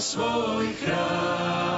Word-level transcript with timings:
svoj 0.00 0.66
chrám. 0.84 1.77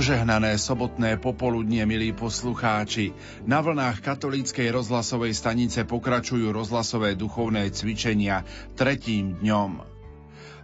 Požehnané 0.00 0.56
sobotné 0.56 1.20
popoludnie, 1.20 1.84
milí 1.84 2.16
poslucháči. 2.16 3.12
Na 3.44 3.60
vlnách 3.60 4.00
katolíckej 4.00 4.72
rozhlasovej 4.72 5.36
stanice 5.36 5.84
pokračujú 5.84 6.56
rozhlasové 6.56 7.20
duchovné 7.20 7.68
cvičenia 7.68 8.40
tretím 8.80 9.36
dňom. 9.44 9.84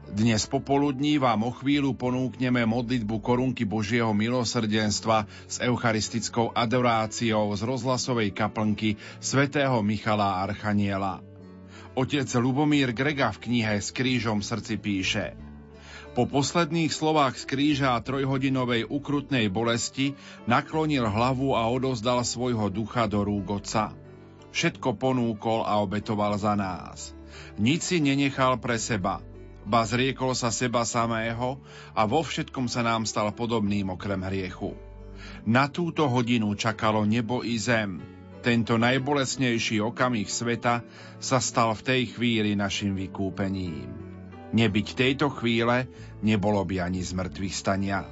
Dnes 0.09 0.41
popoludní 0.49 1.21
vám 1.21 1.45
o 1.45 1.53
chvíľu 1.53 1.93
ponúkneme 1.93 2.65
modlitbu 2.65 3.21
korunky 3.21 3.69
Božieho 3.69 4.17
milosrdenstva 4.17 5.29
s 5.45 5.61
eucharistickou 5.61 6.57
adoráciou 6.57 7.53
z 7.53 7.61
rozhlasovej 7.61 8.33
kaplnky 8.33 8.97
svätého 9.21 9.85
Michala 9.85 10.49
Archaniela. 10.49 11.21
Otec 11.93 12.33
Lubomír 12.41 12.97
Grega 12.97 13.37
v 13.37 13.53
knihe 13.53 13.85
S 13.85 13.93
krížom 13.93 14.41
srdci 14.41 14.81
píše– 14.81 15.37
po 16.17 16.25
posledných 16.25 16.89
slovách 16.89 17.37
z 17.37 17.45
kríža 17.45 17.93
a 17.93 18.01
trojhodinovej 18.01 18.89
ukrutnej 18.89 19.53
bolesti 19.53 20.17
naklonil 20.49 21.05
hlavu 21.05 21.53
a 21.53 21.69
odozdal 21.69 22.25
svojho 22.25 22.73
ducha 22.73 23.05
do 23.05 23.21
rúk 23.21 23.61
Otca. 23.61 23.93
Všetko 24.49 24.97
ponúkol 24.97 25.69
a 25.69 25.77
obetoval 25.85 26.41
za 26.41 26.57
nás. 26.57 27.13
Nic 27.61 27.85
si 27.85 28.01
nenechal 28.01 28.57
pre 28.57 28.81
seba, 28.81 29.21
ba 29.69 29.85
zriekol 29.85 30.33
sa 30.33 30.49
seba 30.49 30.89
samého 30.89 31.61
a 31.93 32.09
vo 32.09 32.25
všetkom 32.25 32.65
sa 32.65 32.81
nám 32.81 33.05
stal 33.05 33.29
podobným 33.37 33.93
okrem 33.93 34.25
hriechu. 34.25 34.73
Na 35.45 35.69
túto 35.69 36.09
hodinu 36.09 36.49
čakalo 36.57 37.05
nebo 37.05 37.45
i 37.45 37.61
zem. 37.61 38.01
Tento 38.41 38.81
najbolesnejší 38.81 39.85
okamih 39.85 40.33
sveta 40.33 40.81
sa 41.21 41.45
stal 41.45 41.77
v 41.77 41.85
tej 41.85 42.03
chvíli 42.17 42.57
našim 42.57 42.97
vykúpením. 42.97 44.06
Nebyť 44.55 44.87
tejto 44.95 45.33
chvíle, 45.33 45.91
nebolo 46.23 46.63
by 46.63 46.87
ani 46.87 47.03
z 47.03 47.17
mŕtvych 47.17 47.55
stania. 47.55 48.07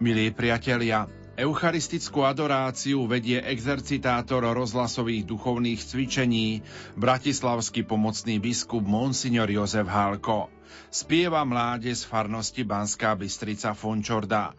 Milí 0.00 0.32
priatelia, 0.32 1.04
Eucharistickú 1.40 2.20
adoráciu 2.28 3.08
vedie 3.08 3.40
exercitátor 3.40 4.44
rozhlasových 4.44 5.24
duchovných 5.24 5.80
cvičení, 5.80 6.60
bratislavský 7.00 7.88
pomocný 7.88 8.36
biskup 8.36 8.84
Monsignor 8.84 9.48
Jozef 9.48 9.88
Hálko. 9.88 10.52
Spieva 10.92 11.40
mláde 11.48 11.96
z 11.96 12.04
farnosti 12.04 12.60
Banská 12.60 13.16
Bystrica 13.16 13.72
Fončorda. 13.72 14.52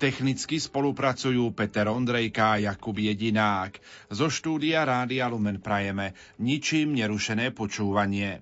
Technicky 0.00 0.56
spolupracujú 0.56 1.52
Peter 1.52 1.92
Ondrejka 1.92 2.56
a 2.56 2.60
Jakub 2.72 2.96
Jedinák. 2.96 3.76
Zo 4.08 4.32
štúdia 4.32 4.88
Rádia 4.88 5.28
Lumen 5.28 5.60
prajeme 5.60 6.16
ničím 6.40 6.96
nerušené 6.96 7.52
počúvanie. 7.52 8.40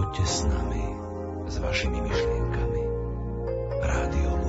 Poďte 0.00 0.24
s 0.24 0.48
nami, 0.48 0.84
s 1.44 1.60
vašimi 1.60 2.00
myšlienkami. 2.00 2.82
Rádio 3.84 4.39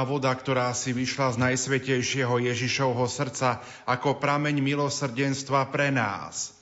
voda, 0.00 0.32
ktorá 0.32 0.72
si 0.72 0.96
vyšla 0.96 1.36
z 1.36 1.40
najsvetejšieho 1.44 2.40
Ježišovho 2.48 3.04
srdca 3.04 3.60
ako 3.84 4.16
prameň 4.16 4.64
milosrdenstva 4.64 5.68
pre 5.68 5.92
nás. 5.92 6.56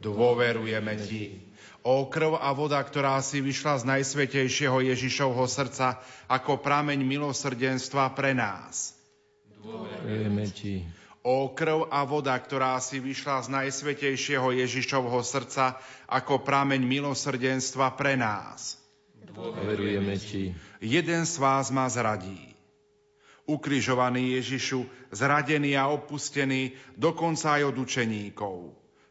Dôverujeme 0.00 0.96
Ti. 0.96 1.36
O 1.84 2.08
krv 2.08 2.40
a 2.40 2.52
voda, 2.56 2.80
ktorá 2.80 3.20
si 3.20 3.44
vyšla 3.44 3.84
z 3.84 3.84
najsvetejšieho 3.84 4.80
Ježišovho 4.80 5.44
srdca 5.44 6.00
ako 6.28 6.64
prameň 6.64 7.04
milosrdenstva 7.04 8.16
pre 8.16 8.32
nás. 8.32 8.96
Dôverujeme 9.60 10.48
Ti. 10.48 10.84
O 11.20 11.52
krv 11.52 11.92
a 11.92 12.00
voda, 12.08 12.32
ktorá 12.32 12.80
si 12.80 12.96
vyšla 12.96 13.44
z 13.44 13.48
najsvetejšieho 13.52 14.56
Ježišovho 14.56 15.20
srdca 15.20 15.76
ako 16.08 16.40
prameň 16.40 16.80
milosrdenstva 16.80 17.92
pre 17.92 18.16
nás. 18.16 18.80
Dôverujeme 19.28 20.16
Ti. 20.16 20.56
Jeden 20.80 21.22
z 21.28 21.34
vás 21.36 21.68
ma 21.68 21.92
zradí. 21.92 22.49
Ukrižovaný 23.50 24.38
Ježišu, 24.38 24.86
zradený 25.10 25.74
a 25.74 25.90
opustený, 25.90 26.78
dokonca 26.94 27.58
aj 27.58 27.74
od 27.74 27.76
učeníkov. 27.82 28.56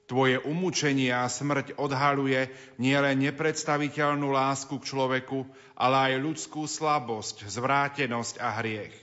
Tvoje 0.07 0.39
umúčenie 0.41 1.11
a 1.11 1.27
smrť 1.27 1.75
odhaluje 1.75 2.49
nielen 2.79 3.19
nepredstaviteľnú 3.19 4.31
lásku 4.31 4.79
k 4.79 4.87
človeku, 4.87 5.43
ale 5.75 6.15
aj 6.15 6.23
ľudskú 6.23 6.65
slabosť, 6.65 7.45
zvrátenosť 7.45 8.41
a 8.41 8.57
hriech. 8.57 8.95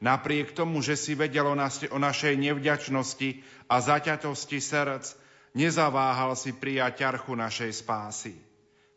Napriek 0.00 0.56
tomu, 0.56 0.80
že 0.80 0.96
si 0.96 1.12
vedel 1.12 1.44
o, 1.44 1.52
nás, 1.52 1.76
o 1.92 1.98
našej 2.00 2.40
nevďačnosti 2.40 3.44
a 3.68 3.84
zaťatosti 3.84 4.58
srdc, 4.58 5.12
nezaváhal 5.52 6.32
si 6.34 6.56
prijať 6.56 7.04
ťarchu 7.04 7.36
našej 7.36 7.84
spásy. 7.84 8.34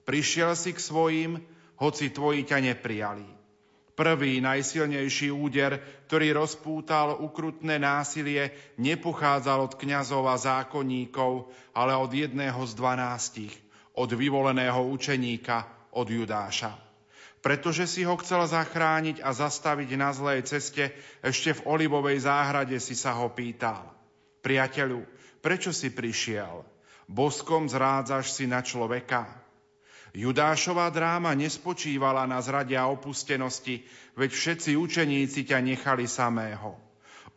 Prišiel 0.08 0.56
si 0.56 0.72
k 0.72 0.80
svojim, 0.80 1.32
hoci 1.76 2.08
tvoji 2.08 2.48
ťa 2.48 2.72
neprijali. 2.72 3.28
Prvý 3.94 4.42
najsilnejší 4.42 5.30
úder, 5.30 5.78
ktorý 6.10 6.34
rozpútal 6.34 7.14
ukrutné 7.22 7.78
násilie, 7.78 8.50
nepochádzal 8.82 9.70
od 9.70 9.74
kňazov 9.78 10.26
a 10.26 10.38
zákonníkov, 10.42 11.54
ale 11.78 11.94
od 11.94 12.10
jedného 12.10 12.58
z 12.66 12.74
dvanástich, 12.74 13.54
od 13.94 14.10
vyvoleného 14.10 14.82
učeníka, 14.90 15.70
od 15.94 16.10
Judáša. 16.10 16.74
Pretože 17.46 17.86
si 17.86 18.02
ho 18.02 18.18
chcel 18.18 18.50
zachrániť 18.50 19.22
a 19.22 19.30
zastaviť 19.30 19.90
na 19.94 20.10
zlej 20.10 20.42
ceste, 20.48 20.90
ešte 21.22 21.54
v 21.54 21.66
olivovej 21.78 22.26
záhrade 22.26 22.82
si 22.82 22.98
sa 22.98 23.14
ho 23.22 23.30
pýtal. 23.30 23.94
Priateľu, 24.42 25.06
prečo 25.38 25.70
si 25.70 25.94
prišiel? 25.94 26.66
Boskom 27.06 27.70
zrádzaš 27.70 28.34
si 28.34 28.50
na 28.50 28.66
človeka? 28.66 29.43
Judášová 30.14 30.94
dráma 30.94 31.34
nespočívala 31.34 32.30
na 32.30 32.38
zrade 32.38 32.78
a 32.78 32.86
opustenosti, 32.86 33.82
veď 34.14 34.30
všetci 34.30 34.72
učeníci 34.78 35.42
ťa 35.50 35.58
nechali 35.58 36.06
samého. 36.06 36.78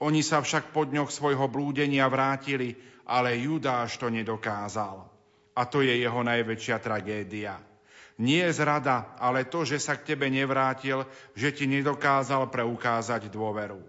Oni 0.05 0.21
sa 0.21 0.45
však 0.45 0.77
po 0.77 0.85
dňoch 0.85 1.09
svojho 1.09 1.49
blúdenia 1.49 2.05
vrátili, 2.05 2.77
ale 3.09 3.41
Judáš 3.41 3.97
to 3.97 4.13
nedokázal. 4.13 5.09
A 5.57 5.65
to 5.65 5.81
je 5.81 6.05
jeho 6.05 6.21
najväčšia 6.21 6.77
tragédia. 6.85 7.57
Nie 8.21 8.53
zrada, 8.53 9.17
ale 9.17 9.49
to, 9.49 9.65
že 9.65 9.81
sa 9.81 9.97
k 9.97 10.13
tebe 10.13 10.29
nevrátil, 10.29 11.09
že 11.33 11.53
ti 11.57 11.65
nedokázal 11.65 12.53
preukázať 12.53 13.33
dôveru. 13.33 13.81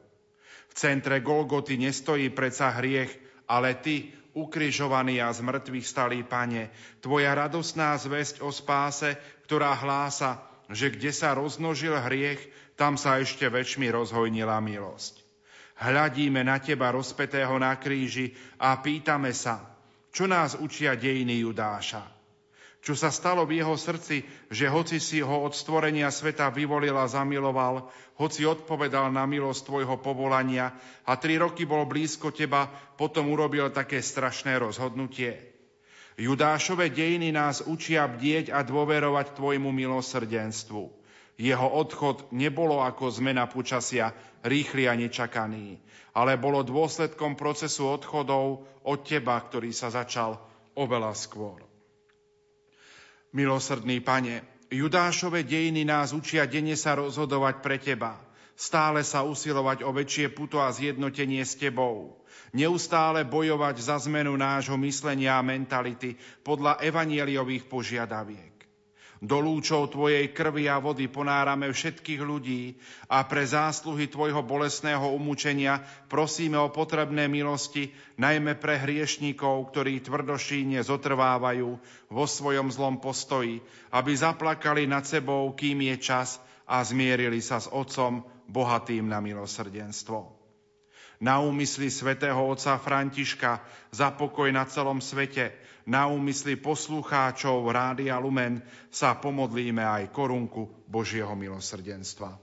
V 0.68 0.74
centre 0.76 1.20
Golgoty 1.20 1.76
nestojí 1.76 2.32
predsa 2.32 2.72
hriech, 2.72 3.12
ale 3.52 3.76
ty, 3.80 4.16
ukrižovaný 4.38 5.18
a 5.26 5.34
z 5.34 5.42
mŕtvych 5.42 5.88
stalý 5.90 6.22
pane, 6.22 6.70
tvoja 7.02 7.34
radosná 7.34 7.98
zväzť 7.98 8.46
o 8.46 8.54
spáse, 8.54 9.18
ktorá 9.50 9.74
hlása, 9.74 10.46
že 10.70 10.94
kde 10.94 11.10
sa 11.10 11.34
roznožil 11.34 11.98
hriech, 11.98 12.42
tam 12.78 12.94
sa 12.94 13.18
ešte 13.18 13.50
väčšmi 13.50 13.90
rozhojnila 13.90 14.62
milosť. 14.62 15.26
Hľadíme 15.78 16.42
na 16.46 16.58
teba 16.58 16.94
rozpetého 16.94 17.54
na 17.58 17.78
kríži 17.78 18.34
a 18.62 18.78
pýtame 18.82 19.34
sa, 19.34 19.62
čo 20.10 20.26
nás 20.26 20.58
učia 20.58 20.98
dejiny 20.98 21.46
Judáša. 21.46 22.17
Čo 22.88 22.96
sa 22.96 23.12
stalo 23.12 23.44
v 23.44 23.60
jeho 23.60 23.76
srdci, 23.76 24.24
že 24.48 24.72
hoci 24.72 25.04
si 25.04 25.20
ho 25.20 25.44
od 25.44 25.52
stvorenia 25.52 26.08
sveta 26.08 26.48
vyvolil 26.48 26.96
a 26.96 27.04
zamiloval, 27.04 27.92
hoci 28.16 28.48
odpovedal 28.48 29.12
na 29.12 29.28
milosť 29.28 29.68
tvojho 29.68 30.00
povolania 30.00 30.72
a 31.04 31.20
tri 31.20 31.36
roky 31.36 31.68
bol 31.68 31.84
blízko 31.84 32.32
teba, 32.32 32.72
potom 32.96 33.28
urobil 33.28 33.76
také 33.76 34.00
strašné 34.00 34.56
rozhodnutie. 34.56 35.36
Judášové 36.16 36.88
dejiny 36.88 37.36
nás 37.36 37.60
učia 37.60 38.08
bdieť 38.08 38.56
a 38.56 38.64
dôverovať 38.64 39.36
tvojmu 39.36 39.68
milosrdenstvu. 39.68 40.88
Jeho 41.36 41.68
odchod 41.68 42.32
nebolo 42.32 42.80
ako 42.88 43.12
zmena 43.12 43.52
počasia, 43.52 44.16
rýchly 44.48 44.88
a 44.88 44.96
nečakaný, 44.96 45.76
ale 46.16 46.40
bolo 46.40 46.64
dôsledkom 46.64 47.36
procesu 47.36 47.84
odchodov 47.84 48.64
od 48.88 49.00
teba, 49.04 49.36
ktorý 49.44 49.76
sa 49.76 49.92
začal 49.92 50.40
oveľa 50.80 51.12
skôr. 51.12 51.68
Milosrdný 53.38 54.02
pane, 54.02 54.42
Judášové 54.74 55.46
dejiny 55.46 55.86
nás 55.86 56.10
učia 56.10 56.50
denne 56.50 56.74
sa 56.74 56.98
rozhodovať 56.98 57.62
pre 57.62 57.78
teba, 57.78 58.18
stále 58.58 59.06
sa 59.06 59.22
usilovať 59.22 59.86
o 59.86 59.94
väčšie 59.94 60.34
puto 60.34 60.58
a 60.58 60.74
zjednotenie 60.74 61.46
s 61.46 61.54
tebou, 61.54 62.18
neustále 62.50 63.22
bojovať 63.30 63.78
za 63.78 64.02
zmenu 64.10 64.34
nášho 64.34 64.74
myslenia 64.82 65.38
a 65.38 65.46
mentality 65.46 66.18
podľa 66.42 66.82
evanieliových 66.82 67.70
požiadaviek. 67.70 68.57
Do 69.18 69.42
lúčov 69.42 69.90
Tvojej 69.90 70.30
krvi 70.30 70.70
a 70.70 70.78
vody 70.78 71.10
ponárame 71.10 71.74
všetkých 71.74 72.22
ľudí 72.22 72.78
a 73.10 73.26
pre 73.26 73.50
zásluhy 73.50 74.06
Tvojho 74.06 74.46
bolestného 74.46 75.10
umúčenia 75.10 75.82
prosíme 76.06 76.62
o 76.62 76.70
potrebné 76.70 77.26
milosti, 77.26 77.90
najmä 78.22 78.62
pre 78.62 78.78
hriešníkov, 78.78 79.74
ktorí 79.74 80.06
tvrdošíne 80.06 80.86
zotrvávajú 80.86 81.70
vo 82.14 82.26
svojom 82.30 82.70
zlom 82.70 83.02
postoji, 83.02 83.58
aby 83.90 84.12
zaplakali 84.14 84.86
nad 84.86 85.10
sebou, 85.10 85.50
kým 85.58 85.82
je 85.90 85.98
čas 85.98 86.38
a 86.70 86.86
zmierili 86.86 87.42
sa 87.42 87.58
s 87.58 87.66
Otcom, 87.74 88.22
bohatým 88.48 89.10
na 89.10 89.18
milosrdenstvo. 89.18 90.38
Na 91.18 91.42
úmysly 91.42 91.90
svätého 91.90 92.38
otca 92.38 92.78
Františka 92.78 93.66
za 93.90 94.14
pokoj 94.14 94.54
na 94.54 94.70
celom 94.70 95.02
svete, 95.02 95.50
na 95.88 96.12
úmysly 96.12 96.60
poslucháčov 96.60 97.64
Rádia 97.72 98.20
Lumen 98.20 98.60
sa 98.92 99.16
pomodlíme 99.16 99.82
aj 99.82 100.12
korunku 100.12 100.68
Božieho 100.86 101.32
milosrdenstva. 101.34 102.36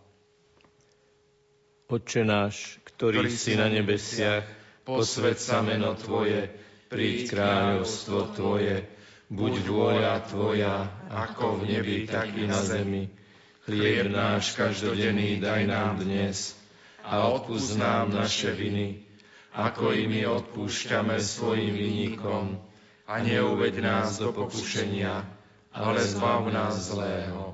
Otče 1.84 2.24
náš, 2.24 2.80
ktorý, 2.96 3.20
ktorý 3.20 3.30
si 3.36 3.52
na 3.60 3.68
nebesiach, 3.68 4.48
posved 4.88 5.36
sa 5.36 5.60
meno 5.60 5.92
Tvoje, 5.92 6.48
príď 6.88 7.36
kráľovstvo 7.36 8.32
Tvoje, 8.32 8.88
buď 9.28 9.54
vôľa 9.68 10.16
Tvoja, 10.24 10.88
ako 11.12 11.60
v 11.60 11.76
nebi, 11.76 12.08
tak 12.08 12.32
i 12.34 12.48
na 12.48 12.58
zemi. 12.64 13.12
Chlieb 13.68 14.08
náš 14.08 14.56
každodenný 14.56 15.38
daj 15.44 15.68
nám 15.68 16.00
dnes, 16.00 16.56
a 17.04 17.28
odpúsť 17.28 17.76
nám 17.76 18.16
naše 18.16 18.56
viny, 18.56 19.04
ako 19.52 19.92
i 19.92 20.08
my 20.08 20.24
odpúšťame 20.24 21.20
svojim 21.20 21.76
vinníkom. 21.76 22.56
A 23.04 23.20
neuveď 23.20 23.84
nás 23.84 24.16
do 24.16 24.32
pokušenia, 24.32 25.28
ale 25.72 26.00
zbav 26.00 26.48
nás 26.48 26.74
zlého. 26.88 27.52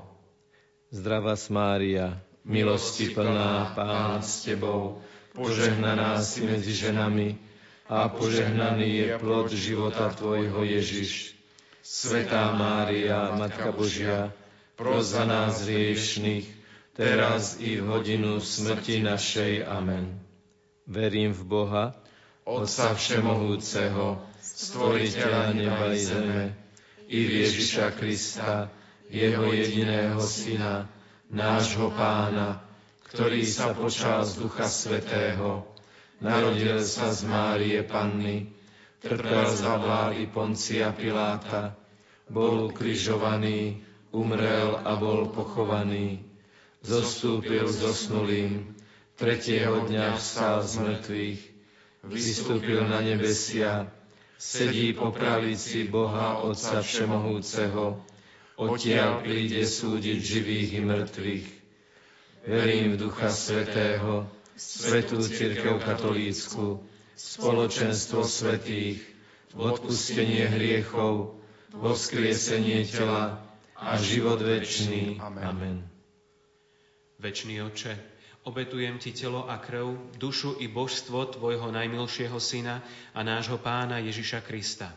Zdravá 0.91 1.35
Mária, 1.49 2.19
milosti 2.47 3.11
plná 3.11 3.75
Pán 3.75 4.23
s 4.23 4.47
Tebou, 4.47 5.03
požehnaná 5.35 6.19
si 6.23 6.47
medzi 6.47 6.71
ženami 6.71 7.35
a 7.91 8.07
požehnaný 8.07 8.95
je 8.95 9.07
plod 9.19 9.51
života 9.51 10.09
Tvojho 10.15 10.63
Ježiš. 10.63 11.35
Svetá 11.83 12.55
Mária, 12.55 13.35
Matka 13.35 13.75
Božia, 13.75 14.31
pros 14.79 15.11
za 15.11 15.27
nás 15.27 15.67
riešných, 15.67 16.47
teraz 16.95 17.59
i 17.59 17.81
v 17.81 17.91
hodinu 17.91 18.39
smrti 18.39 19.03
našej. 19.03 19.67
Amen. 19.67 20.15
Verím 20.87 21.35
v 21.35 21.43
Boha, 21.43 21.85
Otca 22.47 22.95
Všemohúceho, 22.95 24.30
Stvoriteľa 24.61 25.57
neba 25.57 25.89
i 25.89 25.97
zeme, 25.97 26.43
i 27.09 27.19
Ježiša 27.41 27.97
Krista, 27.97 28.69
Jeho 29.09 29.49
jediného 29.49 30.21
Syna, 30.21 30.85
nášho 31.33 31.89
Pána, 31.89 32.61
ktorý 33.09 33.41
sa 33.41 33.73
počal 33.73 34.21
z 34.21 34.37
Ducha 34.37 34.69
Svetého, 34.69 35.65
narodil 36.21 36.77
sa 36.85 37.09
z 37.09 37.25
Márie 37.25 37.81
Panny, 37.81 38.53
trpel 39.01 39.49
za 39.49 39.81
vlády 39.81 40.29
Poncia 40.29 40.93
Piláta, 40.93 41.73
bol 42.29 42.69
ukrižovaný, 42.69 43.81
umrel 44.13 44.77
a 44.77 44.93
bol 44.93 45.33
pochovaný 45.33 46.31
zostúpil 46.81 47.69
zosnulým, 47.69 48.73
tretieho 49.17 49.85
dňa 49.85 50.17
vstal 50.17 50.65
z 50.65 50.73
mŕtvych, 50.81 51.41
vystúpil 52.09 52.81
na 52.89 53.05
nebesia, 53.05 53.85
sedí 54.41 54.97
po 54.97 55.13
pravici 55.13 55.85
Boha 55.85 56.41
Otca 56.41 56.81
Všemohúceho, 56.81 58.01
odtiaľ 58.57 59.21
príde 59.21 59.61
súdiť 59.61 60.17
živých 60.17 60.69
i 60.73 60.81
mŕtvych. 60.81 61.47
Verím 62.49 62.97
v 62.97 63.05
Ducha 63.05 63.29
Svetého, 63.29 64.25
Svetú 64.57 65.21
Církev 65.21 65.77
Katolícku, 65.77 66.81
spoločenstvo 67.13 68.25
svetých, 68.25 69.05
v 69.53 69.59
odpustenie 69.61 70.49
hriechov, 70.49 71.37
vo 71.69 71.91
vzkriesenie 71.93 72.89
tela 72.89 73.45
a 73.77 73.93
život 74.01 74.41
večný. 74.41 75.21
Amen. 75.21 75.85
Večný 77.21 77.61
oče, 77.61 77.93
obetujem 78.43 78.97
Ti 78.97 79.13
telo 79.13 79.45
a 79.45 79.57
krv, 79.61 80.17
dušu 80.17 80.57
i 80.59 80.67
božstvo 80.67 81.25
Tvojho 81.25 81.69
najmilšieho 81.69 82.39
Syna 82.41 82.81
a 83.13 83.19
nášho 83.21 83.61
Pána 83.61 84.01
Ježiša 84.01 84.41
Krista. 84.41 84.89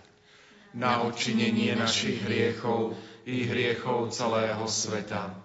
Na 0.74 1.04
odčinenie 1.06 1.76
našich 1.76 2.24
hriechov 2.24 2.98
i 3.28 3.46
hriechov 3.46 4.10
celého 4.10 4.64
sveta. 4.66 5.36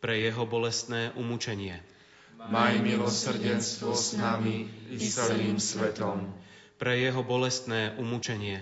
Pre 0.00 0.14
Jeho 0.14 0.46
bolestné 0.46 1.12
umúčenie. 1.18 1.80
Maj 2.44 2.76
milosrdenstvo 2.80 3.96
s 3.96 4.16
nami 4.16 4.68
i 4.92 5.00
celým 5.00 5.56
svetom. 5.56 6.28
Pre 6.76 6.92
Jeho 6.92 7.24
bolestné 7.24 7.96
umúčenie. 7.96 8.60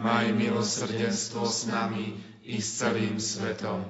Maj 0.00 0.32
milosrdenstvo 0.32 1.44
s 1.44 1.68
nami 1.68 2.16
i 2.48 2.56
s 2.56 2.80
celým 2.80 3.20
svetom. 3.20 3.84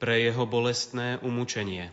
Pre 0.00 0.14
Jeho 0.16 0.44
bolestné 0.48 1.20
umúčenie 1.20 1.92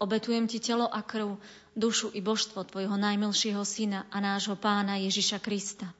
obetujem 0.00 0.48
Ti 0.48 0.58
telo 0.58 0.88
a 0.88 1.04
krv, 1.04 1.36
dušu 1.76 2.10
i 2.16 2.24
božstvo 2.24 2.64
Tvojho 2.64 2.96
najmilšieho 2.96 3.62
Syna 3.62 4.08
a 4.08 4.18
nášho 4.18 4.56
Pána 4.56 4.96
Ježiša 4.96 5.38
Krista. 5.44 5.92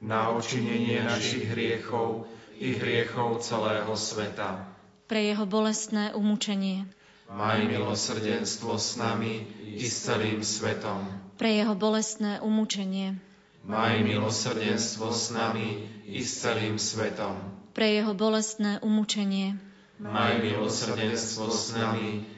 Na 0.00 0.32
očinenie 0.32 1.04
našich 1.04 1.44
hriechov 1.52 2.24
i 2.56 2.72
hriechov 2.74 3.44
celého 3.44 3.92
sveta. 3.94 4.64
Pre 5.06 5.20
Jeho 5.20 5.44
bolestné 5.44 6.16
umúčenie. 6.16 6.88
Maj 7.28 7.60
milosrdenstvo 7.68 8.80
s 8.80 8.96
nami 8.96 9.44
i 9.76 9.84
s 9.84 10.08
celým 10.08 10.40
svetom. 10.40 11.04
Pre 11.36 11.50
Jeho 11.52 11.76
bolestné 11.76 12.40
umúčenie. 12.40 13.20
Maj 13.68 14.00
milosrdenstvo 14.00 15.12
s 15.12 15.28
nami 15.28 15.84
i 16.08 16.24
s 16.24 16.40
celým 16.40 16.80
svetom. 16.80 17.36
Pre 17.76 17.84
Jeho 17.84 18.16
bolestné 18.16 18.80
umúčenie. 18.80 19.60
Maj 20.00 20.40
milosrdenstvo 20.40 21.52
s 21.52 21.74
nami 21.76 22.37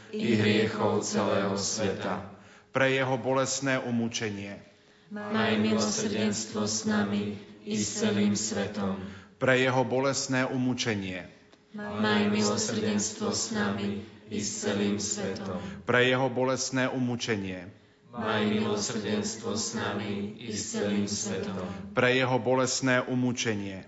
i 0.13 0.35
hriechov 0.35 1.01
celého 1.03 1.55
sveta. 1.55 2.23
Pre 2.71 2.87
Jeho 2.87 3.15
bolestné 3.19 3.79
umúčenie. 3.83 4.55
Maj 5.11 5.59
milosrdenstvo 5.59 6.63
s 6.63 6.87
nami 6.87 7.35
i 7.67 7.75
s 7.75 7.99
celým 7.99 8.31
svetom. 8.31 8.95
Pre 9.35 9.53
Jeho 9.59 9.83
bolestné 9.83 10.47
umúčenie. 10.47 11.27
Maj 11.75 12.31
milosrdenstvo 12.31 13.35
s 13.35 13.51
nami 13.51 14.07
i 14.31 14.39
s 14.39 14.63
celým 14.63 14.99
svetom. 15.03 15.59
Pre 15.83 15.99
Jeho 15.99 16.31
bolestné 16.31 16.87
umúčenie. 16.87 17.67
Maj 18.11 18.43
milosrdenstvo 18.47 19.55
s 19.55 19.75
nami 19.75 20.35
i 20.39 20.51
s 20.51 20.75
celým 20.75 21.07
svetom. 21.07 21.63
Pre 21.91 22.09
Jeho 22.11 22.39
bolestné 22.39 23.03
umúčenie. 23.03 23.87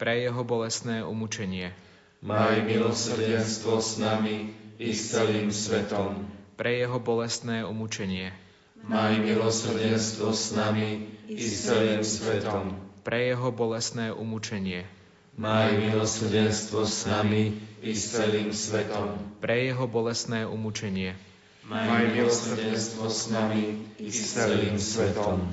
Pre 0.00 0.16
Jeho 0.16 0.40
bolestné 0.48 1.04
umúčenie. 1.04 1.76
Maj 2.24 2.64
milosrdenstvo 2.64 3.84
s 3.84 4.00
nami 4.00 4.48
i 4.80 4.96
s 4.96 5.12
celým 5.12 5.52
svetom. 5.52 6.24
Pre 6.56 6.72
Jeho 6.72 6.96
bolestné 6.96 7.68
umúčenie. 7.68 8.32
Maj 8.80 9.20
milosrdenstvo 9.20 10.32
s 10.32 10.56
nami 10.56 11.04
i 11.28 11.36
s 11.36 11.68
celým 11.68 12.00
svetom. 12.00 12.80
Pre 13.04 13.20
Jeho 13.20 13.52
bolestné 13.52 14.08
umúčenie. 14.08 14.88
maj 15.36 15.76
milosrdenstvo 15.76 16.88
s 16.88 17.04
nami 17.04 17.60
i 17.80 17.92
s 17.96 18.12
celým 18.12 18.52
svetom. 18.52 19.16
Pre 19.40 19.56
jeho 19.56 19.88
bolesné 19.88 20.44
umúčenie. 20.44 21.16
Maj 21.64 22.12
milosrdenstvo 22.12 23.08
s 23.08 23.32
nami 23.32 23.80
i 23.96 24.08
s 24.12 24.36
celým 24.36 24.76
svetom. 24.76 25.48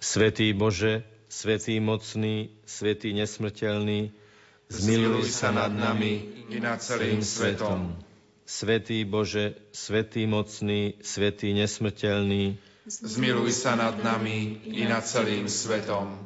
Svetý 0.00 0.52
Bože, 0.56 1.04
Svetý 1.30 1.78
mocný, 1.78 2.50
Svetý 2.66 3.14
nesmrteľný, 3.14 4.10
zmiluj 4.66 5.30
sa 5.30 5.54
nad 5.54 5.70
nami 5.70 6.26
i 6.50 6.58
nad 6.58 6.82
celým 6.82 7.22
svetom. 7.22 7.94
Svetý 8.42 9.06
Bože, 9.06 9.54
Svetý 9.70 10.26
mocný, 10.26 10.98
Svetý 11.06 11.54
nesmrteľný, 11.54 12.58
zmiluj 12.90 13.54
sa 13.54 13.78
nad 13.78 13.94
nami 14.02 14.58
i 14.74 14.82
nad 14.90 15.06
celým 15.06 15.46
svetom. 15.46 16.18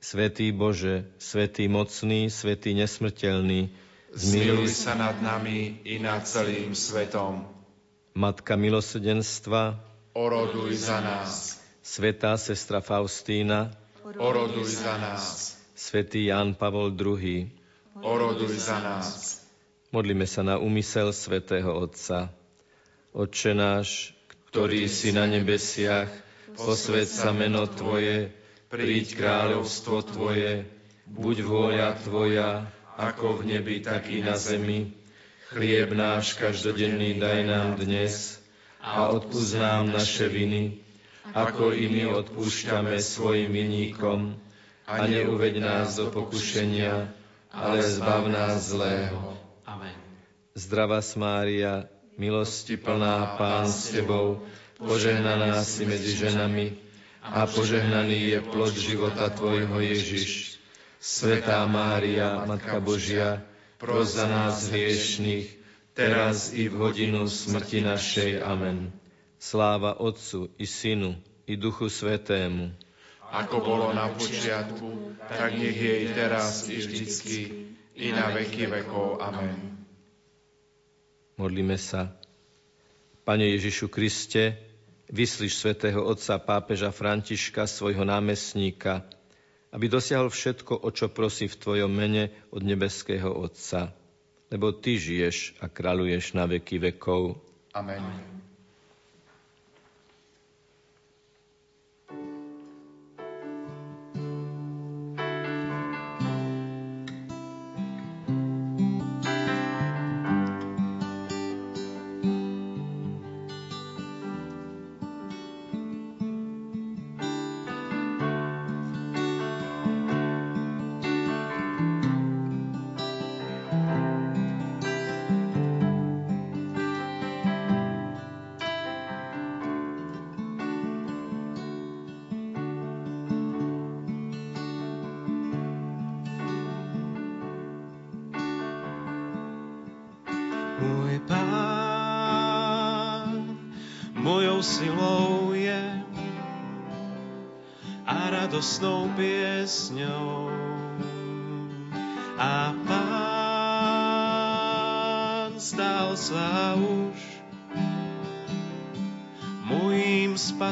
Svetý 0.00 0.48
Bože, 0.48 1.12
Svetý 1.20 1.68
mocný, 1.68 2.32
Svetý 2.32 2.72
nesmrteľný, 2.72 3.68
zmiluj 4.16 4.72
sa 4.72 4.96
nad 4.96 5.20
nami 5.20 5.84
i 5.84 6.00
nad 6.00 6.24
celým 6.24 6.72
svetom. 6.72 7.44
Matka 8.16 8.56
milosrdenstva, 8.56 9.76
oroduj 10.16 10.72
za 10.88 11.04
nás. 11.04 11.60
Svetá 11.84 12.32
sestra 12.40 12.80
Faustína, 12.80 13.81
oroduj 14.18 14.84
za 14.84 14.98
nás. 14.98 15.56
Svetý 15.72 16.28
Ján 16.28 16.54
Pavol 16.54 16.92
II, 16.92 17.48
oroduj 18.00 18.56
za 18.60 18.78
nás. 18.80 19.40
Modlíme 19.92 20.24
sa 20.24 20.40
na 20.40 20.56
úmysel 20.56 21.12
Svetého 21.12 21.68
Otca. 21.72 22.32
Otče 23.12 23.52
náš, 23.52 24.16
ktorý 24.48 24.88
si 24.88 25.12
na 25.12 25.28
nebesiach, 25.28 26.08
posved 26.56 27.08
sa 27.08 27.36
meno 27.36 27.68
Tvoje, 27.68 28.32
príď 28.72 29.20
kráľovstvo 29.20 30.00
Tvoje, 30.08 30.64
buď 31.08 31.36
vôľa 31.44 31.88
Tvoja, 32.00 32.64
ako 32.96 33.40
v 33.44 33.56
nebi, 33.56 33.84
tak 33.84 34.08
i 34.08 34.24
na 34.24 34.36
zemi. 34.36 34.92
Chlieb 35.52 35.92
náš 35.92 36.40
každodenný 36.40 37.20
daj 37.20 37.44
nám 37.44 37.76
dnes 37.76 38.40
a 38.80 39.12
odpúsť 39.12 39.60
nám 39.60 39.92
naše 39.92 40.24
viny, 40.32 40.80
ako 41.30 41.70
i 41.70 41.86
my 41.86 42.10
odpúšťame 42.18 42.98
svojim 42.98 43.54
vinníkom. 43.54 44.34
A 44.82 45.06
neuveď 45.06 45.62
nás 45.62 45.94
do 45.94 46.10
pokušenia, 46.10 47.06
ale 47.54 47.78
zbav 47.86 48.26
nás 48.26 48.74
zlého. 48.74 49.38
Amen. 49.62 49.94
Zdravá 50.58 51.00
Mária, 51.16 51.86
milosti 52.18 52.76
plná 52.76 53.38
Pán 53.38 53.70
s 53.70 53.94
Tebou, 53.94 54.42
požehnaná 54.76 55.62
si 55.62 55.86
medzi 55.86 56.18
ženami 56.18 56.76
a 57.22 57.46
požehnaný 57.46 58.36
je 58.36 58.38
plod 58.42 58.74
života 58.74 59.30
Tvojho 59.30 59.78
Ježiš. 59.80 60.58
Svetá 61.02 61.62
Mária, 61.70 62.42
Matka 62.46 62.82
Božia, 62.82 63.42
pros 63.78 64.14
za 64.14 64.26
nás 64.26 64.70
hriešných, 64.70 65.50
teraz 65.94 66.54
i 66.54 66.70
v 66.70 66.78
hodinu 66.78 67.26
smrti 67.26 67.82
našej. 67.82 68.30
Amen. 68.42 69.01
Sláva 69.42 69.98
Otcu 69.98 70.54
i 70.54 70.70
Synu 70.70 71.18
i 71.50 71.58
Duchu 71.58 71.90
Svetému. 71.90 72.70
Ako 73.34 73.58
bolo 73.58 73.90
na 73.90 74.06
počiatku, 74.14 75.18
tak 75.26 75.58
nech 75.58 75.74
je 75.74 75.94
i 75.98 76.06
teraz 76.14 76.70
i 76.70 76.78
vždycky, 76.78 77.38
i 77.98 78.14
na 78.14 78.30
veky 78.30 78.70
vekov. 78.70 79.18
Amen. 79.18 79.82
Modlíme 81.34 81.74
sa. 81.74 82.14
Pane 83.26 83.50
Ježišu 83.58 83.90
Kriste, 83.90 84.62
vyslíš 85.10 85.58
svätého 85.58 86.06
otca 86.06 86.38
pápeža 86.38 86.94
Františka, 86.94 87.66
svojho 87.66 88.06
námestníka, 88.06 89.02
aby 89.74 89.90
dosiahol 89.90 90.30
všetko, 90.30 90.86
o 90.86 90.88
čo 90.94 91.10
prosí 91.10 91.50
v 91.50 91.58
Tvojom 91.58 91.90
mene 91.90 92.30
od 92.54 92.62
nebeského 92.62 93.32
Otca. 93.32 93.90
Lebo 94.54 94.70
Ty 94.70 95.00
žiješ 95.00 95.58
a 95.58 95.66
kráľuješ 95.66 96.36
na 96.38 96.46
veky 96.46 96.78
vekov. 96.78 97.40
Amen. 97.72 98.00
radosnou 98.04 98.31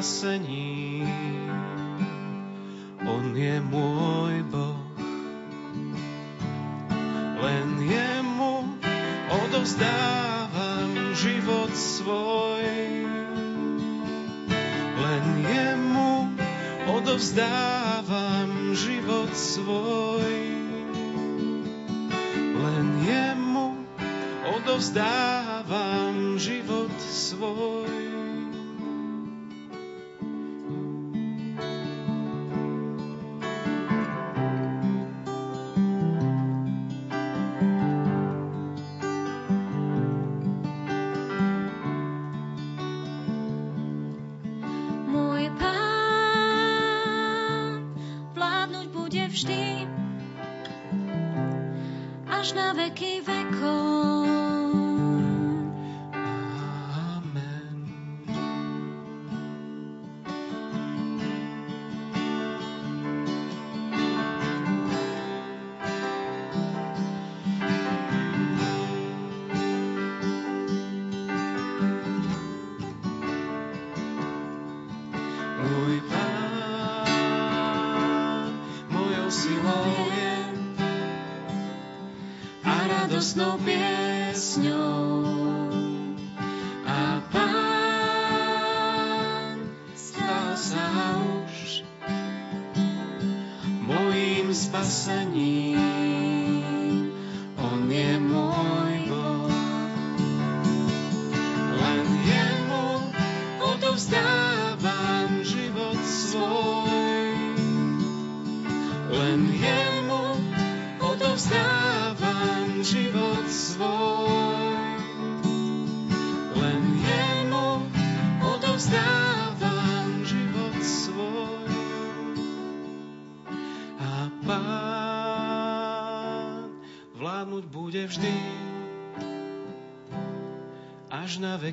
mojím 0.01 0.09
spasením. 0.09 1.09
On 3.05 3.37
je 3.37 3.61
môj 3.61 4.35
Boh. 4.49 4.97
Len 7.41 7.69
jemu 7.85 8.81
odovzdávam 9.45 11.13
život 11.13 11.73
svoj. 11.77 12.65
Len 14.97 15.25
jemu 15.45 16.33
odovzdávam 16.89 18.73
svoj. 19.37 20.00
Len 49.33 49.87
jemu 52.97 54.20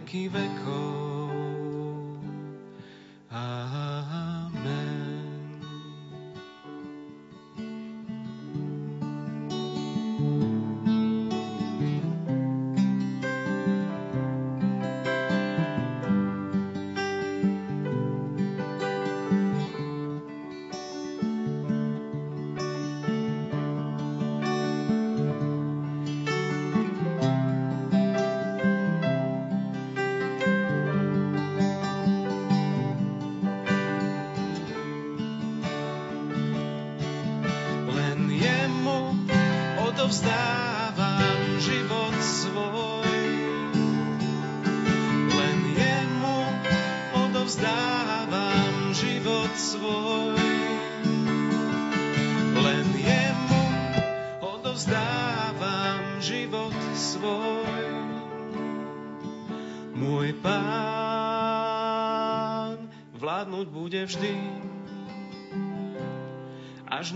až 0.08 0.97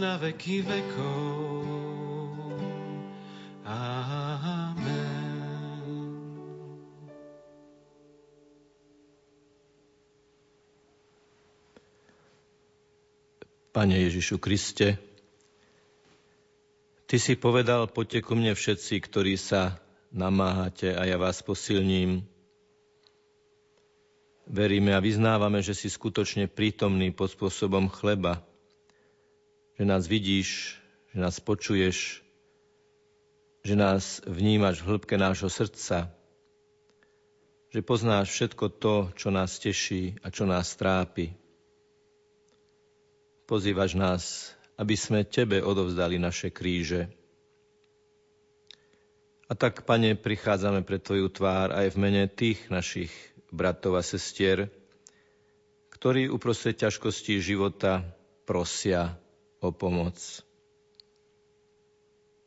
na 0.02 0.18
veky 0.18 0.66
vekov. 0.66 2.42
Amen. 3.70 4.82
Pane 13.70 13.96
Ježišu 14.10 14.42
Kriste, 14.42 14.98
Ty 17.12 17.20
si 17.20 17.36
povedal, 17.36 17.92
poďte 17.92 18.24
ku 18.24 18.40
mne 18.40 18.56
všetci, 18.56 19.04
ktorí 19.04 19.36
sa 19.36 19.84
namáhate 20.16 20.96
a 20.96 21.04
ja 21.04 21.20
vás 21.20 21.44
posilním. 21.44 22.24
Veríme 24.48 24.96
a 24.96 25.04
vyznávame, 25.04 25.60
že 25.60 25.76
si 25.76 25.92
skutočne 25.92 26.48
prítomný 26.48 27.12
pod 27.12 27.36
spôsobom 27.36 27.92
chleba, 27.92 28.40
že 29.82 29.90
nás 29.90 30.06
vidíš, 30.06 30.78
že 31.10 31.18
nás 31.18 31.42
počuješ, 31.42 32.22
že 33.66 33.74
nás 33.74 34.22
vnímaš 34.30 34.86
v 34.86 34.94
hĺbke 34.94 35.18
nášho 35.18 35.50
srdca, 35.50 36.06
že 37.74 37.82
poznáš 37.82 38.30
všetko 38.30 38.78
to, 38.78 39.10
čo 39.18 39.34
nás 39.34 39.58
teší 39.58 40.22
a 40.22 40.30
čo 40.30 40.46
nás 40.46 40.78
trápi. 40.78 41.34
Pozývaš 43.50 43.98
nás, 43.98 44.24
aby 44.78 44.94
sme 44.94 45.26
Tebe 45.26 45.66
odovzdali 45.66 46.22
naše 46.22 46.54
kríže. 46.54 47.10
A 49.50 49.58
tak, 49.58 49.82
Pane, 49.82 50.14
prichádzame 50.14 50.86
pre 50.86 51.02
Tvoju 51.02 51.26
tvár 51.34 51.74
aj 51.74 51.90
v 51.90 51.98
mene 51.98 52.30
tých 52.30 52.70
našich 52.70 53.10
bratov 53.50 53.98
a 53.98 54.06
sestier, 54.06 54.70
ktorí 55.90 56.30
uprostred 56.30 56.78
ťažkostí 56.78 57.42
života 57.42 58.06
prosia 58.46 59.18
o 59.62 59.70
pomoc. 59.70 60.18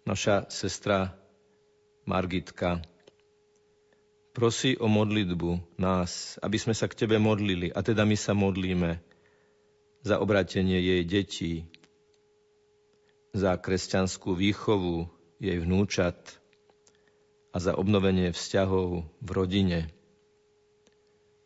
Naša 0.04 0.50
sestra 0.50 1.14
Margitka 2.04 2.84
prosí 4.34 4.76
o 4.76 4.90
modlitbu 4.90 5.78
nás, 5.78 6.36
aby 6.42 6.58
sme 6.58 6.74
sa 6.74 6.90
k 6.90 7.06
Tebe 7.06 7.16
modlili, 7.22 7.70
a 7.70 7.80
teda 7.80 8.02
my 8.02 8.18
sa 8.18 8.34
modlíme 8.34 8.98
za 10.04 10.20
obratenie 10.20 10.76
jej 10.82 11.02
detí, 11.06 11.52
za 13.32 13.56
kresťanskú 13.56 14.34
výchovu 14.34 15.08
jej 15.38 15.56
vnúčat 15.62 16.18
a 17.54 17.62
za 17.62 17.78
obnovenie 17.78 18.34
vzťahov 18.34 19.06
v 19.22 19.28
rodine. 19.30 19.80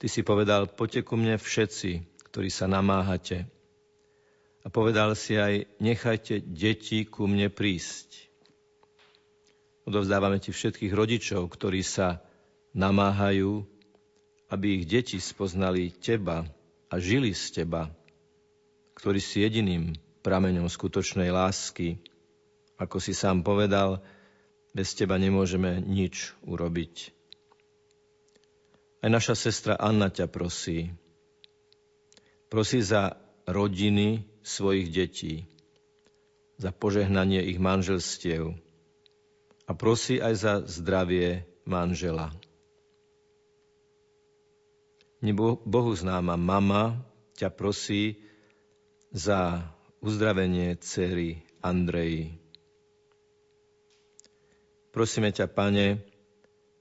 Ty 0.00 0.06
si 0.08 0.24
povedal, 0.24 0.66
poďte 0.66 1.04
ku 1.04 1.14
mne 1.20 1.36
všetci, 1.36 2.02
ktorí 2.32 2.48
sa 2.48 2.66
namáhate 2.66 3.46
a 4.68 4.72
povedal 4.72 5.16
si 5.16 5.32
aj, 5.32 5.64
nechajte 5.80 6.44
deti 6.44 7.08
ku 7.08 7.24
mne 7.24 7.48
prísť. 7.48 8.28
Odovzdávame 9.88 10.36
ti 10.44 10.52
všetkých 10.52 10.92
rodičov, 10.92 11.48
ktorí 11.48 11.80
sa 11.80 12.20
namáhajú, 12.76 13.64
aby 14.52 14.66
ich 14.76 14.84
deti 14.84 15.16
spoznali 15.16 15.88
teba 15.88 16.44
a 16.92 17.00
žili 17.00 17.32
z 17.32 17.64
teba, 17.64 17.88
ktorý 18.92 19.16
si 19.16 19.40
jediným 19.40 19.96
prameňom 20.20 20.68
skutočnej 20.68 21.32
lásky. 21.32 21.96
Ako 22.76 23.00
si 23.00 23.16
sám 23.16 23.40
povedal, 23.40 24.04
bez 24.76 24.92
teba 24.92 25.16
nemôžeme 25.16 25.80
nič 25.80 26.36
urobiť. 26.44 27.16
Aj 29.00 29.08
naša 29.08 29.32
sestra 29.32 29.80
Anna 29.80 30.12
ťa 30.12 30.28
prosí. 30.28 30.92
Prosí 32.52 32.84
za 32.84 33.16
rodiny, 33.48 34.28
svojich 34.44 34.92
detí, 34.92 35.48
za 36.60 36.68
požehnanie 36.68 37.40
ich 37.48 37.56
manželstiev 37.56 38.52
a 39.64 39.72
prosí 39.72 40.20
aj 40.20 40.34
za 40.36 40.54
zdravie 40.68 41.48
manžela. 41.64 42.34
Bohu 45.64 45.92
známa 45.96 46.36
mama 46.38 47.00
ťa 47.34 47.48
prosí 47.50 48.20
za 49.10 49.64
uzdravenie 49.98 50.78
cery 50.78 51.42
Andreji. 51.64 52.38
Prosíme 54.94 55.30
ťa, 55.30 55.46
Pane, 55.50 56.02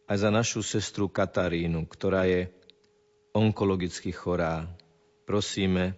aj 0.07 0.17
za 0.17 0.29
našu 0.31 0.61
sestru 0.65 1.11
Katarínu, 1.11 1.85
ktorá 1.85 2.25
je 2.25 2.49
onkologicky 3.35 4.09
chorá. 4.09 4.65
Prosíme, 5.27 5.97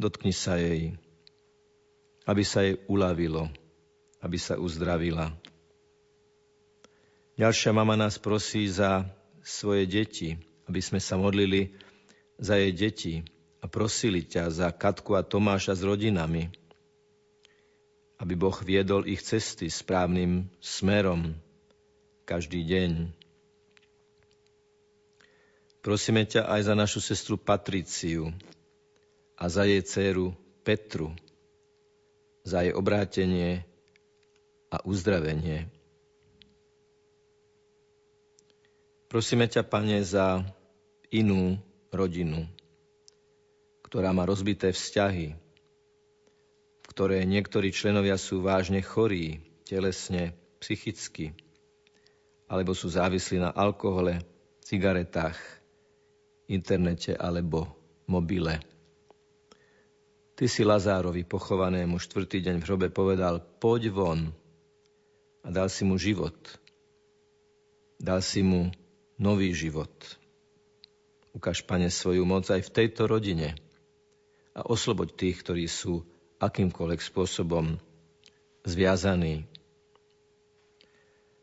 Dotkni 0.00 0.32
sa 0.32 0.56
jej, 0.56 0.96
aby 2.24 2.40
sa 2.40 2.64
jej 2.64 2.80
uľavilo, 2.88 3.52
aby 4.24 4.40
sa 4.40 4.56
uzdravila. 4.56 5.36
Ďalšia 7.36 7.76
mama 7.76 8.00
nás 8.00 8.16
prosí 8.16 8.64
za 8.64 9.04
svoje 9.44 9.84
deti, 9.84 10.40
aby 10.64 10.80
sme 10.80 11.04
sa 11.04 11.20
modlili 11.20 11.76
za 12.40 12.56
jej 12.56 12.72
deti 12.72 13.14
a 13.60 13.68
prosili 13.68 14.24
ťa 14.24 14.48
za 14.48 14.68
Katku 14.72 15.12
a 15.12 15.20
Tomáša 15.20 15.76
s 15.76 15.84
rodinami, 15.84 16.48
aby 18.16 18.32
Boh 18.40 18.56
viedol 18.64 19.04
ich 19.04 19.20
cesty 19.20 19.68
správnym 19.68 20.48
smerom 20.64 21.36
každý 22.24 22.64
deň. 22.64 23.12
Prosíme 25.84 26.24
ťa 26.24 26.48
aj 26.48 26.60
za 26.68 26.74
našu 26.76 27.00
sestru 27.04 27.36
Patriciu, 27.36 28.32
a 29.40 29.48
za 29.48 29.64
jej 29.64 29.80
dceru 29.80 30.36
Petru, 30.60 31.16
za 32.44 32.60
jej 32.60 32.76
obrátenie 32.76 33.64
a 34.68 34.84
uzdravenie. 34.84 35.72
Prosíme 39.08 39.48
ťa, 39.48 39.64
Pane, 39.64 40.04
za 40.04 40.44
inú 41.10 41.58
rodinu, 41.90 42.46
ktorá 43.82 44.14
má 44.14 44.22
rozbité 44.22 44.70
vzťahy, 44.70 45.34
v 46.78 46.86
ktoré 46.86 47.26
niektorí 47.26 47.74
členovia 47.74 48.14
sú 48.14 48.44
vážne 48.44 48.84
chorí, 48.84 49.42
telesne, 49.66 50.36
psychicky, 50.62 51.34
alebo 52.46 52.76
sú 52.76 52.86
závislí 52.92 53.42
na 53.42 53.50
alkohole, 53.50 54.22
cigaretách, 54.62 55.38
internete 56.46 57.18
alebo 57.18 57.66
mobile. 58.06 58.69
Ty 60.40 60.48
si 60.48 60.64
Lazárovi 60.64 61.28
pochovanému 61.28 62.00
štvrtý 62.00 62.40
deň 62.40 62.64
v 62.64 62.66
hrobe 62.66 62.88
povedal, 62.88 63.44
poď 63.60 63.92
von 63.92 64.32
a 65.44 65.52
dal 65.52 65.68
si 65.68 65.84
mu 65.84 66.00
život. 66.00 66.32
Dal 68.00 68.24
si 68.24 68.40
mu 68.40 68.72
nový 69.20 69.52
život. 69.52 69.92
Ukáž, 71.36 71.60
Pane, 71.68 71.92
svoju 71.92 72.24
moc 72.24 72.48
aj 72.48 72.64
v 72.64 72.72
tejto 72.72 73.04
rodine 73.04 73.52
a 74.56 74.64
osloboď 74.64 75.12
tých, 75.12 75.44
ktorí 75.44 75.68
sú 75.68 76.08
akýmkoľvek 76.40 77.00
spôsobom 77.04 77.76
zviazaní. 78.64 79.44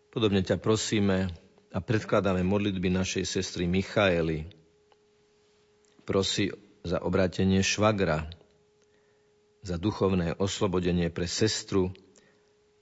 Podobne 0.09 0.41
ťa 0.41 0.57
prosíme 0.57 1.29
a 1.69 1.77
predkladáme 1.77 2.41
modlitby 2.41 2.89
našej 2.89 3.29
sestry 3.29 3.69
Michaely. 3.69 4.49
Prosí 6.01 6.49
za 6.81 6.97
obrátenie 7.05 7.61
švagra, 7.61 8.25
za 9.67 9.75
duchovné 9.75 10.39
oslobodenie 10.39 11.11
pre 11.11 11.27
sestru 11.27 11.91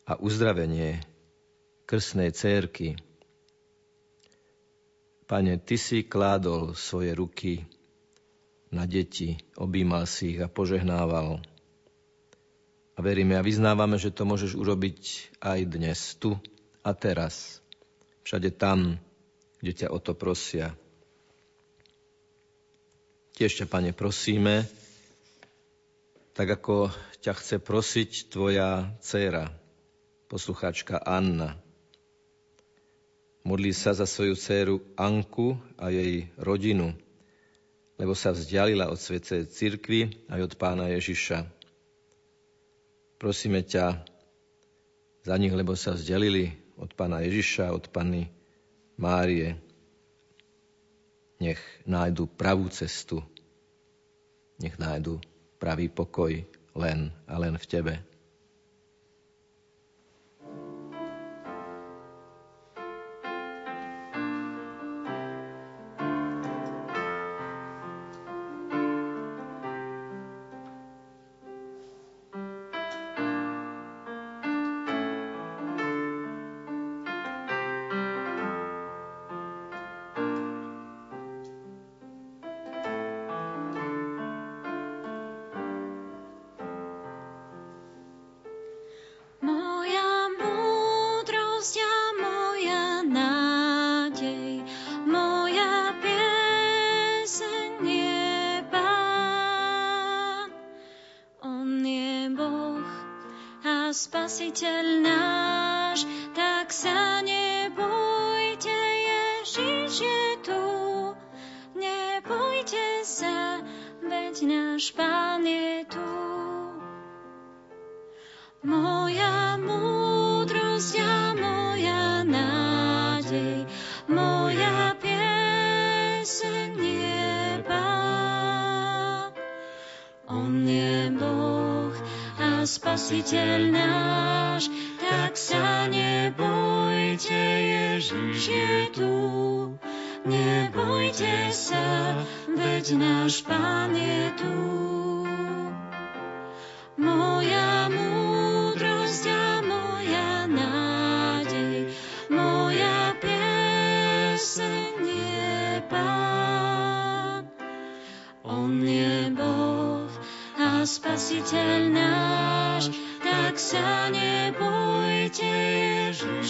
a 0.05 0.21
uzdravenie 0.21 1.01
krsnej 1.89 2.29
cérky. 2.29 2.93
Pane, 5.25 5.57
Ty 5.57 5.75
si 5.81 6.05
kládol 6.05 6.77
svoje 6.77 7.17
ruky 7.17 7.65
na 8.69 8.85
deti, 8.85 9.41
objímal 9.57 10.05
si 10.05 10.37
ich 10.37 10.39
a 10.45 10.45
požehnával. 10.45 11.41
A 12.93 12.99
veríme 13.01 13.33
a 13.33 13.41
vyznávame, 13.41 13.97
že 13.97 14.13
to 14.13 14.29
môžeš 14.29 14.53
urobiť 14.53 15.33
aj 15.41 15.59
dnes, 15.65 15.97
tu 16.21 16.37
a 16.85 16.93
teraz 16.93 17.65
všade 18.21 18.53
tam, 18.53 19.01
kde 19.57 19.73
ťa 19.73 19.87
o 19.89 19.97
to 19.97 20.13
prosia. 20.13 20.77
Tiež 23.33 23.57
ťa, 23.57 23.65
Pane, 23.65 23.89
prosíme, 23.89 24.69
tak 26.35 26.51
ako 26.51 26.91
ťa 27.23 27.31
chce 27.31 27.55
prosiť 27.63 28.11
tvoja 28.27 28.91
dcéra, 28.99 29.55
poslucháčka 30.27 30.99
Anna. 30.99 31.55
Modlí 33.47 33.71
sa 33.71 33.95
za 33.95 34.03
svoju 34.03 34.35
dceru 34.35 34.83
Anku 34.99 35.55
a 35.79 35.87
jej 35.87 36.27
rodinu, 36.35 36.91
lebo 37.95 38.11
sa 38.11 38.35
vzdialila 38.35 38.91
od 38.91 38.99
svetej 38.99 39.47
cirkvi 39.47 40.27
aj 40.27 40.51
od 40.51 40.53
pána 40.59 40.91
Ježiša. 40.91 41.47
Prosíme 43.15 43.63
ťa 43.63 44.03
za 45.23 45.35
nich, 45.39 45.55
lebo 45.55 45.71
sa 45.79 45.95
vzdialili 45.95 46.51
od 46.75 46.91
pána 46.99 47.23
Ježiša, 47.23 47.71
od 47.71 47.87
Panny 47.95 48.27
Márie. 48.99 49.55
Nech 51.39 51.63
nájdu 51.87 52.27
pravú 52.27 52.67
cestu, 52.67 53.23
nech 54.59 54.75
nájdu 54.75 55.23
pravý 55.65 55.89
pokoj 55.89 56.29
len 56.77 57.09
a 57.25 57.41
len 57.41 57.57
v 57.57 57.65
Tebe. 57.65 57.93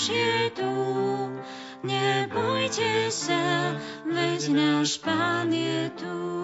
Ježiš 0.06 0.22
je 0.22 0.50
tu. 0.54 0.74
Nebojte 1.82 3.10
sa, 3.10 3.74
veď 4.06 4.54
náš 4.54 5.02
Pán 5.02 5.50
je 5.50 5.89
tu. 5.98 6.35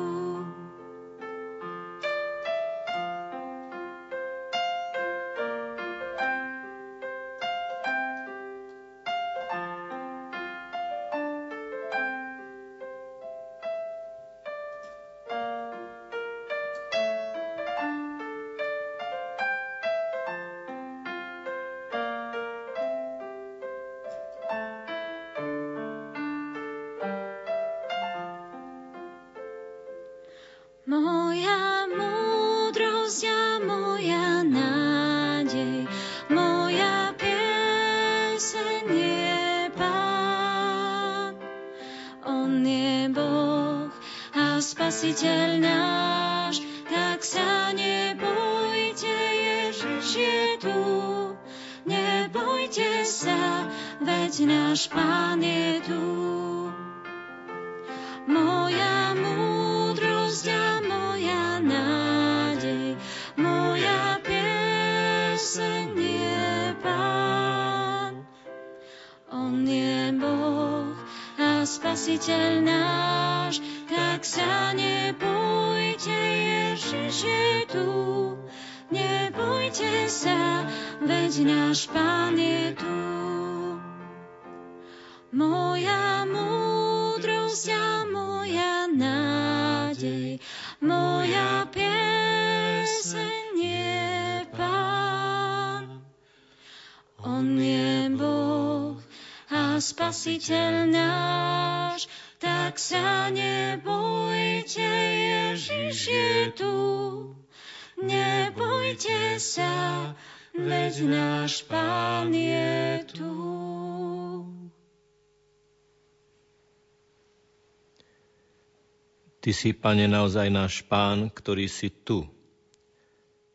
Ty 119.52 119.60
si, 119.68 119.76
Pane, 119.76 120.08
naozaj 120.08 120.48
náš 120.48 120.80
Pán, 120.80 121.28
ktorý 121.28 121.68
si 121.68 121.92
tu. 121.92 122.24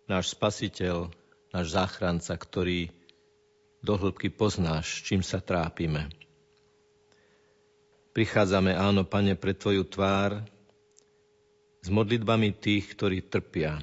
Náš 0.04 0.37
Spasiteľ, 0.37 1.09
náš 1.56 1.72
záchranca, 1.72 2.37
ktorý 2.37 2.92
do 3.80 3.96
hĺbky 3.96 4.28
poznáš, 4.28 5.00
čím 5.09 5.24
sa 5.24 5.40
trápime. 5.40 6.12
Prichádzame, 8.12 8.76
áno, 8.76 9.09
Pane, 9.09 9.40
pre 9.40 9.56
Tvoju 9.56 9.88
tvár 9.88 10.44
s 11.80 11.88
modlitbami 11.88 12.52
tých, 12.52 12.92
ktorí 12.92 13.24
trpia. 13.24 13.80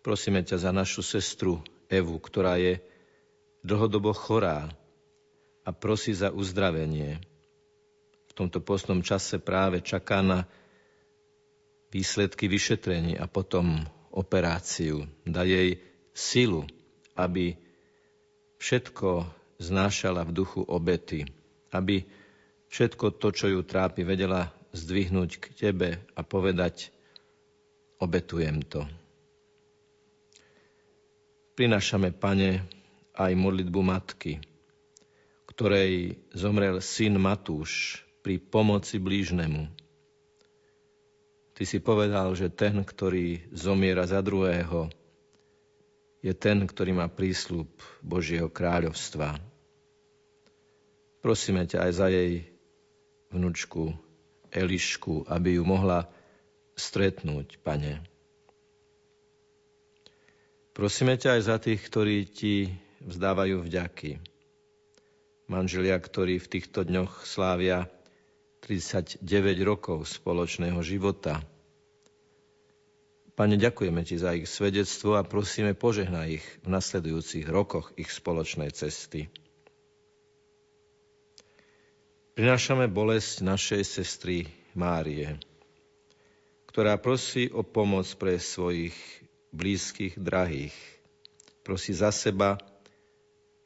Prosíme 0.00 0.40
ťa 0.40 0.56
za 0.56 0.72
našu 0.72 1.04
sestru 1.04 1.60
Evu, 1.92 2.16
ktorá 2.16 2.56
je 2.56 2.80
dlhodobo 3.60 4.16
chorá 4.16 4.72
a 5.68 5.70
prosí 5.76 6.16
za 6.16 6.32
uzdravenie 6.32 7.33
tomto 8.34 8.58
postnom 8.58 8.98
čase 9.00 9.38
práve 9.38 9.78
čaká 9.80 10.18
na 10.20 10.42
výsledky 11.94 12.50
vyšetrení 12.50 13.14
a 13.14 13.30
potom 13.30 13.86
operáciu. 14.10 15.06
Dá 15.22 15.46
jej 15.46 15.78
silu, 16.10 16.66
aby 17.14 17.54
všetko 18.58 19.26
znášala 19.62 20.26
v 20.26 20.34
duchu 20.34 20.66
obety, 20.66 21.26
aby 21.70 22.02
všetko 22.70 23.14
to, 23.22 23.30
čo 23.30 23.46
ju 23.54 23.60
trápi, 23.62 24.02
vedela 24.02 24.50
zdvihnúť 24.74 25.30
k 25.38 25.44
tebe 25.54 25.88
a 26.18 26.20
povedať, 26.26 26.90
obetujem 28.02 28.66
to. 28.66 28.82
Prinášame, 31.54 32.10
Pane, 32.10 32.66
aj 33.14 33.32
modlitbu 33.38 33.80
matky, 33.86 34.42
ktorej 35.46 36.18
zomrel 36.34 36.82
syn 36.82 37.14
Matúš 37.22 38.02
pri 38.24 38.40
pomoci 38.40 38.96
blížnemu. 38.96 39.68
Ty 41.52 41.62
si 41.68 41.78
povedal, 41.78 42.32
že 42.32 42.48
ten, 42.48 42.80
ktorý 42.80 43.44
zomiera 43.52 44.08
za 44.08 44.24
druhého, 44.24 44.88
je 46.24 46.32
ten, 46.32 46.64
ktorý 46.64 46.96
má 46.96 47.06
prísľub 47.12 47.68
Božieho 48.00 48.48
kráľovstva. 48.48 49.36
Prosíme 51.20 51.68
ťa 51.68 51.84
aj 51.84 51.92
za 51.92 52.08
jej 52.08 52.48
vnúčku 53.28 53.92
Elišku, 54.48 55.28
aby 55.28 55.60
ju 55.60 55.62
mohla 55.68 56.08
stretnúť, 56.80 57.60
pane. 57.60 58.00
Prosíme 60.72 61.20
ťa 61.20 61.38
aj 61.38 61.42
za 61.44 61.56
tých, 61.60 61.80
ktorí 61.86 62.24
ti 62.24 62.72
vzdávajú 63.04 63.62
vďaky. 63.62 64.16
Manželia, 65.46 66.00
ktorí 66.00 66.40
v 66.40 66.50
týchto 66.50 66.88
dňoch 66.88 67.28
slávia 67.28 67.84
39 68.64 69.20
rokov 69.60 70.08
spoločného 70.08 70.80
života. 70.80 71.44
Pane, 73.36 73.60
ďakujeme 73.60 74.00
Ti 74.00 74.16
za 74.16 74.32
ich 74.32 74.48
svedectvo 74.48 75.20
a 75.20 75.26
prosíme, 75.26 75.76
požehnaj 75.76 76.40
ich 76.40 76.46
v 76.64 76.72
nasledujúcich 76.72 77.44
rokoch 77.44 77.92
ich 78.00 78.08
spoločnej 78.08 78.72
cesty. 78.72 79.28
Prinášame 82.32 82.88
bolesť 82.88 83.44
našej 83.44 83.84
sestry 83.84 84.48
Márie, 84.72 85.36
ktorá 86.64 86.96
prosí 86.96 87.52
o 87.52 87.60
pomoc 87.60 88.08
pre 88.16 88.40
svojich 88.40 88.96
blízkych, 89.52 90.16
drahých. 90.16 90.74
Prosí 91.60 91.92
za 91.92 92.08
seba 92.08 92.56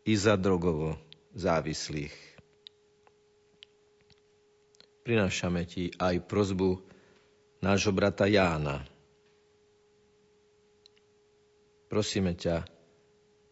i 0.02 0.18
za 0.18 0.34
drogovo 0.34 0.98
závislých 1.38 2.27
prinášame 5.08 5.64
ti 5.64 5.88
aj 5.96 6.20
prozbu 6.28 6.84
nášho 7.64 7.96
brata 7.96 8.28
Jána. 8.28 8.84
Prosíme 11.88 12.36
ťa, 12.36 12.68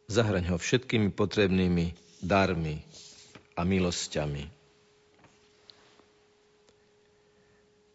zahraň 0.04 0.52
ho 0.52 0.60
všetkými 0.60 1.16
potrebnými 1.16 1.96
darmi 2.20 2.84
a 3.56 3.64
milosťami. 3.64 4.44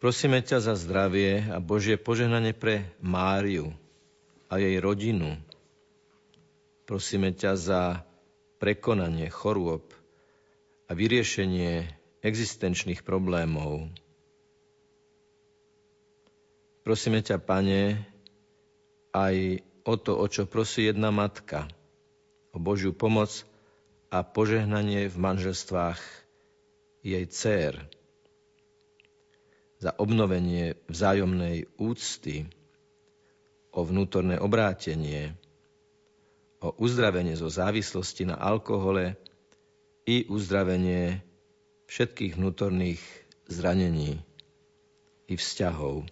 Prosíme 0.02 0.42
ťa 0.42 0.58
za 0.58 0.74
zdravie 0.74 1.46
a 1.46 1.62
Božie 1.62 1.94
požehnanie 1.94 2.58
pre 2.58 2.90
Máriu 2.98 3.70
a 4.50 4.58
jej 4.58 4.74
rodinu. 4.82 5.38
Prosíme 6.82 7.30
ťa 7.30 7.54
za 7.54 7.82
prekonanie 8.58 9.30
chorôb 9.30 9.86
a 10.90 10.98
vyriešenie 10.98 12.01
existenčných 12.22 13.02
problémov. 13.02 13.90
Prosíme 16.86 17.22
ťa, 17.22 17.38
Pane, 17.38 17.98
aj 19.14 19.36
o 19.82 19.94
to, 19.98 20.18
o 20.18 20.26
čo 20.26 20.46
prosí 20.46 20.86
jedna 20.86 21.10
matka, 21.10 21.66
o 22.54 22.58
Božiu 22.58 22.94
pomoc 22.94 23.42
a 24.10 24.22
požehnanie 24.22 25.10
v 25.10 25.16
manželstvách 25.18 26.00
jej 27.02 27.26
dcer, 27.26 27.82
za 29.82 29.90
obnovenie 29.98 30.78
vzájomnej 30.86 31.66
úcty, 31.74 32.46
o 33.74 33.82
vnútorné 33.82 34.38
obrátenie, 34.38 35.34
o 36.62 36.70
uzdravenie 36.78 37.34
zo 37.34 37.50
závislosti 37.50 38.30
na 38.30 38.38
alkohole 38.38 39.18
i 40.06 40.22
uzdravenie 40.30 41.18
všetkých 41.92 42.40
vnútorných 42.40 43.04
zranení 43.52 44.16
i 45.28 45.34
vzťahov. 45.36 46.08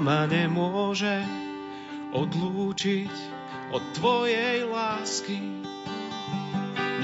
Ma 0.00 0.24
nemôže 0.24 1.20
odlúčiť 2.16 3.12
od 3.76 3.82
Tvojej 4.00 4.64
lásky. 4.64 5.38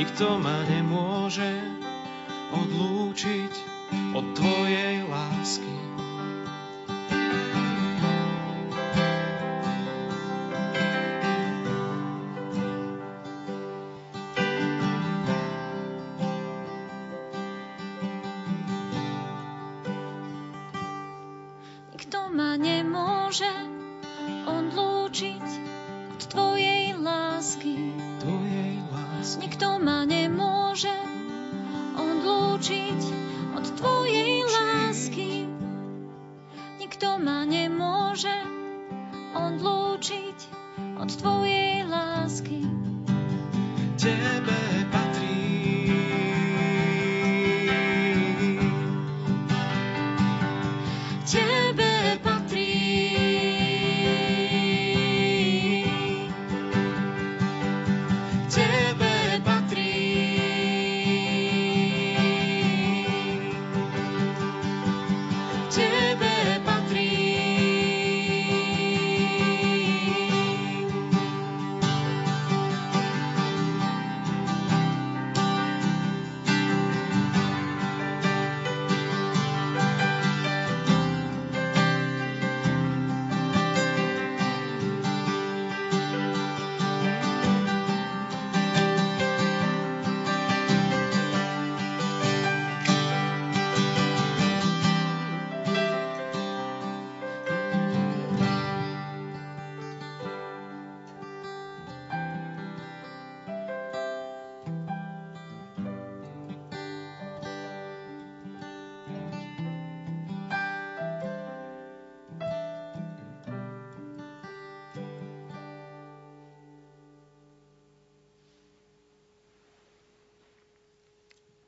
Nikto 0.01 0.41
ma 0.41 0.65
nemôže 0.65 1.66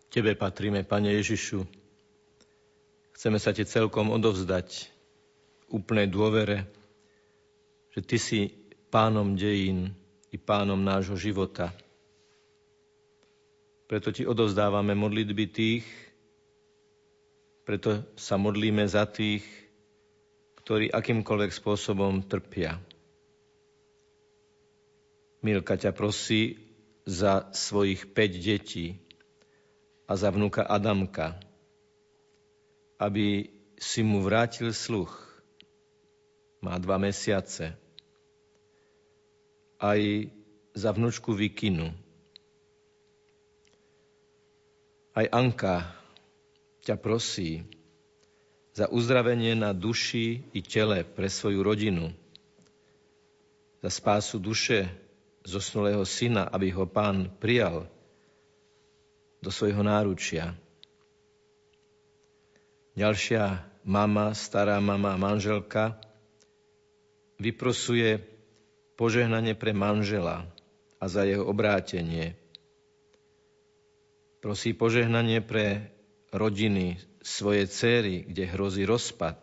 Tebe 0.09 0.33
patríme, 0.33 0.89
Pane 0.89 1.13
Ježišu. 1.21 1.69
Chceme 3.13 3.37
sa 3.37 3.53
Ti 3.53 3.69
celkom 3.69 4.09
odovzdať 4.09 4.89
úplnej 5.69 6.09
dôvere, 6.09 6.65
že 7.93 8.01
Ty 8.01 8.17
si 8.17 8.41
pánom 8.89 9.37
dejín 9.37 9.93
i 10.33 10.41
pánom 10.41 10.81
nášho 10.81 11.13
života. 11.21 11.77
Preto 13.85 14.09
Ti 14.09 14.25
odovzdávame 14.25 14.97
modlitby 14.97 15.45
tých, 15.53 15.85
preto 17.69 18.01
sa 18.17 18.41
modlíme 18.41 18.89
za 18.89 19.05
tých, 19.05 19.45
ktorí 20.65 20.89
akýmkoľvek 20.89 21.53
spôsobom 21.53 22.25
trpia. 22.25 22.81
Milka 25.45 25.77
ťa 25.77 25.93
prosí 25.93 26.57
za 27.05 27.53
svojich 27.53 28.09
5 28.09 28.41
detí, 28.41 28.97
a 30.09 30.17
za 30.17 30.33
vnuka 30.33 30.65
Adamka, 30.65 31.37
aby 32.97 33.53
si 33.77 34.01
mu 34.01 34.25
vrátil 34.25 34.73
sluch. 34.73 35.13
Má 36.65 36.75
dva 36.81 36.97
mesiace. 36.97 37.77
Aj 39.79 40.01
za 40.75 40.91
vnučku 40.91 41.37
Vikinu. 41.37 41.93
Aj 45.15 45.29
Anka 45.29 45.93
ťa 46.83 46.97
prosí 46.99 47.63
za 48.75 48.89
uzdravenie 48.89 49.55
na 49.55 49.77
duši 49.77 50.41
i 50.55 50.61
tele 50.63 51.03
pre 51.03 51.27
svoju 51.27 51.63
rodinu, 51.63 52.15
za 53.83 53.91
spásu 53.91 54.39
duše 54.39 54.87
zosnulého 55.43 56.03
syna, 56.07 56.47
aby 56.47 56.71
ho 56.71 56.87
pán 56.87 57.31
prijal 57.43 57.91
do 59.39 59.51
svojho 59.55 59.83
náručia. 59.87 60.55
Ďalšia 62.99 63.63
mama, 63.87 64.35
stará 64.35 64.83
mama, 64.83 65.15
manželka 65.15 65.95
vyprosuje 67.39 68.19
požehnanie 68.99 69.55
pre 69.55 69.71
manžela 69.71 70.43
a 70.99 71.05
za 71.07 71.23
jeho 71.23 71.47
obrátenie. 71.47 72.35
Prosí 74.43 74.75
požehnanie 74.75 75.39
pre 75.39 75.95
rodiny 76.35 76.99
svojej 77.23 77.71
céry, 77.71 78.15
kde 78.27 78.51
hrozí 78.51 78.83
rozpad 78.83 79.39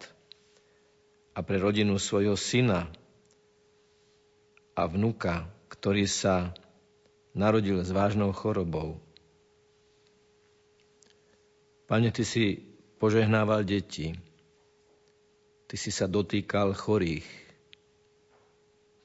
a 1.36 1.39
pre 1.39 1.56
rodinu 1.60 1.96
svojho 1.96 2.36
syna 2.36 2.91
a 4.76 4.84
vnuka, 4.88 5.48
ktorý 5.72 6.08
sa 6.08 6.52
narodil 7.32 7.80
s 7.84 7.91
vážnou 7.91 8.36
chorobou. 8.36 9.05
Pane, 11.86 12.10
Ty 12.10 12.26
si 12.26 12.66
požehnával 12.98 13.62
deti. 13.62 14.18
Ty 15.70 15.76
si 15.78 15.94
sa 15.94 16.10
dotýkal 16.10 16.74
chorých. 16.74 17.26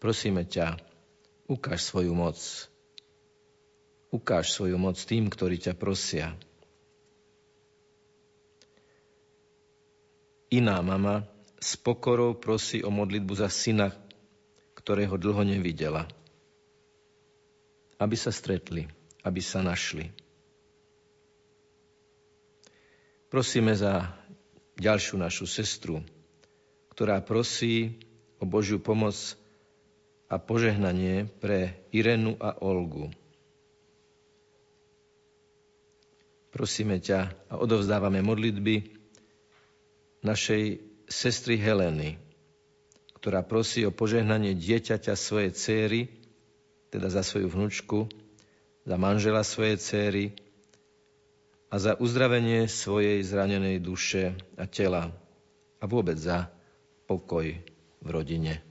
Prosíme 0.01 0.49
ťa, 0.49 0.81
ukáž 1.45 1.85
svoju 1.85 2.17
moc. 2.17 2.41
Ukáž 4.09 4.57
svoju 4.57 4.81
moc 4.81 4.97
tým, 4.97 5.29
ktorí 5.29 5.61
ťa 5.61 5.77
prosia. 5.77 6.33
Iná 10.51 10.81
mama 10.81 11.29
s 11.61 11.77
pokorou 11.77 12.33
prosí 12.35 12.81
o 12.81 12.89
modlitbu 12.89 13.35
za 13.37 13.53
syna, 13.53 13.93
ktorého 14.73 15.21
dlho 15.21 15.45
nevidela. 15.45 16.09
Aby 18.01 18.17
sa 18.17 18.33
stretli, 18.33 18.89
aby 19.21 19.45
sa 19.45 19.61
našli. 19.61 20.09
Prosíme 23.31 23.79
za 23.79 24.11
ďalšiu 24.75 25.15
našu 25.15 25.47
sestru, 25.47 26.03
ktorá 26.91 27.23
prosí 27.23 28.03
o 28.43 28.45
Božiu 28.45 28.83
pomoc 28.83 29.15
a 30.27 30.35
požehnanie 30.43 31.31
pre 31.39 31.79
Irenu 31.95 32.35
a 32.43 32.59
Olgu. 32.59 33.07
Prosíme 36.51 36.99
ťa 36.99 37.31
a 37.47 37.55
odovzdávame 37.63 38.19
modlitby 38.19 38.99
našej 40.27 40.83
sestry 41.07 41.55
Heleny, 41.55 42.19
ktorá 43.15 43.47
prosí 43.47 43.87
o 43.87 43.95
požehnanie 43.95 44.59
dieťaťa 44.59 45.15
svojej 45.15 45.55
céry, 45.55 46.01
teda 46.91 47.07
za 47.07 47.23
svoju 47.23 47.47
vnúčku, 47.47 48.11
za 48.83 48.97
manžela 48.99 49.47
svojej 49.47 49.79
céry, 49.79 50.25
a 51.71 51.75
za 51.79 51.95
uzdravenie 51.95 52.67
svojej 52.67 53.23
zranenej 53.23 53.79
duše 53.79 54.35
a 54.59 54.67
tela 54.67 55.15
a 55.79 55.85
vôbec 55.87 56.19
za 56.19 56.51
pokoj 57.07 57.47
v 58.03 58.09
rodine. 58.11 58.70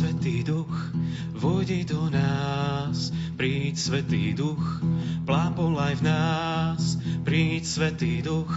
Svetý 0.00 0.40
Duch, 0.40 0.96
vodi 1.36 1.84
do 1.84 2.08
nás, 2.08 3.12
príď 3.36 3.76
Svetý 3.76 4.32
Duch, 4.32 4.80
plápolaj 5.28 6.00
v 6.00 6.08
nás, 6.08 6.96
príď 7.20 7.68
Svetý 7.68 8.24
Duch, 8.24 8.48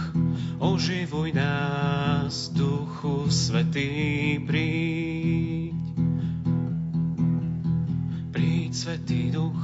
oživuj 0.56 1.36
nás, 1.36 2.48
Duchu 2.48 3.28
Svetý, 3.28 4.40
príď. 4.40 5.76
Príď 8.32 8.72
Svetý 8.72 9.28
Duch, 9.28 9.60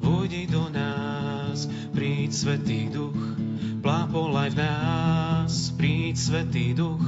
vodi 0.00 0.48
do 0.48 0.72
nás, 0.72 1.68
príď 1.92 2.32
Svetý 2.32 2.88
Duch, 2.88 3.20
plápolaj 3.84 4.56
v 4.56 4.64
nás, 4.64 5.68
príď 5.76 6.16
Svetý 6.16 6.72
Duch, 6.72 7.04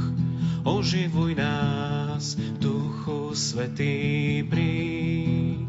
oživuj 0.64 1.34
nás, 1.34 2.34
Duchu 2.58 3.34
Svetý, 3.34 4.42
príď. 4.46 5.66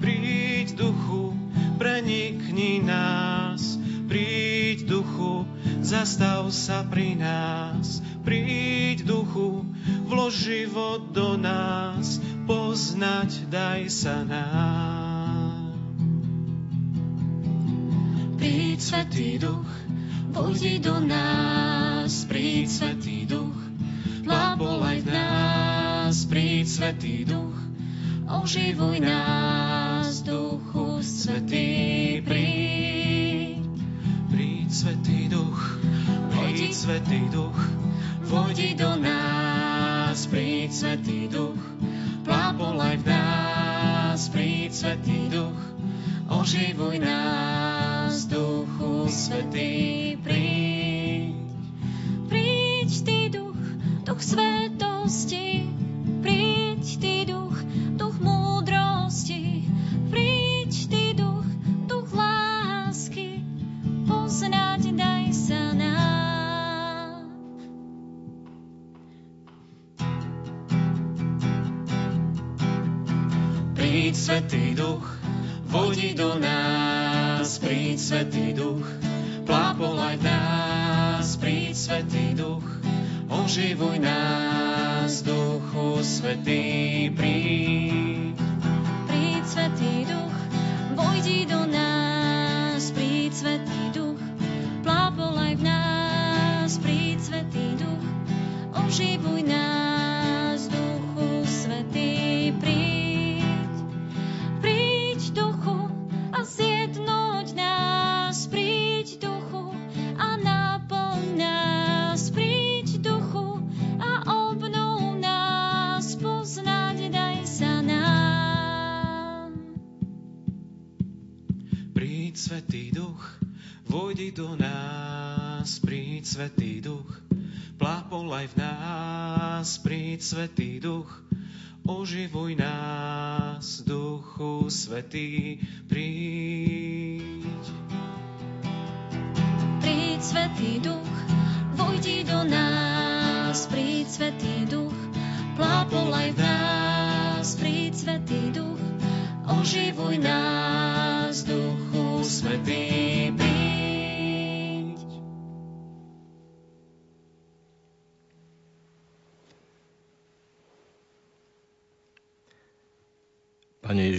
Príď, 0.00 0.68
Duchu, 0.76 1.36
prenikni 1.76 2.80
nás, 2.80 3.76
príď, 4.08 4.86
Duchu, 4.88 5.44
zastav 5.84 6.48
sa 6.52 6.86
pri 6.86 7.16
nás, 7.18 8.00
príď, 8.24 9.04
Duchu, 9.04 9.66
vlož 10.08 10.32
život 10.32 11.12
do 11.12 11.36
nás, 11.36 12.22
poznať 12.46 13.50
daj 13.50 13.82
sa 13.90 14.22
nám. 14.22 15.74
Príď, 18.38 18.78
Svetý 18.78 19.42
Duch, 19.42 19.70
vodi 20.36 20.76
do 20.76 21.00
nás, 21.00 22.28
príď 22.28 22.68
Svetý 22.68 23.24
Duch, 23.24 23.56
plápolaj 24.20 25.00
v 25.00 25.08
nás, 25.08 26.28
príď 26.28 26.66
Svetý 26.68 27.24
Duch, 27.24 27.56
oživuj 28.28 29.00
nás, 29.00 30.20
Duchu 30.20 31.00
Svetý, 31.00 32.20
príď. 32.20 33.64
Príď 34.28 34.68
Svetý 34.68 35.32
Duch, 35.32 35.60
príď 36.36 36.72
Svetý 36.76 37.20
Duch, 37.32 37.56
vodi 38.28 38.76
do 38.76 38.92
nás, 39.00 40.28
príď 40.28 40.68
Svetý 40.68 41.32
Duch, 41.32 41.60
plápolaj 42.28 43.00
v 43.00 43.04
nás, 43.08 44.28
príď 44.28 44.68
Svetý 44.68 45.32
Duch, 45.32 45.56
oživuj 46.28 47.00
nás, 47.00 47.55
Svetý, 49.16 50.12
príď. 50.20 51.32
Príď 52.28 52.90
Ty, 53.00 53.20
Duch, 53.32 53.62
Duch 54.04 54.20
svetosti, 54.20 55.65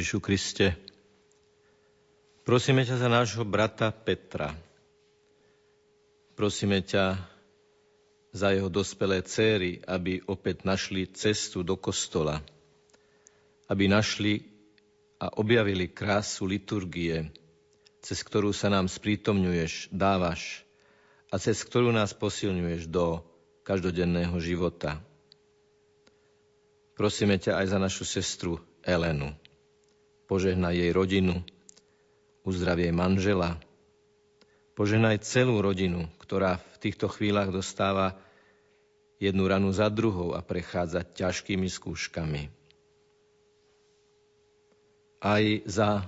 Ježišu 0.08 0.24
Kriste, 0.24 0.72
prosíme 2.48 2.80
ťa 2.88 2.96
za 2.96 3.12
nášho 3.12 3.44
brata 3.44 3.92
Petra. 3.92 4.56
Prosíme 6.32 6.80
ťa 6.80 7.20
za 8.32 8.56
jeho 8.56 8.72
dospelé 8.72 9.20
céry, 9.28 9.84
aby 9.84 10.24
opäť 10.32 10.64
našli 10.64 11.12
cestu 11.12 11.60
do 11.60 11.76
kostola, 11.76 12.40
aby 13.68 13.92
našli 13.92 14.48
a 15.20 15.28
objavili 15.44 15.92
krásu 15.92 16.48
liturgie, 16.48 17.28
cez 18.00 18.24
ktorú 18.24 18.56
sa 18.56 18.72
nám 18.72 18.88
sprítomňuješ, 18.88 19.92
dávaš 19.92 20.64
a 21.28 21.36
cez 21.36 21.60
ktorú 21.68 21.92
nás 21.92 22.16
posilňuješ 22.16 22.88
do 22.88 23.28
každodenného 23.68 24.40
života. 24.40 25.04
Prosíme 26.96 27.36
ťa 27.44 27.60
aj 27.60 27.76
za 27.76 27.78
našu 27.84 28.08
sestru 28.08 28.64
Elenu. 28.88 29.36
Požehnaj 30.28 30.76
jej 30.76 30.92
rodinu, 30.92 31.40
uzdrav 32.44 32.76
jej 32.78 32.92
manžela, 32.92 33.56
požehnaj 34.76 35.24
celú 35.24 35.64
rodinu, 35.64 36.12
ktorá 36.20 36.60
v 36.76 36.78
týchto 36.84 37.08
chvíľach 37.08 37.50
dostáva 37.50 38.20
jednu 39.18 39.48
ranu 39.50 39.74
za 39.74 39.90
druhou 39.90 40.38
a 40.38 40.44
prechádza 40.46 41.02
ťažkými 41.02 41.66
skúškami. 41.66 42.54
Aj 45.18 45.44
za 45.66 46.06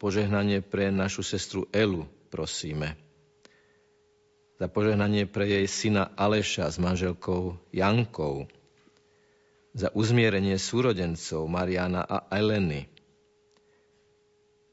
požehnanie 0.00 0.64
pre 0.64 0.88
našu 0.88 1.20
sestru 1.20 1.68
Elu 1.74 2.08
prosíme. 2.32 2.96
Za 4.56 4.72
požehnanie 4.72 5.28
pre 5.28 5.44
jej 5.44 5.66
syna 5.68 6.08
Aleša 6.16 6.72
s 6.72 6.80
manželkou 6.80 7.60
Jankou. 7.76 8.48
Za 9.76 9.92
uzmierenie 9.92 10.56
súrodencov 10.56 11.44
Mariana 11.44 12.00
a 12.00 12.24
Eleny. 12.32 12.88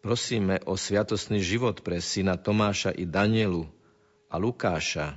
Prosíme 0.04 0.60
o 0.68 0.76
sviatostný 0.76 1.39
život 1.39 1.80
pre 1.80 2.04
syna 2.04 2.36
Tomáša 2.36 2.91
i 2.91 3.08
Danielu 3.08 3.64
a 4.28 4.36
Lukáša. 4.36 5.16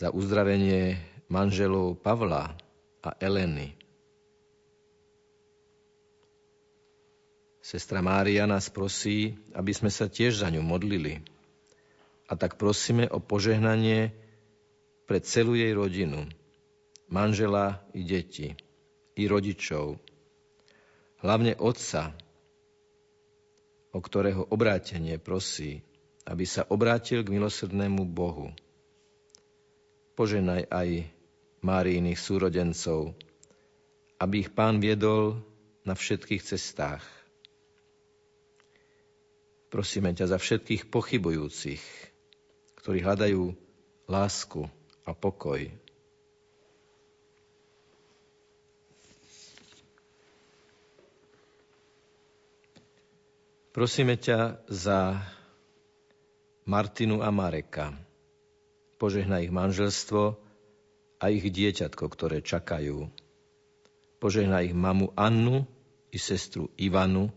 Za 0.00 0.08
uzdravenie 0.08 0.96
manželov 1.28 2.00
Pavla 2.00 2.56
a 3.04 3.10
Eleny. 3.20 3.76
Sestra 7.60 8.00
Mária 8.00 8.48
nás 8.48 8.72
prosí, 8.72 9.36
aby 9.52 9.76
sme 9.76 9.92
sa 9.92 10.08
tiež 10.08 10.40
za 10.40 10.48
ňu 10.48 10.64
modlili. 10.64 11.20
A 12.24 12.40
tak 12.40 12.56
prosíme 12.56 13.04
o 13.04 13.20
požehnanie 13.20 14.16
pre 15.04 15.20
celú 15.20 15.60
jej 15.60 15.76
rodinu, 15.76 16.24
manžela 17.04 17.84
i 17.92 18.00
deti, 18.00 18.56
i 19.12 19.28
rodičov, 19.28 20.00
hlavne 21.20 21.52
otca, 21.60 22.16
o 23.90 23.98
ktorého 23.98 24.46
obrátenie 24.50 25.18
prosí, 25.18 25.82
aby 26.26 26.46
sa 26.46 26.62
obrátil 26.70 27.26
k 27.26 27.32
milosrdnému 27.34 28.06
Bohu. 28.06 28.54
Poženaj 30.14 30.68
aj 30.70 30.88
Máriiných 31.60 32.16
súrodencov, 32.16 33.12
aby 34.20 34.46
ich 34.46 34.50
Pán 34.52 34.80
viedol 34.80 35.40
na 35.84 35.92
všetkých 35.92 36.40
cestách. 36.44 37.04
Prosíme 39.70 40.10
ťa 40.16 40.34
za 40.34 40.38
všetkých 40.40 40.90
pochybujúcich, 40.90 41.82
ktorí 42.80 42.98
hľadajú 43.04 43.54
lásku 44.10 44.66
a 45.06 45.14
pokoj. 45.14 45.68
Prosíme 53.70 54.18
ťa 54.18 54.66
za 54.66 55.22
Martinu 56.66 57.22
a 57.22 57.30
Mareka. 57.30 57.94
Požehnaj 58.98 59.46
ich 59.46 59.54
manželstvo 59.54 60.34
a 61.22 61.24
ich 61.30 61.46
dieťatko, 61.46 62.04
ktoré 62.10 62.42
čakajú. 62.42 63.06
Požehnaj 64.18 64.70
ich 64.70 64.74
mamu 64.74 65.14
Annu 65.14 65.70
i 66.10 66.18
sestru 66.18 66.66
Ivanu, 66.82 67.30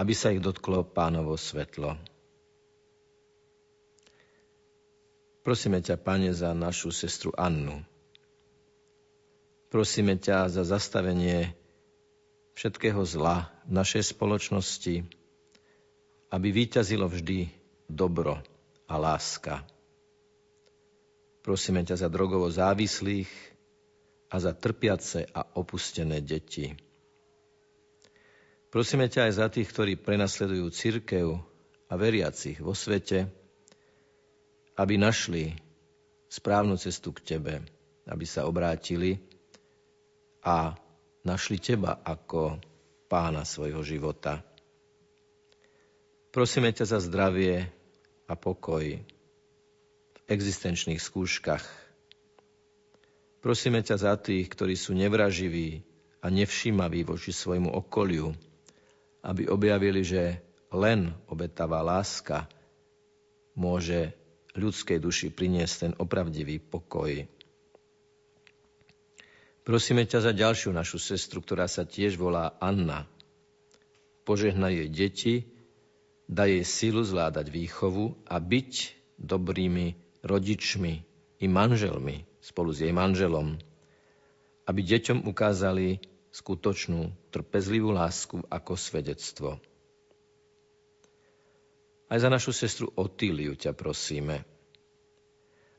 aby 0.00 0.16
sa 0.16 0.32
ich 0.32 0.40
dotklo 0.40 0.80
pánovo 0.80 1.36
svetlo. 1.36 2.00
Prosíme 5.44 5.84
ťa, 5.84 6.00
Pane, 6.00 6.32
za 6.32 6.56
našu 6.56 6.88
sestru 6.88 7.36
Annu. 7.36 7.84
Prosíme 9.68 10.16
ťa 10.16 10.48
za 10.48 10.64
zastavenie 10.64 11.52
všetkého 12.54 13.02
zla 13.02 13.50
v 13.66 13.72
našej 13.74 14.14
spoločnosti, 14.14 15.02
aby 16.30 16.48
vyťazilo 16.50 17.06
vždy 17.06 17.50
dobro 17.90 18.38
a 18.86 18.94
láska. 18.98 19.62
Prosíme 21.44 21.84
ťa 21.84 22.00
za 22.00 22.08
drogovo 22.08 22.48
závislých 22.48 23.28
a 24.32 24.36
za 24.40 24.56
trpiace 24.56 25.28
a 25.30 25.44
opustené 25.60 26.24
deti. 26.24 26.72
Prosíme 28.72 29.06
ťa 29.06 29.30
aj 29.30 29.32
za 29.38 29.46
tých, 29.52 29.70
ktorí 29.70 29.94
prenasledujú 29.94 30.66
církev 30.72 31.38
a 31.86 31.94
veriacich 31.94 32.58
vo 32.58 32.74
svete, 32.74 33.30
aby 34.74 34.98
našli 34.98 35.54
správnu 36.26 36.74
cestu 36.74 37.14
k 37.14 37.22
Tebe, 37.22 37.62
aby 38.10 38.26
sa 38.26 38.50
obrátili 38.50 39.22
a 40.42 40.74
našli 41.24 41.56
Teba 41.56 42.04
ako 42.04 42.60
pána 43.08 43.48
svojho 43.48 43.80
života. 43.80 44.44
Prosíme 46.30 46.70
ťa 46.70 46.84
za 46.84 46.98
zdravie 47.00 47.68
a 48.28 48.34
pokoj 48.36 48.84
v 49.00 50.20
existenčných 50.28 51.00
skúškach. 51.00 51.64
Prosíme 53.40 53.84
ťa 53.84 53.96
za 54.00 54.14
tých, 54.16 54.48
ktorí 54.48 54.72
sú 54.76 54.96
nevraživí 54.96 55.84
a 56.24 56.32
nevšímaví 56.32 57.04
voči 57.04 57.32
svojmu 57.32 57.68
okoliu, 57.72 58.32
aby 59.20 59.48
objavili, 59.48 60.00
že 60.00 60.40
len 60.72 61.12
obetavá 61.28 61.84
láska 61.84 62.48
môže 63.54 64.16
ľudskej 64.56 64.98
duši 64.98 65.28
priniesť 65.30 65.74
ten 65.86 65.92
opravdivý 66.00 66.58
pokoj. 66.58 67.28
Prosíme 69.64 70.04
ťa 70.04 70.28
za 70.28 70.32
ďalšiu 70.36 70.76
našu 70.76 71.00
sestru, 71.00 71.40
ktorá 71.40 71.64
sa 71.64 71.88
tiež 71.88 72.20
volá 72.20 72.52
Anna. 72.60 73.08
Požehnaj 74.28 74.76
jej 74.76 74.88
deti, 74.92 75.34
daj 76.28 76.60
jej 76.60 76.64
silu 76.68 77.00
zvládať 77.00 77.48
výchovu 77.48 78.12
a 78.28 78.36
byť 78.36 78.72
dobrými 79.16 79.96
rodičmi 80.20 80.92
i 81.40 81.46
manželmi 81.48 82.28
spolu 82.44 82.76
s 82.76 82.84
jej 82.84 82.92
manželom, 82.92 83.56
aby 84.68 84.80
deťom 84.84 85.24
ukázali 85.24 85.96
skutočnú 86.28 87.32
trpezlivú 87.32 87.88
lásku 87.88 88.44
ako 88.52 88.76
svedectvo. 88.76 89.56
Aj 92.12 92.18
za 92.20 92.28
našu 92.28 92.52
sestru 92.52 92.92
Otíliu 93.00 93.56
ťa 93.56 93.72
prosíme. 93.72 94.44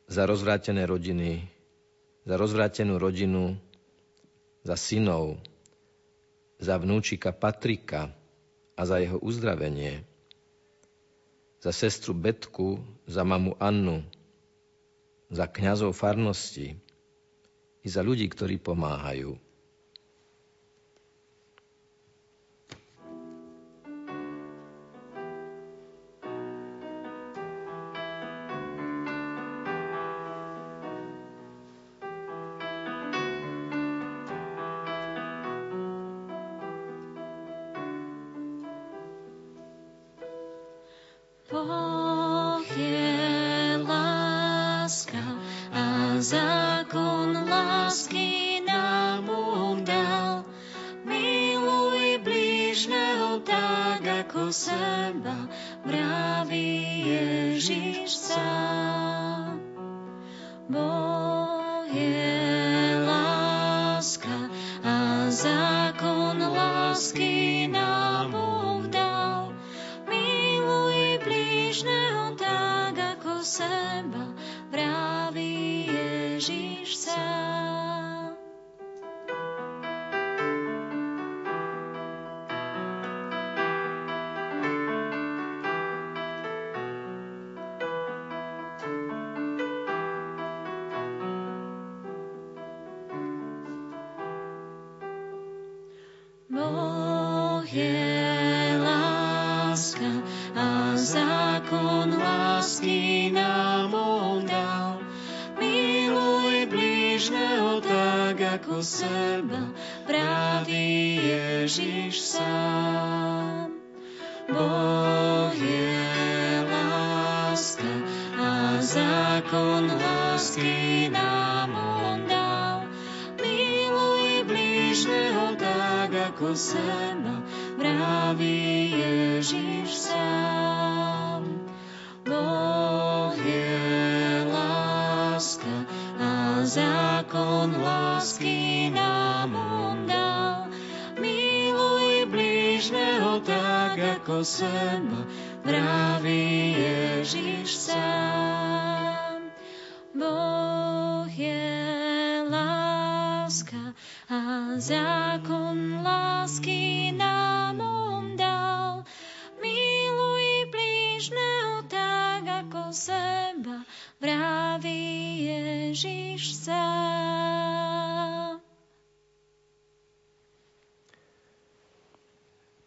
Za 0.10 0.26
rozvrátené 0.26 0.90
rodiny, 0.90 1.46
za 2.26 2.34
rozvrátenú 2.38 2.98
rodinu, 2.98 3.62
za 4.66 4.74
synov, 4.74 5.38
za 6.58 6.82
vnúčika 6.82 7.30
Patrika 7.30 8.10
a 8.74 8.82
za 8.82 8.98
jeho 8.98 9.22
uzdravenie, 9.22 10.02
za 11.62 11.70
sestru 11.70 12.18
Betku, 12.18 12.82
za 13.06 13.22
mamu 13.22 13.54
Annu, 13.62 14.02
za 15.30 15.46
kňazov 15.46 15.94
farnosti 15.94 16.74
i 17.86 17.88
za 17.88 18.02
ľudí, 18.02 18.26
ktorí 18.26 18.58
pomáhajú. 18.58 19.38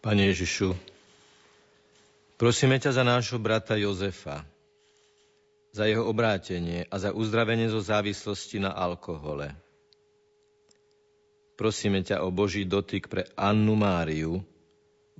Pane 0.08 0.32
Ježišu, 0.32 0.72
prosíme 2.40 2.80
ťa 2.80 2.96
za 2.96 3.04
nášho 3.04 3.36
brata 3.36 3.76
Jozefa, 3.76 4.40
za 5.68 5.84
jeho 5.84 6.08
obrátenie 6.08 6.88
a 6.88 6.96
za 6.96 7.12
uzdravenie 7.12 7.68
zo 7.68 7.84
závislosti 7.84 8.56
na 8.56 8.72
alkohole. 8.72 9.52
Prosíme 11.60 12.00
ťa 12.00 12.24
o 12.24 12.32
Boží 12.32 12.64
dotyk 12.64 13.12
pre 13.12 13.28
Annu 13.36 13.76
Máriu 13.76 14.40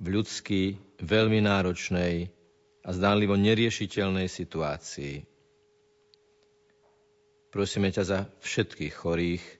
v 0.01 0.05
ľudský, 0.09 0.73
veľmi 1.05 1.37
náročnej 1.37 2.25
a 2.81 2.89
zdánlivo 2.89 3.37
neriešiteľnej 3.37 4.25
situácii. 4.25 5.21
Prosíme 7.53 7.93
ťa 7.93 8.03
za 8.09 8.19
všetkých 8.41 8.93
chorých, 8.97 9.58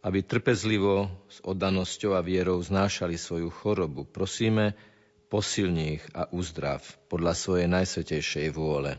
aby 0.00 0.24
trpezlivo, 0.24 1.12
s 1.28 1.44
oddanosťou 1.44 2.16
a 2.16 2.24
vierou 2.24 2.56
znášali 2.60 3.20
svoju 3.20 3.52
chorobu. 3.52 4.08
Prosíme, 4.08 4.72
posilni 5.28 6.00
ich 6.00 6.04
a 6.16 6.26
uzdrav 6.32 6.82
podľa 7.06 7.36
svojej 7.36 7.68
najsvetejšej 7.68 8.48
vôle. 8.50 8.96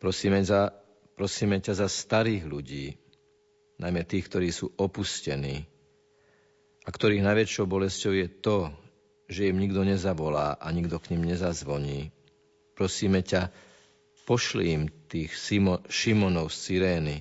Prosíme, 0.00 0.40
za, 0.44 0.72
prosíme 1.16 1.60
ťa 1.60 1.84
za 1.84 1.88
starých 1.88 2.44
ľudí, 2.46 2.86
najmä 3.80 4.04
tých, 4.04 4.28
ktorí 4.28 4.48
sú 4.52 4.72
opustení 4.76 5.64
a 6.84 6.88
ktorých 6.88 7.24
najväčšou 7.24 7.64
bolesťou 7.68 8.12
je 8.16 8.28
to, 8.40 8.58
že 9.28 9.48
im 9.48 9.60
nikto 9.60 9.84
nezavolá 9.84 10.56
a 10.56 10.66
nikto 10.72 10.96
k 11.00 11.16
ním 11.16 11.28
nezazvoní. 11.28 12.12
Prosíme 12.76 13.20
ťa, 13.20 13.52
pošli 14.24 14.64
im 14.78 14.82
tých 15.10 15.34
Simo, 15.34 15.82
Šimonov 15.90 16.54
z 16.54 16.56
Cyrény, 16.70 17.16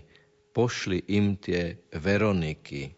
pošli 0.51 1.05
im 1.11 1.37
tie 1.37 1.77
Veroniky, 1.93 2.93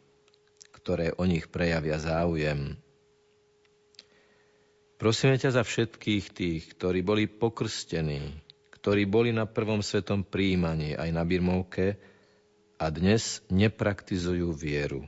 ktoré 0.71 1.13
o 1.15 1.27
nich 1.27 1.51
prejavia 1.51 2.01
záujem. 2.01 2.79
Prosíme 5.01 5.37
ťa 5.37 5.57
za 5.57 5.63
všetkých 5.65 6.25
tých, 6.29 6.63
ktorí 6.77 7.01
boli 7.01 7.25
pokrstení, 7.25 8.21
ktorí 8.69 9.09
boli 9.09 9.33
na 9.33 9.49
prvom 9.49 9.81
svetom 9.81 10.21
príjmaní 10.25 10.93
aj 10.93 11.09
na 11.09 11.25
Birmovke, 11.25 11.97
a 12.81 12.89
dnes 12.89 13.45
nepraktizujú 13.53 14.57
vieru. 14.57 15.05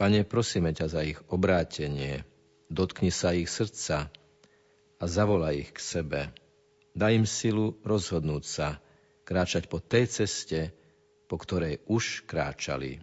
Pane, 0.00 0.24
prosíme 0.24 0.72
ťa 0.72 0.86
za 0.88 1.04
ich 1.04 1.20
obrátenie, 1.28 2.24
dotkni 2.72 3.12
sa 3.12 3.36
ich 3.36 3.52
srdca 3.52 4.08
a 4.96 5.04
zavolaj 5.04 5.60
ich 5.60 5.70
k 5.76 5.80
sebe. 5.80 6.20
Daj 6.96 7.12
im 7.20 7.28
silu 7.28 7.76
rozhodnúť 7.84 8.44
sa, 8.48 8.80
kráčať 9.30 9.70
po 9.70 9.78
tej 9.78 10.10
ceste, 10.10 10.74
po 11.30 11.38
ktorej 11.38 11.78
už 11.86 12.26
kráčali. 12.26 12.98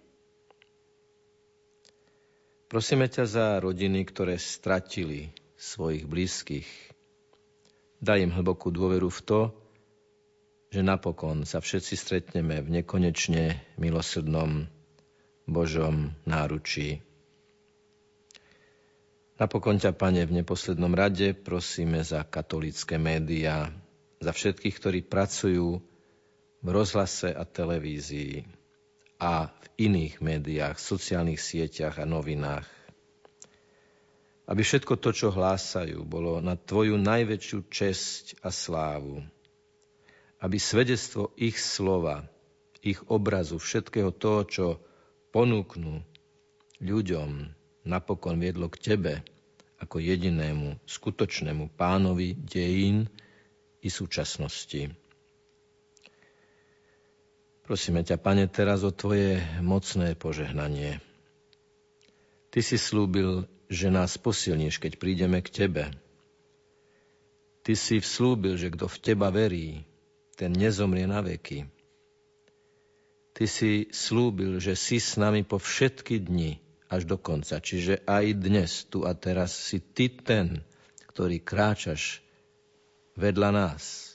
Prosíme 2.67 3.07
ťa 3.07 3.23
za 3.23 3.47
rodiny, 3.63 4.03
ktoré 4.03 4.35
stratili 4.35 5.31
svojich 5.55 6.03
blízkych. 6.03 6.67
Daj 8.03 8.27
im 8.27 8.35
hlbokú 8.35 8.75
dôveru 8.75 9.07
v 9.07 9.21
to, 9.23 9.41
že 10.67 10.83
napokon 10.83 11.47
sa 11.47 11.63
všetci 11.63 11.95
stretneme 11.95 12.59
v 12.59 12.83
nekonečne 12.83 13.63
milosrdnom 13.79 14.67
Božom 15.47 16.11
náručí. 16.27 16.99
Napokon 19.39 19.79
ťa, 19.79 19.95
Pane, 19.95 20.27
v 20.27 20.43
neposlednom 20.43 20.91
rade 20.91 21.31
prosíme 21.31 22.03
za 22.03 22.27
katolické 22.27 22.99
médiá, 22.99 23.71
za 24.19 24.35
všetkých, 24.35 24.75
ktorí 24.75 24.99
pracujú 25.07 25.79
v 26.61 26.67
rozhlase 26.67 27.33
a 27.33 27.43
televízii 27.45 28.45
a 29.17 29.49
v 29.49 29.65
iných 29.89 30.21
médiách, 30.21 30.77
sociálnych 30.77 31.41
sieťach 31.41 32.01
a 32.01 32.05
novinách. 32.05 32.67
Aby 34.47 34.61
všetko 34.63 34.95
to, 35.01 35.09
čo 35.11 35.27
hlásajú, 35.33 36.07
bolo 36.07 36.39
na 36.39 36.55
Tvoju 36.55 36.95
najväčšiu 36.95 37.59
česť 37.67 38.39
a 38.45 38.49
slávu 38.49 39.19
aby 40.37 40.57
svedectvo 40.61 41.33
ich 41.33 41.57
slova, 41.57 42.29
ich 42.85 43.01
obrazu, 43.09 43.57
všetkého 43.57 44.13
toho, 44.13 44.41
čo 44.45 44.65
ponúknú 45.33 46.05
ľuďom, 46.77 47.29
napokon 47.87 48.37
viedlo 48.37 48.69
k 48.69 48.93
Tebe 48.93 49.13
ako 49.77 50.01
jedinému 50.01 50.81
skutočnému 50.85 51.73
pánovi 51.77 52.37
dejín 52.37 53.09
i 53.81 53.89
súčasnosti. 53.89 54.93
Prosíme 57.67 57.99
ťa, 57.99 58.15
Pane, 58.15 58.47
teraz 58.47 58.87
o 58.87 58.95
Tvoje 58.95 59.43
mocné 59.59 60.15
požehnanie. 60.15 61.03
Ty 62.47 62.63
si 62.63 62.79
slúbil, 62.79 63.43
že 63.67 63.91
nás 63.91 64.15
posilníš, 64.15 64.79
keď 64.79 64.95
prídeme 64.95 65.43
k 65.43 65.51
Tebe. 65.51 65.91
Ty 67.67 67.75
si 67.75 67.99
vslúbil, 67.99 68.55
že 68.55 68.71
kto 68.71 68.87
v 68.87 68.97
Teba 69.03 69.27
verí, 69.35 69.83
ten 70.39 70.55
nezomrie 70.55 71.03
na 71.11 71.19
veky. 71.19 71.67
Ty 73.35 73.45
si 73.51 73.91
slúbil, 73.91 74.63
že 74.63 74.79
si 74.79 75.03
s 75.03 75.19
nami 75.19 75.43
po 75.43 75.59
všetky 75.59 76.23
dni 76.23 76.63
až 76.87 77.03
do 77.03 77.19
konca. 77.19 77.59
Čiže 77.59 78.07
aj 78.07 78.25
dnes, 78.47 78.87
tu 78.87 79.03
a 79.03 79.11
teraz 79.11 79.51
si 79.51 79.83
ty 79.83 80.07
ten, 80.07 80.63
ktorý 81.11 81.43
kráčaš 81.43 82.23
vedľa 83.19 83.49
nás, 83.51 84.06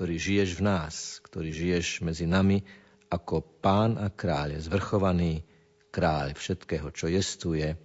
ktorý 0.00 0.16
žiješ 0.16 0.56
v 0.56 0.64
nás, 0.64 1.20
ktorý 1.28 1.52
žiješ 1.52 2.00
medzi 2.00 2.24
nami 2.24 2.64
ako 3.12 3.44
pán 3.60 4.00
a 4.00 4.08
kráľ, 4.08 4.56
zvrchovaný 4.56 5.44
kráľ 5.92 6.32
všetkého, 6.40 6.88
čo 6.88 7.12
jestuje 7.12 7.76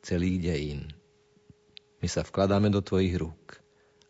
celý 0.00 0.40
dejín. 0.40 0.88
My 2.00 2.08
sa 2.08 2.24
vkladáme 2.24 2.72
do 2.72 2.80
tvojich 2.80 3.12
rúk 3.12 3.60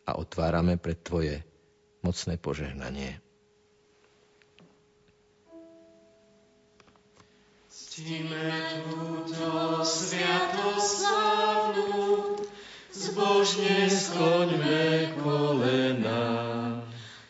a 0.07 0.15
otvárame 0.15 0.79
pred 0.79 0.95
tvoje 1.03 1.43
mocné 2.07 2.39
požehnanie. 2.39 3.19
Ctíme 7.67 8.47
túto 8.87 9.83
sviatoslavnú, 9.83 12.39
zbožne 12.95 13.91
skloňme 13.91 15.19
kolena, 15.19 16.50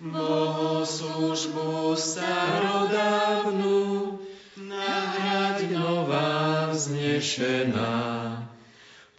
bohoslužbu 0.01 1.93
starodávnu, 1.93 3.79
nahrať 4.57 5.69
nová 5.77 6.73
vznešená. 6.73 8.41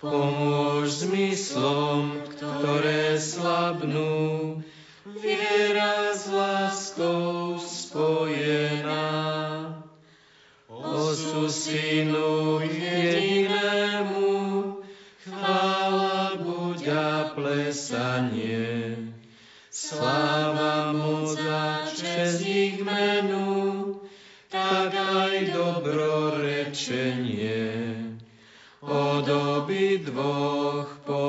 Pomôž 0.01 1.05
zmyslom, 1.05 2.25
ktoré 2.33 3.21
slabnú, 3.21 4.57
viera 5.05 6.09
s 6.17 6.25
láskou 6.33 7.61
spojená. 7.61 9.05
Osu 10.65 11.45
Synu 11.45 12.65
jedinému, 12.65 13.30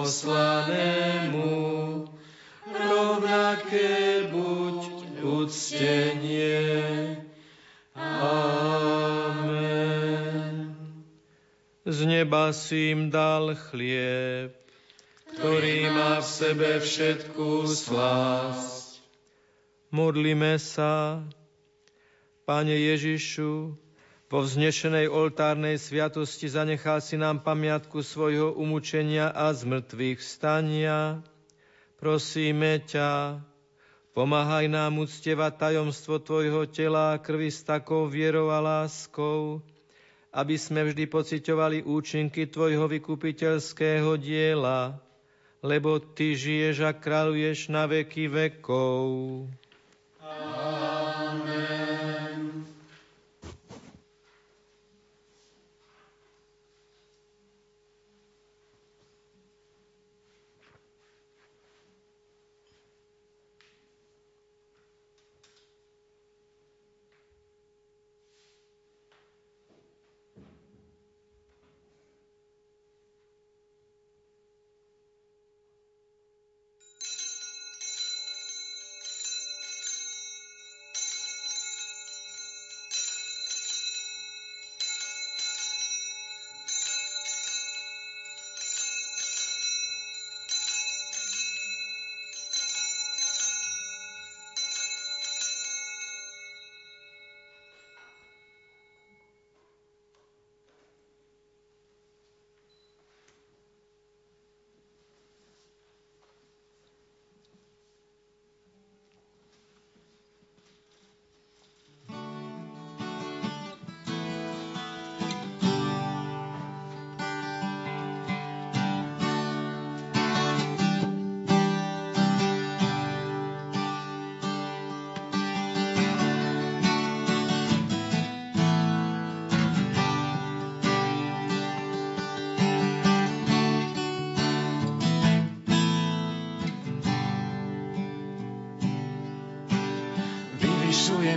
poslanému, 0.03 1.47
rovnaké 2.67 4.27
buď 4.35 4.79
uctenie. 5.23 7.23
Amen. 7.95 9.55
Z 11.87 11.99
neba 12.03 12.51
si 12.51 12.91
im 12.91 13.15
dal 13.15 13.55
chlieb, 13.55 14.51
ktorý 15.39 15.87
má 15.95 16.19
v 16.19 16.27
sebe 16.27 16.83
všetku 16.83 17.71
slásť. 17.71 18.99
Modlíme 19.95 20.59
sa, 20.59 21.23
Pane 22.43 22.75
Ježišu, 22.75 23.79
po 24.33 24.41
vznešenej 24.41 25.13
oltárnej 25.13 25.77
sviatosti 25.77 26.49
zanechal 26.49 27.05
si 27.05 27.21
nám 27.21 27.45
pamiatku 27.45 28.01
svojho 28.01 28.57
umúčenia 28.57 29.29
a 29.29 29.53
zmrtvých 29.53 30.25
vstania 30.25 31.21
Prosíme 32.03 32.83
ťa, 32.83 33.39
pomáhaj 34.11 34.67
nám 34.73 35.05
uctievať 35.05 35.53
tajomstvo 35.55 36.19
Tvojho 36.19 36.67
tela 36.67 37.13
a 37.13 37.21
krvi 37.23 37.53
s 37.53 37.63
takou 37.63 38.11
vierou 38.11 38.51
a 38.51 38.59
láskou, 38.59 39.63
aby 40.35 40.59
sme 40.59 40.83
vždy 40.89 41.07
pociťovali 41.07 41.79
účinky 41.87 42.51
Tvojho 42.51 42.91
vykupiteľského 42.91 44.19
diela, 44.19 44.99
lebo 45.63 46.03
Ty 46.03 46.35
žiješ 46.35 46.89
a 46.89 46.97
kráľuješ 46.97 47.71
na 47.71 47.85
veky 47.85 48.27
vekov. 48.33 49.47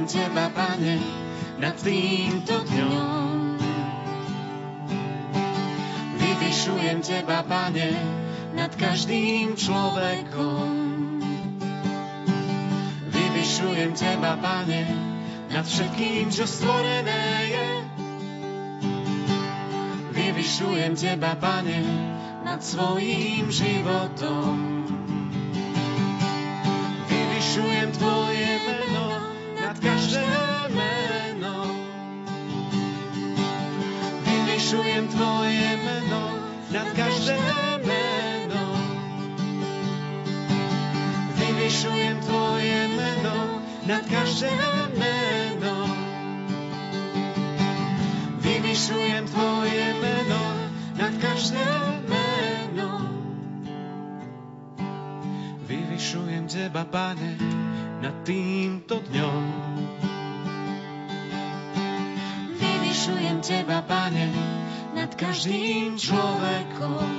Vyvyšujem 0.05 0.29
Teba, 0.29 0.53
Pane, 0.53 0.95
nad 1.57 1.73
týmto 1.81 2.61
dňom. 2.61 3.57
Vyvyšujem 6.21 7.01
Teba, 7.01 7.41
Pane, 7.41 7.89
nad 8.53 8.69
každým 8.77 9.57
človekom. 9.57 10.69
Vyvyšujem 13.09 13.97
Teba, 13.97 14.37
Pane, 14.37 14.81
nad 15.49 15.65
všetkým, 15.65 16.29
čo 16.29 16.45
stvorené 16.45 17.25
je. 17.49 17.69
Vyvyšujem 20.13 20.93
Teba, 20.93 21.33
Pane, 21.33 21.81
nad 22.45 22.61
svojím 22.61 23.49
životom. 23.49 24.74
Nad 43.85 44.01
každé 44.09 44.49
meno. 44.97 45.77
Vyvyšujem 48.41 49.23
Tvoje 49.29 49.85
meno 50.01 50.43
nad 50.97 51.13
každé 51.21 51.65
meno. 52.09 52.89
Vyvyšujem 55.69 56.49
Teba, 56.49 56.83
Pane, 56.89 57.37
nad 58.01 58.15
týmto 58.25 59.05
dňom. 59.05 59.45
Vyvyšujem 62.57 63.37
Teba, 63.45 63.85
Pane, 63.85 64.27
nad 64.97 65.13
každým 65.13 65.93
človekom. 66.01 67.09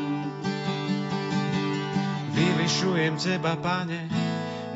Vyvyšujem 2.34 3.14
Teba, 3.22 3.54
Pane, 3.54 4.25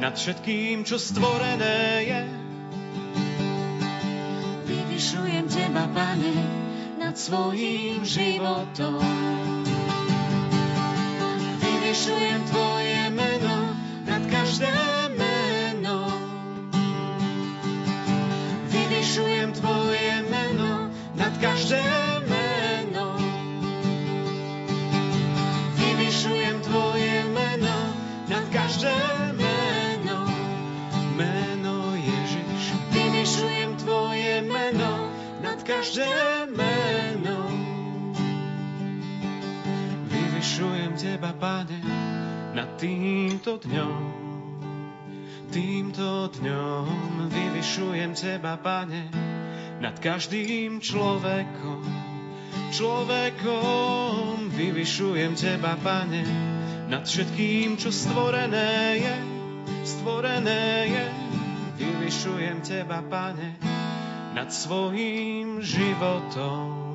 nad 0.01 0.16
všetkým, 0.16 0.80
čo 0.88 0.96
stvorené 0.96 2.09
je. 2.09 2.20
Vyvyšujem 4.64 5.44
Teba, 5.44 5.84
Pane, 5.92 6.36
nad 6.96 7.12
svojím 7.20 8.01
životom. 8.01 9.05
Vyvyšujem 11.61 12.40
Tvoje 12.48 13.01
meno 13.12 13.76
nad 14.09 14.24
každé 14.24 14.72
meno. 15.20 16.09
Vyvyšujem 18.72 19.53
Tvoje 19.53 20.12
meno 20.32 20.88
nad 21.12 21.34
každé 21.36 21.84
meno. 22.24 23.20
Vyvyšujem 25.76 26.57
nad 28.30 28.46
každé. 28.48 29.30
Nad 35.61 35.68
každé 35.68 36.08
meno. 36.56 37.44
Vyvyšujem 40.08 40.96
Teba, 40.96 41.36
Pane, 41.36 41.84
nad 42.56 42.80
týmto 42.80 43.61
dňom. 43.61 44.00
Týmto 45.52 46.32
dňom 46.32 47.28
vyvyšujem 47.28 48.16
Teba, 48.16 48.56
Pane, 48.56 49.12
nad 49.84 50.00
každým 50.00 50.80
človekom. 50.80 51.84
Človekom 52.72 54.48
vyvyšujem 54.56 55.36
Teba, 55.36 55.76
Pane, 55.76 56.24
nad 56.88 57.04
všetkým, 57.04 57.76
čo 57.76 57.92
stvorené 57.92 58.96
je. 58.96 59.16
Stvorené 59.84 60.88
je, 60.88 61.04
vyvyšujem 61.84 62.64
Teba, 62.64 63.04
Pane, 63.04 63.80
nad 64.35 64.53
svojím 64.53 65.62
životom. 65.62 66.89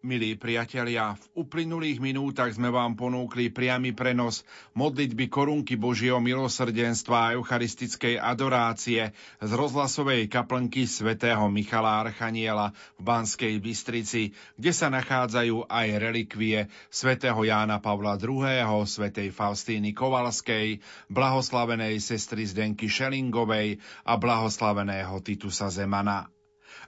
Milí 0.00 0.32
priatelia, 0.32 1.12
v 1.12 1.44
uplynulých 1.44 2.00
minútach 2.00 2.48
sme 2.56 2.72
vám 2.72 2.96
ponúkli 2.96 3.52
priamy 3.52 3.92
prenos 3.92 4.48
modlitby 4.72 5.28
korunky 5.28 5.76
Božieho 5.76 6.16
milosrdenstva 6.24 7.16
a 7.20 7.32
eucharistickej 7.36 8.16
adorácie 8.16 9.12
z 9.44 9.50
rozhlasovej 9.52 10.24
kaplnky 10.32 10.88
svätého 10.88 11.44
Michala 11.52 12.00
Archaniela 12.00 12.72
v 12.96 13.12
Banskej 13.12 13.60
Bystrici, 13.60 14.32
kde 14.56 14.72
sa 14.72 14.88
nachádzajú 14.88 15.68
aj 15.68 15.88
relikvie 16.00 16.72
svätého 16.88 17.36
Jána 17.44 17.84
Pavla 17.84 18.16
II., 18.16 18.88
svätej 18.88 19.28
Faustíny 19.28 19.92
Kovalskej, 19.92 20.80
blahoslavenej 21.12 22.00
sestry 22.00 22.48
Zdenky 22.48 22.88
Šelingovej 22.88 23.76
a 24.08 24.16
blahoslaveného 24.16 25.20
Titusa 25.20 25.68
Zemana. 25.68 26.39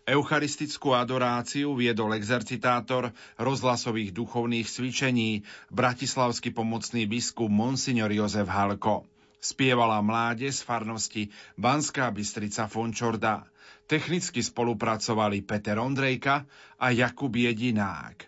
Eucharistickú 0.02 0.98
adoráciu 0.98 1.78
viedol 1.78 2.18
exercitátor 2.18 3.14
rozhlasových 3.38 4.10
duchovných 4.10 4.66
cvičení, 4.66 5.46
bratislavský 5.70 6.50
pomocný 6.50 7.06
biskup 7.06 7.46
Monsignor 7.46 8.10
Jozef 8.10 8.50
Halko. 8.50 9.06
Spievala 9.38 10.02
mláde 10.02 10.50
z 10.50 10.58
farnosti 10.62 11.30
Banská 11.54 12.10
Bystrica 12.10 12.66
Fončorda. 12.66 13.46
Technicky 13.86 14.42
spolupracovali 14.42 15.42
Peter 15.46 15.78
Ondrejka 15.78 16.46
a 16.82 16.86
Jakub 16.90 17.30
Jedinák. 17.34 18.26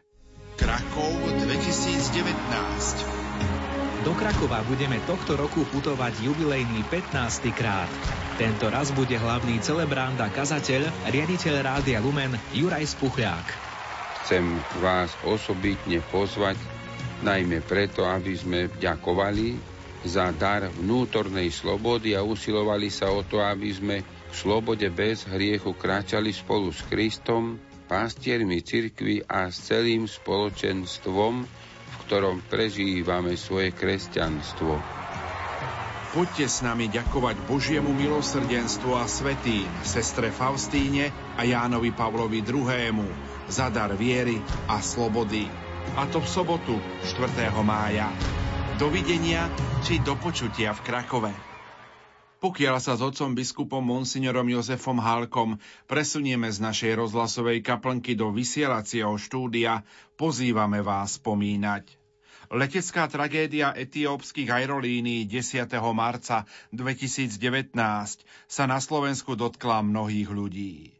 Krakov 0.54 1.10
2019 1.42 3.23
do 4.04 4.12
Krakova 4.12 4.60
budeme 4.68 5.00
tohto 5.08 5.32
roku 5.32 5.64
putovať 5.72 6.28
jubilejný 6.28 6.84
15. 6.92 7.48
krát. 7.56 7.88
Tento 8.36 8.68
raz 8.68 8.92
bude 8.92 9.16
hlavný 9.16 9.64
celebrant 9.64 10.20
a 10.20 10.28
kazateľ, 10.28 11.08
riaditeľ 11.08 11.64
Rádia 11.64 12.04
Lumen 12.04 12.36
Juraj 12.52 12.84
Spuchľák. 12.84 13.46
Chcem 14.20 14.60
vás 14.84 15.08
osobitne 15.24 16.04
pozvať, 16.12 16.60
najmä 17.24 17.64
preto, 17.64 18.04
aby 18.04 18.36
sme 18.36 18.68
ďakovali 18.76 19.56
za 20.04 20.36
dar 20.36 20.68
vnútornej 20.68 21.48
slobody 21.48 22.12
a 22.12 22.20
usilovali 22.20 22.92
sa 22.92 23.08
o 23.08 23.24
to, 23.24 23.40
aby 23.40 23.72
sme 23.72 24.04
v 24.04 24.34
slobode 24.36 24.84
bez 24.92 25.24
hriechu 25.24 25.72
kráčali 25.72 26.28
spolu 26.28 26.68
s 26.68 26.84
Kristom, 26.92 27.56
pastiermi 27.88 28.60
cirkvy 28.60 29.24
a 29.24 29.48
s 29.48 29.64
celým 29.64 30.04
spoločenstvom, 30.04 31.64
ktorom 32.04 32.44
prežívame 32.46 33.34
svoje 33.34 33.72
kresťanstvo. 33.72 34.76
Poďte 36.14 36.46
s 36.46 36.62
nami 36.62 36.86
ďakovať 36.86 37.42
Božiemu 37.50 37.90
milosrdenstvu 37.90 38.94
a 38.94 39.02
svetým, 39.10 39.66
sestre 39.82 40.30
Faustíne 40.30 41.10
a 41.34 41.42
Jánovi 41.42 41.90
Pavlovi 41.90 42.38
II. 42.38 43.02
za 43.50 43.66
dar 43.66 43.90
viery 43.98 44.38
a 44.70 44.78
slobody. 44.78 45.50
A 45.98 46.06
to 46.06 46.22
v 46.22 46.28
sobotu 46.30 46.78
4. 47.02 47.50
mája. 47.66 48.14
Dovidenia 48.78 49.50
či 49.82 49.98
do 49.98 50.14
počutia 50.14 50.70
v 50.70 50.80
Krakove. 50.86 51.53
Pokiaľ 52.44 52.76
sa 52.76 52.92
s 52.92 53.00
otcom 53.00 53.32
biskupom 53.32 53.80
Monsignorom 53.80 54.44
Jozefom 54.44 55.00
Halkom 55.00 55.56
presunieme 55.88 56.52
z 56.52 56.60
našej 56.60 56.92
rozhlasovej 57.00 57.64
kaplnky 57.64 58.12
do 58.12 58.28
vysielacieho 58.36 59.16
štúdia, 59.16 59.80
pozývame 60.20 60.84
vás 60.84 61.16
spomínať. 61.16 61.88
Letecká 62.52 63.08
tragédia 63.08 63.72
etiópskych 63.72 64.44
aerolínií 64.52 65.24
10. 65.24 65.72
marca 65.96 66.44
2019 66.68 67.72
sa 68.44 68.64
na 68.68 68.76
Slovensku 68.76 69.40
dotkla 69.40 69.80
mnohých 69.80 70.28
ľudí. 70.28 70.93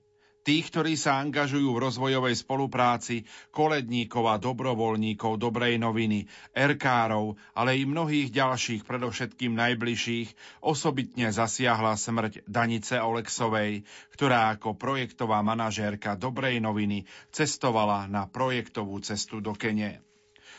Tých, 0.44 0.68
ktorí 0.68 0.92
sa 0.92 1.24
angažujú 1.24 1.72
v 1.72 1.82
rozvojovej 1.88 2.36
spolupráci, 2.36 3.24
koledníkov 3.48 4.28
a 4.28 4.36
dobrovoľníkov 4.36 5.40
dobrej 5.40 5.80
noviny, 5.80 6.28
erkárov, 6.52 7.40
ale 7.56 7.80
i 7.80 7.88
mnohých 7.88 8.28
ďalších, 8.28 8.84
predovšetkým 8.84 9.56
najbližších, 9.56 10.60
osobitne 10.60 11.32
zasiahla 11.32 11.96
smrť 11.96 12.44
Danice 12.44 13.00
Oleksovej, 13.00 13.88
ktorá 14.12 14.52
ako 14.52 14.76
projektová 14.76 15.40
manažérka 15.40 16.12
dobrej 16.12 16.60
noviny 16.60 17.08
cestovala 17.32 18.04
na 18.04 18.28
projektovú 18.28 19.00
cestu 19.00 19.40
do 19.40 19.56
Kene. 19.56 20.04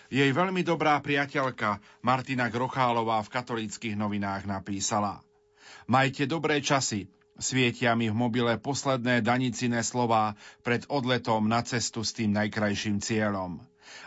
Jej 0.09 0.33
veľmi 0.33 0.65
dobrá 0.65 0.97
priateľka 0.97 1.77
Martina 2.01 2.49
Grochálová 2.49 3.21
v 3.21 3.33
katolíckých 3.37 3.93
novinách 3.93 4.49
napísala 4.49 5.21
Majte 5.85 6.25
dobré 6.25 6.65
časy, 6.65 7.05
Svietia 7.35 7.99
mi 7.99 8.07
v 8.07 8.15
mobile 8.15 8.55
posledné 8.55 9.19
danicine 9.19 9.83
slová 9.83 10.39
pred 10.63 10.87
odletom 10.87 11.51
na 11.51 11.59
cestu 11.67 11.99
s 12.07 12.15
tým 12.15 12.31
najkrajším 12.31 13.03
cieľom. 13.03 13.59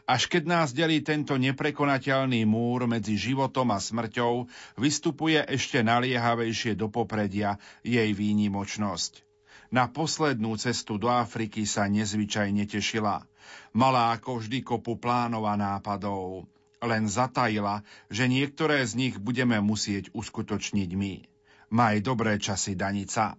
Až 0.09 0.33
keď 0.33 0.43
nás 0.49 0.69
delí 0.73 1.05
tento 1.05 1.37
neprekonateľný 1.37 2.49
múr 2.49 2.89
medzi 2.89 3.21
životom 3.21 3.69
a 3.77 3.79
smrťou, 3.79 4.49
vystupuje 4.81 5.45
ešte 5.45 5.85
naliehavejšie 5.85 6.73
do 6.73 6.89
popredia 6.89 7.61
jej 7.85 8.11
výnimočnosť. 8.17 9.23
Na 9.69 9.85
poslednú 9.93 10.57
cestu 10.57 10.97
do 10.97 11.13
Afriky 11.13 11.69
sa 11.69 11.85
nezvyčajne 11.85 12.65
tešila. 12.65 13.29
Mala 13.77 14.17
ako 14.17 14.41
vždy 14.41 14.65
kopu 14.65 14.97
plánov 14.97 15.45
a 15.45 15.61
nápadov. 15.61 16.49
Len 16.81 17.05
zatajila, 17.05 17.85
že 18.09 18.25
niektoré 18.25 18.81
z 18.89 18.97
nich 18.97 19.15
budeme 19.21 19.61
musieť 19.61 20.09
uskutočniť 20.17 20.91
my. 20.97 21.38
Maj 21.69 22.01
dobré 22.01 22.41
časy, 22.41 22.73
Danica. 22.73 23.37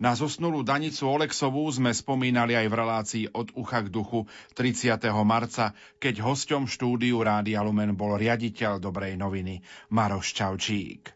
Na 0.00 0.16
zosnulú 0.16 0.64
Danicu 0.64 1.04
Oleksovú 1.04 1.68
sme 1.68 1.92
spomínali 1.92 2.56
aj 2.56 2.66
v 2.66 2.74
relácii 2.74 3.24
od 3.30 3.52
ucha 3.54 3.84
k 3.84 3.92
duchu 3.92 4.24
30. 4.56 4.98
marca, 5.22 5.76
keď 6.00 6.24
hosťom 6.26 6.66
štúdiu 6.66 7.20
Rádia 7.20 7.60
Lumen 7.62 7.92
bol 7.92 8.16
riaditeľ 8.18 8.80
Dobrej 8.80 9.14
noviny 9.20 9.60
Maroš 9.92 10.32
Čaučík. 10.32 11.12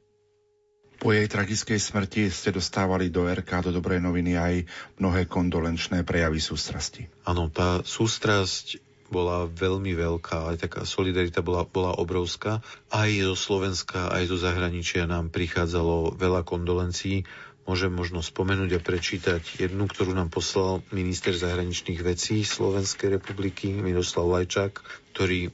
Po 0.96 1.12
jej 1.12 1.28
tragickej 1.28 1.76
smrti 1.76 2.32
ste 2.32 2.56
dostávali 2.56 3.12
do 3.12 3.28
RK, 3.28 3.68
do 3.68 3.70
Dobrej 3.74 4.00
noviny 4.00 4.32
aj 4.36 4.54
mnohé 4.96 5.28
kondolenčné 5.28 6.08
prejavy 6.08 6.40
sústrasti. 6.40 7.04
Áno, 7.28 7.52
tá 7.52 7.84
sústrasť 7.84 8.85
bola 9.08 9.46
veľmi 9.46 9.94
veľká, 9.94 10.54
aj 10.54 10.56
taká 10.66 10.82
solidarita 10.82 11.40
bola, 11.42 11.66
bola 11.66 11.94
obrovská. 11.96 12.62
Aj 12.90 13.10
zo 13.10 13.36
Slovenska, 13.38 14.10
aj 14.10 14.30
zo 14.30 14.36
zahraničia 14.38 15.06
nám 15.06 15.30
prichádzalo 15.30 16.14
veľa 16.18 16.42
kondolencií. 16.42 17.26
Môžem 17.66 17.90
možno 17.90 18.22
spomenúť 18.22 18.78
a 18.78 18.80
prečítať 18.80 19.42
jednu, 19.58 19.90
ktorú 19.90 20.14
nám 20.14 20.30
poslal 20.30 20.86
minister 20.94 21.34
zahraničných 21.34 21.98
vecí 21.98 22.46
Slovenskej 22.46 23.18
republiky 23.18 23.74
Miroslav 23.74 24.30
Lajčák, 24.30 24.78
ktorý 25.14 25.50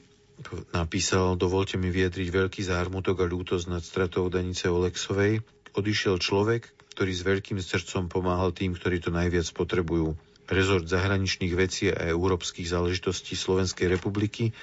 napísal, 0.73 1.33
dovolte 1.37 1.81
mi 1.81 1.89
vyjadriť 1.89 2.29
veľký 2.29 2.61
zármutok 2.61 3.23
a 3.23 3.29
ľútosť 3.29 3.65
nad 3.69 3.81
stratou 3.81 4.29
Danice 4.29 4.69
Oleksovej. 4.69 5.41
Odišiel 5.73 6.21
človek, 6.21 6.69
ktorý 6.93 7.11
s 7.13 7.25
veľkým 7.25 7.57
srdcom 7.57 8.05
pomáhal 8.13 8.53
tým, 8.53 8.77
ktorí 8.77 9.01
to 9.01 9.09
najviac 9.09 9.49
potrebujú. 9.57 10.13
Rezort 10.53 10.85
zahraničných 10.85 11.53
vecí 11.57 11.89
a 11.89 12.13
európskych 12.13 12.69
záležitostí 12.69 13.33
Slovenskej 13.33 13.89
republiky 13.89 14.53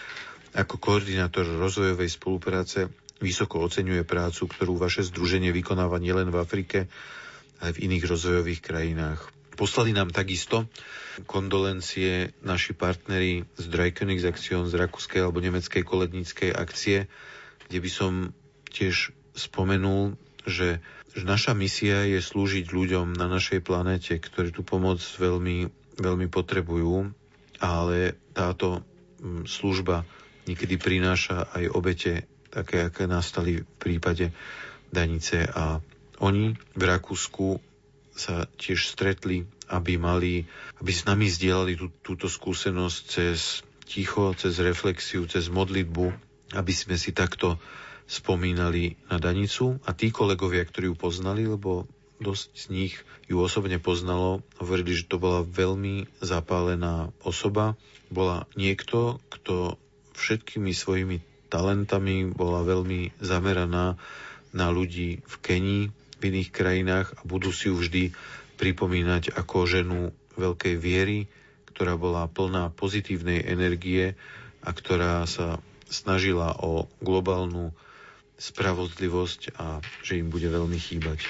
ako 0.55 0.79
koordinátor 0.79 1.47
rozvojovej 1.47 2.11
spolupráce 2.11 2.91
vysoko 3.23 3.63
oceňuje 3.63 4.03
prácu, 4.03 4.51
ktorú 4.51 4.79
vaše 4.79 5.07
združenie 5.07 5.55
vykonáva 5.55 6.01
nielen 6.03 6.33
v 6.33 6.41
Afrike, 6.41 6.79
ale 7.61 7.77
v 7.77 7.91
iných 7.91 8.09
rozvojových 8.09 8.61
krajinách. 8.65 9.21
Poslali 9.55 9.93
nám 9.93 10.09
takisto 10.09 10.65
kondolencie 11.29 12.33
naši 12.41 12.73
partneri 12.73 13.45
z 13.61 13.65
Dreikönigsaktion 13.69 14.73
z 14.73 14.75
rakúskej 14.81 15.21
alebo 15.21 15.45
nemeckej 15.45 15.85
koledníckej 15.85 16.51
akcie, 16.57 17.13
kde 17.69 17.79
by 17.79 17.91
som 17.93 18.13
tiež 18.73 19.13
spomenul, 19.37 20.17
že 20.49 20.81
že 21.11 21.27
naša 21.27 21.59
misia 21.59 22.07
je 22.07 22.23
slúžiť 22.23 22.71
ľuďom 22.71 23.19
na 23.19 23.27
našej 23.27 23.67
planete, 23.67 24.15
ktorí 24.23 24.55
tú 24.55 24.63
pomoc 24.63 25.03
veľmi, 25.03 25.67
veľmi 26.01 26.33
potrebujú, 26.33 27.13
ale 27.61 28.17
táto 28.33 28.81
mm, 29.21 29.45
služba 29.45 30.09
niekedy 30.49 30.81
prináša 30.81 31.53
aj 31.53 31.65
obete, 31.77 32.13
také, 32.49 32.89
aké 32.89 33.05
nastali 33.05 33.63
v 33.63 33.75
prípade 33.79 34.33
Danice. 34.89 35.45
A 35.47 35.79
oni 36.25 36.57
v 36.57 36.83
Rakúsku 36.83 37.61
sa 38.11 38.49
tiež 38.59 38.91
stretli, 38.91 39.47
aby 39.71 40.01
mali, 40.01 40.45
aby 40.83 40.91
s 40.91 41.07
nami 41.07 41.31
zdieľali 41.31 41.79
tú, 41.79 41.87
túto 42.03 42.27
skúsenosť 42.27 42.99
cez 43.07 43.63
ticho, 43.87 44.35
cez 44.35 44.59
reflexiu, 44.59 45.25
cez 45.31 45.47
modlitbu, 45.47 46.11
aby 46.59 46.73
sme 46.75 46.99
si 46.99 47.15
takto 47.15 47.63
spomínali 48.11 48.99
na 49.07 49.23
Danicu. 49.23 49.79
A 49.87 49.95
tí 49.95 50.11
kolegovia, 50.11 50.67
ktorí 50.67 50.91
ju 50.91 50.97
poznali, 50.99 51.47
lebo 51.47 51.87
dosť 52.21 52.49
z 52.53 52.65
nich 52.69 52.95
ju 53.27 53.41
osobne 53.41 53.81
poznalo, 53.81 54.45
hovorili, 54.61 54.93
že 54.93 55.09
to 55.09 55.17
bola 55.17 55.41
veľmi 55.43 56.07
zapálená 56.21 57.11
osoba. 57.25 57.75
Bola 58.13 58.45
niekto, 58.55 59.19
kto 59.33 59.81
všetkými 60.15 60.71
svojimi 60.77 61.25
talentami 61.51 62.31
bola 62.31 62.63
veľmi 62.63 63.19
zameraná 63.19 63.97
na 64.53 64.67
ľudí 64.69 65.25
v 65.25 65.35
Kenii, 65.41 65.85
v 66.21 66.23
iných 66.23 66.51
krajinách 66.53 67.09
a 67.17 67.21
budú 67.25 67.51
si 67.51 67.73
ju 67.73 67.81
vždy 67.81 68.13
pripomínať 68.61 69.33
ako 69.35 69.65
ženu 69.65 70.01
veľkej 70.37 70.77
viery, 70.77 71.27
ktorá 71.73 71.97
bola 71.97 72.29
plná 72.29 72.71
pozitívnej 72.77 73.41
energie 73.49 74.15
a 74.61 74.71
ktorá 74.71 75.25
sa 75.25 75.65
snažila 75.89 76.55
o 76.61 76.87
globálnu 77.01 77.73
spravodlivosť 78.41 79.57
a 79.57 79.81
že 80.05 80.21
im 80.21 80.29
bude 80.29 80.49
veľmi 80.49 80.77
chýbať. 80.77 81.25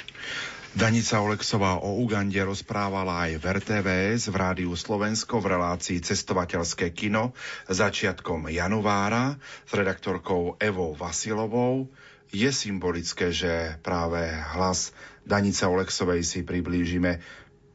Danica 0.70 1.18
Oleksová 1.18 1.82
o 1.82 1.98
Ugande 1.98 2.38
rozprávala 2.46 3.26
aj 3.26 3.42
v 3.42 3.44
RTVS 3.58 4.30
v 4.30 4.36
Rádiu 4.38 4.70
Slovensko 4.78 5.42
v 5.42 5.58
relácii 5.58 5.98
Cestovateľské 5.98 6.94
kino 6.94 7.34
začiatkom 7.66 8.46
januára 8.46 9.34
s 9.66 9.72
redaktorkou 9.74 10.54
Evou 10.62 10.94
Vasilovou. 10.94 11.90
Je 12.30 12.46
symbolické, 12.54 13.34
že 13.34 13.82
práve 13.82 14.22
hlas 14.54 14.94
Danice 15.26 15.66
Oleksovej 15.66 16.22
si 16.22 16.46
priblížime 16.46 17.18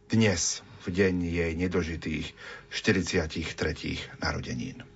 dnes, 0.08 0.64
v 0.88 0.96
deň 0.96 1.16
jej 1.20 1.52
nedožitých 1.52 2.32
43. 2.72 4.24
narodenín. 4.24 4.95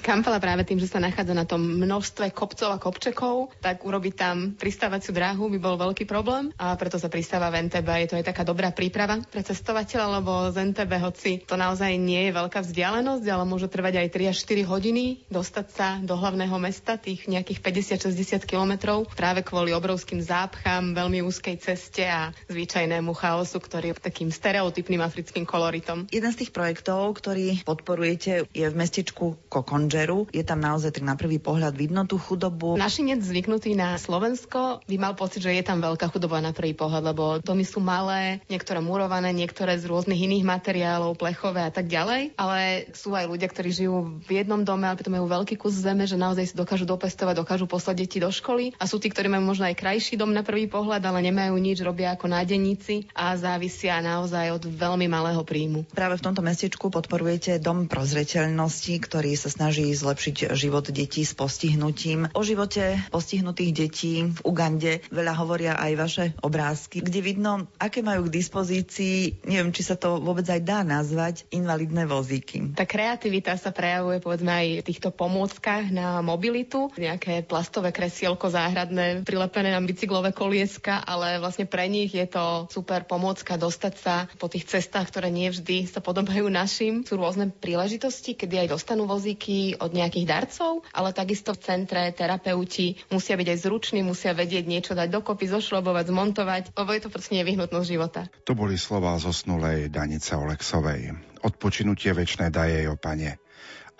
Kampala 0.00 0.40
práve 0.40 0.64
tým, 0.64 0.80
že 0.80 0.88
sa 0.88 0.96
nachádza 0.96 1.36
na 1.36 1.44
tom 1.44 1.60
množstve 1.60 2.32
kopcov 2.32 2.72
a 2.72 2.80
kopčekov, 2.80 3.52
tak 3.60 3.84
urobiť 3.84 4.14
tam 4.16 4.36
pristávaciu 4.56 5.12
dráhu 5.12 5.52
by 5.52 5.58
bol 5.60 5.76
veľký 5.76 6.08
problém 6.08 6.48
a 6.56 6.72
preto 6.80 6.96
sa 6.96 7.12
pristáva 7.12 7.52
v 7.52 7.68
NTB. 7.68 7.88
Je 8.00 8.08
to 8.08 8.16
aj 8.16 8.26
taká 8.32 8.42
dobrá 8.48 8.72
príprava 8.72 9.20
pre 9.28 9.44
cestovateľa, 9.44 10.24
lebo 10.24 10.48
z 10.48 10.72
NTB, 10.72 10.92
hoci 11.04 11.32
to 11.44 11.60
naozaj 11.60 11.92
nie 12.00 12.32
je 12.32 12.32
veľká 12.32 12.64
vzdialenosť, 12.64 13.26
ale 13.28 13.44
môže 13.44 13.68
trvať 13.68 14.00
aj 14.00 14.08
3 14.08 14.32
až 14.32 14.36
4 14.48 14.72
hodiny 14.72 15.04
dostať 15.28 15.66
sa 15.68 15.88
do 16.00 16.16
hlavného 16.16 16.56
mesta, 16.56 16.96
tých 16.96 17.28
nejakých 17.28 17.60
50-60 18.00 18.48
kilometrov, 18.48 19.04
práve 19.12 19.44
kvôli 19.44 19.76
obrovským 19.76 20.24
zápchám, 20.24 20.96
veľmi 20.96 21.20
úzkej 21.20 21.60
ceste 21.60 22.08
a 22.08 22.32
zvyčajnému 22.48 23.12
chaosu, 23.12 23.60
ktorý 23.60 23.92
je 23.92 24.00
takým 24.00 24.32
stereotypným 24.32 25.04
africkým 25.04 25.44
koloritom. 25.44 26.08
Jeden 26.08 26.32
z 26.32 26.40
tých 26.40 26.56
projektov, 26.56 27.20
ktorý 27.20 27.60
podporujete, 27.68 28.48
je 28.48 28.64
v 28.64 28.78
mestečku 28.78 29.36
Kokon 29.52 29.89
Džeru. 29.90 30.30
Je 30.30 30.46
tam 30.46 30.62
naozaj 30.62 30.94
tak 30.94 31.04
na 31.04 31.18
prvý 31.18 31.42
pohľad 31.42 31.74
vidno 31.74 32.06
tú 32.06 32.14
chudobu. 32.16 32.78
Našinec 32.78 33.18
zvyknutý 33.26 33.74
na 33.74 33.98
Slovensko 33.98 34.86
by 34.86 34.96
mal 35.02 35.18
pocit, 35.18 35.42
že 35.42 35.50
je 35.50 35.66
tam 35.66 35.82
veľká 35.82 36.06
chudoba 36.14 36.38
na 36.38 36.54
prvý 36.54 36.78
pohľad, 36.78 37.02
lebo 37.10 37.42
domy 37.42 37.66
sú 37.66 37.82
malé, 37.82 38.38
niektoré 38.46 38.78
murované, 38.78 39.34
niektoré 39.34 39.74
z 39.74 39.90
rôznych 39.90 40.22
iných 40.30 40.46
materiálov, 40.46 41.18
plechové 41.18 41.66
a 41.66 41.72
tak 41.74 41.90
ďalej. 41.90 42.38
Ale 42.38 42.86
sú 42.94 43.10
aj 43.18 43.26
ľudia, 43.26 43.50
ktorí 43.50 43.74
žijú 43.74 44.22
v 44.22 44.30
jednom 44.30 44.62
dome, 44.62 44.86
ale 44.86 44.94
pritom 44.94 45.18
majú 45.18 45.26
veľký 45.26 45.58
kus 45.58 45.74
zeme, 45.74 46.06
že 46.06 46.14
naozaj 46.14 46.52
si 46.52 46.54
dokážu 46.54 46.86
dopestovať, 46.86 47.42
dokážu 47.42 47.66
poslať 47.66 48.06
deti 48.06 48.22
do 48.22 48.30
školy. 48.30 48.78
A 48.78 48.86
sú 48.86 49.02
tí, 49.02 49.10
ktorí 49.10 49.26
majú 49.26 49.50
možno 49.50 49.66
aj 49.66 49.74
krajší 49.74 50.14
dom 50.14 50.30
na 50.30 50.46
prvý 50.46 50.70
pohľad, 50.70 51.02
ale 51.02 51.26
nemajú 51.26 51.58
nič, 51.58 51.82
robia 51.82 52.14
ako 52.14 52.30
nádenníci 52.30 53.10
a 53.16 53.34
závisia 53.34 53.98
naozaj 54.04 54.54
od 54.54 54.64
veľmi 54.68 55.10
malého 55.10 55.42
príjmu. 55.42 55.88
Práve 55.90 56.20
v 56.20 56.24
tomto 56.28 56.44
mestečku 56.44 56.92
podporujete 56.92 57.56
Dom 57.58 57.88
prozreteľnosti, 57.88 58.94
ktorý 59.00 59.32
sa 59.34 59.48
snaží 59.48 59.79
snaží 59.80 59.96
zlepšiť 59.96 60.36
život 60.52 60.92
detí 60.92 61.24
s 61.24 61.32
postihnutím. 61.32 62.28
O 62.36 62.44
živote 62.44 63.00
postihnutých 63.08 63.72
detí 63.72 64.28
v 64.28 64.38
Ugande 64.44 65.00
veľa 65.08 65.34
hovoria 65.40 65.72
aj 65.80 65.92
vaše 65.96 66.24
obrázky, 66.44 67.00
kde 67.00 67.20
vidno, 67.24 67.64
aké 67.80 68.04
majú 68.04 68.28
k 68.28 68.36
dispozícii, 68.36 69.40
neviem, 69.48 69.72
či 69.72 69.80
sa 69.80 69.96
to 69.96 70.20
vôbec 70.20 70.44
aj 70.52 70.60
dá 70.60 70.84
nazvať, 70.84 71.48
invalidné 71.48 72.04
vozíky. 72.04 72.76
Tá 72.76 72.84
kreativita 72.84 73.56
sa 73.56 73.72
prejavuje 73.72 74.20
povedzme 74.20 74.52
aj 74.52 74.66
v 74.84 74.86
týchto 74.92 75.08
pomôckach 75.16 75.88
na 75.88 76.20
mobilitu, 76.20 76.92
nejaké 77.00 77.40
plastové 77.48 77.88
kresielko 77.96 78.52
záhradné, 78.52 79.24
prilepené 79.24 79.72
na 79.72 79.80
bicyklové 79.80 80.36
kolieska, 80.36 81.00
ale 81.00 81.40
vlastne 81.40 81.64
pre 81.64 81.88
nich 81.88 82.12
je 82.12 82.28
to 82.28 82.68
super 82.68 83.08
pomôcka 83.08 83.56
dostať 83.56 83.94
sa 83.96 84.28
po 84.36 84.52
tých 84.52 84.68
cestách, 84.68 85.08
ktoré 85.08 85.32
nie 85.32 85.48
vždy 85.48 85.88
sa 85.88 86.04
podobajú 86.04 86.52
našim. 86.52 87.00
Sú 87.08 87.16
rôzne 87.16 87.48
príležitosti, 87.48 88.36
kedy 88.36 88.66
aj 88.66 88.76
dostanú 88.76 89.08
vozíky 89.08 89.69
od 89.78 89.94
nejakých 89.94 90.26
darcov, 90.26 90.82
ale 90.90 91.14
takisto 91.14 91.54
v 91.54 91.62
centre 91.62 92.02
terapeuti 92.16 92.98
musia 93.12 93.36
byť 93.36 93.48
aj 93.52 93.58
zruční, 93.62 94.00
musia 94.02 94.34
vedieť 94.34 94.64
niečo 94.66 94.92
dať 94.96 95.12
dokopy, 95.12 95.46
zošlobovať, 95.46 96.10
zmontovať, 96.10 96.62
lebo 96.74 96.90
je 96.90 97.02
to 97.04 97.10
proste 97.12 97.36
nevyhnutnosť 97.38 97.88
života. 97.88 98.26
To 98.48 98.56
boli 98.56 98.74
slova 98.80 99.14
zosnulej 99.20 99.92
Danice 99.92 100.34
Oleksovej. 100.34 101.14
Odpočinutie 101.44 102.10
večné 102.16 102.48
daje 102.48 102.84
jej, 102.84 102.96
Pane, 103.00 103.40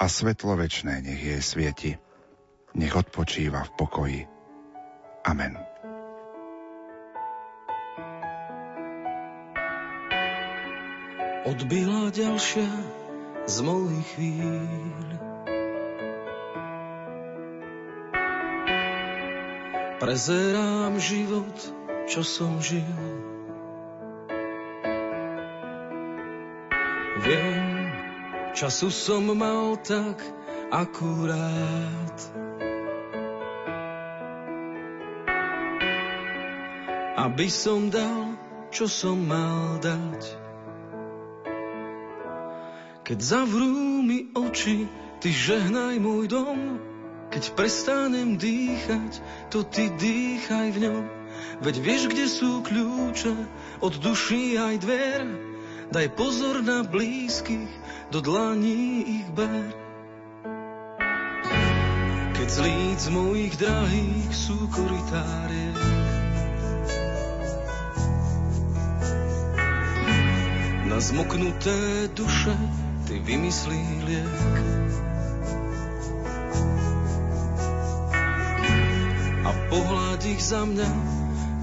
a 0.00 0.04
svetlo 0.08 0.56
večné 0.56 1.04
nech 1.04 1.20
jej 1.20 1.42
svieti. 1.44 1.92
Nech 2.72 2.94
odpočíva 2.94 3.66
v 3.66 3.72
pokoji. 3.76 4.20
Amen. 5.26 5.58
Odbila 11.44 12.12
ďalšia 12.12 12.68
z 13.48 13.56
mojich 13.64 14.06
chvíľ. 14.14 15.29
Prezerám 20.00 20.96
život, 20.96 21.52
čo 22.08 22.24
som 22.24 22.56
žil. 22.56 22.88
Viem, 27.20 27.92
času 28.56 28.88
som 28.88 29.28
mal 29.36 29.76
tak 29.84 30.16
akurát. 30.72 32.18
Aby 37.20 37.52
som 37.52 37.92
dal, 37.92 38.40
čo 38.72 38.88
som 38.88 39.20
mal 39.20 39.76
dať. 39.84 40.20
Keď 43.04 43.18
zavrú 43.20 44.00
mi 44.00 44.32
oči, 44.32 44.88
ty 45.20 45.28
žehnaj 45.28 46.00
môj 46.00 46.24
dom. 46.24 46.89
Keď 47.30 47.44
prestanem 47.54 48.34
dýchať, 48.34 49.22
to 49.54 49.62
ty 49.62 49.86
dýchaj 49.86 50.74
v 50.74 50.78
ňom. 50.82 51.04
Veď 51.62 51.76
vieš, 51.78 52.02
kde 52.10 52.26
sú 52.26 52.58
kľúče 52.66 53.34
od 53.78 53.94
duší 54.02 54.58
aj 54.58 54.74
dver. 54.82 55.20
Daj 55.94 56.06
pozor 56.18 56.62
na 56.62 56.82
blízkych, 56.82 57.70
do 58.10 58.18
dlaní 58.18 59.22
ich 59.22 59.28
ber. 59.30 59.70
Keď 62.34 62.48
z 62.50 62.58
líc 62.66 63.02
mojich 63.14 63.54
drahých 63.58 64.30
sú 64.34 64.58
koritárie, 64.74 65.70
na 70.90 70.98
zmoknuté 70.98 72.10
duše 72.18 72.58
ty 73.06 73.22
vymyslí 73.22 73.82
liek. 74.02 74.89
A 79.50 79.52
pohľad 79.66 80.22
ich 80.30 80.38
za 80.46 80.62
mňa, 80.62 80.90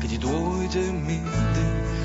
keď 0.04 0.12
dôjde 0.20 0.92
mi 0.92 1.24
dých. 1.24 2.04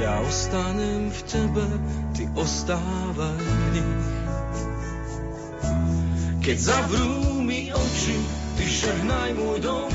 Ja 0.00 0.24
ostanem 0.24 1.12
v 1.12 1.20
tebe, 1.28 1.68
ty 2.16 2.32
ostávaj 2.32 3.44
v 3.44 3.64
nich. 3.76 4.04
Keď 6.48 6.56
zavrú 6.56 7.44
mi 7.44 7.68
oči, 7.76 8.16
ty 8.56 8.64
žehnaj 8.64 9.36
môj 9.36 9.60
dom. 9.68 9.92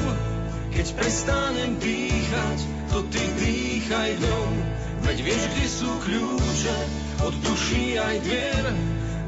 Keď 0.70 0.86
prestanem 1.02 1.82
dýchať, 1.82 2.60
to 2.94 3.10
ty 3.10 3.26
dýchaj 3.42 4.22
dom. 4.22 4.54
Veď 5.02 5.18
vieš, 5.26 5.44
kde 5.50 5.66
sú 5.66 5.90
kľúče, 5.98 6.78
od 7.26 7.34
duší 7.42 7.98
aj 7.98 8.16
dvier. 8.22 8.66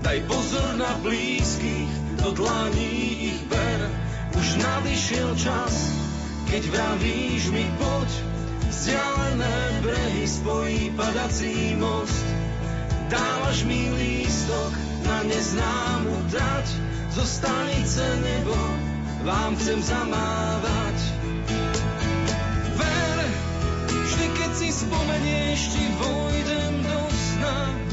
Daj 0.02 0.18
pozor 0.26 0.81
na 0.81 0.98
blízkych, 1.06 2.01
do 2.23 2.31
dlaní 2.31 3.34
ich 3.34 3.41
ber. 3.49 3.80
Už 4.38 4.48
nadišiel 4.61 5.35
čas, 5.35 5.73
keď 6.48 6.64
vravíš 6.72 7.52
mi 7.52 7.68
poď, 7.77 8.31
Vzdialené 8.72 9.84
brehy 9.84 10.27
spojí 10.27 10.89
padací 10.95 11.76
most. 11.76 12.26
Dávaš 13.11 13.68
mi 13.68 13.91
lístok 13.91 14.73
na 15.03 15.27
neznámu 15.27 16.15
trať, 16.31 16.68
zo 17.11 17.26
stanice 17.27 18.02
nebo 18.23 18.56
vám 19.27 19.60
chcem 19.60 19.84
zamávať. 19.84 20.98
Ver, 22.80 23.18
vždy 23.91 24.26
keď 24.39 24.52
si 24.56 24.69
spomenieš, 24.72 25.60
ti 25.76 25.84
vojdem 25.99 26.73
do 26.88 26.99
sna. 27.11 27.90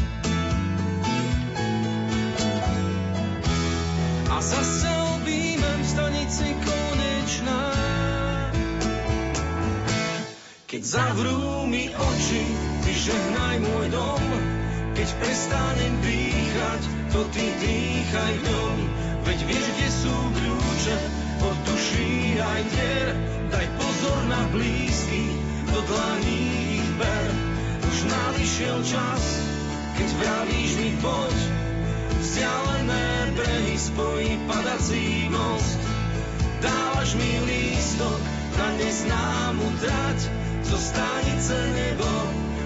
A 4.39 4.41
zase 4.41 4.87
objímem 5.19 5.83
v 5.83 5.89
stanici 5.91 6.55
konečná. 6.63 7.75
Keď 10.63 10.83
zavrú 10.87 11.67
mi 11.67 11.91
oči, 11.91 12.45
ty 12.87 12.93
žehnaj 12.95 13.57
môj 13.67 13.87
dom. 13.91 14.23
Keď 14.95 15.09
prestanem 15.19 15.95
dýchať, 16.07 16.83
to 17.11 17.21
ty 17.35 17.51
dýchaj 17.51 18.33
v 18.39 18.43
ňom. 18.47 18.77
Veď 19.27 19.39
vieš, 19.43 19.67
kde 19.75 19.89
sú 20.07 20.15
kľúče, 20.15 20.97
od 21.43 21.57
duší 21.67 22.39
aj 22.39 22.63
dier. 22.71 23.09
Daj 23.51 23.67
pozor 23.75 24.19
na 24.31 24.43
blízky, 24.55 25.35
do 25.67 25.83
dlaní 25.83 26.43
ich 26.79 26.91
ber. 26.95 27.27
Už 27.91 27.99
nadišiel 28.07 28.87
čas, 28.87 29.23
keď 29.99 30.09
vravíš 30.15 30.71
mi 30.79 30.95
poď. 31.03 31.58
Vzdialené 32.19 33.33
brehy 33.39 33.79
spojí 33.79 34.39
padací 34.47 35.31
most. 35.31 35.79
Dávaš 36.61 37.15
mi 37.15 37.31
lístok 37.47 38.21
na 38.59 38.69
neznámu 38.75 39.67
trať, 39.79 40.19
zo 40.67 40.79
stanice 40.79 41.55
nebo 41.55 42.11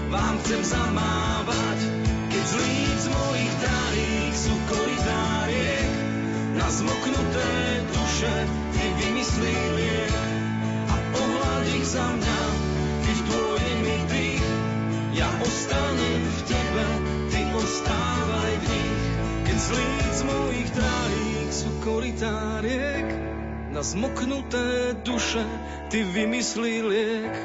vám 0.09 0.41
chcem 0.41 0.61
zamávať, 0.65 1.79
keď 2.33 2.43
z 2.43 2.53
líc 2.65 3.01
mojich 3.13 3.53
drahých 3.61 4.33
sú 4.33 4.53
koridáriek, 4.73 5.89
na 6.57 6.67
zmoknuté 6.73 7.49
duše 7.93 8.33
ty 8.73 8.83
vymyslí 9.05 9.57
liek. 9.77 10.13
A 10.89 10.95
pohľad 11.13 11.63
ich 11.77 11.87
za 11.93 12.05
mňa, 12.09 12.41
keď 13.05 13.17
dôjde 13.29 13.73
mi 13.85 13.97
dých, 14.09 14.47
ja 15.13 15.29
ostanem 15.45 16.21
v 16.25 16.39
tebe, 16.49 16.62
keď 19.63 19.71
z 19.71 19.79
líc 19.79 20.17
mojich 20.27 20.69
drahých 20.75 21.51
sú 21.55 21.69
koridáriek, 21.87 23.07
na 23.71 23.79
zmoknuté 23.79 24.91
duše 25.07 25.39
ty 25.87 26.03
vymyslí 26.03 26.83
liek 26.83 27.35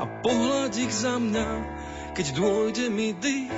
a 0.00 0.08
pohľad 0.24 0.72
ich 0.80 0.88
za 0.88 1.20
mňa, 1.20 1.48
keď 2.16 2.26
dôjde 2.32 2.86
mi 2.88 3.12
dých, 3.12 3.52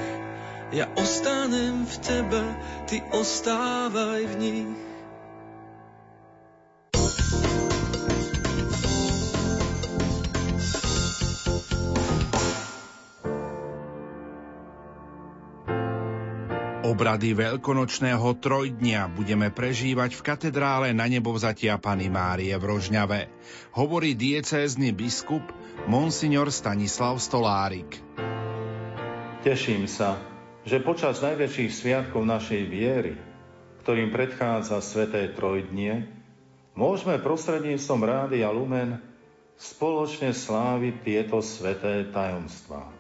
ja 0.75 0.91
ostanem 0.99 1.87
v 1.87 1.95
tebe, 2.03 2.43
ty 2.91 3.07
ostávaj 3.15 4.35
v 4.35 4.35
nich. 4.35 4.92
Obrady 16.93 17.33
veľkonočného 17.33 18.37
trojdnia 18.37 19.09
budeme 19.09 19.49
prežívať 19.49 20.13
v 20.13 20.25
katedrále 20.29 20.89
na 20.93 21.09
nebovzatia 21.09 21.81
Pany 21.81 22.13
Márie 22.13 22.53
v 22.53 22.69
Rožňave, 22.69 23.33
hovorí 23.73 24.13
diecézny 24.13 24.93
biskup 24.93 25.41
Monsignor 25.89 26.53
Stanislav 26.53 27.17
Stolárik. 27.17 27.97
Teším 29.41 29.89
sa, 29.89 30.21
že 30.69 30.85
počas 30.85 31.25
najväčších 31.25 31.73
sviatkov 31.73 32.29
našej 32.29 32.61
viery, 32.69 33.17
ktorým 33.81 34.13
predchádza 34.13 34.85
Sveté 34.85 35.33
Trojdnie, 35.33 36.13
môžeme 36.77 37.17
prostredníctvom 37.25 38.01
Rádia 38.05 38.53
Lumen 38.53 39.01
spoločne 39.57 40.37
sláviť 40.37 40.95
tieto 41.01 41.41
sveté 41.41 42.05
tajomstvá. 42.13 42.92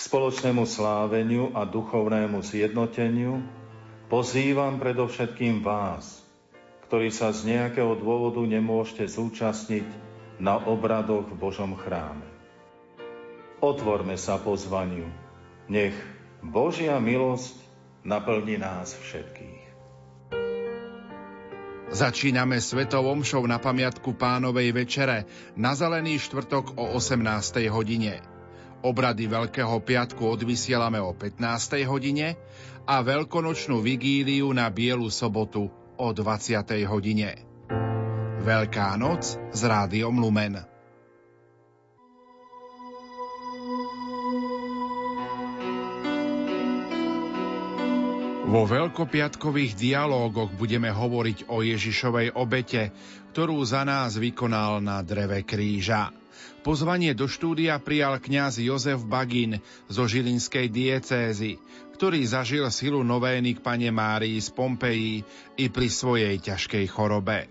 Spoločnému 0.00 0.64
sláveniu 0.64 1.52
a 1.52 1.68
duchovnému 1.68 2.40
zjednoteniu 2.40 3.44
pozývam 4.08 4.80
predovšetkým 4.80 5.60
vás, 5.60 6.24
ktorí 6.88 7.12
sa 7.12 7.36
z 7.36 7.52
nejakého 7.52 8.00
dôvodu 8.00 8.40
nemôžete 8.40 9.04
zúčastniť 9.12 9.84
na 10.40 10.56
obradoch 10.56 11.28
v 11.28 11.36
Božom 11.36 11.76
chráme. 11.76 12.24
Otvorme 13.60 14.16
sa 14.16 14.40
pozvaniu. 14.40 15.04
Nech 15.68 15.92
Božia 16.40 16.96
milosť 16.96 17.60
naplní 18.00 18.56
nás 18.56 18.96
všetkých. 18.96 19.60
Začíname 21.92 22.56
svetovom 22.56 23.20
show 23.20 23.44
na 23.44 23.60
pamiatku 23.60 24.16
pánovej 24.16 24.72
večere 24.72 25.28
na 25.60 25.76
Zelený 25.76 26.16
štvrtok 26.24 26.80
o 26.80 26.96
18. 26.96 27.68
hodine. 27.68 28.39
Obrady 28.80 29.28
Veľkého 29.28 29.76
piatku 29.84 30.24
odvysielame 30.24 30.96
o 31.04 31.12
15. 31.12 31.84
hodine 31.84 32.40
a 32.88 33.04
veľkonočnú 33.04 33.76
vigíliu 33.84 34.48
na 34.56 34.72
Bielu 34.72 35.12
sobotu 35.12 35.68
o 36.00 36.06
20. 36.16 36.64
hodine. 36.88 37.44
Veľká 38.40 38.96
noc 38.96 39.36
s 39.36 39.60
rádiom 39.60 40.16
Lumen. 40.16 40.64
Vo 48.50 48.66
veľkopiatkových 48.66 49.78
dialógoch 49.78 50.56
budeme 50.56 50.90
hovoriť 50.90 51.52
o 51.52 51.62
Ježišovej 51.62 52.34
obete, 52.34 52.90
ktorú 53.30 53.62
za 53.62 53.86
nás 53.86 54.18
vykonal 54.18 54.82
na 54.82 55.04
dreve 55.06 55.46
kríža. 55.46 56.19
Pozvanie 56.60 57.16
do 57.16 57.24
štúdia 57.24 57.80
prijal 57.80 58.20
kňaz 58.20 58.60
Jozef 58.60 59.00
Bagin 59.08 59.64
zo 59.88 60.04
Žilinskej 60.04 60.68
diecézy, 60.68 61.56
ktorý 61.96 62.20
zažil 62.28 62.68
silu 62.68 63.00
novény 63.00 63.56
k 63.56 63.64
pane 63.64 63.88
Márii 63.88 64.36
z 64.36 64.52
Pompeji 64.52 65.24
i 65.56 65.72
pri 65.72 65.88
svojej 65.88 66.36
ťažkej 66.36 66.84
chorobe. 66.92 67.48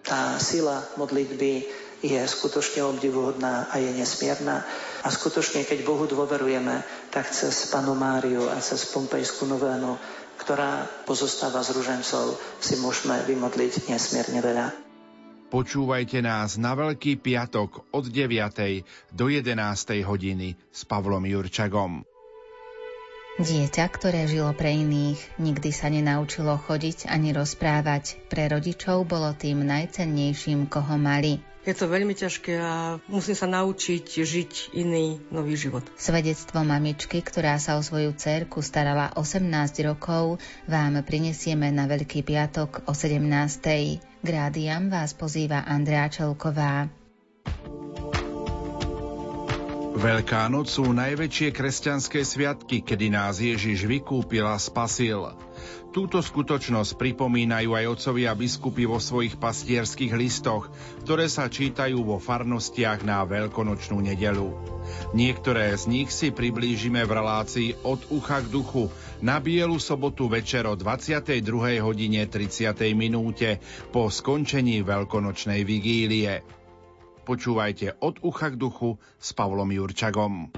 Tá 0.00 0.40
sila 0.40 0.80
modlitby 0.96 1.68
je 2.00 2.20
skutočne 2.24 2.88
obdivuhodná 2.88 3.68
a 3.68 3.76
je 3.76 3.92
nesmierna. 3.92 4.64
A 5.04 5.08
skutočne, 5.12 5.68
keď 5.68 5.84
Bohu 5.84 6.08
dôverujeme, 6.08 6.80
tak 7.12 7.28
cez 7.28 7.68
Panu 7.68 7.92
Máriu 7.92 8.48
a 8.48 8.56
cez 8.64 8.88
Pompejskú 8.88 9.44
novénu, 9.44 10.00
ktorá 10.40 10.88
pozostáva 11.04 11.60
z 11.60 11.76
ružencov, 11.76 12.40
si 12.64 12.80
môžeme 12.80 13.20
vymodliť 13.28 13.92
nesmierne 13.92 14.40
veľa. 14.40 14.87
Počúvajte 15.48 16.20
nás 16.20 16.60
na 16.60 16.76
Veľký 16.76 17.24
piatok 17.24 17.88
od 17.96 18.12
9. 18.12 18.84
do 19.16 19.32
11. 19.32 19.56
hodiny 20.04 20.60
s 20.68 20.84
Pavlom 20.84 21.24
Jurčagom. 21.24 22.04
Dieťa, 23.40 23.88
ktoré 23.88 24.28
žilo 24.28 24.52
pre 24.52 24.76
iných, 24.76 25.40
nikdy 25.40 25.72
sa 25.72 25.88
nenaučilo 25.88 26.52
chodiť 26.60 27.08
ani 27.08 27.32
rozprávať. 27.32 28.28
Pre 28.28 28.44
rodičov 28.44 29.08
bolo 29.08 29.32
tým 29.32 29.64
najcennejším, 29.64 30.68
koho 30.68 31.00
mali. 31.00 31.40
Je 31.66 31.74
to 31.74 31.90
veľmi 31.90 32.14
ťažké 32.14 32.54
a 32.58 33.02
musím 33.10 33.34
sa 33.34 33.50
naučiť 33.50 34.06
žiť 34.06 34.52
iný 34.78 35.18
nový 35.28 35.58
život. 35.58 35.84
Svedectvo 35.98 36.62
mamičky, 36.62 37.20
ktorá 37.20 37.58
sa 37.58 37.76
o 37.76 37.82
svoju 37.82 38.14
cerku 38.14 38.62
starala 38.62 39.12
18 39.18 39.42
rokov, 39.84 40.38
vám 40.70 41.02
prinesieme 41.02 41.68
na 41.74 41.90
Veľký 41.90 42.22
piatok 42.22 42.86
o 42.88 42.92
17. 42.96 44.00
K 44.00 44.26
rádiam 44.26 44.88
vás 44.88 45.12
pozýva 45.12 45.66
Andrea 45.66 46.06
Čelková. 46.08 46.88
Veľká 49.98 50.46
noc 50.46 50.70
sú 50.70 50.94
najväčšie 50.94 51.50
kresťanské 51.50 52.22
sviatky, 52.22 52.86
kedy 52.86 53.10
nás 53.10 53.42
Ježiš 53.42 53.82
vykúpil 53.82 54.46
a 54.46 54.54
spasil. 54.54 55.34
Túto 55.88 56.20
skutočnosť 56.20 57.00
pripomínajú 57.00 57.72
aj 57.72 57.84
otcovia 57.88 58.36
biskupy 58.36 58.84
vo 58.84 59.00
svojich 59.00 59.40
pastierských 59.40 60.12
listoch, 60.12 60.68
ktoré 61.08 61.32
sa 61.32 61.48
čítajú 61.48 62.04
vo 62.04 62.20
farnostiach 62.20 63.08
na 63.08 63.24
veľkonočnú 63.24 63.96
nedelu. 64.04 64.52
Niektoré 65.16 65.72
z 65.72 65.84
nich 65.88 66.12
si 66.12 66.28
priblížime 66.28 67.08
v 67.08 67.12
relácii 67.16 67.68
od 67.88 68.04
ucha 68.12 68.44
k 68.44 68.52
duchu 68.52 68.92
na 69.24 69.40
Bielu 69.40 69.80
sobotu 69.80 70.28
večer 70.28 70.68
o 70.68 70.76
22. 70.76 71.40
hodine 71.80 72.28
30. 72.28 72.76
minúte 72.92 73.56
po 73.88 74.12
skončení 74.12 74.84
veľkonočnej 74.84 75.64
vigílie. 75.64 76.44
Počúvajte 77.24 77.96
od 78.04 78.20
ucha 78.20 78.52
k 78.52 78.60
duchu 78.60 79.00
s 79.16 79.32
Pavlom 79.32 79.72
Jurčagom. 79.72 80.52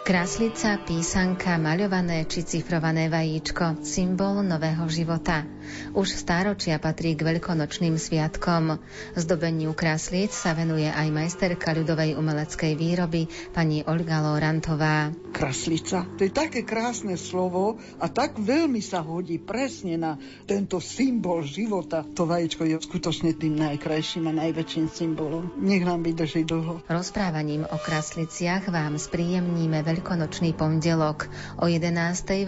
Kraslica, 0.00 0.80
písanka, 0.80 1.60
maľované 1.60 2.24
či 2.24 2.40
cifrované 2.40 3.12
vajíčko, 3.12 3.84
symbol 3.84 4.40
nového 4.40 4.88
života. 4.88 5.44
Už 5.92 6.16
stáročia 6.16 6.80
patrí 6.80 7.14
k 7.14 7.22
veľkonočným 7.22 8.00
sviatkom. 8.00 8.80
Zdobeniu 9.14 9.76
kraslic 9.76 10.32
sa 10.32 10.56
venuje 10.56 10.88
aj 10.88 11.04
majsterka 11.12 11.76
ľudovej 11.76 12.16
umeleckej 12.16 12.72
výroby 12.74 13.28
pani 13.52 13.84
Olga 13.84 14.24
Lorantová. 14.24 15.12
Kraslica, 15.30 16.08
to 16.16 16.26
je 16.26 16.32
také 16.32 16.64
krásne 16.66 17.14
slovo 17.20 17.78
a 18.00 18.08
tak 18.08 18.40
veľmi 18.40 18.80
sa 18.82 19.04
hodí 19.04 19.36
presne 19.38 20.00
na 20.00 20.16
tento 20.48 20.80
symbol 20.80 21.44
života. 21.46 22.02
To 22.16 22.24
vajíčko 22.26 22.66
je 22.66 22.80
skutočne 22.82 23.36
tým 23.36 23.54
najkrajším 23.54 24.32
a 24.32 24.48
najväčším 24.48 24.86
symbolom. 24.90 25.54
Nech 25.60 25.84
nám 25.84 26.02
vydrží 26.02 26.48
dlho. 26.48 26.82
Rozprávaním 26.88 27.68
o 27.68 27.76
krasliciach 27.78 28.66
vám 28.72 28.98
spríjemníme 28.98 29.86
veľ 29.86 29.99
veľkonočný 30.00 30.56
pondelok. 30.56 31.28
O 31.60 31.68
11. 31.68 31.92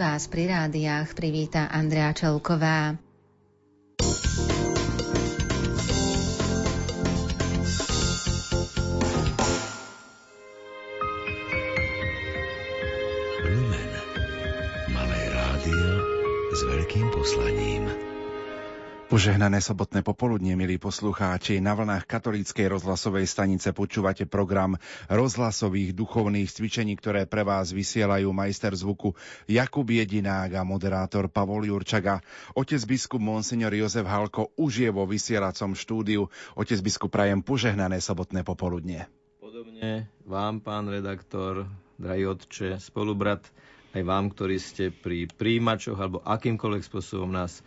vás 0.01 0.25
pri 0.25 0.49
rádiách 0.49 1.13
privíta 1.13 1.69
Andrea 1.69 2.17
Čelková. 2.17 2.97
Požehnané 19.13 19.61
sobotné 19.61 20.01
popoludne, 20.01 20.57
milí 20.57 20.81
poslucháči. 20.81 21.61
Na 21.61 21.77
vlnách 21.77 22.09
katolíckej 22.09 22.65
rozhlasovej 22.65 23.29
stanice 23.29 23.77
počúvate 23.77 24.25
program 24.25 24.81
rozhlasových 25.13 25.93
duchovných 25.93 26.49
cvičení, 26.49 26.97
ktoré 26.97 27.29
pre 27.29 27.45
vás 27.45 27.77
vysielajú 27.77 28.33
majster 28.33 28.73
zvuku 28.73 29.13
Jakub 29.45 29.85
Jedinák 29.85 30.57
a 30.57 30.65
moderátor 30.65 31.29
Pavol 31.29 31.69
Jurčaga. 31.69 32.25
Otec 32.57 32.81
biskup 32.89 33.21
Monsignor 33.21 33.77
Jozef 33.77 34.09
Halko 34.09 34.57
už 34.57 34.89
je 34.89 34.89
vo 34.89 35.05
vysielacom 35.05 35.77
štúdiu. 35.77 36.33
Otec 36.57 36.81
biskup 36.81 37.13
prajem 37.13 37.45
požehnané 37.45 38.01
sobotné 38.01 38.49
popoludne. 38.49 39.13
Podobne 39.45 40.09
vám, 40.25 40.65
pán 40.65 40.89
redaktor, 40.89 41.69
drahý 42.01 42.33
otče, 42.33 42.81
spolubrat, 42.81 43.45
aj 43.93 44.09
vám, 44.09 44.33
ktorí 44.33 44.57
ste 44.57 44.89
pri 44.89 45.29
príjimačoch 45.29 46.01
alebo 46.01 46.25
akýmkoľvek 46.25 46.81
spôsobom 46.89 47.29
nás 47.29 47.61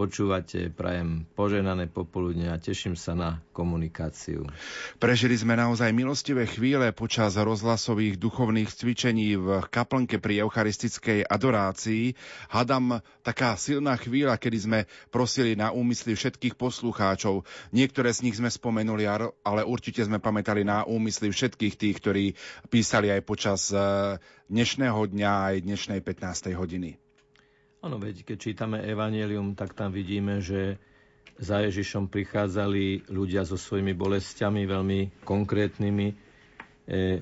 počúvate. 0.00 0.72
Prajem 0.72 1.28
poženané 1.36 1.84
popoludne 1.84 2.48
a 2.48 2.56
teším 2.56 2.96
sa 2.96 3.12
na 3.12 3.44
komunikáciu. 3.52 4.48
Prežili 4.96 5.36
sme 5.36 5.60
naozaj 5.60 5.92
milostivé 5.92 6.48
chvíle 6.48 6.88
počas 6.96 7.36
rozhlasových 7.36 8.16
duchovných 8.16 8.72
cvičení 8.72 9.36
v 9.36 9.60
kaplnke 9.68 10.16
pri 10.16 10.40
eucharistickej 10.48 11.28
adorácii. 11.28 12.16
Hadam 12.48 13.04
taká 13.20 13.60
silná 13.60 14.00
chvíľa, 14.00 14.40
kedy 14.40 14.58
sme 14.64 14.78
prosili 15.12 15.52
na 15.52 15.68
úmysly 15.68 16.16
všetkých 16.16 16.56
poslucháčov. 16.56 17.44
Niektoré 17.76 18.08
z 18.16 18.24
nich 18.24 18.40
sme 18.40 18.48
spomenuli, 18.48 19.04
ale 19.04 19.60
určite 19.68 20.00
sme 20.00 20.16
pamätali 20.16 20.64
na 20.64 20.88
úmysly 20.88 21.28
všetkých 21.28 21.76
tých, 21.76 21.96
ktorí 22.00 22.24
písali 22.72 23.12
aj 23.12 23.20
počas 23.28 23.68
eh, 23.68 24.16
dnešného 24.48 25.12
dňa 25.12 25.32
aj 25.52 25.54
dnešnej 25.68 26.00
15. 26.00 26.56
hodiny. 26.56 27.09
Áno, 27.80 27.96
veď 27.96 28.28
keď 28.28 28.36
čítame 28.36 28.76
Evangelium, 28.84 29.56
tak 29.56 29.72
tam 29.72 29.88
vidíme, 29.88 30.44
že 30.44 30.76
za 31.40 31.64
Ježišom 31.64 32.12
prichádzali 32.12 33.08
ľudia 33.08 33.48
so 33.48 33.56
svojimi 33.56 33.96
bolestiami, 33.96 34.68
veľmi 34.68 35.24
konkrétnymi 35.24 36.08
e, 36.12 36.14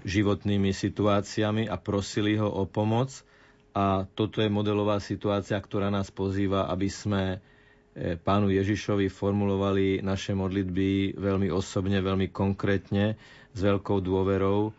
životnými 0.02 0.74
situáciami 0.74 1.70
a 1.70 1.78
prosili 1.78 2.34
ho 2.34 2.50
o 2.50 2.66
pomoc. 2.66 3.14
A 3.70 4.02
toto 4.10 4.42
je 4.42 4.50
modelová 4.50 4.98
situácia, 4.98 5.54
ktorá 5.54 5.94
nás 5.94 6.10
pozýva, 6.10 6.66
aby 6.66 6.90
sme 6.90 7.38
e, 7.94 8.18
pánu 8.18 8.50
Ježišovi 8.50 9.06
formulovali 9.06 10.02
naše 10.02 10.34
modlitby 10.34 11.14
veľmi 11.14 11.54
osobne, 11.54 12.02
veľmi 12.02 12.34
konkrétne, 12.34 13.14
s 13.54 13.58
veľkou 13.62 14.02
dôverou, 14.02 14.74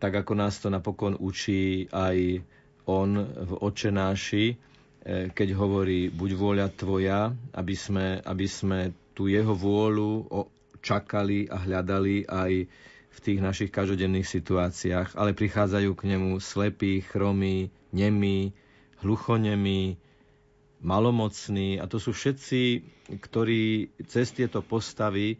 tak 0.00 0.24
ako 0.24 0.32
nás 0.32 0.56
to 0.56 0.72
napokon 0.72 1.20
učí 1.20 1.84
aj 1.92 2.40
on 2.88 3.12
v 3.20 3.50
očenáši, 3.60 4.71
keď 5.04 5.48
hovorí 5.52 6.06
buď 6.08 6.30
vôľa 6.32 6.66
tvoja, 6.72 7.20
aby 7.52 7.74
sme, 7.74 8.22
aby 8.22 8.46
sme 8.46 8.78
tú 9.12 9.26
jeho 9.26 9.50
vôľu 9.50 10.30
čakali 10.78 11.46
a 11.46 11.58
hľadali 11.58 12.26
aj 12.26 12.52
v 13.12 13.18
tých 13.20 13.38
našich 13.38 13.70
každodenných 13.70 14.24
situáciách, 14.24 15.14
ale 15.14 15.36
prichádzajú 15.36 15.90
k 15.92 16.02
nemu 16.06 16.30
slepí, 16.38 17.02
chromí, 17.02 17.68
nemí, 17.92 18.56
hluchonemí, 19.04 20.00
malomocní. 20.80 21.76
A 21.76 21.84
to 21.86 22.00
sú 22.00 22.10
všetci, 22.10 22.82
ktorí 23.20 23.92
cez 24.06 24.32
tieto 24.32 24.64
postavy 24.64 25.36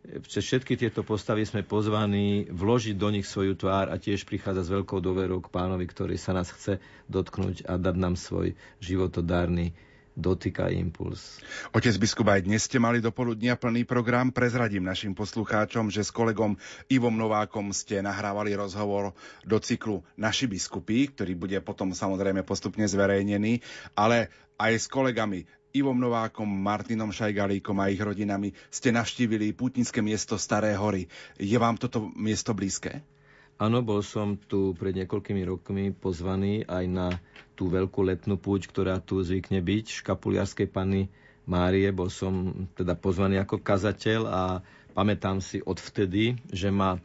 cez 0.00 0.42
všetky 0.48 0.80
tieto 0.80 1.04
postavy 1.04 1.44
sme 1.44 1.60
pozvaní 1.60 2.48
vložiť 2.48 2.96
do 2.96 3.08
nich 3.12 3.28
svoju 3.28 3.52
tvár 3.54 3.92
a 3.92 4.00
tiež 4.00 4.24
prichádza 4.24 4.64
s 4.64 4.72
veľkou 4.72 4.98
doverou 4.98 5.44
k 5.44 5.52
pánovi, 5.52 5.84
ktorý 5.84 6.16
sa 6.16 6.32
nás 6.32 6.48
chce 6.48 6.80
dotknúť 7.06 7.68
a 7.68 7.76
dať 7.76 7.96
nám 8.00 8.16
svoj 8.16 8.56
životodárny 8.80 9.76
dotyka 10.16 10.68
impuls. 10.72 11.38
Otec 11.70 11.94
biskup, 11.96 12.28
aj 12.28 12.44
dnes 12.44 12.66
ste 12.66 12.82
mali 12.82 12.98
do 12.98 13.14
poludnia 13.14 13.54
plný 13.54 13.86
program. 13.86 14.34
Prezradím 14.34 14.84
našim 14.84 15.14
poslucháčom, 15.14 15.88
že 15.88 16.02
s 16.02 16.10
kolegom 16.10 16.58
Ivom 16.90 17.14
Novákom 17.14 17.70
ste 17.70 18.02
nahrávali 18.02 18.52
rozhovor 18.52 19.14
do 19.46 19.56
cyklu 19.62 20.02
Naši 20.18 20.50
biskupy, 20.50 21.12
ktorý 21.14 21.32
bude 21.38 21.58
potom 21.62 21.94
samozrejme 21.94 22.42
postupne 22.42 22.84
zverejnený, 22.84 23.62
ale 23.94 24.28
aj 24.60 24.72
s 24.76 24.86
kolegami 24.92 25.48
Ivom 25.70 26.02
Novákom, 26.02 26.50
Martinom 26.50 27.14
Šajgalíkom 27.14 27.78
a 27.78 27.94
ich 27.94 28.02
rodinami 28.02 28.50
ste 28.74 28.90
navštívili 28.90 29.54
pútnické 29.54 30.02
miesto 30.02 30.34
Staré 30.34 30.74
hory. 30.74 31.06
Je 31.38 31.54
vám 31.54 31.78
toto 31.78 32.10
miesto 32.18 32.50
blízke? 32.50 33.06
Áno, 33.54 33.78
bol 33.78 34.02
som 34.02 34.34
tu 34.34 34.74
pred 34.74 34.90
niekoľkými 34.98 35.46
rokmi 35.46 35.94
pozvaný 35.94 36.66
aj 36.66 36.84
na 36.90 37.06
tú 37.54 37.70
veľkú 37.70 38.02
letnú 38.02 38.34
púť, 38.34 38.66
ktorá 38.66 38.98
tu 38.98 39.22
zvykne 39.22 39.62
byť, 39.62 40.02
škapuliarskej 40.02 40.66
panny 40.74 41.06
Márie. 41.46 41.94
Bol 41.94 42.10
som 42.10 42.66
teda 42.74 42.98
pozvaný 42.98 43.38
ako 43.38 43.62
kazateľ 43.62 44.20
a 44.26 44.42
pamätám 44.90 45.38
si 45.38 45.62
odvtedy, 45.62 46.34
že 46.50 46.74
ma 46.74 46.98
e, 46.98 47.00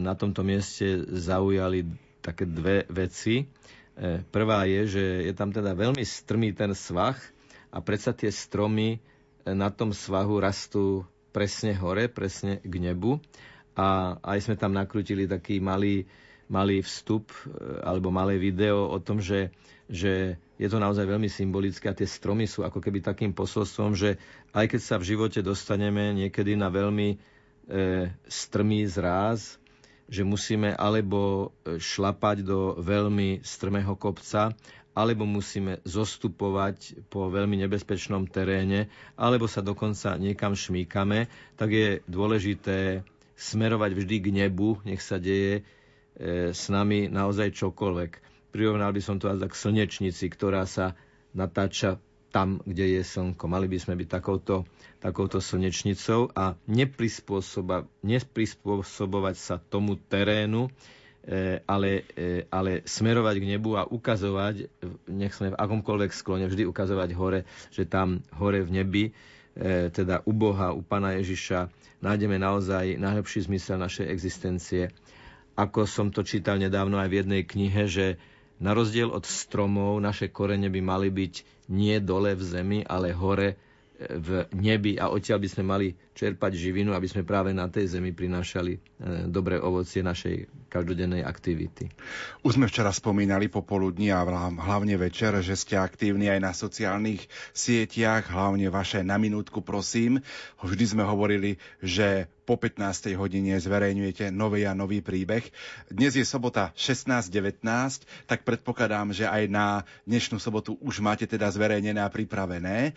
na 0.00 0.16
tomto 0.16 0.40
mieste 0.40 1.04
zaujali 1.20 1.84
také 2.24 2.48
dve 2.48 2.88
veci. 2.88 3.44
E, 3.44 4.24
prvá 4.24 4.64
je, 4.64 4.88
že 4.88 5.04
je 5.28 5.32
tam 5.36 5.52
teda 5.52 5.76
veľmi 5.76 6.00
strmý 6.00 6.56
ten 6.56 6.72
svah 6.72 7.33
a 7.74 7.82
predsa 7.82 8.14
tie 8.14 8.30
stromy 8.30 8.96
e, 8.96 8.98
na 9.50 9.74
tom 9.74 9.90
svahu 9.90 10.38
rastú 10.38 11.02
presne 11.34 11.74
hore, 11.74 12.06
presne 12.06 12.62
k 12.62 12.74
nebu. 12.78 13.18
A 13.74 14.14
aj 14.22 14.46
sme 14.46 14.54
tam 14.54 14.70
nakrutili 14.70 15.26
taký 15.26 15.58
malý, 15.58 16.06
malý 16.46 16.86
vstup 16.86 17.34
e, 17.34 17.50
alebo 17.82 18.14
malé 18.14 18.38
video 18.38 18.86
o 18.86 19.02
tom, 19.02 19.18
že, 19.18 19.50
že 19.90 20.38
je 20.54 20.70
to 20.70 20.78
naozaj 20.78 21.02
veľmi 21.02 21.26
symbolické 21.26 21.90
a 21.90 21.98
tie 21.98 22.06
stromy 22.06 22.46
sú 22.46 22.62
ako 22.62 22.78
keby 22.78 23.02
takým 23.02 23.34
posolstvom, 23.34 23.98
že 23.98 24.22
aj 24.54 24.70
keď 24.70 24.80
sa 24.80 24.96
v 25.02 25.10
živote 25.10 25.42
dostaneme 25.42 26.14
niekedy 26.14 26.54
na 26.54 26.70
veľmi 26.70 27.08
e, 27.10 27.16
strmý 28.30 28.86
zráz, 28.86 29.58
že 30.06 30.22
musíme 30.22 30.70
alebo 30.78 31.50
e, 31.66 31.82
šlapať 31.82 32.46
do 32.46 32.78
veľmi 32.78 33.42
strmého 33.42 33.98
kopca, 33.98 34.54
alebo 34.94 35.26
musíme 35.26 35.82
zostupovať 35.82 37.10
po 37.10 37.26
veľmi 37.26 37.58
nebezpečnom 37.66 38.30
teréne, 38.30 38.86
alebo 39.18 39.50
sa 39.50 39.60
dokonca 39.60 40.14
niekam 40.14 40.54
šmíkame, 40.54 41.26
tak 41.58 41.74
je 41.74 41.88
dôležité 42.06 43.02
smerovať 43.34 43.90
vždy 43.98 44.16
k 44.22 44.26
nebu, 44.30 44.78
nech 44.86 45.02
sa 45.02 45.18
deje 45.18 45.60
e, 45.60 45.62
s 46.54 46.70
nami 46.70 47.10
naozaj 47.10 47.58
čokoľvek. 47.58 48.10
Prirovnal 48.54 48.94
by 48.94 49.02
som 49.02 49.18
to 49.18 49.26
aj 49.26 49.50
k 49.50 49.58
slnečnici, 49.58 50.30
ktorá 50.30 50.62
sa 50.62 50.94
natáča 51.34 51.98
tam, 52.30 52.62
kde 52.62 52.98
je 52.98 53.02
slnko. 53.02 53.50
Mali 53.50 53.66
by 53.70 53.78
sme 53.78 53.94
byť 53.98 54.08
takouto, 54.10 54.66
takouto 54.98 55.38
slnečnicou 55.38 56.30
a 56.34 56.54
neprispôsobovať 56.66 59.36
sa 59.38 59.58
tomu 59.58 59.96
terénu, 59.98 60.70
ale, 61.64 62.04
e, 62.16 62.44
ale 62.52 62.84
smerovať 62.84 63.40
k 63.40 63.48
nebu 63.56 63.80
a 63.80 63.88
ukazovať, 63.88 64.68
nech 65.08 65.32
sme 65.32 65.56
v 65.56 65.60
akomkoľvek 65.60 66.12
sklone, 66.12 66.44
vždy 66.44 66.68
ukazovať 66.68 67.10
hore, 67.16 67.40
že 67.72 67.88
tam 67.88 68.20
hore 68.36 68.60
v 68.60 68.70
nebi, 68.70 69.04
e, 69.08 69.12
teda 69.88 70.20
u 70.28 70.32
Boha, 70.36 70.76
u 70.76 70.84
Pana 70.84 71.16
Ježiša, 71.16 71.72
nájdeme 72.04 72.36
naozaj 72.36 73.00
najlepší 73.00 73.48
zmysel 73.48 73.80
našej 73.80 74.06
existencie. 74.12 74.92
Ako 75.56 75.88
som 75.88 76.12
to 76.12 76.20
čítal 76.20 76.60
nedávno 76.60 77.00
aj 77.00 77.08
v 77.08 77.18
jednej 77.24 77.42
knihe, 77.48 77.88
že 77.88 78.06
na 78.60 78.76
rozdiel 78.76 79.08
od 79.08 79.24
stromov 79.24 79.96
naše 80.04 80.28
korene 80.28 80.68
by 80.68 80.80
mali 80.84 81.08
byť 81.08 81.34
nie 81.72 81.96
dole 82.04 82.36
v 82.36 82.42
zemi, 82.44 82.78
ale 82.84 83.16
hore 83.16 83.56
v 83.94 84.50
nebi 84.52 84.98
a 84.98 85.06
odtiaľ 85.08 85.38
by 85.38 85.48
sme 85.48 85.64
mali 85.64 85.88
čerpať 86.18 86.52
živinu, 86.58 86.92
aby 86.92 87.06
sme 87.06 87.22
práve 87.22 87.54
na 87.54 87.70
tej 87.70 87.98
zemi 87.98 88.10
prinášali 88.10 88.72
e, 88.74 88.80
dobré 89.30 89.56
ovocie 89.62 90.02
našej 90.02 90.63
každodennej 90.74 91.22
aktivity. 91.22 91.86
Už 92.42 92.58
sme 92.58 92.66
včera 92.66 92.90
spomínali 92.90 93.46
popoludní 93.46 94.10
a 94.10 94.26
hlavne 94.26 94.98
večer, 94.98 95.38
že 95.38 95.54
ste 95.54 95.78
aktívni 95.78 96.26
aj 96.26 96.40
na 96.42 96.50
sociálnych 96.50 97.30
sieťach, 97.54 98.26
hlavne 98.26 98.66
vaše 98.74 99.06
na 99.06 99.14
minútku 99.14 99.62
prosím. 99.62 100.18
Vždy 100.58 100.98
sme 100.98 101.06
hovorili, 101.06 101.62
že 101.78 102.26
po 102.44 102.60
15. 102.60 103.16
hodine 103.16 103.56
zverejňujete 103.56 104.28
nový 104.28 104.68
a 104.68 104.76
nový 104.76 105.00
príbeh. 105.00 105.46
Dnes 105.88 106.12
je 106.12 106.26
sobota 106.28 106.76
16.19, 106.76 107.62
tak 108.28 108.44
predpokladám, 108.44 109.16
že 109.16 109.24
aj 109.24 109.48
na 109.48 109.66
dnešnú 110.04 110.36
sobotu 110.36 110.76
už 110.84 111.00
máte 111.00 111.24
teda 111.24 111.48
zverejnené 111.48 112.04
a 112.04 112.12
pripravené. 112.12 112.92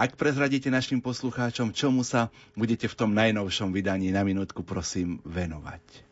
Ak 0.00 0.16
prezradíte 0.16 0.72
našim 0.72 1.04
poslucháčom, 1.04 1.76
čomu 1.76 2.06
sa 2.06 2.32
budete 2.56 2.88
v 2.88 2.96
tom 2.96 3.12
najnovšom 3.12 3.74
vydaní 3.74 4.14
na 4.14 4.24
minútku 4.24 4.64
prosím 4.64 5.20
venovať. 5.28 6.05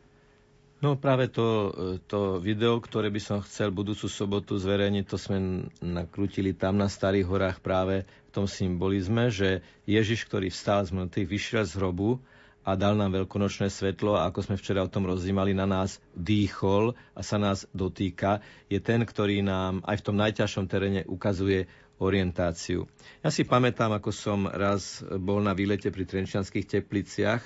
No 0.85 1.01
práve 1.01 1.33
to, 1.33 1.73
to 2.13 2.37
video, 2.45 2.77
ktoré 2.77 3.09
by 3.09 3.17
som 3.17 3.41
chcel 3.41 3.73
budúcu 3.73 4.05
sobotu 4.05 4.61
zverejniť, 4.61 5.05
to 5.09 5.17
sme 5.17 5.65
nakrútili 5.81 6.53
tam 6.53 6.77
na 6.77 6.93
Starých 6.93 7.25
horách 7.25 7.65
práve 7.65 8.05
v 8.05 8.31
tom 8.37 8.45
symbolizme, 8.45 9.33
že 9.33 9.65
Ježiš, 9.89 10.29
ktorý 10.29 10.53
vstal 10.53 10.85
z 10.85 10.93
mŕtvych, 10.93 11.25
vyšiel 11.25 11.65
z 11.65 11.81
hrobu 11.81 12.21
a 12.69 12.77
dal 12.77 13.01
nám 13.01 13.17
veľkonočné 13.17 13.73
svetlo 13.73 14.13
a 14.21 14.29
ako 14.29 14.45
sme 14.45 14.61
včera 14.61 14.85
o 14.85 14.93
tom 14.93 15.09
rozímali, 15.09 15.57
na 15.57 15.65
nás 15.65 16.05
dýchol 16.13 16.93
a 17.17 17.25
sa 17.25 17.41
nás 17.41 17.65
dotýka, 17.73 18.45
je 18.69 18.77
ten, 18.77 19.01
ktorý 19.09 19.41
nám 19.41 19.81
aj 19.89 20.05
v 20.05 20.05
tom 20.05 20.21
najťažšom 20.21 20.69
teréne 20.69 21.01
ukazuje 21.09 21.65
orientáciu. 21.97 22.85
Ja 23.25 23.33
si 23.33 23.49
pamätám, 23.49 23.89
ako 23.97 24.13
som 24.13 24.45
raz 24.53 25.01
bol 25.01 25.41
na 25.41 25.57
výlete 25.57 25.89
pri 25.89 26.05
Trenčianských 26.05 26.69
tepliciach, 26.69 27.41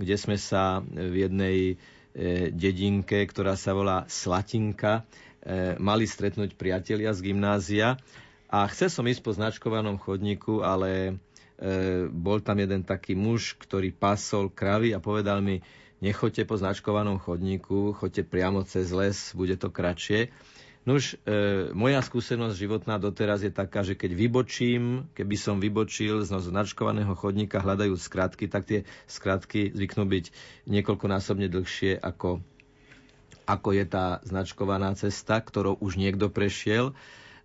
kde 0.00 0.16
sme 0.16 0.40
sa 0.40 0.80
v 0.80 1.28
jednej 1.28 1.76
dedinke, 2.50 3.22
ktorá 3.22 3.54
sa 3.54 3.70
volá 3.72 4.02
Slatinka, 4.10 5.06
e, 5.44 5.78
mali 5.78 6.04
stretnúť 6.04 6.58
priatelia 6.58 7.14
z 7.14 7.30
gymnázia 7.30 7.94
a 8.50 8.66
chcel 8.72 8.90
som 8.90 9.06
ísť 9.06 9.22
po 9.22 9.32
značkovanom 9.36 9.96
chodníku, 10.02 10.66
ale 10.66 11.20
E, 11.58 12.06
bol 12.06 12.38
tam 12.38 12.62
jeden 12.62 12.86
taký 12.86 13.18
muž, 13.18 13.58
ktorý 13.58 13.90
pasol 13.90 14.46
kravy 14.46 14.94
a 14.94 15.02
povedal 15.02 15.42
mi, 15.42 15.58
nechoďte 15.98 16.46
po 16.46 16.54
značkovanom 16.54 17.18
chodníku, 17.18 17.98
choďte 17.98 18.22
priamo 18.22 18.62
cez 18.62 18.94
les, 18.94 19.34
bude 19.34 19.58
to 19.58 19.66
kratšie. 19.66 20.30
Nuž, 20.88 21.20
e, 21.28 21.68
moja 21.76 22.00
skúsenosť 22.00 22.56
životná 22.56 22.96
doteraz 22.96 23.44
je 23.44 23.52
taká, 23.52 23.84
že 23.84 23.92
keď 23.92 24.16
vybočím, 24.16 25.04
keby 25.12 25.36
som 25.36 25.60
vybočil 25.60 26.24
z 26.24 26.32
značkovaného 26.32 27.12
chodníka 27.12 27.60
hľadajú 27.60 27.92
skratky, 27.92 28.48
tak 28.48 28.64
tie 28.64 28.88
skratky 29.04 29.68
zvyknú 29.68 30.08
byť 30.08 30.24
niekoľkonásobne 30.64 31.52
dlhšie 31.52 32.00
ako, 32.00 32.40
ako 33.44 33.68
je 33.76 33.84
tá 33.84 34.24
značkovaná 34.24 34.96
cesta, 34.96 35.44
ktorou 35.44 35.76
už 35.76 36.00
niekto 36.00 36.32
prešiel. 36.32 36.96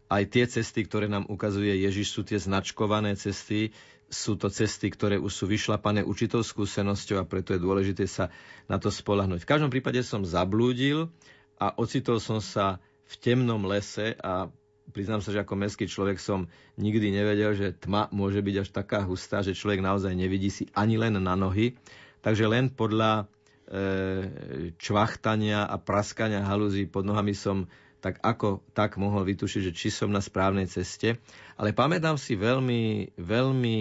Aj 0.08 0.24
tie 0.24 0.48
cesty, 0.48 0.88
ktoré 0.88 1.12
nám 1.12 1.28
ukazuje 1.28 1.84
Ježiš, 1.84 2.16
sú 2.16 2.24
tie 2.24 2.40
značkované 2.40 3.20
cesty, 3.20 3.76
sú 4.08 4.40
to 4.40 4.48
cesty, 4.48 4.88
ktoré 4.88 5.20
už 5.20 5.36
sú 5.36 5.52
vyšlapané 5.52 6.00
určitou 6.00 6.40
skúsenosťou 6.40 7.20
a 7.20 7.28
preto 7.28 7.52
je 7.52 7.60
dôležité 7.60 8.08
sa 8.08 8.32
na 8.72 8.80
to 8.80 8.88
spolahnuť. 8.88 9.44
V 9.44 9.52
každom 9.52 9.68
prípade 9.68 10.00
som 10.00 10.24
zablúdil 10.24 11.12
a 11.60 11.76
ocitol 11.76 12.24
som 12.24 12.40
sa 12.40 12.80
v 13.04 13.16
temnom 13.20 13.62
lese 13.68 14.16
a 14.20 14.48
priznám 14.92 15.24
sa, 15.24 15.34
že 15.34 15.42
ako 15.42 15.56
mestský 15.58 15.90
človek 15.90 16.22
som 16.22 16.52
nikdy 16.78 17.10
nevedel, 17.10 17.58
že 17.58 17.74
tma 17.74 18.12
môže 18.14 18.40
byť 18.44 18.56
až 18.62 18.70
taká 18.70 19.02
hustá, 19.04 19.42
že 19.42 19.58
človek 19.58 19.82
naozaj 19.82 20.14
nevidí 20.14 20.54
si 20.54 20.70
ani 20.78 21.00
len 21.00 21.18
na 21.18 21.34
nohy. 21.34 21.76
Takže 22.24 22.48
len 22.48 22.72
podľa 22.72 23.24
e, 23.24 24.74
čvachtania 24.80 25.68
a 25.68 25.76
praskania 25.82 26.46
halúzí 26.46 26.88
pod 26.88 27.04
nohami 27.04 27.36
som 27.36 27.68
tak 28.04 28.20
ako 28.20 28.60
tak 28.76 29.00
mohol 29.00 29.24
vytušiť, 29.24 29.62
že 29.72 29.76
či 29.76 29.88
som 29.88 30.12
na 30.12 30.20
správnej 30.20 30.68
ceste. 30.68 31.24
Ale 31.56 31.72
pamätám 31.72 32.20
si 32.20 32.36
veľmi, 32.36 33.16
veľmi 33.16 33.78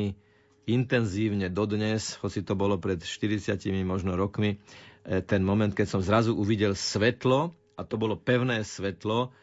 intenzívne 0.70 1.50
dodnes, 1.50 2.14
hoci 2.22 2.46
to 2.46 2.54
bolo 2.54 2.78
pred 2.78 3.02
40 3.02 3.58
možno 3.82 4.14
rokmi, 4.14 4.62
e, 5.02 5.18
ten 5.26 5.42
moment, 5.42 5.74
keď 5.74 5.86
som 5.86 6.00
zrazu 6.02 6.38
uvidel 6.38 6.78
svetlo, 6.78 7.50
a 7.82 7.88
to 7.88 7.98
bolo 7.98 8.14
pevné 8.14 8.62
svetlo, 8.62 9.34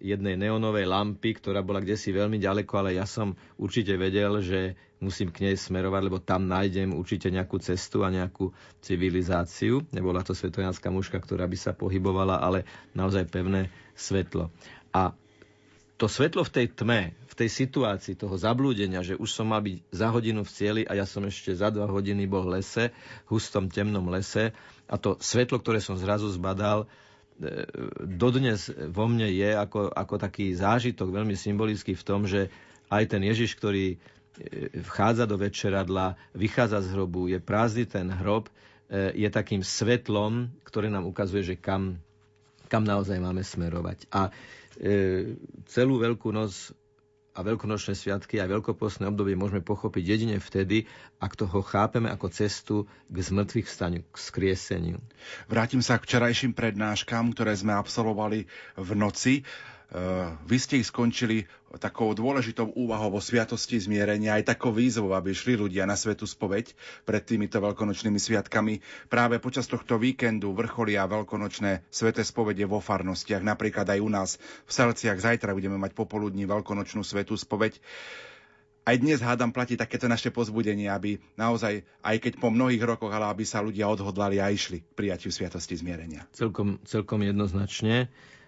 jednej 0.00 0.40
neonovej 0.40 0.88
lampy, 0.88 1.36
ktorá 1.36 1.60
bola 1.60 1.84
kde 1.84 2.00
si 2.00 2.08
veľmi 2.08 2.40
ďaleko, 2.40 2.72
ale 2.80 2.96
ja 2.96 3.04
som 3.04 3.36
určite 3.60 3.92
vedel, 4.00 4.40
že 4.40 4.80
musím 4.96 5.28
k 5.28 5.44
nej 5.44 5.60
smerovať, 5.60 6.02
lebo 6.08 6.24
tam 6.24 6.48
nájdem 6.48 6.96
určite 6.96 7.28
nejakú 7.28 7.60
cestu 7.60 8.00
a 8.00 8.08
nejakú 8.08 8.56
civilizáciu. 8.80 9.84
Nebola 9.92 10.24
to 10.24 10.32
svetojánska 10.32 10.88
mužka, 10.88 11.20
ktorá 11.20 11.44
by 11.44 11.58
sa 11.60 11.76
pohybovala, 11.76 12.40
ale 12.40 12.64
naozaj 12.96 13.28
pevné 13.28 13.68
svetlo. 13.92 14.48
A 14.96 15.12
to 16.00 16.08
svetlo 16.08 16.40
v 16.40 16.52
tej 16.56 16.66
tme, 16.72 17.12
v 17.12 17.34
tej 17.36 17.52
situácii 17.52 18.16
toho 18.16 18.40
zablúdenia, 18.40 19.04
že 19.04 19.20
už 19.20 19.28
som 19.28 19.52
mal 19.52 19.60
byť 19.60 19.76
za 19.92 20.08
hodinu 20.16 20.48
v 20.48 20.52
cieli 20.52 20.82
a 20.88 20.96
ja 20.96 21.04
som 21.04 21.20
ešte 21.28 21.52
za 21.52 21.68
dva 21.68 21.84
hodiny 21.84 22.24
bol 22.24 22.48
v 22.48 22.60
lese, 22.60 22.88
hustom 23.28 23.68
temnom 23.68 24.08
lese 24.08 24.56
a 24.88 24.96
to 24.96 25.20
svetlo, 25.20 25.60
ktoré 25.60 25.84
som 25.84 26.00
zrazu 26.00 26.32
zbadal, 26.32 26.88
E, 26.88 27.05
dodnes 28.00 28.72
vo 28.72 29.04
mne 29.06 29.28
je 29.28 29.50
ako, 29.52 29.92
ako 29.92 30.14
taký 30.16 30.56
zážitok 30.56 31.12
veľmi 31.12 31.36
symbolický 31.36 31.92
v 31.92 32.06
tom, 32.06 32.24
že 32.24 32.48
aj 32.88 33.12
ten 33.12 33.22
Ježiš, 33.22 33.58
ktorý 33.58 33.94
e, 33.94 33.96
vchádza 34.80 35.28
do 35.28 35.36
večeradla, 35.36 36.16
vychádza 36.32 36.80
z 36.86 36.96
hrobu, 36.96 37.28
je 37.28 37.36
prázdny 37.36 37.84
ten 37.84 38.08
hrob, 38.08 38.48
e, 38.88 39.12
je 39.20 39.28
takým 39.28 39.60
svetlom, 39.60 40.48
ktoré 40.64 40.88
nám 40.88 41.04
ukazuje, 41.04 41.44
že 41.44 41.56
kam, 41.60 42.00
kam 42.72 42.86
naozaj 42.88 43.20
máme 43.20 43.44
smerovať. 43.44 44.08
A 44.12 44.32
celú 45.72 45.96
Veľkú 45.96 46.36
noc 46.36 46.52
a 47.36 47.44
veľkonočné 47.44 47.92
sviatky 47.92 48.40
a 48.40 48.48
veľkopostné 48.48 49.04
obdobie 49.04 49.36
môžeme 49.36 49.60
pochopiť 49.60 50.02
jedine 50.02 50.36
vtedy, 50.40 50.88
ak 51.20 51.36
toho 51.36 51.60
chápeme 51.60 52.08
ako 52.08 52.32
cestu 52.32 52.76
k 53.06 53.16
zmrtvých 53.20 53.68
staniu, 53.68 54.02
k 54.08 54.16
skrieseniu. 54.16 54.98
Vrátim 55.44 55.84
sa 55.84 56.00
k 56.00 56.08
včerajším 56.08 56.56
prednáškám, 56.56 57.36
ktoré 57.36 57.52
sme 57.52 57.76
absolvovali 57.76 58.48
v 58.74 58.90
noci. 58.96 59.44
Eh, 59.86 60.28
vy 60.50 60.58
ste 60.58 60.82
ich 60.82 60.90
skončili 60.90 61.46
takou 61.78 62.10
dôležitou 62.10 62.74
úvahou 62.74 63.14
o 63.14 63.22
sviatosti 63.22 63.78
zmierenia, 63.78 64.34
aj 64.34 64.50
takou 64.56 64.74
výzvou, 64.74 65.14
aby 65.14 65.30
šli 65.30 65.54
ľudia 65.54 65.86
na 65.86 65.94
svetu 65.94 66.26
spoveď 66.26 66.74
pred 67.06 67.22
týmito 67.22 67.62
veľkonočnými 67.62 68.18
sviatkami. 68.18 68.82
Práve 69.06 69.38
počas 69.38 69.70
tohto 69.70 69.94
víkendu 69.94 70.50
vrcholia 70.58 71.06
veľkonočné 71.06 71.86
sveté 71.86 72.26
spovede 72.26 72.66
vo 72.66 72.82
farnostiach, 72.82 73.46
napríklad 73.46 73.86
aj 73.86 74.00
u 74.02 74.10
nás 74.10 74.30
v 74.66 74.72
Selciach. 74.74 75.22
Zajtra 75.22 75.54
budeme 75.54 75.78
mať 75.78 75.94
popoludní 75.94 76.50
veľkonočnú 76.50 77.06
svetú 77.06 77.38
spoveď 77.38 77.78
aj 78.86 79.02
dnes 79.02 79.18
hádam 79.18 79.50
platí 79.50 79.74
takéto 79.74 80.06
naše 80.06 80.30
pozbudenie, 80.30 80.86
aby 80.86 81.18
naozaj, 81.34 81.82
aj 82.06 82.16
keď 82.22 82.38
po 82.38 82.54
mnohých 82.54 82.86
rokoch, 82.86 83.10
ale 83.10 83.26
aby 83.26 83.42
sa 83.42 83.58
ľudia 83.58 83.90
odhodlali 83.90 84.38
a 84.38 84.46
išli 84.54 84.78
k 84.78 84.94
prijatiu 84.94 85.34
sviatosti 85.34 85.74
zmierenia. 85.74 86.22
Celkom, 86.30 86.78
celkom 86.86 87.18
jednoznačne. 87.26 88.06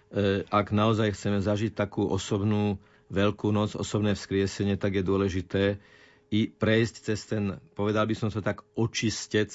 E, 0.09 0.41
ak 0.49 0.73
naozaj 0.73 1.13
chceme 1.13 1.37
zažiť 1.37 1.77
takú 1.77 2.09
osobnú 2.09 2.81
veľkú 3.13 3.53
noc, 3.53 3.77
osobné 3.77 4.17
vzkriesenie, 4.17 4.77
tak 4.77 4.97
je 4.97 5.03
dôležité 5.05 5.63
i 6.29 6.49
prejsť 6.49 6.95
cez 7.05 7.19
ten, 7.25 7.57
povedal 7.73 8.05
by 8.05 8.15
som 8.17 8.29
to 8.29 8.41
tak, 8.41 8.65
očistec 8.77 9.49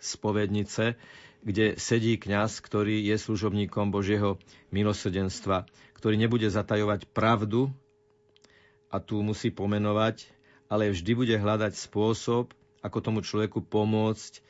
spovednice, 0.00 0.96
kde 1.44 1.76
sedí 1.76 2.16
kňaz, 2.16 2.64
ktorý 2.64 3.04
je 3.04 3.16
služobníkom 3.20 3.92
Božieho 3.92 4.40
milosrdenstva, 4.72 5.68
ktorý 5.96 6.16
nebude 6.16 6.48
zatajovať 6.48 7.08
pravdu 7.12 7.68
a 8.88 9.00
tu 9.00 9.20
musí 9.20 9.52
pomenovať, 9.52 10.28
ale 10.68 10.92
vždy 10.92 11.12
bude 11.12 11.36
hľadať 11.36 11.76
spôsob, 11.76 12.52
ako 12.80 12.98
tomu 13.00 13.20
človeku 13.20 13.64
pomôcť 13.64 14.44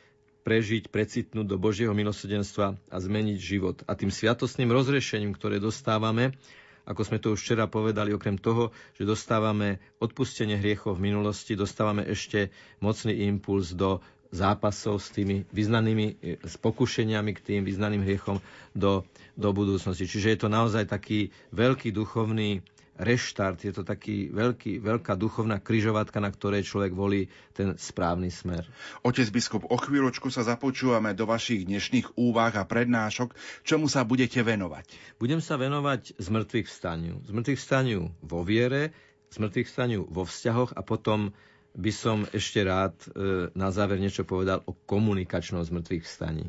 prežiť, 0.44 0.92
precitnúť 0.92 1.48
do 1.48 1.56
Božieho 1.56 1.96
milosrdenstva 1.96 2.76
a 2.92 2.96
zmeniť 3.00 3.38
život. 3.40 3.80
A 3.88 3.96
tým 3.96 4.12
sviatostným 4.12 4.68
rozrešením, 4.68 5.32
ktoré 5.32 5.56
dostávame, 5.56 6.36
ako 6.84 7.00
sme 7.00 7.16
to 7.16 7.32
už 7.32 7.40
včera 7.40 7.64
povedali, 7.64 8.12
okrem 8.12 8.36
toho, 8.36 8.68
že 8.92 9.08
dostávame 9.08 9.80
odpustenie 10.04 10.60
hriechov 10.60 11.00
v 11.00 11.08
minulosti, 11.08 11.56
dostávame 11.56 12.04
ešte 12.04 12.52
mocný 12.84 13.24
impuls 13.24 13.72
do 13.72 14.04
zápasov 14.34 15.00
s 15.00 15.08
tými 15.14 15.48
vyznanými 15.48 16.06
e, 16.20 16.42
s 16.42 16.58
pokušeniami 16.58 17.30
k 17.38 17.40
tým 17.40 17.60
vyznaným 17.62 18.02
hriechom 18.02 18.42
do, 18.74 19.06
do 19.38 19.48
budúcnosti. 19.54 20.10
Čiže 20.10 20.28
je 20.34 20.38
to 20.44 20.48
naozaj 20.50 20.90
taký 20.90 21.30
veľký 21.54 21.94
duchovný 21.94 22.60
reštart, 22.98 23.58
je 23.66 23.74
to 23.74 23.82
taký 23.82 24.30
veľký, 24.30 24.78
veľká 24.78 25.18
duchovná 25.18 25.58
kryžovatka, 25.58 26.22
na 26.22 26.30
ktorej 26.30 26.62
človek 26.62 26.94
volí 26.94 27.26
ten 27.50 27.74
správny 27.74 28.30
smer. 28.30 28.66
Otec 29.02 29.26
biskup, 29.34 29.66
o 29.66 29.76
chvíľočku 29.78 30.30
sa 30.30 30.46
započúvame 30.46 31.10
do 31.12 31.26
vašich 31.26 31.66
dnešných 31.66 32.14
úvah 32.14 32.54
a 32.54 32.62
prednášok. 32.62 33.34
Čomu 33.66 33.90
sa 33.90 34.06
budete 34.06 34.42
venovať? 34.46 35.18
Budem 35.18 35.42
sa 35.42 35.58
venovať 35.58 36.14
zmrtvých 36.22 36.70
vstaniu. 36.70 37.18
Zmrtvých 37.26 37.58
vstaniu 37.58 38.14
vo 38.22 38.40
viere, 38.46 38.94
zmrtvých 39.34 39.66
vstaniu 39.66 40.06
vo 40.06 40.22
vzťahoch 40.22 40.78
a 40.78 40.80
potom 40.86 41.34
by 41.74 41.90
som 41.90 42.22
ešte 42.30 42.62
rád 42.62 42.94
e, 43.10 43.50
na 43.58 43.74
záver 43.74 43.98
niečo 43.98 44.22
povedal 44.22 44.62
o 44.62 44.72
komunikačnom 44.86 45.66
zmrtvých 45.66 46.06
vstaní. 46.06 46.46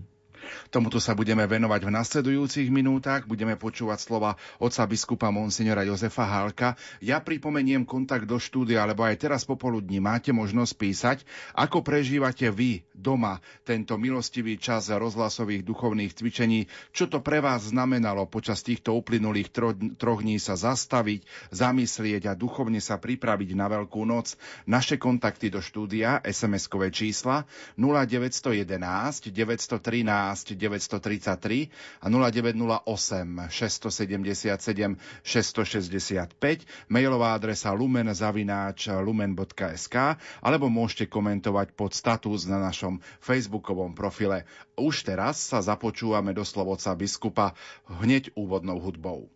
Tomuto 0.70 0.98
sa 1.00 1.16
budeme 1.16 1.46
venovať 1.46 1.82
v 1.88 1.94
nasledujúcich 1.96 2.70
minútach. 2.74 3.24
Budeme 3.30 3.56
počúvať 3.56 4.00
slova 4.02 4.36
otca 4.60 4.84
biskupa 4.90 5.32
Monsignora 5.32 5.86
Jozefa 5.86 6.26
Hálka. 6.26 6.80
Ja 7.02 7.22
pripomeniem 7.22 7.86
kontakt 7.88 8.28
do 8.30 8.38
štúdia, 8.42 8.86
lebo 8.86 9.06
aj 9.06 9.22
teraz 9.22 9.48
popoludní 9.48 10.04
máte 10.04 10.36
možnosť 10.36 10.74
písať, 10.76 11.18
ako 11.56 11.82
prežívate 11.82 12.50
vy 12.52 12.86
doma 12.96 13.40
tento 13.66 13.96
milostivý 13.96 14.60
čas 14.60 14.92
rozhlasových 14.92 15.66
duchovných 15.66 16.12
cvičení, 16.16 16.68
čo 16.92 17.08
to 17.10 17.22
pre 17.22 17.40
vás 17.40 17.72
znamenalo 17.72 18.28
počas 18.28 18.62
týchto 18.62 18.96
uplynulých 18.96 19.50
tro, 19.52 19.74
troch 19.74 20.22
dní 20.22 20.38
sa 20.38 20.60
zastaviť, 20.60 21.52
zamyslieť 21.52 22.30
a 22.30 22.38
duchovne 22.38 22.80
sa 22.80 23.00
pripraviť 23.00 23.50
na 23.56 23.68
Veľkú 23.72 24.04
noc. 24.06 24.38
Naše 24.70 25.02
kontakty 25.02 25.50
do 25.50 25.60
štúdia, 25.60 26.22
SMS-kové 26.24 26.92
čísla 26.92 27.48
0911 27.78 29.32
913 29.32 30.35
933 30.44 31.72
a 32.04 32.08
0908 32.12 33.48
677 33.48 35.00
665, 35.24 36.68
mailová 36.92 37.32
adresa 37.38 37.72
lumen.zavináč 37.72 38.92
lumen.sk 38.92 39.96
alebo 40.44 40.68
môžete 40.68 41.08
komentovať 41.08 41.72
pod 41.72 41.96
status 41.96 42.44
na 42.50 42.60
našom 42.60 43.00
facebookovom 43.24 43.96
profile. 43.96 44.44
Už 44.76 45.08
teraz 45.08 45.40
sa 45.40 45.64
započúvame 45.64 46.36
do 46.36 46.44
slovoca 46.44 46.92
biskupa 46.98 47.56
hneď 47.88 48.36
úvodnou 48.36 48.82
hudbou. 48.82 49.32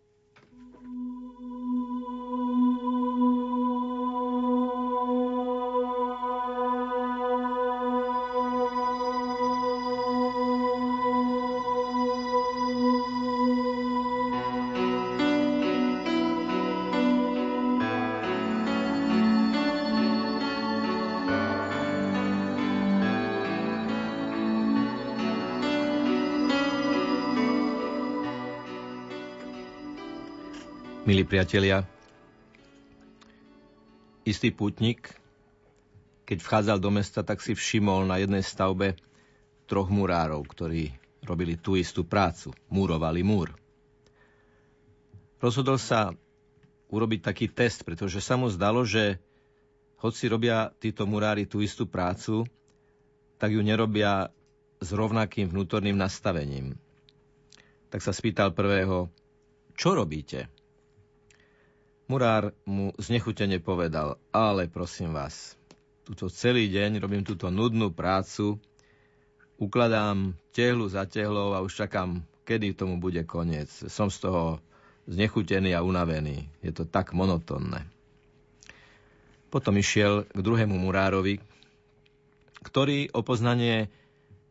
Milí 31.10 31.26
priatelia, 31.26 31.82
istý 34.22 34.54
putník, 34.54 35.10
keď 36.22 36.38
vchádzal 36.38 36.78
do 36.78 36.86
mesta, 36.94 37.26
tak 37.26 37.42
si 37.42 37.58
všimol 37.58 38.06
na 38.06 38.22
jednej 38.22 38.46
stavbe 38.46 38.94
troch 39.66 39.90
murárov, 39.90 40.38
ktorí 40.46 40.94
robili 41.26 41.58
tú 41.58 41.74
istú 41.74 42.06
prácu, 42.06 42.54
múrovali 42.70 43.26
múr. 43.26 43.50
Rozhodol 45.42 45.82
sa 45.82 46.14
urobiť 46.94 47.26
taký 47.26 47.50
test, 47.50 47.82
pretože 47.82 48.22
sa 48.22 48.38
mu 48.38 48.46
zdalo, 48.46 48.86
že 48.86 49.18
hoci 49.98 50.30
robia 50.30 50.70
títo 50.78 51.10
murári 51.10 51.42
tú 51.42 51.58
istú 51.58 51.90
prácu, 51.90 52.46
tak 53.34 53.50
ju 53.50 53.58
nerobia 53.66 54.30
s 54.78 54.94
rovnakým 54.94 55.50
vnútorným 55.50 55.98
nastavením. 55.98 56.78
Tak 57.90 57.98
sa 57.98 58.14
spýtal 58.14 58.54
prvého, 58.54 59.10
čo 59.74 59.98
robíte? 59.98 60.59
Murár 62.10 62.50
mu 62.66 62.90
znechutene 62.98 63.62
povedal, 63.62 64.18
ale 64.34 64.66
prosím 64.66 65.14
vás, 65.14 65.54
túto 66.02 66.26
celý 66.26 66.66
deň 66.66 66.98
robím 66.98 67.22
túto 67.22 67.54
nudnú 67.54 67.94
prácu, 67.94 68.58
ukladám 69.62 70.34
tehlu 70.50 70.90
za 70.90 71.06
tehlou 71.06 71.54
a 71.54 71.62
už 71.62 71.86
čakám, 71.86 72.26
kedy 72.42 72.74
tomu 72.74 72.98
bude 72.98 73.22
koniec. 73.22 73.70
Som 73.86 74.10
z 74.10 74.26
toho 74.26 74.58
znechutený 75.06 75.70
a 75.70 75.86
unavený. 75.86 76.50
Je 76.66 76.74
to 76.74 76.82
tak 76.82 77.14
monotónne. 77.14 77.86
Potom 79.46 79.78
išiel 79.78 80.26
k 80.26 80.38
druhému 80.42 80.74
murárovi, 80.82 81.38
ktorý 82.66 83.14
o 83.14 83.22
poznanie 83.22 83.86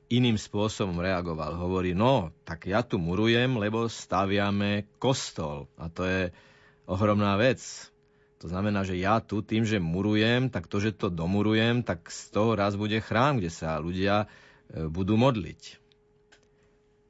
iným 0.08 0.40
spôsobom 0.40 1.04
reagoval. 1.04 1.60
Hovorí, 1.60 1.92
no, 1.92 2.32
tak 2.48 2.72
ja 2.72 2.88
tu 2.88 3.04
murujem, 3.04 3.60
lebo 3.60 3.92
staviame 3.92 4.88
kostol. 4.96 5.68
A 5.76 5.92
to 5.92 6.08
je 6.08 6.32
ohromná 6.90 7.38
vec. 7.38 7.62
To 8.42 8.50
znamená, 8.50 8.82
že 8.82 8.98
ja 8.98 9.22
tu 9.22 9.46
tým, 9.46 9.68
že 9.68 9.78
murujem, 9.78 10.50
tak 10.50 10.66
to, 10.66 10.82
že 10.82 10.98
to 10.98 11.14
domurujem, 11.14 11.86
tak 11.86 12.10
z 12.10 12.34
toho 12.34 12.58
raz 12.58 12.74
bude 12.74 12.98
chrám, 13.04 13.38
kde 13.38 13.52
sa 13.54 13.78
ľudia 13.78 14.26
e, 14.26 14.28
budú 14.90 15.20
modliť. 15.20 15.78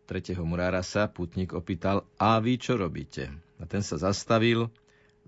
Tretieho 0.09 0.41
murára 0.41 0.81
sa 0.81 1.05
putník 1.05 1.53
opýtal, 1.53 2.03
a 2.17 2.41
vy 2.41 2.57
čo 2.57 2.81
robíte? 2.81 3.29
A 3.61 3.69
ten 3.69 3.85
sa 3.85 4.01
zastavil, 4.01 4.73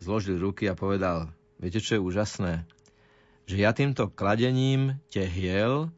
zložil 0.01 0.41
ruky 0.41 0.65
a 0.65 0.73
povedal, 0.73 1.29
viete, 1.61 1.77
čo 1.77 2.01
je 2.01 2.01
úžasné? 2.01 2.65
Že 3.45 3.55
ja 3.61 3.71
týmto 3.77 4.09
kladením 4.09 4.97
tehiel 5.13 5.93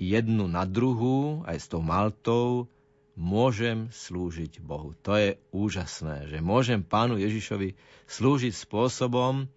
jednu 0.00 0.48
na 0.48 0.64
druhú, 0.64 1.44
aj 1.44 1.56
s 1.60 1.66
tou 1.68 1.84
Maltou, 1.84 2.71
môžem 3.18 3.92
slúžiť 3.92 4.62
Bohu. 4.64 4.96
To 5.04 5.16
je 5.16 5.36
úžasné, 5.52 6.32
že 6.32 6.38
môžem 6.40 6.80
Pánu 6.80 7.20
Ježišovi 7.20 7.76
slúžiť 8.08 8.52
spôsobom, 8.52 9.48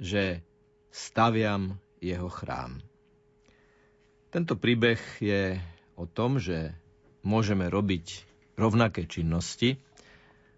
že 0.00 0.40
staviam 0.88 1.76
jeho 2.00 2.28
chrám. 2.32 2.80
Tento 4.32 4.56
príbeh 4.56 5.00
je 5.20 5.60
o 5.94 6.08
tom, 6.08 6.40
že 6.40 6.72
môžeme 7.20 7.68
robiť 7.68 8.24
rovnaké 8.56 9.04
činnosti, 9.04 9.76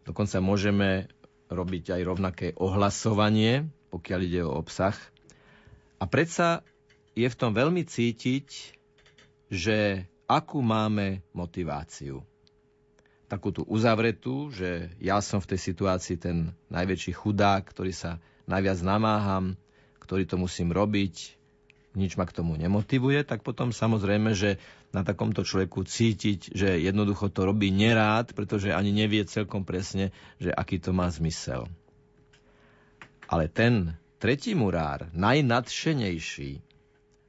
dokonca 0.06 0.38
môžeme 0.38 1.10
robiť 1.50 1.98
aj 1.98 2.02
rovnaké 2.06 2.46
ohlasovanie, 2.54 3.66
pokiaľ 3.90 4.20
ide 4.24 4.42
o 4.46 4.54
obsah. 4.54 4.94
A 5.98 6.06
predsa 6.06 6.62
je 7.18 7.26
v 7.26 7.38
tom 7.38 7.54
veľmi 7.54 7.82
cítiť 7.86 8.74
že 9.54 10.08
akú 10.26 10.58
máme 10.64 11.22
motiváciu. 11.30 12.24
Takú 13.24 13.50
tú 13.50 13.62
uzavretú, 13.64 14.52
že 14.52 14.92
ja 15.00 15.18
som 15.24 15.40
v 15.40 15.56
tej 15.56 15.60
situácii 15.72 16.16
ten 16.20 16.52
najväčší 16.68 17.12
chudák, 17.16 17.64
ktorý 17.64 17.90
sa 17.90 18.20
najviac 18.44 18.78
namáham, 18.84 19.56
ktorý 20.00 20.28
to 20.28 20.36
musím 20.36 20.70
robiť, 20.70 21.40
nič 21.94 22.18
ma 22.18 22.26
k 22.26 22.36
tomu 22.36 22.58
nemotivuje, 22.58 23.22
tak 23.22 23.46
potom 23.46 23.70
samozrejme, 23.70 24.34
že 24.34 24.58
na 24.90 25.06
takomto 25.06 25.46
človeku 25.46 25.86
cítiť, 25.86 26.52
že 26.52 26.68
jednoducho 26.82 27.30
to 27.30 27.46
robí 27.46 27.70
nerád, 27.70 28.34
pretože 28.34 28.74
ani 28.74 28.90
nevie 28.90 29.22
celkom 29.24 29.62
presne, 29.62 30.10
že 30.42 30.50
aký 30.50 30.82
to 30.82 30.90
má 30.90 31.06
zmysel. 31.08 31.70
Ale 33.30 33.48
ten 33.48 33.96
tretí 34.18 34.52
murár, 34.52 35.08
najnadšenejší, 35.14 36.60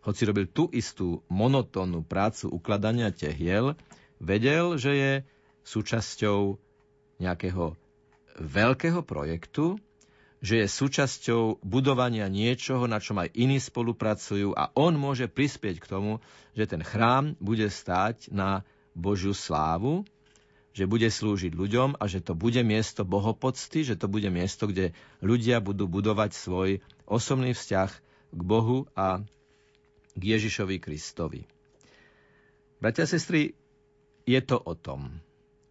hoci 0.06 0.22
robil 0.30 0.46
tú 0.46 0.70
istú 0.70 1.26
monotónnu 1.32 2.06
prácu 2.06 2.54
ukladania 2.54 3.10
tehiel, 3.10 3.74
vedel, 4.22 4.78
že 4.78 4.92
je 4.94 5.12
súčasťou 5.66 6.62
nejakého 7.20 7.74
veľkého 8.38 9.02
projektu, 9.02 9.82
že 10.46 10.62
je 10.62 10.68
súčasťou 10.70 11.66
budovania 11.66 12.30
niečoho, 12.30 12.86
na 12.86 13.02
čom 13.02 13.18
aj 13.18 13.34
iní 13.34 13.58
spolupracujú 13.58 14.54
a 14.54 14.70
on 14.78 14.94
môže 14.94 15.26
prispieť 15.26 15.82
k 15.82 15.90
tomu, 15.90 16.22
že 16.54 16.70
ten 16.70 16.86
chrám 16.86 17.34
bude 17.42 17.66
stáť 17.66 18.30
na 18.30 18.62
Božiu 18.94 19.34
slávu, 19.34 20.06
že 20.76 20.86
bude 20.86 21.08
slúžiť 21.08 21.56
ľuďom 21.56 21.98
a 21.98 22.04
že 22.06 22.20
to 22.20 22.36
bude 22.36 22.60
miesto 22.62 23.08
bohopocty, 23.08 23.88
že 23.88 23.96
to 23.96 24.12
bude 24.12 24.28
miesto, 24.28 24.68
kde 24.68 24.92
ľudia 25.24 25.64
budú 25.64 25.88
budovať 25.88 26.36
svoj 26.36 26.70
osobný 27.08 27.56
vzťah 27.56 27.90
k 28.36 28.42
Bohu 28.44 28.86
a 28.94 29.24
k 30.14 30.22
Ježišovi 30.22 30.78
Kristovi. 30.84 31.48
Bratia 32.84 33.08
a 33.08 33.10
sestry, 33.10 33.56
je 34.28 34.42
to 34.44 34.60
o 34.60 34.76
tom. 34.76 35.25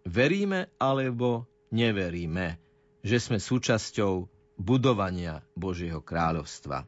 Veríme 0.05 0.69
alebo 0.77 1.49
neveríme, 1.73 2.61
že 3.01 3.17
sme 3.17 3.41
súčasťou 3.41 4.29
budovania 4.61 5.43
Božieho 5.57 6.05
kráľovstva. 6.05 6.85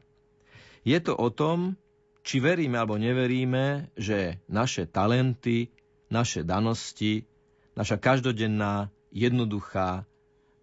Je 0.87 0.97
to 1.03 1.17
o 1.17 1.27
tom, 1.33 1.75
či 2.23 2.39
veríme 2.39 2.79
alebo 2.79 2.95
neveríme, 2.95 3.91
že 3.97 4.39
naše 4.47 4.87
talenty, 4.87 5.73
naše 6.07 6.45
danosti, 6.45 7.27
naša 7.75 7.99
každodenná, 7.99 8.93
jednoduchá 9.11 10.05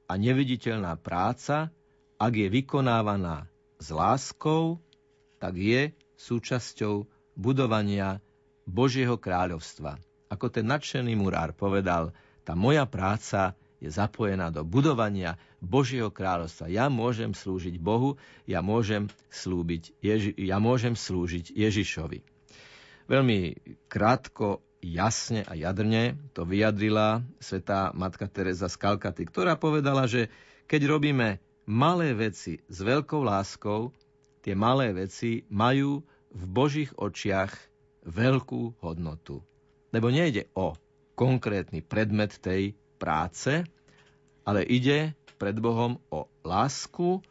a 0.08 0.12
neviditeľná 0.14 0.96
práca, 1.00 1.74
ak 2.20 2.32
je 2.32 2.48
vykonávaná 2.48 3.50
s 3.82 3.90
láskou, 3.90 4.80
tak 5.42 5.58
je 5.58 5.92
súčasťou 6.16 7.04
budovania 7.36 8.22
Božieho 8.64 9.18
kráľovstva. 9.20 10.00
Ako 10.32 10.48
ten 10.48 10.64
nadšený 10.64 11.12
murár 11.18 11.52
povedal, 11.52 12.16
tá 12.44 12.52
moja 12.52 12.84
práca 12.84 13.56
je 13.80 13.88
zapojená 13.92 14.48
do 14.48 14.64
budovania 14.64 15.36
Božieho 15.60 16.08
kráľovstva. 16.08 16.72
Ja 16.72 16.88
môžem 16.88 17.36
slúžiť 17.36 17.76
Bohu, 17.76 18.16
ja 18.48 18.64
môžem, 18.64 19.12
slúbiť 19.28 19.92
Ježi- 20.00 20.36
ja 20.40 20.56
môžem 20.56 20.96
slúžiť 20.96 21.52
Ježišovi. 21.52 22.24
Veľmi 23.04 23.60
krátko, 23.88 24.64
jasne 24.80 25.44
a 25.44 25.56
jadrne 25.56 26.16
to 26.36 26.44
vyjadrila 26.44 27.24
svetá 27.40 27.92
matka 27.96 28.28
Teresa 28.28 28.68
z 28.68 28.76
Kalkaty, 28.76 29.24
ktorá 29.28 29.56
povedala, 29.56 30.04
že 30.04 30.28
keď 30.68 30.88
robíme 30.88 31.40
malé 31.64 32.12
veci 32.12 32.60
s 32.68 32.78
veľkou 32.84 33.24
láskou, 33.24 33.92
tie 34.44 34.52
malé 34.52 34.92
veci 34.92 35.44
majú 35.48 36.04
v 36.32 36.42
Božích 36.44 36.92
očiach 36.96 37.52
veľkú 38.04 38.80
hodnotu. 38.84 39.40
Lebo 39.92 40.12
nejde 40.12 40.52
o 40.52 40.76
konkrétny 41.14 41.80
predmet 41.80 42.36
tej 42.38 42.74
práce, 42.98 43.62
ale 44.44 44.60
ide 44.66 45.14
pred 45.38 45.56
Bohom 45.58 45.98
o 46.10 46.30
lásku 46.46 47.22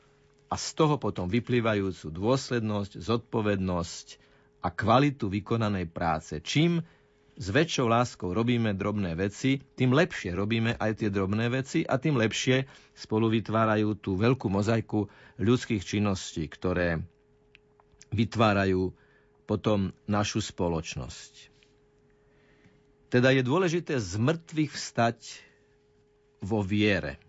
a 0.49 0.55
z 0.55 0.67
toho 0.75 0.95
potom 0.99 1.25
vyplývajúcu 1.29 2.13
dôslednosť, 2.13 2.99
zodpovednosť 2.99 4.07
a 4.63 4.67
kvalitu 4.71 5.27
vykonanej 5.27 5.89
práce. 5.89 6.39
Čím 6.39 6.83
s 7.33 7.47
väčšou 7.49 7.89
láskou 7.89 8.29
robíme 8.29 8.77
drobné 8.77 9.17
veci, 9.17 9.57
tým 9.57 9.97
lepšie 9.97 10.37
robíme 10.37 10.77
aj 10.77 11.01
tie 11.01 11.09
drobné 11.09 11.49
veci 11.49 11.81
a 11.81 11.97
tým 11.97 12.13
lepšie 12.15 12.69
spolu 12.93 13.33
vytvárajú 13.33 13.97
tú 13.97 14.13
veľkú 14.13 14.47
mozaiku 14.53 15.09
ľudských 15.41 15.81
činností, 15.81 16.45
ktoré 16.45 17.01
vytvárajú 18.13 18.93
potom 19.49 19.91
našu 20.05 20.39
spoločnosť. 20.45 21.52
Teda 23.13 23.29
je 23.29 23.45
dôležité 23.45 24.01
z 24.01 24.17
mŕtvych 24.17 24.73
vstať 24.73 25.21
vo 26.41 26.65
viere. 26.65 27.21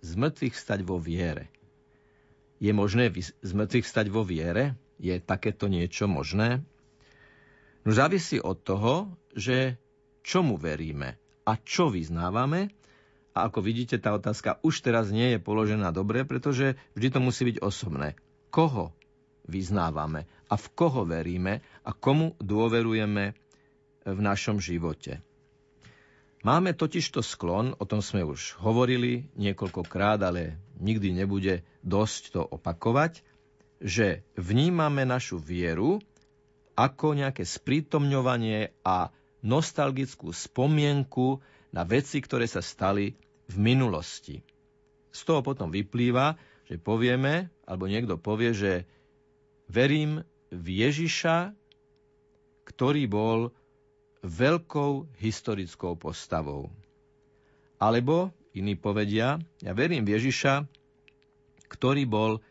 Z 0.00 0.16
mŕtvych 0.16 0.56
vstať 0.56 0.80
vo 0.88 0.96
viere. 0.96 1.52
Je 2.64 2.72
možné 2.72 3.12
z 3.20 3.52
mŕtvych 3.52 3.84
vstať 3.84 4.08
vo 4.08 4.24
viere? 4.24 4.72
Je 4.96 5.12
takéto 5.20 5.68
niečo 5.68 6.08
možné? 6.08 6.64
No 7.84 7.92
závisí 7.92 8.40
od 8.40 8.56
toho, 8.64 9.12
že 9.36 9.76
čomu 10.24 10.56
veríme 10.56 11.20
a 11.44 11.60
čo 11.60 11.92
vyznávame. 11.92 12.72
A 13.36 13.52
ako 13.52 13.60
vidíte, 13.60 14.00
tá 14.00 14.16
otázka 14.16 14.56
už 14.64 14.80
teraz 14.80 15.12
nie 15.12 15.36
je 15.36 15.44
položená 15.44 15.92
dobre, 15.92 16.24
pretože 16.24 16.80
vždy 16.96 17.08
to 17.12 17.20
musí 17.20 17.44
byť 17.52 17.60
osobné. 17.60 18.16
Koho 18.48 18.96
vyznávame 19.44 20.24
a 20.48 20.56
v 20.56 20.66
koho 20.72 21.04
veríme 21.04 21.60
a 21.84 21.92
komu 21.92 22.32
dôverujeme 22.40 23.36
v 24.14 24.20
našom 24.24 24.56
živote. 24.62 25.20
Máme 26.46 26.70
totižto 26.70 27.18
sklon, 27.18 27.74
o 27.76 27.84
tom 27.84 27.98
sme 27.98 28.22
už 28.22 28.56
hovorili 28.62 29.26
niekoľkokrát, 29.34 30.22
ale 30.22 30.54
nikdy 30.78 31.10
nebude 31.10 31.66
dosť 31.82 32.22
to 32.38 32.42
opakovať, 32.46 33.26
že 33.82 34.22
vnímame 34.38 35.02
našu 35.02 35.42
vieru 35.42 35.98
ako 36.78 37.18
nejaké 37.18 37.42
sprítomňovanie 37.42 38.70
a 38.86 39.10
nostalgickú 39.42 40.30
spomienku 40.30 41.42
na 41.74 41.82
veci, 41.82 42.22
ktoré 42.22 42.46
sa 42.46 42.62
stali 42.62 43.18
v 43.50 43.56
minulosti. 43.58 44.38
Z 45.10 45.26
toho 45.26 45.42
potom 45.42 45.74
vyplýva, 45.74 46.38
že 46.70 46.78
povieme, 46.78 47.50
alebo 47.66 47.90
niekto 47.90 48.14
povie, 48.14 48.54
že 48.54 48.72
verím 49.66 50.22
v 50.54 50.86
Ježiša, 50.86 51.50
ktorý 52.68 53.10
bol 53.10 53.50
veľkou 54.22 55.06
historickou 55.18 55.94
postavou. 55.94 56.70
Alebo 57.78 58.34
iní 58.52 58.74
povedia, 58.74 59.38
ja 59.62 59.72
verím 59.72 60.02
v 60.02 60.18
Ježiša, 60.18 60.66
ktorý 61.70 62.08
bol 62.08 62.42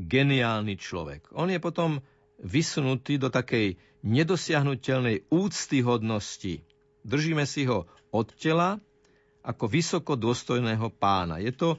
geniálny 0.00 0.80
človek. 0.80 1.28
On 1.36 1.50
je 1.50 1.60
potom 1.60 2.00
vysunutý 2.40 3.20
do 3.20 3.28
takej 3.28 3.76
nedosiahnutelnej 4.02 5.28
úctyhodnosti. 5.28 6.64
Držíme 7.04 7.44
si 7.44 7.68
ho 7.68 7.84
od 8.10 8.28
tela 8.34 8.80
ako 9.42 9.64
vysoko 9.66 10.14
dôstojného 10.14 10.90
pána. 10.96 11.38
Je 11.38 11.52
to 11.52 11.78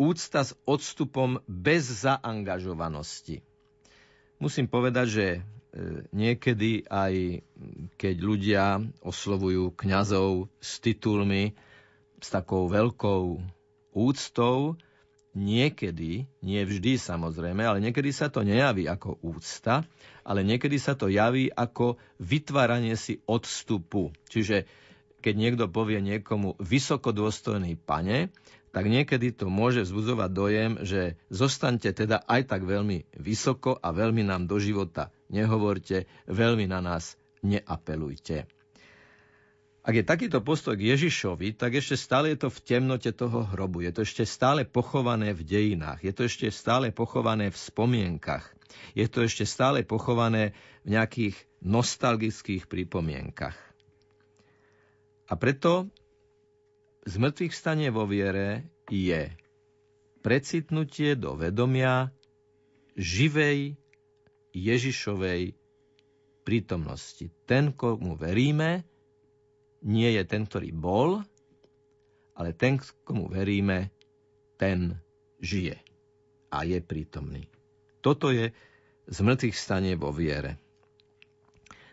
úcta 0.00 0.42
s 0.42 0.56
odstupom 0.64 1.42
bez 1.44 2.06
zaangažovanosti. 2.06 3.42
Musím 4.40 4.64
povedať, 4.64 5.06
že 5.06 5.26
niekedy 6.10 6.86
aj 6.90 7.46
keď 7.94 8.14
ľudia 8.18 8.64
oslovujú 9.02 9.70
kňazov 9.78 10.50
s 10.58 10.82
titulmi, 10.82 11.54
s 12.20 12.28
takou 12.28 12.66
veľkou 12.66 13.38
úctou, 13.94 14.76
niekedy, 15.30 16.26
nie 16.42 16.62
vždy 16.66 16.98
samozrejme, 16.98 17.62
ale 17.62 17.78
niekedy 17.78 18.10
sa 18.10 18.26
to 18.26 18.42
nejaví 18.42 18.90
ako 18.90 19.22
úcta, 19.22 19.86
ale 20.26 20.42
niekedy 20.42 20.76
sa 20.76 20.98
to 20.98 21.06
javí 21.06 21.46
ako 21.48 21.96
vytváranie 22.18 22.98
si 22.98 23.22
odstupu. 23.30 24.10
Čiže 24.26 24.66
keď 25.20 25.34
niekto 25.36 25.64
povie 25.70 26.02
niekomu 26.02 26.58
vysokodôstojný 26.58 27.78
pane, 27.78 28.34
tak 28.70 28.86
niekedy 28.86 29.34
to 29.34 29.50
môže 29.50 29.86
vzbudzovať 29.86 30.30
dojem, 30.30 30.72
že 30.86 31.18
zostaňte 31.30 31.90
teda 31.90 32.22
aj 32.26 32.50
tak 32.50 32.62
veľmi 32.62 33.18
vysoko 33.18 33.74
a 33.78 33.90
veľmi 33.90 34.22
nám 34.26 34.46
do 34.46 34.62
života 34.62 35.10
nehovorte, 35.30 36.10
veľmi 36.26 36.66
na 36.66 36.82
nás 36.82 37.14
neapelujte. 37.40 38.44
Ak 39.80 39.96
je 39.96 40.04
takýto 40.04 40.44
postoj 40.44 40.76
k 40.76 40.92
Ježišovi, 40.92 41.56
tak 41.56 41.80
ešte 41.80 41.96
stále 41.96 42.36
je 42.36 42.44
to 42.44 42.48
v 42.52 42.62
temnote 42.68 43.08
toho 43.16 43.48
hrobu. 43.48 43.80
Je 43.80 43.96
to 43.96 44.04
ešte 44.04 44.28
stále 44.28 44.68
pochované 44.68 45.32
v 45.32 45.40
dejinách. 45.40 46.04
Je 46.04 46.12
to 46.12 46.28
ešte 46.28 46.52
stále 46.52 46.92
pochované 46.92 47.48
v 47.48 47.56
spomienkach. 47.56 48.44
Je 48.92 49.08
to 49.08 49.24
ešte 49.24 49.48
stále 49.48 49.80
pochované 49.80 50.52
v 50.84 51.00
nejakých 51.00 51.36
nostalgických 51.64 52.68
pripomienkach. 52.68 53.56
A 55.32 55.34
preto 55.40 55.88
zmrtvých 57.06 57.54
stane 57.54 57.88
vo 57.88 58.04
viere 58.04 58.68
je 58.90 59.32
precitnutie 60.20 61.16
do 61.16 61.36
vedomia 61.36 62.12
živej 62.98 63.76
Ježišovej 64.52 65.56
prítomnosti. 66.42 67.30
Ten, 67.46 67.72
komu 67.72 68.18
veríme, 68.18 68.84
nie 69.80 70.10
je 70.12 70.22
ten, 70.28 70.44
ktorý 70.44 70.74
bol, 70.74 71.24
ale 72.36 72.50
ten, 72.52 72.76
komu 73.04 73.30
veríme, 73.30 73.88
ten 74.60 75.00
žije 75.40 75.80
a 76.52 76.66
je 76.66 76.78
prítomný. 76.84 77.48
Toto 78.04 78.28
je 78.34 78.52
z 79.08 79.18
mŕtvych 79.20 79.56
stanie 79.56 79.94
vo 79.96 80.12
viere. 80.12 80.60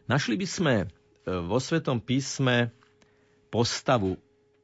Našli 0.08 0.40
by 0.40 0.48
sme 0.48 0.76
e, 0.84 0.86
vo 1.28 1.60
Svetom 1.60 2.00
písme 2.00 2.72
postavu, 3.52 4.16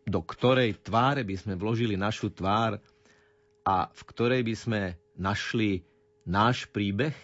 do 0.03 0.19
ktorej 0.21 0.79
tváre 0.83 1.23
by 1.23 1.35
sme 1.39 1.53
vložili 1.55 1.95
našu 1.95 2.31
tvár 2.31 2.79
a 3.63 3.87
v 3.87 4.01
ktorej 4.11 4.41
by 4.43 4.55
sme 4.55 4.81
našli 5.15 5.83
náš 6.27 6.67
príbeh 6.71 7.15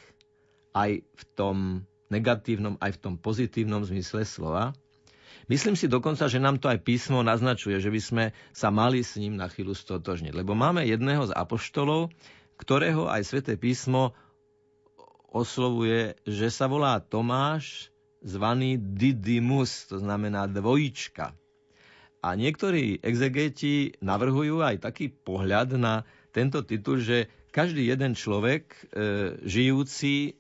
aj 0.72 1.04
v 1.04 1.24
tom 1.36 1.84
negatívnom, 2.08 2.80
aj 2.80 2.96
v 2.96 3.02
tom 3.02 3.16
pozitívnom 3.20 3.84
zmysle 3.84 4.24
slova, 4.24 4.72
Myslím 5.50 5.74
si 5.74 5.90
dokonca, 5.90 6.30
že 6.30 6.38
nám 6.38 6.62
to 6.62 6.70
aj 6.70 6.78
písmo 6.86 7.26
naznačuje, 7.26 7.82
že 7.82 7.90
by 7.90 7.98
sme 7.98 8.24
sa 8.54 8.70
mali 8.70 9.02
s 9.02 9.18
ním 9.18 9.34
na 9.34 9.50
chvíľu 9.50 9.74
stotožniť. 9.74 10.30
Lebo 10.30 10.54
máme 10.54 10.86
jedného 10.86 11.26
z 11.26 11.34
apoštolov, 11.34 12.14
ktorého 12.62 13.10
aj 13.10 13.26
sväté 13.26 13.58
písmo 13.58 14.14
oslovuje, 15.34 16.14
že 16.22 16.54
sa 16.54 16.70
volá 16.70 17.02
Tomáš, 17.02 17.90
zvaný 18.22 18.78
Didymus, 18.78 19.90
to 19.90 19.98
znamená 19.98 20.46
dvojička. 20.46 21.34
A 22.20 22.36
niektorí 22.36 23.00
exegeti 23.00 23.96
navrhujú 24.04 24.60
aj 24.60 24.84
taký 24.84 25.08
pohľad 25.08 25.80
na 25.80 26.04
tento 26.36 26.60
titul, 26.68 27.00
že 27.00 27.32
každý 27.56 27.88
jeden 27.88 28.14
človek, 28.14 28.64
e, 28.70 28.80
žijúci 29.48 30.36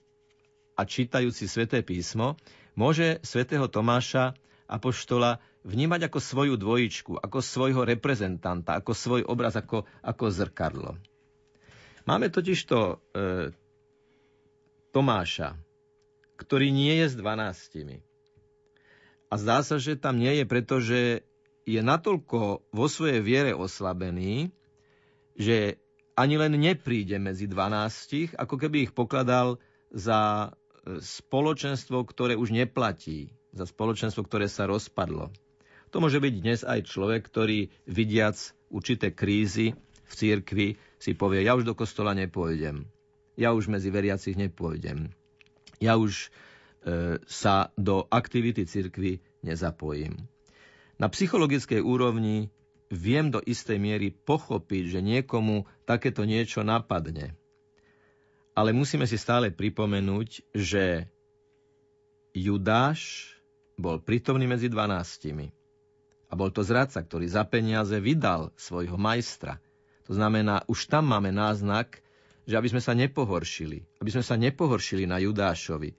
a 0.76 0.84
čítajúci 0.84 1.48
sväté 1.48 1.80
písmo, 1.80 2.36
môže 2.76 3.24
svätého 3.24 3.72
Tomáša 3.72 4.36
apoštola 4.68 5.40
vnímať 5.64 6.08
ako 6.08 6.20
svoju 6.20 6.56
dvojičku, 6.56 7.20
ako 7.20 7.40
svojho 7.40 7.82
reprezentanta, 7.84 8.80
ako 8.80 8.92
svoj 8.96 9.22
obraz, 9.28 9.56
ako, 9.56 9.84
ako 10.04 10.26
zrkadlo. 10.32 10.92
Máme 12.04 12.28
totižto 12.28 12.78
e, 12.78 12.96
Tomáša, 14.92 15.56
ktorý 16.40 16.72
nie 16.72 16.96
je 17.04 17.08
s 17.12 17.16
dvanáctimi. 17.16 18.02
A 19.30 19.34
zdá 19.38 19.62
sa, 19.62 19.78
že 19.78 19.94
tam 19.94 20.18
nie 20.18 20.42
je, 20.42 20.46
pretože 20.50 21.00
je 21.70 21.82
natoľko 21.86 22.66
vo 22.74 22.86
svojej 22.90 23.22
viere 23.22 23.54
oslabený, 23.54 24.50
že 25.38 25.78
ani 26.18 26.36
len 26.36 26.58
nepríde 26.58 27.22
medzi 27.22 27.46
dvanástich, 27.46 28.34
ako 28.36 28.58
keby 28.58 28.90
ich 28.90 28.94
pokladal 28.98 29.62
za 29.94 30.52
e, 30.52 31.00
spoločenstvo, 31.00 32.04
ktoré 32.04 32.34
už 32.36 32.52
neplatí, 32.52 33.32
za 33.54 33.70
spoločenstvo, 33.70 34.26
ktoré 34.26 34.50
sa 34.50 34.66
rozpadlo. 34.66 35.32
To 35.94 35.98
môže 36.02 36.20
byť 36.20 36.34
dnes 36.42 36.62
aj 36.66 36.90
človek, 36.90 37.22
ktorý 37.30 37.72
vidiac 37.88 38.38
určité 38.70 39.14
krízy 39.14 39.74
v 40.06 40.14
cirkvi 40.14 40.68
si 40.98 41.12
povie, 41.16 41.46
ja 41.46 41.56
už 41.56 41.66
do 41.66 41.78
kostola 41.78 42.12
nepôjdem, 42.18 42.90
ja 43.40 43.54
už 43.56 43.72
medzi 43.72 43.94
veriacich 43.94 44.36
nepôjdem, 44.36 45.14
ja 45.80 45.96
už 45.96 46.28
e, 46.84 47.22
sa 47.26 47.72
do 47.80 48.06
aktivity 48.12 48.68
cirkvy 48.68 49.24
nezapojím. 49.46 50.28
Na 51.00 51.08
psychologickej 51.08 51.80
úrovni 51.80 52.52
viem 52.92 53.32
do 53.32 53.40
istej 53.40 53.80
miery 53.80 54.12
pochopiť, 54.12 55.00
že 55.00 55.00
niekomu 55.00 55.64
takéto 55.88 56.28
niečo 56.28 56.60
napadne. 56.66 57.40
Ale 58.52 58.76
musíme 58.76 59.08
si 59.08 59.16
stále 59.16 59.56
pripomenúť, 59.56 60.44
že 60.52 61.08
Judáš 62.36 63.32
bol 63.80 64.04
prítomný 64.04 64.44
medzi 64.44 64.68
dvanáctimi. 64.68 65.48
A 66.30 66.38
bol 66.38 66.52
to 66.52 66.62
zradca, 66.62 67.00
ktorý 67.00 67.26
za 67.26 67.48
peniaze 67.48 67.96
vydal 67.98 68.52
svojho 68.60 69.00
majstra. 69.00 69.58
To 70.06 70.14
znamená, 70.14 70.68
už 70.68 70.92
tam 70.92 71.10
máme 71.10 71.32
náznak, 71.32 72.04
že 72.44 72.58
aby 72.60 72.68
sme 72.70 72.82
sa 72.84 72.94
nepohoršili, 72.98 74.02
aby 74.04 74.10
sme 74.12 74.26
sa 74.26 74.36
nepohoršili 74.36 75.08
na 75.08 75.22
Judášovi, 75.22 75.96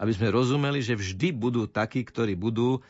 aby 0.00 0.12
sme 0.16 0.32
rozumeli, 0.32 0.80
že 0.80 0.96
vždy 0.96 1.36
budú 1.36 1.68
takí, 1.68 2.00
ktorí 2.02 2.34
budú 2.36 2.80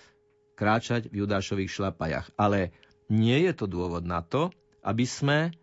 kráčať 0.61 1.09
v 1.09 1.24
Judášových 1.24 1.73
šlapajach. 1.73 2.28
Ale 2.37 2.77
nie 3.09 3.49
je 3.49 3.53
to 3.57 3.65
dôvod 3.65 4.05
na 4.05 4.20
to, 4.20 4.53
aby 4.85 5.09
sme 5.09 5.57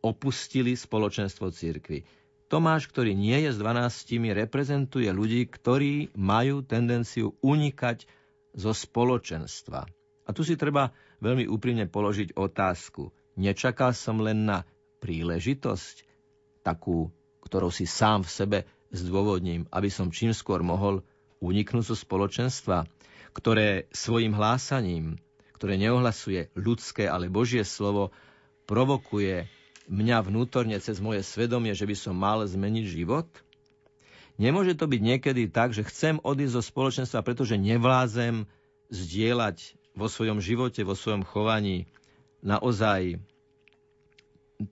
opustili 0.00 0.72
spoločenstvo 0.72 1.52
církvy. 1.52 2.08
Tomáš, 2.48 2.88
ktorý 2.88 3.12
nie 3.12 3.44
je 3.44 3.52
s 3.52 3.60
dvanáctimi, 3.60 4.32
reprezentuje 4.32 5.12
ľudí, 5.12 5.44
ktorí 5.52 6.16
majú 6.16 6.64
tendenciu 6.64 7.36
unikať 7.44 8.08
zo 8.56 8.72
spoločenstva. 8.72 9.84
A 10.24 10.30
tu 10.32 10.40
si 10.40 10.56
treba 10.56 10.96
veľmi 11.20 11.44
úprimne 11.44 11.84
položiť 11.84 12.32
otázku. 12.40 13.12
Nečakal 13.36 13.92
som 13.92 14.24
len 14.24 14.48
na 14.48 14.64
príležitosť, 15.04 16.08
takú, 16.64 17.12
ktorou 17.44 17.68
si 17.68 17.84
sám 17.84 18.24
v 18.24 18.32
sebe 18.32 18.58
zdôvodním, 18.96 19.68
aby 19.68 19.92
som 19.92 20.08
čím 20.08 20.32
skôr 20.32 20.64
mohol 20.64 21.04
uniknúť 21.44 21.92
zo 21.92 21.96
spoločenstva, 21.96 22.88
ktoré 23.38 23.86
svojim 23.94 24.34
hlásaním, 24.34 25.22
ktoré 25.54 25.78
neohlasuje 25.78 26.50
ľudské, 26.58 27.06
ale 27.06 27.30
Božie 27.30 27.62
slovo, 27.62 28.10
provokuje 28.66 29.46
mňa 29.86 30.26
vnútorne 30.26 30.74
cez 30.82 30.98
moje 30.98 31.22
svedomie, 31.22 31.70
že 31.72 31.86
by 31.86 31.94
som 31.94 32.18
mal 32.18 32.42
zmeniť 32.42 32.84
život? 32.90 33.30
Nemôže 34.38 34.74
to 34.74 34.90
byť 34.90 35.00
niekedy 35.02 35.50
tak, 35.50 35.70
že 35.70 35.86
chcem 35.86 36.18
odísť 36.22 36.54
zo 36.58 36.62
spoločenstva, 36.62 37.22
pretože 37.22 37.58
nevlázem 37.58 38.46
zdieľať 38.90 39.78
vo 39.94 40.06
svojom 40.10 40.38
živote, 40.42 40.82
vo 40.82 40.98
svojom 40.98 41.22
chovaní 41.22 41.90
naozaj 42.42 43.18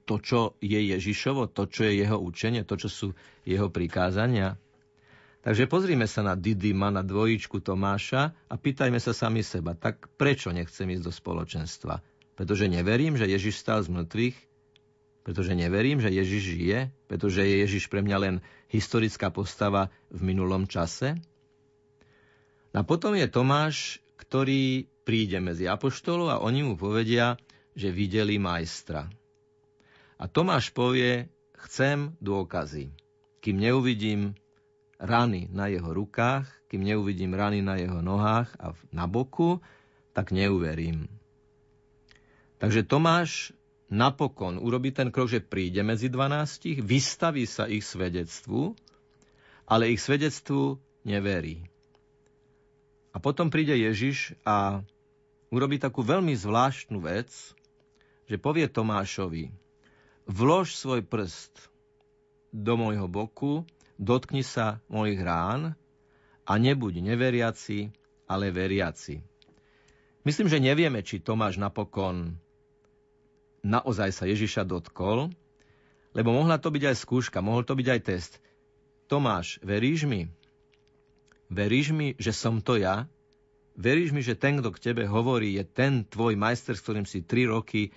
to, 0.06 0.18
čo 0.18 0.40
je 0.58 0.90
Ježišovo, 0.94 1.50
to, 1.50 1.70
čo 1.70 1.86
je 1.86 2.02
jeho 2.02 2.18
učenie, 2.18 2.66
to, 2.66 2.74
čo 2.78 2.88
sú 2.90 3.06
jeho 3.46 3.70
prikázania. 3.70 4.58
Takže 5.46 5.70
pozrime 5.70 6.10
sa 6.10 6.26
na 6.26 6.34
Didyma, 6.34 6.90
na 6.90 7.06
dvojičku 7.06 7.62
Tomáša 7.62 8.34
a 8.50 8.54
pýtajme 8.58 8.98
sa 8.98 9.14
sami 9.14 9.46
seba, 9.46 9.78
tak 9.78 10.10
prečo 10.18 10.50
nechcem 10.50 10.90
ísť 10.90 11.06
do 11.06 11.12
spoločenstva? 11.14 12.02
Pretože 12.34 12.66
neverím, 12.66 13.14
že 13.14 13.30
Ježiš 13.30 13.62
stal 13.62 13.78
z 13.86 13.94
mŕtvych, 13.94 14.34
pretože 15.22 15.54
neverím, 15.54 16.02
že 16.02 16.10
Ježiš 16.10 16.42
žije, 16.50 16.78
pretože 17.06 17.46
je 17.46 17.62
Ježiš 17.62 17.86
pre 17.86 18.02
mňa 18.02 18.18
len 18.18 18.34
historická 18.74 19.30
postava 19.30 19.94
v 20.10 20.34
minulom 20.34 20.66
čase. 20.66 21.14
A 22.74 22.82
potom 22.82 23.14
je 23.14 23.30
Tomáš, 23.30 24.02
ktorý 24.18 24.90
príde 25.06 25.38
medzi 25.38 25.70
apoštolov 25.70 26.26
a 26.26 26.42
oni 26.42 26.66
mu 26.66 26.74
povedia, 26.74 27.38
že 27.78 27.94
videli 27.94 28.42
majstra. 28.42 29.06
A 30.18 30.26
Tomáš 30.26 30.74
povie, 30.74 31.30
chcem 31.70 32.18
dôkazy. 32.18 32.90
Kým 33.38 33.62
neuvidím 33.62 34.34
rany 34.96 35.48
na 35.52 35.68
jeho 35.68 35.92
rukách, 35.92 36.48
kým 36.66 36.82
neuvidím 36.82 37.36
rany 37.36 37.62
na 37.62 37.76
jeho 37.76 38.00
nohách 38.02 38.52
a 38.58 38.72
na 38.92 39.06
boku, 39.06 39.60
tak 40.16 40.32
neuverím. 40.32 41.08
Takže 42.56 42.88
Tomáš 42.88 43.52
napokon 43.92 44.56
urobí 44.58 44.90
ten 44.90 45.12
krok, 45.12 45.28
že 45.28 45.44
príde 45.44 45.84
medzi 45.84 46.08
dvanástich, 46.08 46.80
vystaví 46.80 47.44
sa 47.44 47.68
ich 47.68 47.84
svedectvu, 47.84 48.74
ale 49.68 49.92
ich 49.92 50.00
svedectvu 50.00 50.80
neverí. 51.04 51.68
A 53.12 53.20
potom 53.20 53.48
príde 53.48 53.76
Ježiš 53.76 54.36
a 54.44 54.84
urobí 55.48 55.80
takú 55.80 56.04
veľmi 56.04 56.36
zvláštnu 56.36 57.00
vec, 57.00 57.30
že 58.26 58.36
povie 58.36 58.66
Tomášovi, 58.66 59.52
vlož 60.26 60.74
svoj 60.74 61.06
prst 61.06 61.70
do 62.50 62.74
môjho 62.74 63.06
boku, 63.06 63.62
dotkni 63.96 64.44
sa 64.44 64.80
mojich 64.88 65.20
rán 65.20 65.74
a 66.46 66.52
nebuď 66.56 67.02
neveriaci, 67.02 67.90
ale 68.28 68.54
veriaci. 68.54 69.20
Myslím, 70.26 70.50
že 70.50 70.62
nevieme, 70.62 71.06
či 71.06 71.22
Tomáš 71.22 71.58
napokon 71.58 72.34
naozaj 73.62 74.10
sa 74.14 74.24
Ježiša 74.26 74.66
dotkol, 74.66 75.30
lebo 76.14 76.30
mohla 76.34 76.58
to 76.58 76.70
byť 76.70 76.82
aj 76.92 76.96
skúška, 76.96 77.38
mohol 77.44 77.62
to 77.62 77.78
byť 77.78 77.86
aj 77.86 78.00
test. 78.02 78.32
Tomáš, 79.06 79.62
veríš 79.62 80.06
mi? 80.06 80.26
Veríš 81.46 81.94
mi, 81.94 82.18
že 82.18 82.34
som 82.34 82.58
to 82.58 82.74
ja? 82.74 83.06
Veríš 83.78 84.10
mi, 84.10 84.24
že 84.24 84.34
ten, 84.34 84.58
kto 84.58 84.72
k 84.72 84.82
tebe 84.90 85.04
hovorí, 85.06 85.54
je 85.54 85.62
ten 85.62 86.02
tvoj 86.02 86.34
majster, 86.34 86.74
s 86.74 86.82
ktorým 86.82 87.06
si 87.06 87.22
tri 87.22 87.46
roky 87.46 87.94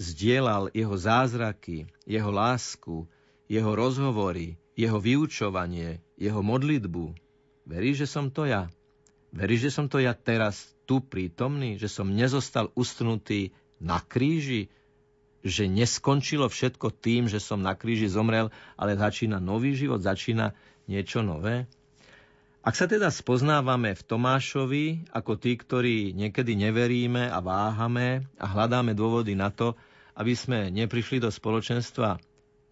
zdieľal 0.00 0.72
jeho 0.72 0.96
zázraky, 0.96 1.90
jeho 2.08 2.30
lásku, 2.30 3.04
jeho 3.50 3.70
rozhovory, 3.76 4.56
jeho 4.74 4.98
vyučovanie, 4.98 6.02
jeho 6.18 6.42
modlitbu. 6.42 7.14
Veríš, 7.64 8.06
že 8.06 8.08
som 8.10 8.28
to 8.30 8.44
ja? 8.46 8.68
Veríš, 9.34 9.70
že 9.70 9.74
som 9.74 9.86
to 9.86 10.02
ja 10.02 10.14
teraz 10.14 10.74
tu 10.86 11.02
prítomný? 11.02 11.78
Že 11.78 11.88
som 11.90 12.06
nezostal 12.10 12.70
ustnutý 12.74 13.54
na 13.82 14.02
kríži? 14.02 14.70
Že 15.46 15.70
neskončilo 15.70 16.50
všetko 16.50 16.90
tým, 16.90 17.30
že 17.30 17.38
som 17.38 17.62
na 17.62 17.74
kríži 17.78 18.10
zomrel, 18.10 18.50
ale 18.74 18.98
začína 18.98 19.38
nový 19.38 19.74
život, 19.78 20.02
začína 20.02 20.52
niečo 20.90 21.22
nové? 21.22 21.66
Ak 22.64 22.80
sa 22.80 22.88
teda 22.88 23.12
spoznávame 23.12 23.92
v 23.92 24.02
Tomášovi 24.08 25.12
ako 25.12 25.36
tí, 25.36 25.52
ktorí 25.52 26.16
niekedy 26.16 26.56
neveríme 26.56 27.28
a 27.28 27.44
váhame 27.44 28.24
a 28.40 28.46
hľadáme 28.48 28.96
dôvody 28.96 29.36
na 29.36 29.52
to, 29.52 29.76
aby 30.16 30.32
sme 30.32 30.72
neprišli 30.72 31.20
do 31.20 31.28
spoločenstva 31.28 32.16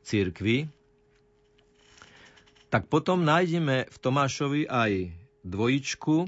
církvy, 0.00 0.72
tak 2.72 2.88
potom 2.88 3.20
nájdeme 3.20 3.84
v 3.84 3.96
Tomášovi 4.00 4.64
aj 4.64 5.12
dvojičku, 5.44 6.24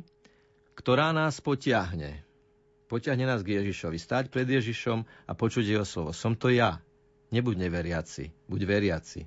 ktorá 0.77 1.17
nás 1.17 1.41
potiahne. 1.41 2.21
Potiahne 2.85 3.25
nás 3.25 3.41
k 3.41 3.65
Ježišovi. 3.65 3.97
Stať 3.97 4.29
pred 4.29 4.45
Ježišom 4.45 5.09
a 5.09 5.33
počuť 5.33 5.65
jeho 5.65 5.89
slovo. 5.89 6.13
Som 6.13 6.37
to 6.37 6.53
ja. 6.53 6.85
Nebuď 7.33 7.65
neveriaci, 7.65 8.29
buď 8.45 8.61
veriaci. 8.69 9.25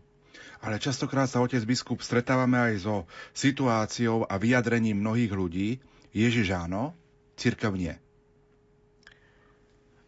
Ale 0.61 0.77
častokrát 0.77 1.25
sa 1.25 1.41
otec 1.41 1.59
biskup 1.65 2.05
stretávame 2.05 2.53
aj 2.53 2.85
so 2.85 2.95
situáciou 3.33 4.29
a 4.29 4.37
vyjadrením 4.37 5.01
mnohých 5.01 5.33
ľudí. 5.33 5.81
Ježiš 6.13 6.53
áno, 6.53 6.93
církev 7.33 7.73
nie. 7.73 7.97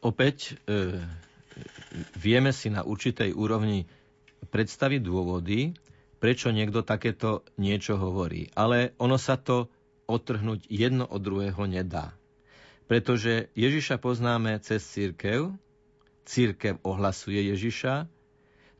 Opäť 0.05 0.55
e, 0.69 1.01
vieme 2.15 2.53
si 2.53 2.69
na 2.69 2.85
určitej 2.85 3.33
úrovni 3.33 3.89
predstaviť 4.47 5.01
dôvody, 5.03 5.75
prečo 6.19 6.51
niekto 6.51 6.83
takéto 6.83 7.47
niečo 7.55 7.95
hovorí. 7.95 8.51
Ale 8.53 8.93
ono 8.99 9.15
sa 9.15 9.39
to 9.39 9.71
otrhnúť 10.05 10.67
jedno 10.67 11.07
od 11.07 11.19
druhého 11.23 11.63
nedá. 11.65 12.13
Pretože 12.85 13.53
Ježiša 13.55 14.01
poznáme 14.01 14.59
cez 14.61 14.83
církev, 14.83 15.53
církev 16.25 16.81
ohlasuje 16.83 17.53
Ježiša, 17.55 18.09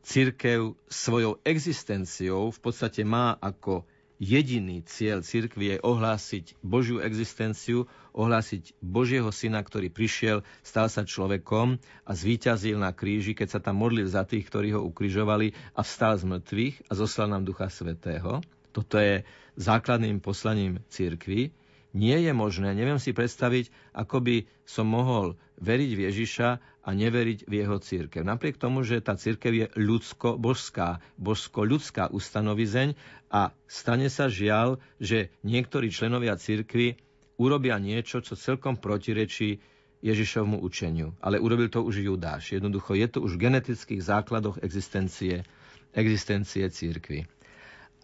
Církev 0.00 0.80
svojou 0.88 1.36
existenciou 1.44 2.48
v 2.48 2.58
podstate 2.58 3.04
má 3.04 3.36
ako 3.36 3.84
jediný 4.20 4.84
cieľ 4.84 5.24
cirkvi 5.24 5.74
je 5.74 5.76
ohlásiť 5.80 6.60
Božiu 6.60 7.00
existenciu, 7.00 7.88
ohlásiť 8.12 8.76
Božieho 8.84 9.32
syna, 9.32 9.64
ktorý 9.64 9.88
prišiel, 9.88 10.44
stal 10.60 10.92
sa 10.92 11.08
človekom 11.08 11.80
a 12.04 12.12
zvíťazil 12.12 12.76
na 12.76 12.92
kríži, 12.92 13.32
keď 13.32 13.48
sa 13.56 13.60
tam 13.64 13.80
modlil 13.80 14.04
za 14.04 14.28
tých, 14.28 14.44
ktorí 14.52 14.76
ho 14.76 14.84
ukrižovali 14.84 15.56
a 15.72 15.80
vstal 15.80 16.20
z 16.20 16.28
mŕtvych 16.28 16.76
a 16.86 16.92
zoslal 16.92 17.32
nám 17.32 17.48
Ducha 17.48 17.72
Svetého. 17.72 18.44
Toto 18.70 19.00
je 19.00 19.24
základným 19.56 20.20
poslaním 20.20 20.84
cirkvi. 20.92 21.50
Nie 21.90 22.22
je 22.22 22.30
možné, 22.30 22.70
neviem 22.70 23.02
si 23.02 23.10
predstaviť, 23.10 23.70
ako 23.90 24.22
by 24.22 24.36
som 24.62 24.86
mohol 24.86 25.34
veriť 25.58 25.90
v 25.98 26.00
Ježiša 26.06 26.48
a 26.86 26.90
neveriť 26.94 27.50
v 27.50 27.52
jeho 27.52 27.76
církev. 27.82 28.22
Napriek 28.24 28.56
tomu, 28.56 28.86
že 28.86 29.02
tá 29.02 29.18
církev 29.18 29.52
je 29.52 29.66
ľudsko-božská, 29.76 31.02
božsko-ľudská 31.18 32.08
ustanovizeň 32.14 32.94
a 33.28 33.52
stane 33.66 34.08
sa 34.08 34.30
žiaľ, 34.30 34.78
že 35.02 35.34
niektorí 35.42 35.92
členovia 35.92 36.38
církvy 36.38 36.96
urobia 37.36 37.76
niečo, 37.76 38.24
čo 38.24 38.38
celkom 38.38 38.80
protirečí 38.80 39.60
Ježišovmu 40.00 40.64
učeniu. 40.64 41.12
Ale 41.20 41.36
urobil 41.36 41.68
to 41.68 41.84
už 41.84 42.00
Judáš. 42.00 42.56
Jednoducho 42.56 42.96
je 42.96 43.06
to 43.08 43.18
už 43.20 43.36
v 43.36 43.50
genetických 43.50 44.00
základoch 44.00 44.64
existencie, 44.64 45.44
existencie 45.92 46.64
církvy. 46.72 47.28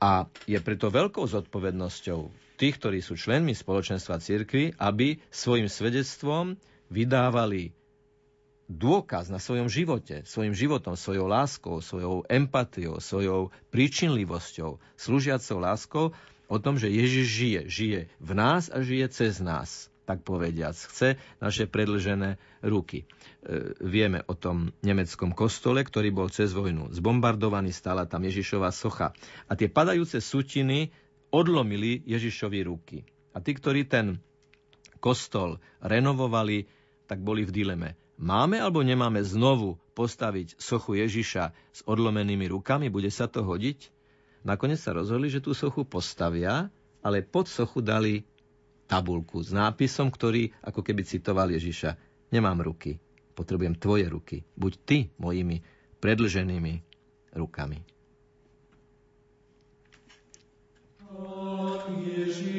A 0.04 0.28
je 0.44 0.60
preto 0.60 0.92
veľkou 0.92 1.24
zodpovednosťou 1.24 2.45
tých, 2.56 2.80
ktorí 2.80 3.04
sú 3.04 3.14
členmi 3.14 3.52
spoločenstva 3.52 4.18
církvy, 4.18 4.74
aby 4.80 5.20
svojim 5.28 5.68
svedectvom 5.68 6.56
vydávali 6.88 7.76
dôkaz 8.66 9.30
na 9.30 9.38
svojom 9.38 9.70
živote, 9.70 10.26
svojim 10.26 10.52
životom, 10.52 10.98
svojou 10.98 11.30
láskou, 11.30 11.78
svojou 11.78 12.26
empatiou, 12.26 12.98
svojou 12.98 13.54
príčinlivosťou, 13.70 14.82
slúžiacou 14.98 15.58
láskou 15.62 16.06
o 16.50 16.56
tom, 16.58 16.78
že 16.78 16.90
Ježiš 16.90 17.26
žije. 17.26 17.60
Žije 17.70 18.00
v 18.18 18.30
nás 18.34 18.66
a 18.70 18.82
žije 18.82 19.06
cez 19.10 19.38
nás, 19.38 19.90
tak 20.06 20.22
povediac. 20.26 20.74
Chce 20.74 21.18
naše 21.38 21.70
predlžené 21.70 22.38
ruky. 22.62 23.02
E, 23.02 23.74
vieme 23.82 24.22
o 24.26 24.34
tom 24.34 24.74
nemeckom 24.82 25.34
kostole, 25.34 25.82
ktorý 25.82 26.10
bol 26.10 26.30
cez 26.30 26.50
vojnu 26.50 26.90
zbombardovaný, 26.94 27.70
stála 27.70 28.06
tam 28.06 28.26
Ježišova 28.26 28.70
socha. 28.74 29.14
A 29.46 29.54
tie 29.54 29.70
padajúce 29.70 30.18
sutiny 30.18 30.90
odlomili 31.30 32.02
Ježišovi 32.06 32.60
ruky. 32.66 33.02
A 33.36 33.42
tí, 33.42 33.52
ktorí 33.52 33.84
ten 33.86 34.20
kostol 34.98 35.60
renovovali, 35.78 36.66
tak 37.06 37.22
boli 37.22 37.46
v 37.46 37.54
dileme. 37.54 37.88
Máme 38.16 38.56
alebo 38.56 38.80
nemáme 38.80 39.20
znovu 39.20 39.76
postaviť 39.92 40.56
sochu 40.56 40.96
Ježiša 41.04 41.44
s 41.52 41.80
odlomenými 41.84 42.48
rukami? 42.48 42.88
Bude 42.88 43.12
sa 43.12 43.28
to 43.28 43.44
hodiť? 43.44 43.92
Nakoniec 44.46 44.80
sa 44.80 44.96
rozhodli, 44.96 45.28
že 45.28 45.44
tú 45.44 45.52
sochu 45.52 45.84
postavia, 45.84 46.72
ale 47.04 47.20
pod 47.20 47.50
sochu 47.50 47.84
dali 47.84 48.24
tabulku 48.86 49.42
s 49.42 49.52
nápisom, 49.52 50.08
ktorý 50.08 50.54
ako 50.62 50.80
keby 50.80 51.02
citoval 51.04 51.50
Ježiša. 51.52 51.98
Nemám 52.32 52.64
ruky, 52.64 52.96
potrebujem 53.36 53.76
tvoje 53.76 54.06
ruky. 54.08 54.36
Buď 54.56 54.72
ty 54.86 54.98
mojimi 55.20 55.60
predlženými 56.00 56.74
rukami. 57.36 57.95
Ježiš 61.84 62.55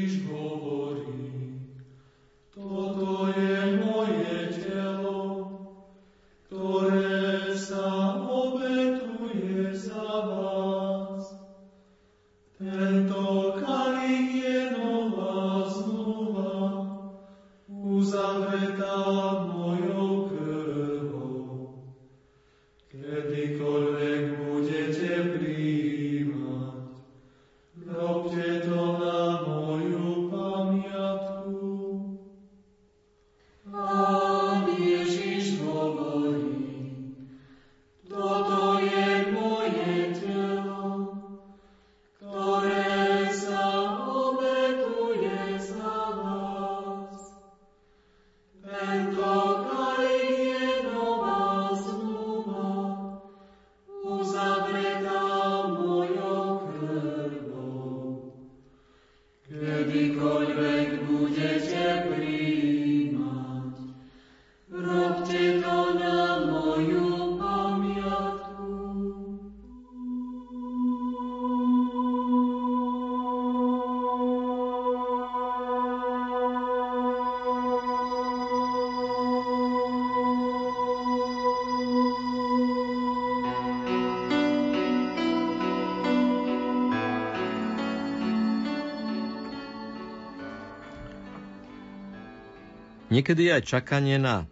Niekedy 93.28 93.60
aj 93.60 93.68
čakanie 93.68 94.16
na 94.16 94.48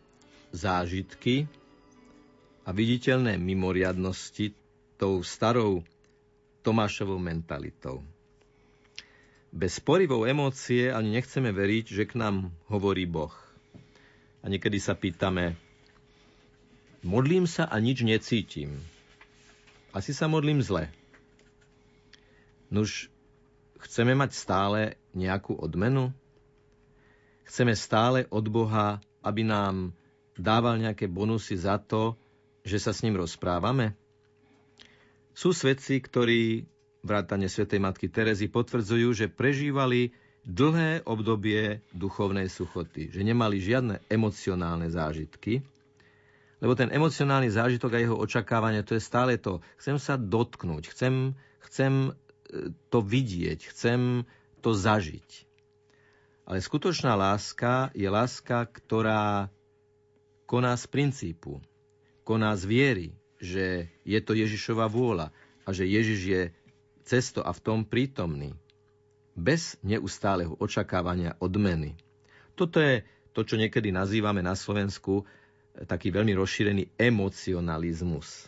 zážitky 0.51 1.47
a 2.67 2.75
viditeľné 2.75 3.39
mimoriadnosti 3.39 4.51
tou 4.99 5.23
starou 5.23 5.79
Tomášovou 6.59 7.15
mentalitou. 7.15 8.03
Bez 9.55 9.79
sporivou 9.79 10.27
emócie 10.27 10.91
ani 10.91 11.15
nechceme 11.15 11.55
veriť, 11.55 11.85
že 11.87 12.03
k 12.03 12.19
nám 12.19 12.51
hovorí 12.67 13.07
Boh. 13.07 13.31
A 14.43 14.51
niekedy 14.51 14.83
sa 14.83 14.91
pýtame, 14.91 15.55
modlím 16.99 17.47
sa 17.47 17.71
a 17.71 17.79
nič 17.79 18.03
necítim. 18.03 18.75
Asi 19.95 20.11
sa 20.11 20.27
modlím 20.27 20.59
zle. 20.59 20.91
Nuž, 22.67 23.07
chceme 23.87 24.19
mať 24.19 24.35
stále 24.35 24.99
nejakú 25.15 25.55
odmenu? 25.55 26.11
Chceme 27.45 27.77
stále 27.77 28.25
od 28.33 28.45
Boha, 28.49 28.97
aby 29.21 29.45
nám 29.45 29.93
dával 30.35 30.81
nejaké 30.81 31.05
bonusy 31.05 31.55
za 31.55 31.77
to, 31.77 32.17
že 32.65 32.81
sa 32.81 32.91
s 32.91 33.05
ním 33.05 33.21
rozprávame? 33.21 33.93
Sú 35.35 35.53
svedci, 35.53 36.01
ktorí 36.01 36.65
vrátane 37.05 37.45
svätej 37.45 37.77
matky 37.77 38.09
Terezy 38.09 38.49
potvrdzujú, 38.49 39.13
že 39.13 39.29
prežívali 39.29 40.09
dlhé 40.45 41.05
obdobie 41.05 41.85
duchovnej 41.93 42.49
suchoty, 42.49 43.13
že 43.13 43.21
nemali 43.21 43.61
žiadne 43.61 44.01
emocionálne 44.09 44.89
zážitky, 44.89 45.61
lebo 46.61 46.73
ten 46.73 46.89
emocionálny 46.89 47.53
zážitok 47.53 47.91
a 47.93 48.01
jeho 48.01 48.17
očakávanie, 48.17 48.81
to 48.81 48.97
je 48.97 49.03
stále 49.03 49.37
to, 49.37 49.61
chcem 49.77 50.01
sa 50.01 50.17
dotknúť, 50.17 50.89
chcem, 50.93 51.37
chcem 51.61 52.09
e, 52.09 52.11
to 52.89 53.05
vidieť, 53.05 53.69
chcem 53.69 54.25
to 54.65 54.73
zažiť. 54.73 55.45
Ale 56.45 56.61
skutočná 56.61 57.17
láska 57.17 57.89
je 57.97 58.05
láska, 58.05 58.69
ktorá 58.69 59.49
koná 60.45 60.77
z 60.77 60.85
princípu, 60.85 61.57
koná 62.21 62.53
z 62.53 62.63
viery, 62.69 63.07
že 63.41 63.89
je 64.05 64.19
to 64.21 64.37
Ježišova 64.37 64.85
vôľa 64.85 65.33
a 65.65 65.69
že 65.73 65.89
Ježiš 65.89 66.21
je 66.21 66.41
cesto 67.05 67.41
a 67.41 67.49
v 67.49 67.63
tom 67.65 67.79
prítomný. 67.81 68.53
Bez 69.35 69.75
neustáleho 69.81 70.55
očakávania 70.61 71.35
odmeny. 71.41 71.97
Toto 72.55 72.79
je 72.79 73.03
to, 73.35 73.43
čo 73.43 73.59
niekedy 73.59 73.91
nazývame 73.91 74.39
na 74.39 74.55
Slovensku 74.55 75.25
eh, 75.25 75.83
taký 75.83 76.13
veľmi 76.13 76.31
rozšírený 76.37 76.95
emocionalizmus. 76.95 78.47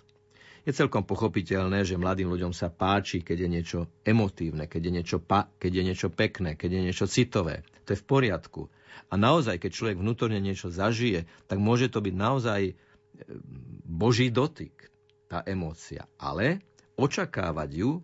Je 0.67 0.75
celkom 0.75 1.07
pochopiteľné, 1.07 1.87
že 1.87 1.95
mladým 1.95 2.27
ľuďom 2.27 2.51
sa 2.51 2.67
páči, 2.67 3.23
keď 3.23 3.37
je 3.39 3.49
niečo 3.49 3.79
emotívne, 4.03 4.67
keď 4.67 4.81
je 4.83 4.91
niečo, 4.91 5.17
pa, 5.23 5.47
keď 5.55 5.71
je 5.79 5.83
niečo 5.87 6.09
pekné, 6.11 6.59
keď 6.59 6.69
je 6.75 6.81
niečo 6.91 7.05
citové. 7.07 7.63
To 7.87 7.95
je 7.95 8.01
v 8.03 8.07
poriadku. 8.11 8.67
A 9.07 9.15
naozaj, 9.15 9.63
keď 9.63 9.71
človek 9.71 9.97
vnútorne 10.03 10.43
niečo 10.43 10.67
zažije, 10.67 11.23
tak 11.47 11.63
môže 11.63 11.87
to 11.87 12.03
byť 12.03 12.15
naozaj 12.19 12.61
e, 12.67 12.73
boží 13.87 14.27
dotyk, 14.27 14.91
tá 15.31 15.39
emócia. 15.47 16.03
Ale 16.19 16.59
očakávať 16.99 17.69
ju 17.71 18.03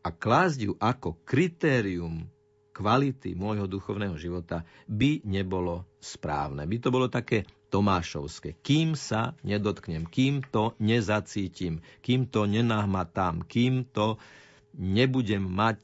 a 0.00 0.08
klásť 0.08 0.58
ju 0.64 0.72
ako 0.80 1.20
kritérium 1.28 2.24
kvality 2.72 3.34
môjho 3.34 3.68
duchovného 3.68 4.16
života 4.16 4.64
by 4.88 5.26
nebolo 5.28 5.84
správne. 6.00 6.64
By 6.64 6.76
to 6.78 6.88
bolo 6.88 7.12
také 7.12 7.44
Tomášovské. 7.68 8.56
Kým 8.64 8.96
sa 8.96 9.36
nedotknem, 9.44 10.08
kým 10.08 10.40
to 10.40 10.72
nezacítim, 10.80 11.84
kým 12.00 12.24
to 12.24 12.48
nenahmatám, 12.48 13.44
kým 13.44 13.84
to 13.92 14.16
nebudem 14.72 15.44
mať 15.44 15.80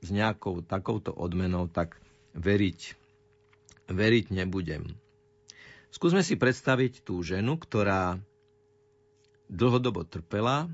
s 0.00 0.08
nejakou 0.08 0.64
takouto 0.64 1.12
odmenou, 1.12 1.68
tak 1.68 2.00
veriť, 2.32 2.80
veriť 3.90 4.24
nebudem. 4.32 4.96
Skúsme 5.88 6.22
si 6.22 6.36
predstaviť 6.36 7.02
tú 7.02 7.20
ženu, 7.24 7.56
ktorá 7.58 8.20
dlhodobo 9.48 10.04
trpela 10.04 10.68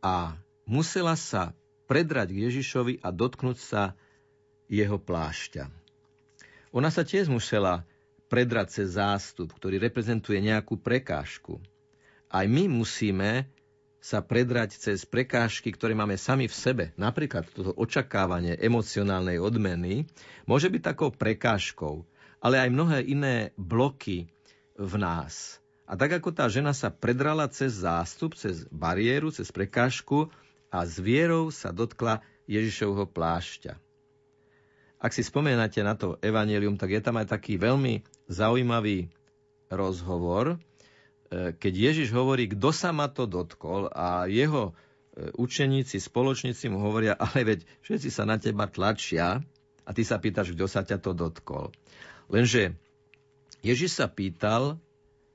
a 0.00 0.38
musela 0.64 1.18
sa 1.18 1.52
predrať 1.90 2.30
k 2.30 2.42
Ježišovi 2.50 3.02
a 3.02 3.10
dotknúť 3.10 3.58
sa 3.58 3.82
jeho 4.66 4.98
plášťa. 4.98 5.70
Ona 6.74 6.90
sa 6.90 7.06
tiež 7.06 7.30
musela 7.30 7.86
predrať 8.26 8.82
cez 8.82 8.98
zástup, 8.98 9.54
ktorý 9.54 9.78
reprezentuje 9.78 10.42
nejakú 10.42 10.78
prekážku. 10.78 11.62
Aj 12.26 12.46
my 12.46 12.66
musíme 12.66 13.46
sa 14.02 14.22
predrať 14.22 14.78
cez 14.78 15.02
prekážky, 15.02 15.74
ktoré 15.74 15.94
máme 15.98 16.14
sami 16.14 16.46
v 16.46 16.54
sebe. 16.54 16.84
Napríklad 16.94 17.46
toto 17.50 17.74
očakávanie 17.74 18.54
emocionálnej 18.54 19.42
odmeny 19.42 20.06
môže 20.46 20.70
byť 20.70 20.82
takou 20.94 21.10
prekážkou, 21.10 22.06
ale 22.38 22.62
aj 22.62 22.70
mnohé 22.70 22.98
iné 23.02 23.50
bloky 23.58 24.30
v 24.78 24.94
nás. 24.94 25.58
A 25.86 25.94
tak 25.94 26.18
ako 26.18 26.34
tá 26.34 26.46
žena 26.50 26.74
sa 26.74 26.90
predrala 26.90 27.46
cez 27.50 27.82
zástup, 27.82 28.34
cez 28.34 28.66
bariéru, 28.70 29.30
cez 29.30 29.50
prekážku 29.54 30.30
a 30.70 30.82
s 30.82 30.98
vierou 30.98 31.50
sa 31.54 31.70
dotkla 31.70 32.22
Ježišovho 32.46 33.06
plášťa. 33.10 33.85
Ak 34.96 35.12
si 35.12 35.20
spomínate 35.20 35.84
na 35.84 35.94
to 35.94 36.16
evanelium, 36.24 36.80
tak 36.80 36.96
je 36.96 37.00
tam 37.04 37.20
aj 37.20 37.28
taký 37.28 37.60
veľmi 37.60 38.00
zaujímavý 38.32 39.12
rozhovor, 39.68 40.56
E, 41.26 41.52
keď 41.58 41.74
Ježiš 41.92 42.14
hovorí, 42.14 42.46
kto 42.46 42.70
sa 42.70 42.94
ma 42.94 43.10
to 43.10 43.26
dotkol 43.26 43.90
a 43.90 44.30
jeho 44.30 44.70
e, 44.70 44.72
učeníci, 45.34 45.98
spoločníci 45.98 46.70
mu 46.70 46.78
hovoria, 46.78 47.18
ale 47.24 47.42
veď 47.42 47.60
všetci 47.82 48.08
sa 48.10 48.22
na 48.22 48.38
teba 48.38 48.70
tlačia 48.70 49.42
a 49.86 49.90
ty 49.90 50.02
sa 50.06 50.22
pýtaš, 50.22 50.54
kto 50.54 50.66
sa 50.70 50.86
ťa 50.86 51.02
to 51.02 51.12
dotkol. 51.14 51.74
Lenže 52.30 52.74
Ježiš 53.62 53.98
sa 53.98 54.06
pýtal 54.06 54.78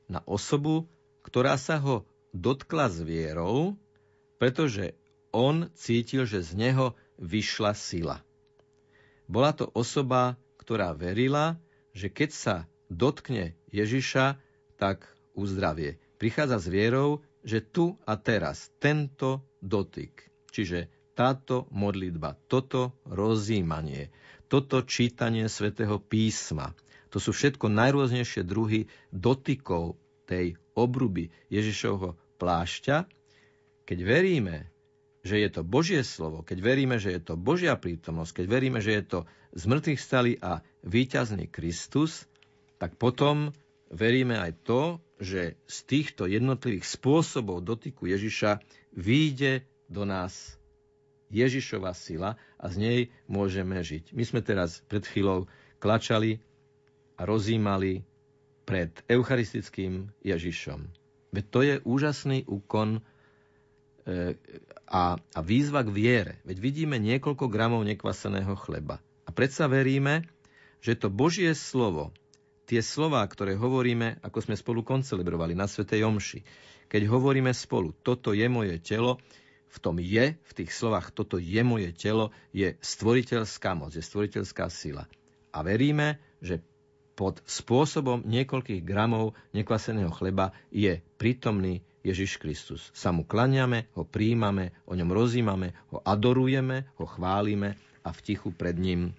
na 0.08 0.24
osobu, 0.28 0.88
ktorá 1.24 1.60
sa 1.60 1.80
ho 1.80 2.08
dotkla 2.32 2.88
s 2.88 3.04
vierou, 3.04 3.76
pretože 4.40 4.96
on 5.32 5.72
cítil, 5.76 6.28
že 6.28 6.44
z 6.44 6.56
neho 6.56 6.96
vyšla 7.20 7.76
sila. 7.76 8.24
Bola 9.32 9.56
to 9.56 9.72
osoba, 9.72 10.36
ktorá 10.60 10.91
verila, 10.91 11.56
že 11.95 12.12
keď 12.12 12.30
sa 12.36 12.56
dotkne 12.91 13.56
Ježiša, 13.72 14.36
tak 14.76 15.08
uzdravie. 15.32 15.95
Prichádza 16.20 16.60
s 16.60 16.68
vierou, 16.68 17.24
že 17.40 17.64
tu 17.64 17.95
a 18.03 18.20
teraz 18.20 18.68
tento 18.84 19.40
dotyk, 19.64 20.28
čiže 20.52 20.91
táto 21.16 21.72
modlitba, 21.72 22.36
toto 22.52 22.99
rozímanie, 23.08 24.12
toto 24.52 24.84
čítanie 24.84 25.48
svätého 25.48 25.95
písma, 25.95 26.76
to 27.12 27.20
sú 27.20 27.36
všetko 27.36 27.68
najrôznejšie 27.68 28.48
druhy 28.48 28.88
dotykov 29.12 29.99
tej 30.24 30.56
obruby 30.76 31.28
Ježišovho 31.52 32.16
plášťa. 32.40 33.03
Keď 33.84 33.99
veríme, 33.99 34.70
že 35.22 35.38
je 35.38 35.49
to 35.53 35.61
Božie 35.61 36.02
slovo, 36.02 36.41
keď 36.41 36.57
veríme, 36.61 36.98
že 36.98 37.14
je 37.14 37.22
to 37.22 37.38
Božia 37.38 37.77
prítomnosť, 37.77 38.41
keď 38.41 38.45
veríme, 38.49 38.80
že 38.81 38.98
je 38.98 39.03
to 39.06 39.19
z 39.53 39.64
mŕtvych 39.69 40.02
stali 40.02 40.31
a 40.41 40.65
víťazný 40.81 41.45
Kristus, 41.45 42.26
tak 42.81 42.98
potom 42.98 43.53
veríme 43.93 44.41
aj 44.41 44.52
to, 44.65 44.81
že 45.22 45.61
z 45.69 45.77
týchto 45.85 46.26
jednotlivých 46.26 46.89
spôsobov 46.89 47.61
dotyku 47.61 48.10
Ježiša 48.10 48.57
vyjde 48.98 49.61
do 49.85 50.02
nás 50.10 50.57
Ježišova 51.30 51.93
sila 51.93 52.35
a 52.57 52.65
z 52.68 52.76
nej 52.81 52.99
môžeme 53.30 53.77
žiť. 53.77 54.18
My 54.18 54.23
sme 54.26 54.41
teraz 54.41 54.81
pred 54.89 55.06
chvíľou 55.06 55.45
klačali 55.77 56.41
a 57.15 57.23
rozímali 57.30 58.02
pred 58.65 58.91
eucharistickým 59.06 60.10
Ježišom. 60.26 60.89
Veď 61.31 61.45
to 61.48 61.60
je 61.64 61.76
úžasný 61.88 62.43
úkon 62.49 62.99
a, 64.90 65.03
a 65.18 65.40
výzva 65.45 65.86
k 65.86 65.94
viere. 65.94 66.34
Veď 66.44 66.57
vidíme 66.57 66.98
niekoľko 66.98 67.45
gramov 67.48 67.86
nekvaseného 67.86 68.57
chleba. 68.57 68.99
A 69.26 69.30
predsa 69.30 69.69
veríme, 69.69 70.26
že 70.82 70.98
to 70.98 71.14
Božie 71.14 71.53
slovo, 71.53 72.10
tie 72.65 72.82
slová, 72.82 73.22
ktoré 73.28 73.53
hovoríme, 73.53 74.18
ako 74.26 74.40
sme 74.41 74.56
spolu 74.57 74.82
koncelebrovali 74.82 75.53
na 75.53 75.69
Svetej 75.69 76.07
Omši, 76.07 76.40
keď 76.91 77.07
hovoríme 77.07 77.53
spolu, 77.56 77.95
toto 78.03 78.36
je 78.36 78.48
moje 78.52 78.76
telo, 78.84 79.22
v 79.72 79.78
tom 79.80 79.95
je, 80.03 80.36
v 80.36 80.52
tých 80.52 80.72
slovách, 80.76 81.15
toto 81.15 81.40
je 81.40 81.61
moje 81.64 81.95
telo, 81.95 82.36
je 82.52 82.76
stvoriteľská 82.84 83.72
moc, 83.80 83.95
je 83.95 84.03
stvoriteľská 84.03 84.68
sila. 84.68 85.07
A 85.56 85.64
veríme, 85.64 86.19
že 86.44 86.60
pod 87.15 87.40
spôsobom 87.48 88.28
niekoľkých 88.28 88.84
gramov 88.84 89.38
nekvaseného 89.56 90.11
chleba 90.11 90.52
je 90.73 90.99
prítomný 91.15 91.86
Ježiš 92.02 92.41
Kristus. 92.41 92.90
Sa 92.98 93.14
mu 93.14 93.26
klaniame, 93.26 93.90
ho 93.94 94.03
príjmame, 94.06 94.73
o 94.90 94.98
ňom 94.98 95.10
rozímame, 95.14 95.78
ho 95.94 96.02
adorujeme, 96.02 96.90
ho 96.98 97.06
chválime 97.06 97.78
a 98.02 98.10
v 98.10 98.19
tichu 98.26 98.49
pred 98.49 98.73
ním, 98.78 99.14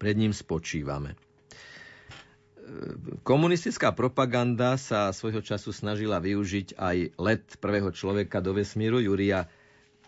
pred 0.00 0.16
ním 0.16 0.32
spočívame 0.32 1.16
komunistická 3.24 3.96
propaganda 3.96 4.76
sa 4.76 5.08
svojho 5.12 5.40
času 5.40 5.72
snažila 5.72 6.20
využiť 6.20 6.76
aj 6.76 6.96
let 7.16 7.44
prvého 7.58 7.90
človeka 7.92 8.44
do 8.44 8.52
vesmíru, 8.52 9.00
Juria 9.00 9.48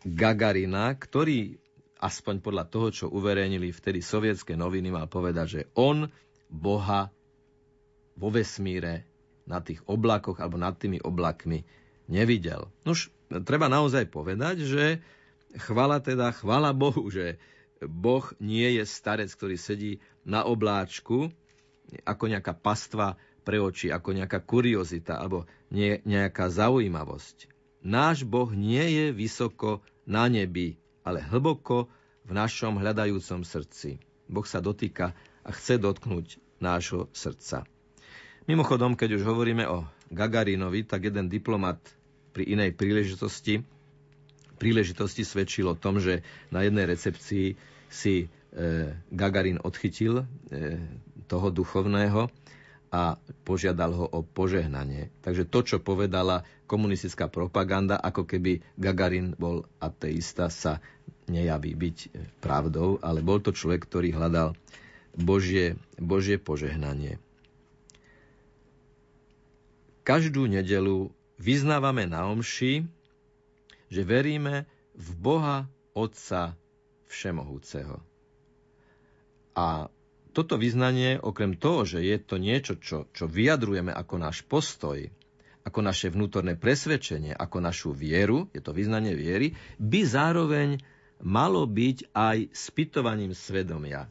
Gagarina, 0.04 0.92
ktorý 0.96 1.56
aspoň 2.00 2.40
podľa 2.40 2.64
toho, 2.68 2.88
čo 2.92 3.06
uverejnili 3.12 3.72
vtedy 3.72 4.00
sovietské 4.00 4.56
noviny, 4.56 4.88
mal 4.88 5.08
povedať, 5.08 5.46
že 5.48 5.62
on 5.76 6.08
Boha 6.48 7.12
vo 8.16 8.28
vesmíre, 8.32 9.08
na 9.50 9.58
tých 9.58 9.82
oblakoch 9.90 10.38
alebo 10.38 10.54
nad 10.62 10.78
tými 10.78 11.02
oblakmi 11.02 11.66
nevidel. 12.10 12.66
Nož, 12.82 13.08
treba 13.46 13.70
naozaj 13.70 14.10
povedať, 14.10 14.66
že 14.66 14.84
chvala 15.54 16.02
teda, 16.02 16.34
chvala 16.34 16.74
Bohu, 16.74 17.06
že 17.08 17.38
Boh 17.80 18.26
nie 18.42 18.76
je 18.76 18.84
starec, 18.84 19.30
ktorý 19.32 19.56
sedí 19.56 20.02
na 20.26 20.44
obláčku 20.44 21.32
ako 22.04 22.24
nejaká 22.30 22.54
pastva 22.54 23.16
pre 23.42 23.58
oči, 23.58 23.88
ako 23.90 24.14
nejaká 24.14 24.44
kuriozita 24.44 25.16
alebo 25.18 25.48
nie, 25.72 25.98
nejaká 26.04 26.52
zaujímavosť. 26.52 27.48
Náš 27.80 28.28
Boh 28.28 28.52
nie 28.52 28.84
je 28.84 29.06
vysoko 29.16 29.80
na 30.04 30.28
nebi, 30.28 30.76
ale 31.00 31.24
hlboko 31.24 31.88
v 32.28 32.32
našom 32.36 32.76
hľadajúcom 32.76 33.42
srdci. 33.42 33.96
Boh 34.28 34.44
sa 34.44 34.60
dotýka 34.60 35.16
a 35.42 35.50
chce 35.50 35.80
dotknúť 35.80 36.38
nášho 36.60 37.08
srdca. 37.16 37.64
Mimochodom, 38.44 38.94
keď 38.94 39.16
už 39.18 39.22
hovoríme 39.24 39.64
o 39.66 39.88
Gagarinovi, 40.12 40.84
tak 40.84 41.08
jeden 41.08 41.32
diplomat 41.32 41.80
pri 42.30 42.44
inej 42.46 42.74
príležitosti, 42.74 43.66
príležitosti 44.60 45.24
svedčil 45.24 45.66
o 45.66 45.78
tom, 45.78 45.98
že 45.98 46.20
na 46.52 46.62
jednej 46.62 46.84
recepcii 46.84 47.56
si 47.88 48.14
e, 48.22 48.26
Gagarin 49.10 49.58
odchytil 49.58 50.22
e, 50.22 50.24
toho 51.26 51.48
duchovného 51.48 52.28
a 52.90 53.14
požiadal 53.46 53.94
ho 53.94 54.06
o 54.10 54.20
požehnanie. 54.26 55.14
Takže 55.22 55.46
to, 55.46 55.62
čo 55.62 55.76
povedala 55.78 56.42
komunistická 56.66 57.30
propaganda, 57.30 57.94
ako 57.96 58.26
keby 58.26 58.62
Gagarin 58.74 59.38
bol 59.38 59.62
ateista, 59.78 60.50
sa 60.50 60.82
nejaví 61.30 61.78
byť 61.78 61.98
pravdou, 62.42 62.98
ale 62.98 63.22
bol 63.22 63.38
to 63.38 63.54
človek, 63.54 63.86
ktorý 63.86 64.10
hľadal 64.10 64.58
Božie, 65.14 65.78
Božie 65.98 66.38
požehnanie. 66.38 67.22
Každú 70.02 70.50
nedelu 70.50 71.14
vyznávame 71.40 72.04
na 72.04 72.28
omši, 72.28 72.84
že 73.88 74.02
veríme 74.04 74.68
v 74.92 75.08
Boha 75.16 75.58
Otca 75.96 76.54
Všemohúceho. 77.08 77.98
A 79.56 79.90
toto 80.30 80.54
vyznanie, 80.54 81.18
okrem 81.18 81.58
toho, 81.58 81.82
že 81.82 82.04
je 82.06 82.16
to 82.22 82.38
niečo, 82.38 82.78
čo, 82.78 83.10
čo 83.10 83.26
vyjadrujeme 83.26 83.90
ako 83.90 84.14
náš 84.22 84.46
postoj, 84.46 85.10
ako 85.66 85.80
naše 85.82 86.12
vnútorné 86.12 86.54
presvedčenie, 86.54 87.34
ako 87.34 87.58
našu 87.58 87.90
vieru, 87.90 88.46
je 88.54 88.62
to 88.62 88.70
vyznanie 88.70 89.18
viery, 89.18 89.58
by 89.76 90.00
zároveň 90.06 90.78
malo 91.20 91.66
byť 91.66 92.14
aj 92.14 92.54
spytovaním 92.54 93.34
svedomia. 93.34 94.06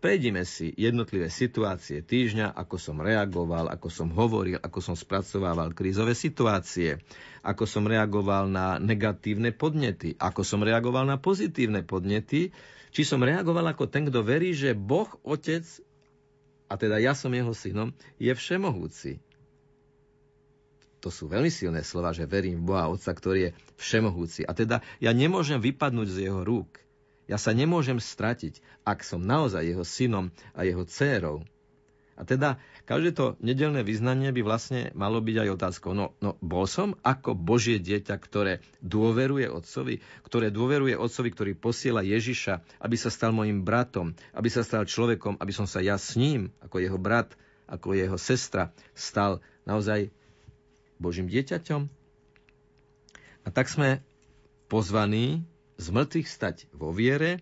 Prejdime 0.00 0.48
si 0.48 0.72
jednotlivé 0.80 1.28
situácie 1.28 2.00
týždňa, 2.00 2.56
ako 2.56 2.80
som 2.80 2.96
reagoval, 3.04 3.68
ako 3.68 3.92
som 3.92 4.08
hovoril, 4.08 4.56
ako 4.56 4.80
som 4.80 4.96
spracovával 4.96 5.76
krízové 5.76 6.16
situácie, 6.16 7.04
ako 7.44 7.68
som 7.68 7.84
reagoval 7.84 8.48
na 8.48 8.80
negatívne 8.80 9.52
podnety, 9.52 10.16
ako 10.16 10.40
som 10.40 10.64
reagoval 10.64 11.04
na 11.04 11.20
pozitívne 11.20 11.84
podnety, 11.84 12.48
či 12.90 13.02
som 13.04 13.20
reagoval 13.20 13.76
ako 13.76 13.92
ten, 13.92 14.08
kto 14.08 14.24
verí, 14.24 14.56
že 14.56 14.72
Boh, 14.72 15.12
Otec, 15.20 15.68
a 16.72 16.80
teda 16.80 16.96
ja 16.96 17.12
som 17.12 17.28
jeho 17.36 17.52
synom, 17.52 17.92
je 18.16 18.32
všemohúci. 18.32 19.20
To 21.04 21.12
sú 21.12 21.28
veľmi 21.28 21.52
silné 21.52 21.84
slova, 21.84 22.16
že 22.16 22.24
verím 22.24 22.64
v 22.64 22.72
Boha 22.72 22.88
Otca, 22.88 23.12
ktorý 23.12 23.52
je 23.52 23.54
všemohúci. 23.80 24.48
A 24.48 24.52
teda 24.56 24.80
ja 24.96 25.12
nemôžem 25.12 25.60
vypadnúť 25.60 26.08
z 26.08 26.18
jeho 26.28 26.40
rúk. 26.40 26.80
Ja 27.30 27.38
sa 27.38 27.54
nemôžem 27.54 28.02
stratiť, 28.02 28.58
ak 28.82 29.06
som 29.06 29.22
naozaj 29.22 29.62
jeho 29.62 29.86
synom 29.86 30.34
a 30.50 30.66
jeho 30.66 30.82
dcérou. 30.82 31.46
A 32.18 32.26
teda 32.26 32.58
každé 32.90 33.16
to 33.16 33.26
nedelné 33.38 33.86
vyznanie 33.86 34.34
by 34.34 34.42
vlastne 34.42 34.90
malo 34.98 35.22
byť 35.22 35.36
aj 35.40 35.48
otázkou. 35.54 35.94
No, 35.94 36.12
no 36.18 36.34
bol 36.42 36.66
som 36.66 36.98
ako 37.06 37.38
Božie 37.38 37.78
dieťa, 37.78 38.18
ktoré 38.18 38.60
dôveruje 38.82 39.46
Otcovi, 39.46 40.02
ktoré 40.26 40.50
dôveruje 40.50 40.98
Otcovi, 40.98 41.30
ktorý 41.30 41.52
posiela 41.54 42.02
Ježiša, 42.02 42.82
aby 42.82 42.96
sa 42.98 43.08
stal 43.14 43.30
mojim 43.30 43.62
bratom, 43.62 44.12
aby 44.34 44.50
sa 44.50 44.66
stal 44.66 44.84
človekom, 44.84 45.38
aby 45.38 45.52
som 45.54 45.70
sa 45.70 45.80
ja 45.80 45.96
s 45.96 46.18
ním, 46.18 46.50
ako 46.60 46.82
jeho 46.82 46.98
brat, 46.98 47.32
ako 47.70 47.94
jeho 47.94 48.18
sestra, 48.18 48.74
stal 48.92 49.38
naozaj 49.62 50.10
Božím 50.98 51.30
dieťaťom. 51.30 51.86
A 53.46 53.48
tak 53.48 53.72
sme 53.72 54.04
pozvaní 54.68 55.46
z 55.80 55.86
mŕtvych 55.88 56.28
stať 56.28 56.56
vo 56.76 56.92
viere 56.92 57.40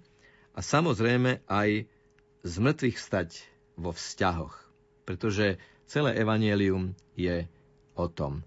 a 0.54 0.62
samozrejme 0.62 1.42
aj 1.50 1.90
z 2.46 2.54
mŕtvych 2.62 2.98
stať 3.02 3.42
vo 3.74 3.90
vzťahoch 3.90 4.68
pretože 5.08 5.56
celé 5.88 6.20
evanielium 6.20 6.92
je 7.16 7.48
o 7.96 8.06
tom. 8.12 8.44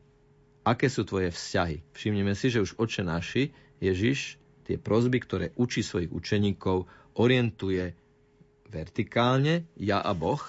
Aké 0.61 0.93
sú 0.93 1.01
tvoje 1.09 1.34
vzťahy? 1.34 1.81
Všimneme 1.97 2.38
si, 2.38 2.53
že 2.53 2.61
už 2.61 2.77
oče 2.77 3.01
naši, 3.01 3.49
Ježiš, 3.81 4.38
tie 4.69 4.77
prozby, 4.77 5.18
ktoré 5.26 5.49
učí 5.57 5.81
svojich 5.81 6.13
učeníkov, 6.13 6.85
orientuje 7.18 7.97
vertikálne, 8.69 9.65
ja 9.73 10.05
a 10.05 10.13
Boh, 10.13 10.45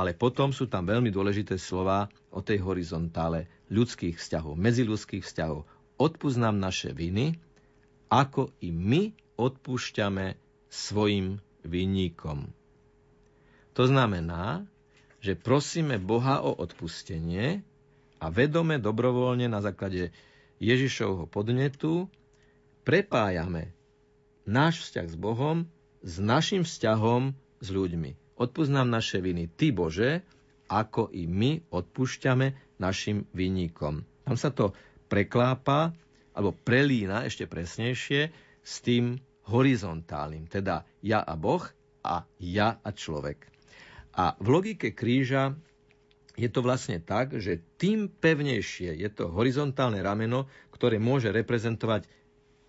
ale 0.00 0.16
potom 0.16 0.48
sú 0.48 0.64
tam 0.64 0.88
veľmi 0.88 1.12
dôležité 1.12 1.60
slova 1.60 2.08
o 2.32 2.40
tej 2.40 2.64
horizontále 2.64 3.52
ľudských 3.68 4.16
vzťahov, 4.16 4.56
medziludských 4.56 5.28
vzťahov. 5.28 5.68
Odpúsť 6.00 6.40
nám 6.40 6.56
naše 6.56 6.96
viny, 6.96 7.36
ako 8.08 8.52
i 8.64 8.72
my 8.72 9.12
odpúšťame 9.36 10.36
svojim 10.68 11.40
vinníkom. 11.64 12.50
To 13.76 13.82
znamená, 13.86 14.66
že 15.22 15.38
prosíme 15.38 16.02
Boha 16.02 16.42
o 16.42 16.50
odpustenie 16.56 17.62
a 18.18 18.26
vedome, 18.30 18.82
dobrovoľne 18.82 19.46
na 19.46 19.62
základe 19.62 20.10
Ježišovho 20.58 21.30
podnetu 21.30 22.10
prepájame 22.82 23.70
náš 24.48 24.82
vzťah 24.88 25.06
s 25.06 25.16
Bohom 25.16 25.56
s 26.02 26.18
našim 26.18 26.66
vzťahom 26.66 27.36
s 27.62 27.68
ľuďmi. 27.70 28.38
Odpúsť 28.38 28.70
nám 28.70 28.88
naše 28.90 29.18
viny, 29.18 29.50
Ty 29.50 29.74
Bože, 29.74 30.10
ako 30.70 31.10
i 31.14 31.26
my 31.26 31.62
odpúšťame 31.70 32.78
našim 32.78 33.26
vinníkom. 33.34 34.06
Tam 34.26 34.36
sa 34.38 34.54
to 34.54 34.74
preklápa, 35.10 35.94
alebo 36.38 36.54
prelína 36.54 37.26
ešte 37.26 37.50
presnejšie 37.50 38.30
s 38.62 38.74
tým 38.86 39.18
horizontálnym, 39.50 40.46
teda 40.46 40.86
ja 41.02 41.18
a 41.18 41.34
Boh 41.34 41.66
a 42.06 42.22
ja 42.38 42.78
a 42.78 42.94
človek. 42.94 43.50
A 44.14 44.38
v 44.38 44.46
logike 44.46 44.94
kríža 44.94 45.58
je 46.38 46.46
to 46.46 46.62
vlastne 46.62 47.02
tak, 47.02 47.34
že 47.42 47.58
tým 47.74 48.06
pevnejšie 48.06 48.94
je 48.94 49.08
to 49.10 49.26
horizontálne 49.34 49.98
rameno, 49.98 50.46
ktoré 50.70 51.02
môže 51.02 51.34
reprezentovať 51.34 52.06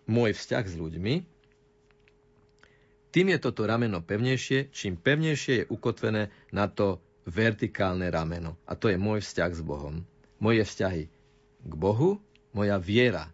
môj 0.10 0.34
vzťah 0.34 0.66
s 0.66 0.74
ľuďmi, 0.74 1.14
tým 3.10 3.34
je 3.34 3.40
toto 3.42 3.66
rameno 3.66 4.06
pevnejšie, 4.06 4.70
čím 4.70 4.98
pevnejšie 4.98 5.54
je 5.62 5.70
ukotvené 5.70 6.30
na 6.54 6.70
to 6.70 7.02
vertikálne 7.26 8.06
rameno. 8.10 8.58
A 8.70 8.78
to 8.78 8.90
je 8.90 9.02
môj 9.02 9.26
vzťah 9.26 9.52
s 9.54 9.62
Bohom. 9.66 10.06
Moje 10.38 10.62
vzťahy 10.62 11.04
k 11.66 11.74
Bohu, 11.74 12.22
moja 12.54 12.78
viera 12.78 13.34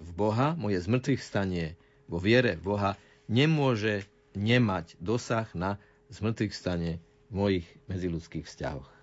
v 0.00 0.10
Boha, 0.14 0.54
moje 0.54 0.78
zmrtvých 0.82 1.22
stanie 1.22 1.74
vo 2.06 2.22
viere 2.22 2.56
v 2.58 2.74
Boha 2.74 2.90
nemôže 3.26 4.06
nemať 4.34 4.98
dosah 5.00 5.48
na 5.54 5.76
zmrtvých 6.10 6.54
stanie 6.54 7.02
mojich 7.30 7.66
medziludských 7.90 8.46
vzťahoch. 8.46 8.93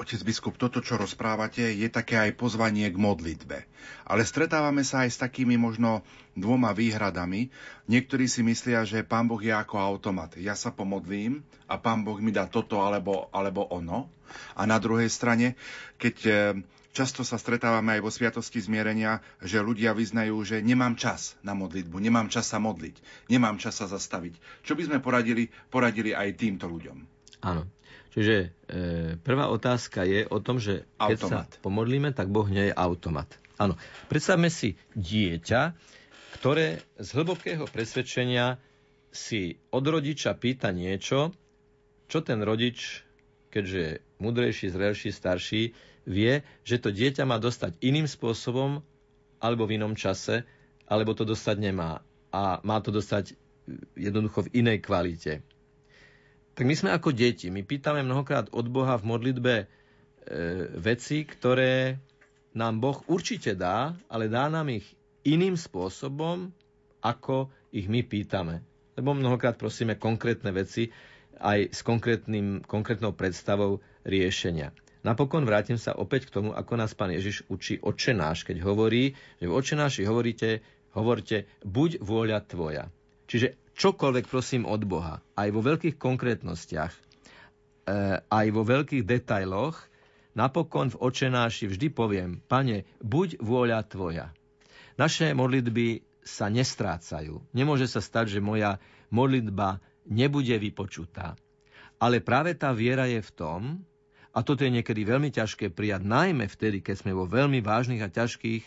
Otec 0.00 0.24
biskup, 0.24 0.56
toto, 0.56 0.80
čo 0.80 0.96
rozprávate, 0.96 1.76
je 1.76 1.88
také 1.92 2.16
aj 2.16 2.40
pozvanie 2.40 2.88
k 2.88 2.96
modlitbe. 2.96 3.68
Ale 4.08 4.24
stretávame 4.24 4.80
sa 4.80 5.04
aj 5.04 5.10
s 5.12 5.20
takými 5.20 5.60
možno 5.60 6.00
dvoma 6.32 6.72
výhradami. 6.72 7.52
Niektorí 7.84 8.24
si 8.24 8.40
myslia, 8.40 8.88
že 8.88 9.04
pán 9.04 9.28
Boh 9.28 9.40
je 9.40 9.52
ako 9.52 9.76
automat. 9.76 10.32
Ja 10.40 10.56
sa 10.56 10.72
pomodlím 10.72 11.44
a 11.68 11.76
pán 11.76 12.00
Boh 12.00 12.16
mi 12.16 12.32
dá 12.32 12.48
toto 12.48 12.80
alebo, 12.80 13.28
alebo 13.28 13.68
ono. 13.68 14.08
A 14.56 14.64
na 14.64 14.80
druhej 14.80 15.12
strane, 15.12 15.58
keď 16.00 16.16
e, 16.24 16.32
často 16.96 17.20
sa 17.20 17.36
stretávame 17.36 17.98
aj 17.98 18.02
vo 18.02 18.10
Sviatosti 18.10 18.62
zmierenia, 18.62 19.20
že 19.42 19.62
ľudia 19.62 19.92
vyznajú, 19.92 20.40
že 20.42 20.62
nemám 20.62 20.96
čas 20.96 21.36
na 21.44 21.52
modlitbu, 21.52 21.98
nemám 22.00 22.32
čas 22.32 22.50
sa 22.50 22.56
modliť, 22.56 23.28
nemám 23.28 23.60
čas 23.60 23.78
sa 23.78 23.86
zastaviť. 23.90 24.64
Čo 24.64 24.74
by 24.74 24.82
sme 24.86 24.98
poradili, 25.02 25.50
poradili 25.68 26.16
aj 26.16 26.40
týmto 26.40 26.70
ľuďom? 26.70 26.98
Áno. 27.44 27.64
Čiže 28.10 28.36
e, 28.42 28.48
prvá 29.22 29.46
otázka 29.54 30.02
je 30.02 30.26
o 30.26 30.42
tom, 30.42 30.58
že 30.58 30.82
keď 30.98 31.14
automat. 31.14 31.48
sa 31.54 31.62
pomodlíme, 31.62 32.10
tak 32.10 32.26
Boh 32.26 32.46
nie 32.50 32.70
je 32.70 32.74
automat. 32.74 33.30
Áno. 33.54 33.78
Predstavme 34.10 34.50
si 34.50 34.74
dieťa, 34.98 35.60
ktoré 36.40 36.82
z 36.98 37.08
hlbokého 37.14 37.70
presvedčenia 37.70 38.58
si 39.14 39.62
od 39.70 39.84
rodiča 39.86 40.34
pýta 40.34 40.74
niečo, 40.74 41.30
čo 42.10 42.18
ten 42.26 42.42
rodič, 42.42 43.06
keďže 43.54 43.78
je 43.78 43.92
mudrejší, 44.18 44.66
zrelší, 44.74 45.10
starší, 45.14 45.62
vie, 46.06 46.42
že 46.66 46.82
to 46.82 46.90
dieťa 46.90 47.22
má 47.22 47.38
dostať 47.38 47.78
iným 47.78 48.10
spôsobom 48.10 48.82
alebo 49.38 49.70
v 49.70 49.78
inom 49.78 49.94
čase, 49.94 50.42
alebo 50.90 51.14
to 51.14 51.22
dostať 51.22 51.56
nemá. 51.62 52.02
A 52.34 52.58
má 52.66 52.82
to 52.82 52.90
dostať 52.90 53.38
jednoducho 53.94 54.50
v 54.50 54.66
inej 54.66 54.82
kvalite 54.82 55.46
tak 56.60 56.68
my 56.68 56.76
sme 56.76 56.92
ako 56.92 57.16
deti. 57.16 57.48
My 57.48 57.64
pýtame 57.64 58.04
mnohokrát 58.04 58.52
od 58.52 58.68
Boha 58.68 59.00
v 59.00 59.08
modlitbe 59.08 59.54
veci, 60.76 61.24
ktoré 61.24 61.96
nám 62.52 62.84
Boh 62.84 63.00
určite 63.08 63.56
dá, 63.56 63.96
ale 64.12 64.28
dá 64.28 64.52
nám 64.52 64.68
ich 64.68 64.84
iným 65.24 65.56
spôsobom, 65.56 66.52
ako 67.00 67.48
ich 67.72 67.88
my 67.88 68.04
pýtame. 68.04 68.60
Lebo 68.92 69.16
mnohokrát 69.16 69.56
prosíme 69.56 69.96
konkrétne 69.96 70.52
veci 70.52 70.92
aj 71.40 71.72
s 71.72 71.80
konkrétnym, 71.80 72.60
konkrétnou 72.68 73.16
predstavou 73.16 73.80
riešenia. 74.04 74.76
Napokon 75.00 75.48
vrátim 75.48 75.80
sa 75.80 75.96
opäť 75.96 76.28
k 76.28 76.44
tomu, 76.44 76.52
ako 76.52 76.76
nás 76.76 76.92
pán 76.92 77.08
Ježiš 77.08 77.48
učí 77.48 77.80
očenáš, 77.80 78.44
keď 78.44 78.60
hovorí, 78.68 79.16
že 79.40 79.48
v 79.48 79.56
očenáši 79.56 80.04
hovoríte, 80.04 80.60
hovorte, 80.92 81.48
buď 81.64 82.04
vôľa 82.04 82.44
tvoja. 82.44 82.92
Čiže 83.32 83.56
čokoľvek 83.80 84.28
prosím 84.28 84.68
od 84.68 84.84
Boha, 84.84 85.24
aj 85.40 85.48
vo 85.56 85.64
veľkých 85.64 85.96
konkrétnostiach, 85.96 86.92
e, 86.92 87.00
aj 88.20 88.46
vo 88.52 88.62
veľkých 88.68 89.08
detailoch, 89.08 89.80
napokon 90.36 90.92
v 90.92 91.00
očenáši 91.00 91.64
vždy 91.64 91.88
poviem, 91.88 92.44
pane, 92.44 92.84
buď 93.00 93.40
vôľa 93.40 93.80
tvoja. 93.88 94.36
Naše 95.00 95.32
modlitby 95.32 96.04
sa 96.20 96.52
nestrácajú. 96.52 97.40
Nemôže 97.56 97.88
sa 97.88 98.04
stať, 98.04 98.36
že 98.36 98.44
moja 98.44 98.76
modlitba 99.08 99.80
nebude 100.04 100.52
vypočutá. 100.60 101.40
Ale 101.96 102.20
práve 102.20 102.52
tá 102.52 102.76
viera 102.76 103.08
je 103.08 103.24
v 103.24 103.32
tom, 103.32 103.60
a 104.30 104.44
toto 104.46 104.62
je 104.62 104.70
niekedy 104.70 105.02
veľmi 105.02 105.32
ťažké 105.32 105.72
prijať, 105.74 106.06
najmä 106.06 106.46
vtedy, 106.46 106.84
keď 106.84 107.02
sme 107.02 107.16
vo 107.16 107.26
veľmi 107.26 107.64
vážnych 107.64 108.04
a 108.04 108.12
ťažkých 108.12 108.62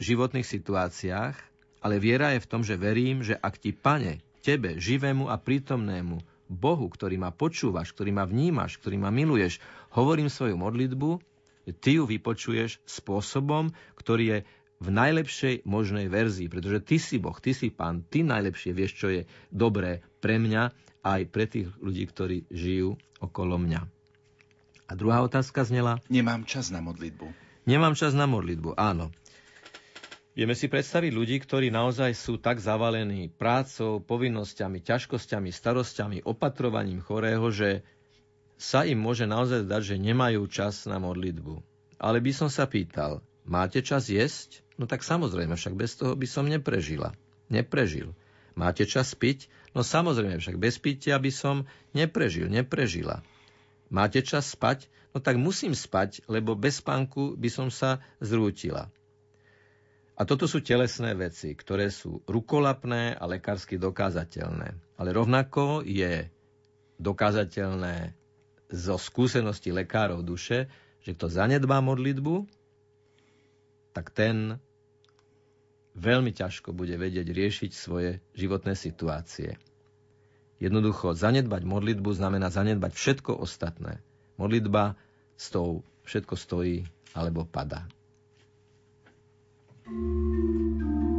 životných 0.00 0.48
situáciách, 0.48 1.36
ale 1.80 2.02
viera 2.02 2.34
je 2.34 2.42
v 2.42 2.50
tom, 2.50 2.60
že 2.66 2.80
verím, 2.80 3.22
že 3.22 3.38
ak 3.38 3.60
ti, 3.60 3.70
pane, 3.70 4.20
tebe, 4.40 4.76
živému 4.80 5.28
a 5.28 5.36
prítomnému, 5.38 6.20
Bohu, 6.50 6.90
ktorý 6.90 7.14
ma 7.14 7.30
počúvaš, 7.30 7.94
ktorý 7.94 8.10
ma 8.10 8.26
vnímaš, 8.26 8.82
ktorý 8.82 8.98
ma 8.98 9.14
miluješ, 9.14 9.62
hovorím 9.94 10.26
svoju 10.26 10.58
modlitbu, 10.58 11.22
ty 11.78 12.02
ju 12.02 12.10
vypočuješ 12.10 12.82
spôsobom, 12.82 13.70
ktorý 13.94 14.24
je 14.26 14.38
v 14.80 14.88
najlepšej 14.90 15.68
možnej 15.68 16.10
verzii, 16.10 16.48
pretože 16.50 16.80
ty 16.82 16.96
si 16.98 17.22
Boh, 17.22 17.36
ty 17.38 17.54
si 17.54 17.70
Pán, 17.70 18.02
ty 18.02 18.26
najlepšie 18.26 18.72
vieš, 18.74 18.92
čo 18.98 19.08
je 19.12 19.28
dobré 19.52 20.02
pre 20.18 20.40
mňa 20.40 20.72
aj 21.04 21.20
pre 21.28 21.44
tých 21.46 21.68
ľudí, 21.78 22.08
ktorí 22.08 22.48
žijú 22.50 22.96
okolo 23.20 23.60
mňa. 23.60 23.80
A 24.90 24.92
druhá 24.98 25.22
otázka 25.22 25.62
znela? 25.62 26.02
Nemám 26.10 26.42
čas 26.48 26.74
na 26.74 26.82
modlitbu. 26.82 27.30
Nemám 27.68 27.94
čas 27.94 28.16
na 28.16 28.26
modlitbu, 28.26 28.74
áno. 28.74 29.14
Vieme 30.40 30.56
si 30.56 30.72
predstaviť 30.72 31.12
ľudí, 31.12 31.36
ktorí 31.36 31.68
naozaj 31.68 32.16
sú 32.16 32.40
tak 32.40 32.64
zavalení 32.64 33.28
prácou, 33.28 34.00
povinnosťami, 34.00 34.80
ťažkosťami, 34.80 35.52
starosťami, 35.52 36.24
opatrovaním 36.24 37.04
chorého, 37.04 37.44
že 37.52 37.84
sa 38.56 38.88
im 38.88 38.96
môže 38.96 39.28
naozaj 39.28 39.68
zdať, 39.68 39.82
že 39.84 40.00
nemajú 40.00 40.40
čas 40.48 40.88
na 40.88 40.96
modlitbu. 40.96 41.60
Ale 42.00 42.24
by 42.24 42.32
som 42.32 42.48
sa 42.48 42.64
pýtal, 42.64 43.20
máte 43.44 43.84
čas 43.84 44.08
jesť? 44.08 44.64
No 44.80 44.88
tak 44.88 45.04
samozrejme, 45.04 45.60
však 45.60 45.76
bez 45.76 46.00
toho 46.00 46.16
by 46.16 46.24
som 46.24 46.48
neprežila. 46.48 47.12
Neprežil. 47.52 48.16
Máte 48.56 48.88
čas 48.88 49.12
piť? 49.12 49.44
No 49.76 49.84
samozrejme, 49.84 50.40
však 50.40 50.56
bez 50.56 50.80
pitia 50.80 51.20
by 51.20 51.28
som 51.28 51.68
neprežil, 51.92 52.48
neprežila. 52.48 53.20
Máte 53.92 54.24
čas 54.24 54.48
spať? 54.48 54.88
No 55.12 55.20
tak 55.20 55.36
musím 55.36 55.76
spať, 55.76 56.24
lebo 56.32 56.56
bez 56.56 56.80
spánku 56.80 57.36
by 57.36 57.52
som 57.52 57.68
sa 57.68 58.00
zrútila. 58.24 58.88
A 60.20 60.28
toto 60.28 60.44
sú 60.44 60.60
telesné 60.60 61.16
veci, 61.16 61.56
ktoré 61.56 61.88
sú 61.88 62.20
rukolapné 62.28 63.16
a 63.16 63.24
lekársky 63.24 63.80
dokázateľné. 63.80 64.76
Ale 65.00 65.16
rovnako 65.16 65.80
je 65.80 66.28
dokázateľné 67.00 68.12
zo 68.68 69.00
skúsenosti 69.00 69.72
lekárov 69.72 70.20
duše, 70.20 70.68
že 71.00 71.16
kto 71.16 71.32
zanedbá 71.32 71.80
modlitbu, 71.80 72.44
tak 73.96 74.12
ten 74.12 74.60
veľmi 75.96 76.36
ťažko 76.36 76.76
bude 76.76 77.00
vedieť 77.00 77.24
riešiť 77.24 77.70
svoje 77.72 78.20
životné 78.36 78.76
situácie. 78.76 79.56
Jednoducho, 80.60 81.16
zanedbať 81.16 81.64
modlitbu 81.64 82.12
znamená 82.12 82.52
zanedbať 82.52 82.92
všetko 82.92 83.40
ostatné. 83.40 84.04
Modlitba 84.36 85.00
s 85.40 85.48
tou 85.48 85.80
všetko 86.04 86.36
stojí 86.36 86.84
alebo 87.16 87.48
padá. 87.48 87.88
Thank 89.84 89.94
you. 90.80 91.09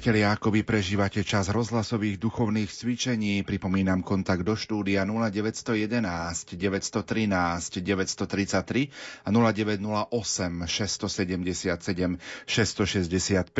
Priatelia, 0.00 0.32
ako 0.32 0.48
vy 0.56 0.64
prežívate 0.64 1.20
čas 1.20 1.52
rozhlasových 1.52 2.16
duchovných 2.16 2.72
cvičení, 2.72 3.44
pripomínam 3.44 4.00
kontakt 4.00 4.48
do 4.48 4.56
štúdia 4.56 5.04
0911 5.04 6.56
913 6.56 7.84
933 7.84 8.88
a 9.20 9.28
0908 9.28 10.64
677 10.64 12.16
665, 12.16 12.16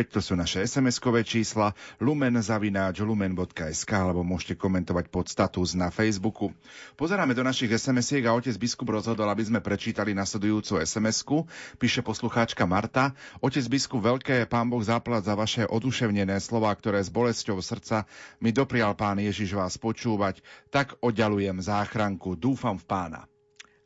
to 0.09 0.21
sú 0.25 0.33
naše 0.33 0.65
SMS-kové 0.65 1.29
čísla, 1.29 1.77
lumen 2.01 2.41
zavináč 2.41 3.05
lumen.sk 3.05 3.93
alebo 3.93 4.25
môžete 4.25 4.57
komentovať 4.57 5.12
pod 5.12 5.29
status 5.29 5.77
na 5.77 5.93
Facebooku. 5.93 6.57
Pozeráme 6.97 7.37
do 7.37 7.45
našich 7.45 7.69
SMS-iek 7.69 8.25
a 8.25 8.33
otec 8.33 8.57
biskup 8.57 8.89
rozhodol, 8.89 9.29
aby 9.29 9.45
sme 9.45 9.61
prečítali 9.61 10.17
nasledujúcu 10.17 10.81
SMS-ku. 10.89 11.45
Píše 11.77 12.01
poslucháčka 12.01 12.65
Marta. 12.65 13.12
Otec 13.45 13.69
biskup, 13.69 14.01
veľké 14.01 14.49
pán 14.49 14.73
Boh 14.73 14.81
záplat 14.81 15.21
za 15.21 15.37
vaše 15.37 15.69
oduševne 15.69 16.30
zranené 16.31 16.47
slova, 16.47 16.70
ktoré 16.70 17.02
s 17.02 17.11
bolesťou 17.11 17.59
srdca 17.59 18.07
mi 18.39 18.55
doprial 18.55 18.94
pán 18.94 19.19
Ježiš 19.19 19.59
vás 19.59 19.74
počúvať, 19.74 20.39
tak 20.70 20.94
oddalujem 21.02 21.59
záchranku. 21.59 22.39
Dúfam 22.39 22.78
v 22.78 22.86
pána. 22.86 23.27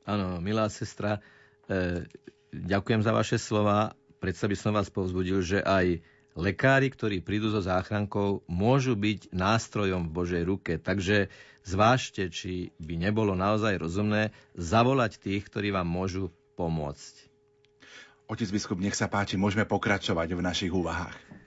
Áno, 0.04 0.44
milá 0.44 0.68
sestra, 0.68 1.24
e, 1.64 2.04
ďakujem 2.52 3.00
za 3.00 3.16
vaše 3.16 3.40
slova. 3.40 3.96
Predsa 4.20 4.44
by 4.44 4.56
som 4.60 4.76
vás 4.76 4.92
povzbudil, 4.92 5.40
že 5.40 5.64
aj 5.64 6.04
lekári, 6.36 6.92
ktorí 6.92 7.24
prídu 7.24 7.48
so 7.48 7.64
záchrankou, 7.64 8.44
môžu 8.44 8.92
byť 8.92 9.32
nástrojom 9.32 10.04
v 10.04 10.12
Božej 10.12 10.42
ruke. 10.44 10.76
Takže 10.76 11.32
zvážte, 11.64 12.28
či 12.28 12.76
by 12.76 13.08
nebolo 13.08 13.32
naozaj 13.32 13.80
rozumné 13.80 14.36
zavolať 14.52 15.16
tých, 15.16 15.48
ktorí 15.48 15.72
vám 15.72 15.88
môžu 15.88 16.28
pomôcť. 16.60 17.32
Otec 18.28 18.52
biskup, 18.52 18.76
nech 18.84 18.96
sa 18.96 19.08
páči, 19.08 19.40
môžeme 19.40 19.64
pokračovať 19.64 20.36
v 20.36 20.44
našich 20.44 20.72
úvahách. 20.72 21.43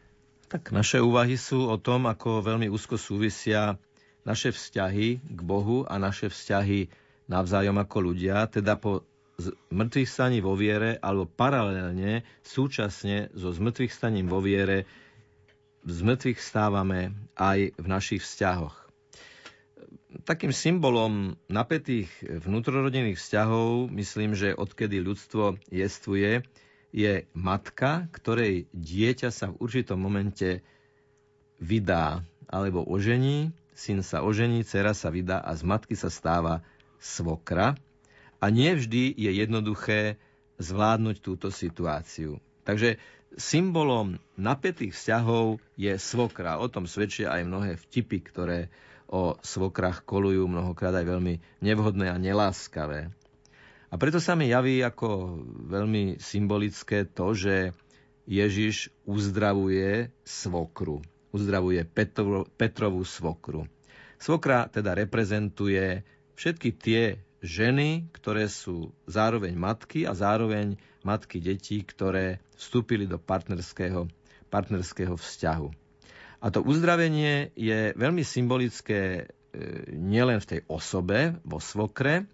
Tak 0.48 0.72
naše 0.72 1.04
úvahy 1.04 1.36
sú 1.36 1.68
o 1.68 1.76
tom, 1.76 2.08
ako 2.08 2.40
veľmi 2.40 2.72
úzko 2.72 2.96
súvisia 2.96 3.76
naše 4.24 4.56
vzťahy 4.56 5.20
k 5.20 5.40
Bohu 5.44 5.84
a 5.84 6.00
naše 6.00 6.32
vzťahy 6.32 6.88
navzájom 7.28 7.76
ako 7.76 7.98
ľudia, 8.12 8.48
teda 8.48 8.80
po 8.80 9.04
mŕtvych 9.70 10.10
staní 10.10 10.40
vo 10.40 10.56
viere, 10.56 10.98
alebo 11.04 11.28
paralelne, 11.28 12.24
súčasne 12.42 13.30
so 13.36 13.52
zmrtvých 13.52 13.92
staním 13.92 14.32
vo 14.32 14.40
viere, 14.40 14.88
z 15.88 16.00
mŕtvych 16.04 16.40
stávame 16.40 17.12
aj 17.36 17.76
v 17.76 17.86
našich 17.88 18.24
vzťahoch. 18.24 18.88
Takým 20.24 20.56
symbolom 20.56 21.36
napätých 21.52 22.10
vnútrorodinných 22.24 23.20
vzťahov, 23.20 23.92
myslím, 23.92 24.34
že 24.34 24.56
odkedy 24.56 25.04
ľudstvo 25.04 25.60
jestvuje, 25.70 26.44
je 26.96 27.28
matka, 27.36 28.08
ktorej 28.16 28.70
dieťa 28.72 29.30
sa 29.30 29.52
v 29.52 29.60
určitom 29.60 30.00
momente 30.00 30.64
vydá 31.60 32.24
alebo 32.48 32.86
ožení, 32.86 33.52
syn 33.76 34.02
sa 34.02 34.24
ožení, 34.24 34.64
dcera 34.64 34.96
sa 34.96 35.12
vydá 35.12 35.44
a 35.44 35.52
z 35.54 35.68
matky 35.68 35.94
sa 35.94 36.08
stáva 36.08 36.64
svokra, 36.98 37.78
a 38.38 38.46
nie 38.54 38.78
vždy 38.78 39.18
je 39.18 39.32
jednoduché 39.34 40.22
zvládnuť 40.62 41.18
túto 41.22 41.50
situáciu. 41.50 42.38
Takže 42.66 43.02
symbolom 43.38 44.22
napätých 44.38 44.94
vzťahov 44.94 45.62
je 45.78 45.94
svokra. 45.98 46.62
O 46.62 46.70
tom 46.70 46.86
svedčia 46.86 47.34
aj 47.34 47.50
mnohé 47.50 47.72
vtipy, 47.78 48.22
ktoré 48.22 48.60
o 49.08 49.40
svokrach 49.40 50.04
kolujú, 50.04 50.46
mnohokrát 50.46 50.92
aj 50.92 51.06
veľmi 51.08 51.40
nevhodné 51.64 52.12
a 52.12 52.18
neláskavé. 52.20 53.14
A 53.88 53.96
preto 53.96 54.20
sa 54.20 54.36
mi 54.36 54.52
javí 54.52 54.84
ako 54.84 55.40
veľmi 55.72 56.20
symbolické 56.20 57.08
to, 57.08 57.32
že 57.32 57.72
Ježiš 58.28 58.92
uzdravuje 59.08 60.12
svokru. 60.28 61.00
Uzdravuje 61.32 61.88
Petro, 61.88 62.44
Petrovú 62.60 63.08
svokru. 63.08 63.64
Svokra 64.20 64.68
teda 64.68 64.92
reprezentuje 64.92 66.04
všetky 66.36 66.70
tie 66.76 67.02
ženy, 67.40 68.12
ktoré 68.12 68.52
sú 68.52 68.92
zároveň 69.08 69.56
matky 69.56 70.04
a 70.04 70.12
zároveň 70.12 70.76
matky 71.08 71.40
detí, 71.40 71.80
ktoré 71.86 72.44
vstúpili 72.60 73.08
do 73.08 73.16
partnerského, 73.16 74.12
partnerského 74.52 75.16
vzťahu. 75.16 75.70
A 76.44 76.48
to 76.52 76.60
uzdravenie 76.62 77.56
je 77.56 77.96
veľmi 77.96 78.22
symbolické 78.22 79.02
e, 79.18 79.24
nielen 79.96 80.44
v 80.44 80.50
tej 80.58 80.60
osobe, 80.70 81.40
vo 81.42 81.58
svokre, 81.58 82.30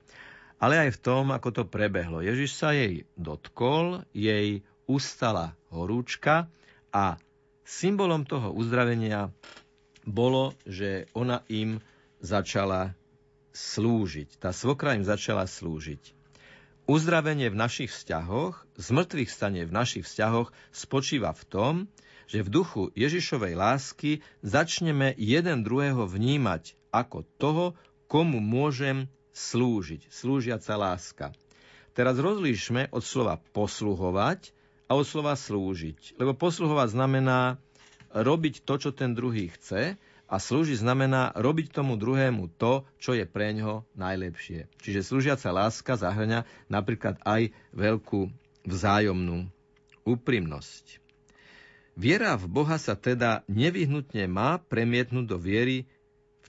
ale 0.64 0.88
aj 0.88 0.96
v 0.96 1.02
tom, 1.04 1.36
ako 1.36 1.50
to 1.52 1.64
prebehlo. 1.68 2.24
Ježiš 2.24 2.56
sa 2.56 2.72
jej 2.72 3.04
dotkol, 3.20 4.08
jej 4.16 4.64
ustala 4.88 5.60
horúčka 5.68 6.48
a 6.96 7.20
symbolom 7.68 8.24
toho 8.24 8.56
uzdravenia 8.56 9.28
bolo, 10.08 10.56
že 10.64 11.12
ona 11.12 11.44
im 11.52 11.84
začala 12.24 12.96
slúžiť. 13.52 14.40
Tá 14.40 14.56
svokra 14.56 14.96
im 14.96 15.04
začala 15.04 15.44
slúžiť. 15.52 16.16
Uzdravenie 16.88 17.52
v 17.52 17.60
našich 17.60 17.92
vzťahoch, 17.92 18.64
zmrtvých 18.80 19.32
stane 19.32 19.68
v 19.68 19.72
našich 19.72 20.08
vzťahoch 20.08 20.52
spočíva 20.72 21.36
v 21.36 21.44
tom, 21.48 21.74
že 22.28 22.40
v 22.40 22.52
duchu 22.64 22.88
Ježišovej 22.96 23.60
lásky 23.60 24.24
začneme 24.40 25.12
jeden 25.20 25.68
druhého 25.68 26.08
vnímať 26.08 26.80
ako 26.96 27.28
toho, 27.36 27.66
komu 28.08 28.40
môžem 28.40 29.12
slúžiť. 29.34 30.08
Slúžiaca 30.14 30.74
láska. 30.78 31.28
Teraz 31.94 32.18
rozlíšme 32.18 32.90
od 32.90 33.06
slova 33.06 33.38
posluhovať 33.54 34.54
a 34.90 34.98
od 34.98 35.06
slova 35.06 35.38
slúžiť. 35.38 36.18
Lebo 36.18 36.34
posluhovať 36.34 36.94
znamená 36.94 37.62
robiť 38.14 38.66
to, 38.66 38.74
čo 38.78 38.90
ten 38.94 39.18
druhý 39.18 39.50
chce 39.54 39.98
a 40.30 40.36
slúžiť 40.42 40.82
znamená 40.82 41.34
robiť 41.38 41.74
tomu 41.74 41.98
druhému 41.98 42.50
to, 42.58 42.86
čo 42.98 43.14
je 43.14 43.26
pre 43.26 43.54
ňo 43.54 43.86
najlepšie. 43.94 44.66
Čiže 44.82 45.06
slúžiaca 45.06 45.50
láska 45.54 45.94
zahrňa 45.98 46.46
napríklad 46.70 47.22
aj 47.22 47.54
veľkú 47.74 48.34
vzájomnú 48.66 49.50
úprimnosť. 50.06 51.02
Viera 51.94 52.34
v 52.34 52.50
Boha 52.50 52.82
sa 52.82 52.98
teda 52.98 53.46
nevyhnutne 53.46 54.26
má 54.26 54.58
premietnúť 54.58 55.26
do 55.30 55.38
viery 55.38 55.86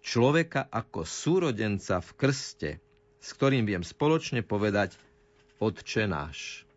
človeka 0.04 0.68
ako 0.68 1.08
súrodenca 1.08 2.04
v 2.04 2.10
krste, 2.14 2.70
s 3.18 3.28
ktorým 3.32 3.64
viem 3.64 3.80
spoločne 3.80 4.44
povedať 4.44 5.00
Otče 5.58 6.04
náš. 6.04 6.68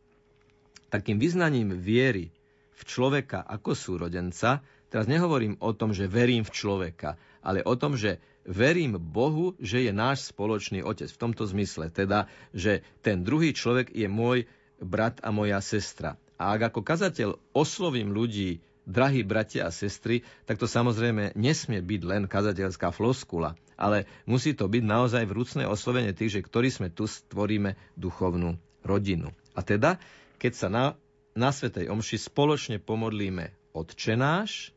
Takým 0.88 1.20
vyznaním 1.20 1.76
viery 1.76 2.32
v 2.72 2.82
človeka 2.88 3.44
ako 3.44 3.76
súrodenca 3.76 4.64
Teraz 4.88 5.06
nehovorím 5.12 5.60
o 5.60 5.76
tom, 5.76 5.92
že 5.92 6.08
verím 6.08 6.48
v 6.48 6.56
človeka, 6.56 7.20
ale 7.44 7.60
o 7.60 7.76
tom, 7.76 8.00
že 8.00 8.24
verím 8.48 8.96
Bohu, 8.96 9.52
že 9.60 9.84
je 9.84 9.92
náš 9.92 10.32
spoločný 10.32 10.80
otec. 10.80 11.12
V 11.12 11.22
tomto 11.28 11.44
zmysle, 11.44 11.92
teda, 11.92 12.32
že 12.56 12.88
ten 13.04 13.20
druhý 13.20 13.52
človek 13.52 13.92
je 13.92 14.08
môj 14.08 14.48
brat 14.80 15.20
a 15.28 15.36
moja 15.36 15.60
sestra. 15.60 16.16
A 16.40 16.56
ak 16.56 16.72
ako 16.72 16.88
kazateľ 16.88 17.30
oslovím 17.52 18.16
ľudí, 18.16 18.64
drahí 18.88 19.28
bratia 19.28 19.68
a 19.68 19.76
sestry, 19.76 20.24
tak 20.48 20.56
to 20.56 20.66
samozrejme 20.66 21.36
nesmie 21.36 21.84
byť 21.84 22.02
len 22.08 22.24
kazateľská 22.26 22.96
floskula, 22.96 23.60
ale 23.76 24.08
musí 24.24 24.56
to 24.56 24.72
byť 24.72 24.84
naozaj 24.88 25.28
vrúcne 25.28 25.68
oslovenie 25.68 26.16
tých, 26.16 26.40
že 26.40 26.46
ktorí 26.48 26.72
sme 26.72 26.88
tu 26.88 27.04
stvoríme 27.04 27.76
duchovnú 28.00 28.56
rodinu. 28.88 29.36
A 29.52 29.62
teda, 29.62 30.00
keď 30.40 30.54
sa 30.56 30.68
na, 30.72 30.96
na 31.36 31.52
Svetej 31.52 31.92
Omši 31.92 32.18
spoločne 32.32 32.80
pomodlíme 32.80 33.52
Otče 33.76 34.16
náš, 34.16 34.72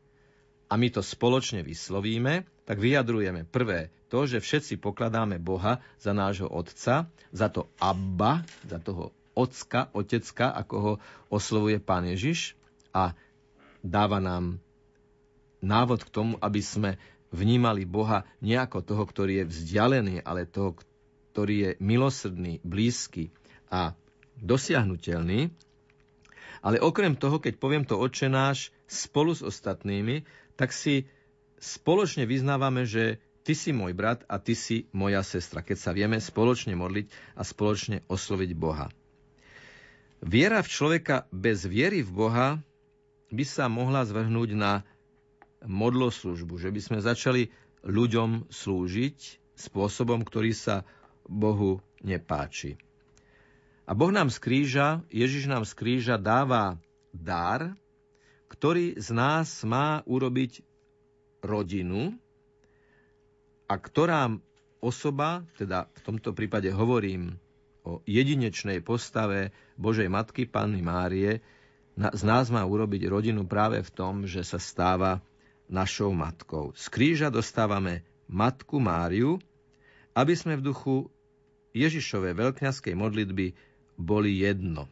a 0.71 0.79
my 0.79 0.87
to 0.87 1.03
spoločne 1.03 1.67
vyslovíme, 1.67 2.47
tak 2.63 2.79
vyjadrujeme 2.79 3.43
prvé 3.43 3.91
to, 4.07 4.23
že 4.23 4.39
všetci 4.39 4.79
pokladáme 4.79 5.35
Boha 5.35 5.83
za 5.99 6.15
nášho 6.15 6.47
Otca, 6.47 7.11
za 7.35 7.47
to 7.51 7.67
Abba, 7.75 8.47
za 8.63 8.79
toho 8.79 9.11
Ocka, 9.35 9.91
Otecka, 9.91 10.55
ako 10.55 10.75
ho 10.79 10.93
oslovuje 11.27 11.83
Pán 11.83 12.07
Ježiš 12.07 12.55
a 12.95 13.15
dáva 13.81 14.21
nám 14.21 14.61
návod 15.61 16.05
k 16.05 16.13
tomu, 16.13 16.33
aby 16.41 16.61
sme 16.61 16.97
vnímali 17.31 17.85
Boha 17.85 18.27
nie 18.41 18.57
ako 18.57 18.83
toho, 18.83 19.03
ktorý 19.05 19.43
je 19.43 19.49
vzdialený, 19.49 20.15
ale 20.25 20.49
toho, 20.49 20.77
ktorý 21.31 21.55
je 21.55 21.71
milosrdný, 21.79 22.59
blízky 22.61 23.31
a 23.71 23.95
dosiahnutelný. 24.41 25.53
Ale 26.61 26.77
okrem 26.77 27.17
toho, 27.17 27.41
keď 27.41 27.57
poviem 27.57 27.85
to 27.87 27.97
oče 27.97 28.29
náš 28.29 28.69
spolu 28.85 29.33
s 29.33 29.41
ostatnými, 29.41 30.27
tak 30.59 30.75
si 30.75 31.09
spoločne 31.57 32.27
vyznávame, 32.29 32.85
že 32.85 33.17
ty 33.41 33.57
si 33.57 33.73
môj 33.73 33.97
brat 33.97 34.21
a 34.29 34.37
ty 34.37 34.53
si 34.53 34.85
moja 34.93 35.25
sestra, 35.25 35.65
keď 35.65 35.77
sa 35.77 35.91
vieme 35.95 36.21
spoločne 36.21 36.77
modliť 36.77 37.07
a 37.33 37.41
spoločne 37.41 38.05
osloviť 38.05 38.51
Boha. 38.53 38.93
Viera 40.21 40.61
v 40.61 40.69
človeka 40.69 41.25
bez 41.33 41.65
viery 41.65 42.05
v 42.05 42.11
Boha 42.13 42.47
by 43.31 43.43
sa 43.47 43.71
mohla 43.71 44.03
zvrhnúť 44.03 44.53
na 44.53 44.83
modloslužbu, 45.63 46.59
že 46.59 46.69
by 46.69 46.79
sme 46.83 46.99
začali 46.99 47.49
ľuďom 47.87 48.51
slúžiť 48.51 49.17
spôsobom, 49.57 50.21
ktorý 50.21 50.51
sa 50.53 50.83
Bohu 51.25 51.81
nepáči. 52.03 52.77
A 53.87 53.97
Boh 53.97 54.13
nám 54.13 54.29
z 54.29 54.37
kríža, 54.39 54.87
Ježiš 55.09 55.49
nám 55.49 55.65
z 55.65 55.73
kríža 55.75 56.15
dáva 56.15 56.77
dar, 57.11 57.75
ktorý 58.47 58.99
z 58.99 59.09
nás 59.15 59.63
má 59.63 60.03
urobiť 60.07 60.63
rodinu 61.41 62.15
a 63.67 63.75
ktorá 63.79 64.27
osoba, 64.83 65.45
teda 65.55 65.87
v 65.91 65.99
tomto 66.03 66.35
prípade 66.35 66.69
hovorím 66.73 67.37
o 67.81 68.03
jedinečnej 68.05 68.83
postave 68.85 69.55
Božej 69.77 70.09
Matky 70.09 70.45
Panny 70.45 70.85
Márie, 70.85 71.41
z 71.97 72.23
nás 72.23 72.47
má 72.47 72.63
urobiť 72.63 73.11
rodinu 73.11 73.43
práve 73.43 73.83
v 73.83 73.91
tom, 73.91 74.23
že 74.23 74.41
sa 74.47 74.57
stáva 74.57 75.19
našou 75.67 76.11
matkou. 76.15 76.71
Z 76.75 76.87
kríža 76.91 77.27
dostávame 77.27 78.03
Matku 78.31 78.79
Máriu, 78.79 79.39
aby 80.15 80.35
sme 80.35 80.59
v 80.59 80.71
duchu 80.71 80.95
Ježišovej 81.71 82.35
veľkňaskej 82.35 82.93
modlitby 82.95 83.55
boli 83.95 84.43
jedno. 84.43 84.87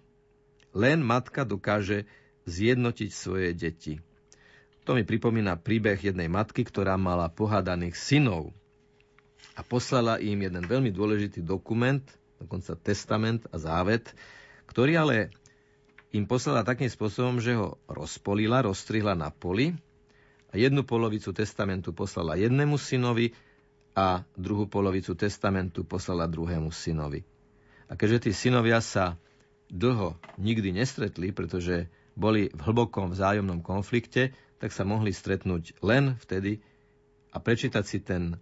Len 0.72 1.04
matka 1.04 1.44
dokáže 1.44 2.08
zjednotiť 2.48 3.10
svoje 3.12 3.52
deti. 3.52 4.00
To 4.88 4.96
mi 4.96 5.04
pripomína 5.04 5.60
príbeh 5.60 6.00
jednej 6.00 6.32
matky, 6.32 6.64
ktorá 6.66 6.96
mala 6.96 7.30
pohádaných 7.30 8.00
synov 8.00 8.56
a 9.54 9.62
poslala 9.62 10.18
im 10.24 10.40
jeden 10.40 10.64
veľmi 10.64 10.90
dôležitý 10.90 11.44
dokument, 11.44 12.02
dokonca 12.40 12.80
testament 12.80 13.44
a 13.52 13.60
závet, 13.60 14.16
ktorý 14.72 15.04
ale 15.04 15.16
im 16.10 16.26
poslala 16.26 16.66
takým 16.66 16.90
spôsobom, 16.90 17.38
že 17.38 17.54
ho 17.54 17.78
rozpolila, 17.86 18.66
rozstrihla 18.66 19.14
na 19.14 19.30
poli 19.30 19.78
a 20.50 20.58
jednu 20.58 20.82
polovicu 20.82 21.30
testamentu 21.30 21.94
poslala 21.94 22.34
jednému 22.34 22.82
synovi 22.82 23.38
a 23.94 24.26
druhú 24.34 24.66
polovicu 24.66 25.14
testamentu 25.14 25.86
poslala 25.86 26.26
druhému 26.26 26.74
synovi. 26.74 27.22
A 27.90 27.98
keďže 27.98 28.30
tí 28.30 28.32
synovia 28.34 28.82
sa 28.82 29.18
dlho 29.70 30.18
nikdy 30.42 30.74
nestretli, 30.74 31.30
pretože 31.30 31.90
boli 32.18 32.50
v 32.50 32.62
hlbokom 32.62 33.14
vzájomnom 33.14 33.62
konflikte, 33.62 34.34
tak 34.58 34.74
sa 34.74 34.84
mohli 34.84 35.14
stretnúť 35.14 35.78
len 35.86 36.18
vtedy 36.26 36.60
a 37.30 37.38
prečítať 37.38 37.84
si 37.86 38.02
ten 38.02 38.42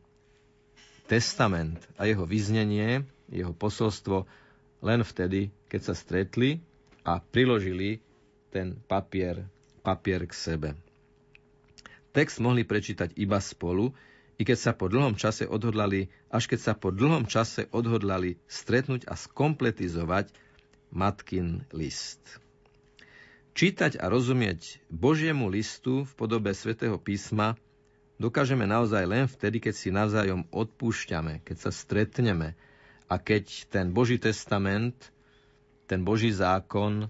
testament 1.08 1.80
a 2.00 2.08
jeho 2.08 2.24
vyznenie, 2.24 3.04
jeho 3.28 3.52
posolstvo 3.52 4.24
len 4.84 5.04
vtedy, 5.04 5.52
keď 5.68 5.82
sa 5.92 5.94
stretli 5.96 6.64
a 7.08 7.24
priložili 7.24 8.04
ten 8.52 8.76
papier, 8.76 9.48
papier 9.80 10.28
k 10.28 10.34
sebe. 10.36 10.70
Text 12.12 12.44
mohli 12.44 12.68
prečítať 12.68 13.16
iba 13.16 13.40
spolu, 13.40 13.96
i 14.38 14.46
keď 14.46 14.58
sa 14.60 14.72
po 14.76 14.92
dlhom 14.92 15.16
čase 15.16 15.48
odhodlali, 15.48 16.12
až 16.30 16.52
keď 16.52 16.60
sa 16.62 16.74
po 16.76 16.92
dlhom 16.94 17.26
čase 17.26 17.72
odhodlali 17.72 18.38
stretnúť 18.46 19.08
a 19.08 19.16
skompletizovať 19.18 20.30
matkin 20.94 21.66
list. 21.74 22.22
Čítať 23.58 23.98
a 23.98 24.06
rozumieť 24.06 24.86
Božiemu 24.94 25.50
listu 25.50 26.06
v 26.06 26.12
podobe 26.14 26.54
svätého 26.54 27.02
písma 27.02 27.58
dokážeme 28.22 28.70
naozaj 28.70 29.02
len 29.10 29.26
vtedy, 29.26 29.58
keď 29.58 29.74
si 29.74 29.90
navzájom 29.90 30.46
odpúšťame, 30.54 31.42
keď 31.42 31.58
sa 31.58 31.72
stretneme 31.74 32.54
a 33.10 33.16
keď 33.18 33.66
ten 33.74 33.90
Boží 33.90 34.22
testament 34.22 34.94
ten 35.88 36.04
Boží 36.04 36.36
zákon 36.36 37.08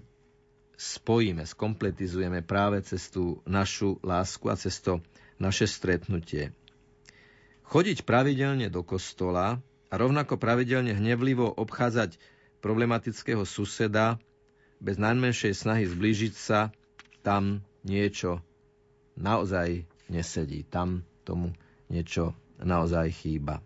spojíme, 0.78 1.42
skompletizujeme 1.42 2.46
práve 2.46 2.78
cez 2.86 3.10
tú 3.10 3.42
našu 3.42 3.98
lásku 4.06 4.46
a 4.46 4.54
cez 4.54 4.78
to 4.78 5.02
naše 5.42 5.66
stretnutie. 5.66 6.54
Chodiť 7.66 8.06
pravidelne 8.06 8.70
do 8.70 8.86
kostola 8.86 9.58
a 9.90 9.94
rovnako 9.98 10.38
pravidelne 10.38 10.94
hnevlivo 10.94 11.50
obchádzať 11.58 12.16
problematického 12.62 13.42
suseda 13.42 14.22
bez 14.78 14.96
najmenšej 14.96 15.52
snahy 15.58 15.84
zblížiť 15.90 16.34
sa, 16.38 16.70
tam 17.26 17.66
niečo 17.82 18.38
naozaj 19.18 19.82
nesedí. 20.06 20.62
Tam 20.62 21.02
tomu 21.26 21.50
niečo 21.90 22.32
naozaj 22.62 23.10
chýba. 23.10 23.58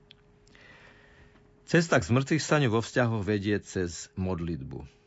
Cesta 1.68 2.00
k 2.00 2.08
zmrtvých 2.08 2.42
stane 2.42 2.68
vo 2.72 2.80
vzťahoch 2.80 3.22
vedie 3.22 3.60
cez 3.60 4.08
modlitbu 4.16 5.01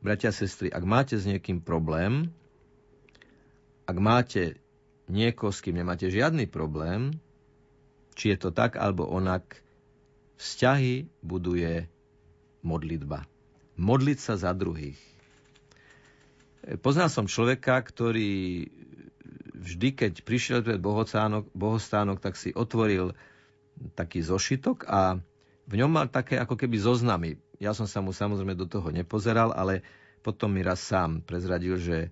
bratia 0.00 0.32
a 0.32 0.36
sestry, 0.36 0.72
ak 0.72 0.84
máte 0.84 1.14
s 1.16 1.28
niekým 1.28 1.60
problém, 1.60 2.32
ak 3.84 3.96
máte 4.00 4.56
niekoho, 5.10 5.52
s 5.52 5.60
kým 5.60 5.76
nemáte 5.76 6.08
žiadny 6.08 6.48
problém, 6.48 7.16
či 8.16 8.32
je 8.32 8.38
to 8.40 8.50
tak 8.52 8.80
alebo 8.80 9.08
onak, 9.08 9.60
vzťahy 10.40 11.08
buduje 11.20 11.88
modlitba. 12.64 13.28
Modliť 13.80 14.18
sa 14.20 14.34
za 14.36 14.52
druhých. 14.52 14.96
Poznal 16.84 17.08
som 17.08 17.24
človeka, 17.24 17.80
ktorý 17.80 18.68
vždy, 19.56 19.88
keď 19.96 20.12
prišiel 20.24 20.60
pred 20.60 20.80
bohostánok, 20.80 22.18
tak 22.20 22.36
si 22.36 22.52
otvoril 22.52 23.16
taký 23.96 24.20
zošitok 24.20 24.84
a 24.88 25.20
v 25.68 25.74
ňom 25.76 25.88
mal 25.92 26.06
také 26.12 26.36
ako 26.36 26.56
keby 26.56 26.76
zoznamy 26.76 27.40
ja 27.60 27.76
som 27.76 27.84
sa 27.84 28.00
mu 28.00 28.16
samozrejme 28.16 28.56
do 28.56 28.64
toho 28.64 28.88
nepozeral, 28.88 29.52
ale 29.52 29.84
potom 30.24 30.48
mi 30.48 30.64
raz 30.64 30.80
sám 30.80 31.20
prezradil, 31.20 31.76
že 31.76 32.08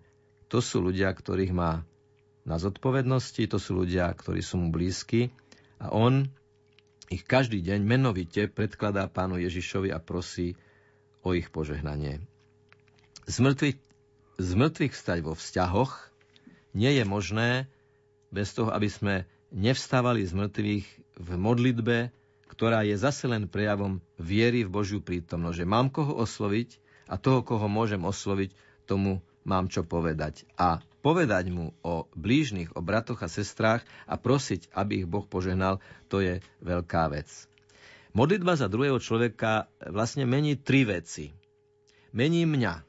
to 0.53 0.61
sú 0.61 0.85
ľudia, 0.85 1.09
ktorých 1.09 1.57
má 1.57 1.89
na 2.45 2.57
zodpovednosti, 2.61 3.49
to 3.49 3.57
sú 3.57 3.85
ľudia, 3.85 4.13
ktorí 4.13 4.45
sú 4.45 4.61
mu 4.61 4.69
blízki 4.69 5.33
a 5.81 5.89
on 5.93 6.29
ich 7.09 7.25
každý 7.25 7.65
deň 7.65 7.81
menovite 7.85 8.49
predkladá 8.53 9.09
pánu 9.09 9.41
Ježišovi 9.41 9.89
a 9.89 10.01
prosí 10.01 10.57
o 11.25 11.33
ich 11.33 11.49
požehnanie. 11.49 12.21
Z 13.29 13.41
mŕtvych, 13.41 13.79
z 14.41 14.51
vstať 14.93 15.19
vo 15.25 15.33
vzťahoch 15.33 15.93
nie 16.77 16.93
je 16.97 17.05
možné 17.09 17.49
bez 18.29 18.53
toho, 18.53 18.73
aby 18.73 18.89
sme 18.89 19.15
nevstávali 19.53 20.25
z 20.29 20.33
mŕtvych 20.37 20.87
v 21.17 21.29
modlitbe, 21.37 22.13
ktorá 22.59 22.83
je 22.83 22.99
zase 22.99 23.31
len 23.31 23.47
prejavom 23.47 24.03
viery 24.19 24.67
v 24.67 24.75
Božiu 24.75 24.99
prítomnosť. 24.99 25.63
Že 25.63 25.71
mám 25.71 25.95
koho 25.95 26.19
osloviť 26.19 26.83
a 27.07 27.15
toho, 27.15 27.47
koho 27.47 27.71
môžem 27.71 28.03
osloviť, 28.03 28.51
tomu 28.83 29.23
mám 29.47 29.71
čo 29.71 29.87
povedať. 29.87 30.43
A 30.59 30.83
povedať 30.99 31.55
mu 31.55 31.71
o 31.87 32.11
blížnych, 32.19 32.75
o 32.75 32.83
bratoch 32.83 33.23
a 33.23 33.31
sestrách 33.31 33.87
a 34.11 34.19
prosiť, 34.19 34.75
aby 34.75 35.07
ich 35.07 35.07
Boh 35.07 35.23
požehnal, 35.23 35.79
to 36.11 36.19
je 36.19 36.43
veľká 36.59 37.15
vec. 37.15 37.31
Modlitba 38.11 38.59
za 38.59 38.67
druhého 38.67 38.99
človeka 38.99 39.71
vlastne 39.87 40.27
mení 40.27 40.59
tri 40.59 40.83
veci. 40.83 41.31
Mení 42.11 42.43
mňa. 42.43 42.83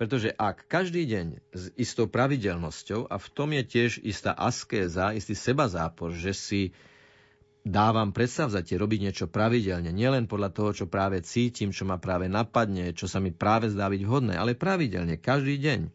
Pretože 0.00 0.32
ak 0.32 0.64
každý 0.72 1.04
deň 1.04 1.26
s 1.52 1.68
istou 1.76 2.08
pravidelnosťou, 2.08 3.12
a 3.12 3.20
v 3.20 3.28
tom 3.28 3.52
je 3.52 3.62
tiež 3.62 4.00
istá 4.00 4.32
askéza, 4.32 5.12
istý 5.12 5.36
seba 5.36 5.68
zápor, 5.68 6.16
že 6.16 6.32
si 6.32 6.72
dávam 7.64 8.12
predstavzatie 8.12 8.76
robiť 8.76 9.00
niečo 9.08 9.26
pravidelne, 9.26 9.88
nielen 9.88 10.28
podľa 10.28 10.50
toho, 10.52 10.70
čo 10.76 10.84
práve 10.84 11.24
cítim, 11.24 11.72
čo 11.72 11.88
ma 11.88 11.96
práve 11.96 12.28
napadne, 12.28 12.92
čo 12.92 13.08
sa 13.08 13.24
mi 13.24 13.32
práve 13.32 13.72
zdá 13.72 13.88
byť 13.88 14.02
vhodné, 14.04 14.36
ale 14.36 14.52
pravidelne, 14.52 15.16
každý 15.16 15.56
deň. 15.56 15.88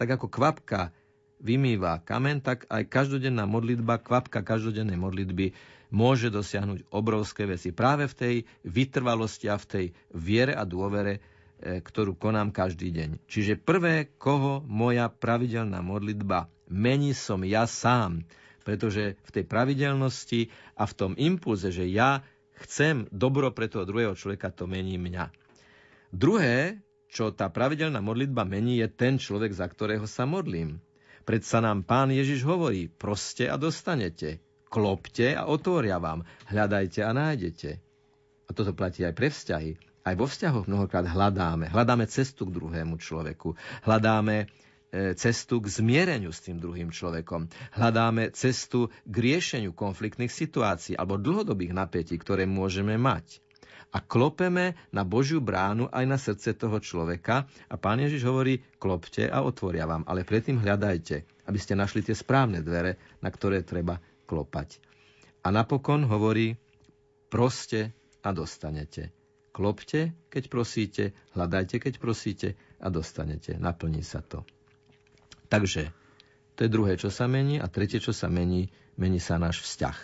Tak 0.00 0.16
ako 0.16 0.32
kvapka 0.32 0.96
vymýva 1.44 2.00
kamen, 2.00 2.40
tak 2.40 2.64
aj 2.72 2.88
každodenná 2.88 3.44
modlitba, 3.44 4.00
kvapka 4.00 4.40
každodennej 4.40 4.96
modlitby 4.96 5.52
môže 5.92 6.32
dosiahnuť 6.32 6.88
obrovské 6.88 7.44
veci. 7.44 7.76
Práve 7.76 8.08
v 8.08 8.16
tej 8.16 8.34
vytrvalosti 8.64 9.52
a 9.52 9.60
v 9.60 9.68
tej 9.68 9.86
viere 10.16 10.56
a 10.56 10.64
dôvere, 10.64 11.20
e, 11.60 11.84
ktorú 11.84 12.16
konám 12.16 12.48
každý 12.48 12.96
deň. 12.96 13.28
Čiže 13.28 13.60
prvé, 13.60 14.08
koho 14.16 14.64
moja 14.64 15.12
pravidelná 15.12 15.84
modlitba 15.84 16.48
mení 16.70 17.12
som 17.12 17.42
ja 17.42 17.66
sám 17.66 18.24
pretože 18.62 19.16
v 19.26 19.30
tej 19.30 19.44
pravidelnosti 19.48 20.52
a 20.76 20.84
v 20.84 20.96
tom 20.96 21.12
impulze, 21.16 21.72
že 21.72 21.88
ja 21.88 22.24
chcem 22.64 23.08
dobro 23.08 23.50
pre 23.50 23.66
toho 23.66 23.88
druhého 23.88 24.12
človeka, 24.12 24.52
to 24.52 24.68
mení 24.68 25.00
mňa. 25.00 25.32
Druhé, 26.12 26.82
čo 27.10 27.34
tá 27.34 27.48
pravidelná 27.50 27.98
modlitba 27.98 28.46
mení, 28.46 28.78
je 28.82 28.88
ten 28.90 29.18
človek, 29.18 29.50
za 29.54 29.66
ktorého 29.66 30.04
sa 30.06 30.28
modlím. 30.28 30.78
Predsa 31.24 31.62
nám 31.62 31.86
pán 31.86 32.10
Ježiš 32.10 32.42
hovorí, 32.42 32.90
proste 32.90 33.46
a 33.46 33.54
dostanete, 33.54 34.42
klopte 34.66 35.34
a 35.34 35.46
otvoria 35.46 35.98
vám, 35.98 36.26
hľadajte 36.50 37.00
a 37.02 37.10
nájdete. 37.14 37.70
A 38.46 38.50
toto 38.50 38.74
platí 38.74 39.06
aj 39.06 39.14
pre 39.14 39.30
vzťahy. 39.30 39.78
Aj 40.00 40.14
vo 40.16 40.26
vzťahoch 40.26 40.66
mnohokrát 40.66 41.06
hľadáme. 41.06 41.70
Hľadáme 41.70 42.08
cestu 42.10 42.48
k 42.48 42.56
druhému 42.56 42.98
človeku. 42.98 43.54
Hľadáme 43.86 44.50
cestu 44.92 45.62
k 45.62 45.70
zmiereniu 45.70 46.34
s 46.34 46.42
tým 46.42 46.58
druhým 46.58 46.90
človekom. 46.90 47.46
Hľadáme 47.78 48.34
cestu 48.34 48.90
k 49.06 49.14
riešeniu 49.14 49.70
konfliktných 49.70 50.30
situácií 50.30 50.98
alebo 50.98 51.20
dlhodobých 51.20 51.70
napätí, 51.70 52.18
ktoré 52.18 52.44
môžeme 52.44 52.98
mať. 52.98 53.38
A 53.90 53.98
klopeme 53.98 54.78
na 54.94 55.02
Božiu 55.02 55.42
bránu 55.42 55.90
aj 55.90 56.04
na 56.06 56.14
srdce 56.14 56.54
toho 56.54 56.78
človeka 56.78 57.50
a 57.66 57.74
Pán 57.74 57.98
Ježiš 57.98 58.22
hovorí, 58.22 58.62
klopte 58.78 59.26
a 59.26 59.42
otvoria 59.42 59.82
vám, 59.82 60.06
ale 60.06 60.22
predtým 60.22 60.62
hľadajte, 60.62 61.26
aby 61.50 61.58
ste 61.58 61.74
našli 61.74 62.06
tie 62.06 62.14
správne 62.14 62.62
dvere, 62.62 63.02
na 63.18 63.34
ktoré 63.34 63.66
treba 63.66 63.98
klopať. 64.30 64.78
A 65.42 65.50
napokon 65.50 66.06
hovorí, 66.06 66.54
proste 67.26 67.90
a 68.22 68.30
dostanete. 68.30 69.10
Klopte, 69.50 70.14
keď 70.30 70.44
prosíte, 70.46 71.04
hľadajte, 71.34 71.82
keď 71.82 71.98
prosíte 71.98 72.54
a 72.78 72.86
dostanete. 72.94 73.58
Naplní 73.58 74.06
sa 74.06 74.22
to. 74.22 74.46
Takže 75.50 75.90
to 76.54 76.64
je 76.64 76.70
druhé, 76.70 76.94
čo 76.94 77.10
sa 77.10 77.26
mení. 77.26 77.58
A 77.58 77.66
tretie, 77.66 77.98
čo 77.98 78.14
sa 78.14 78.30
mení, 78.30 78.70
mení 78.94 79.18
sa 79.18 79.36
náš 79.36 79.66
vzťah. 79.66 79.98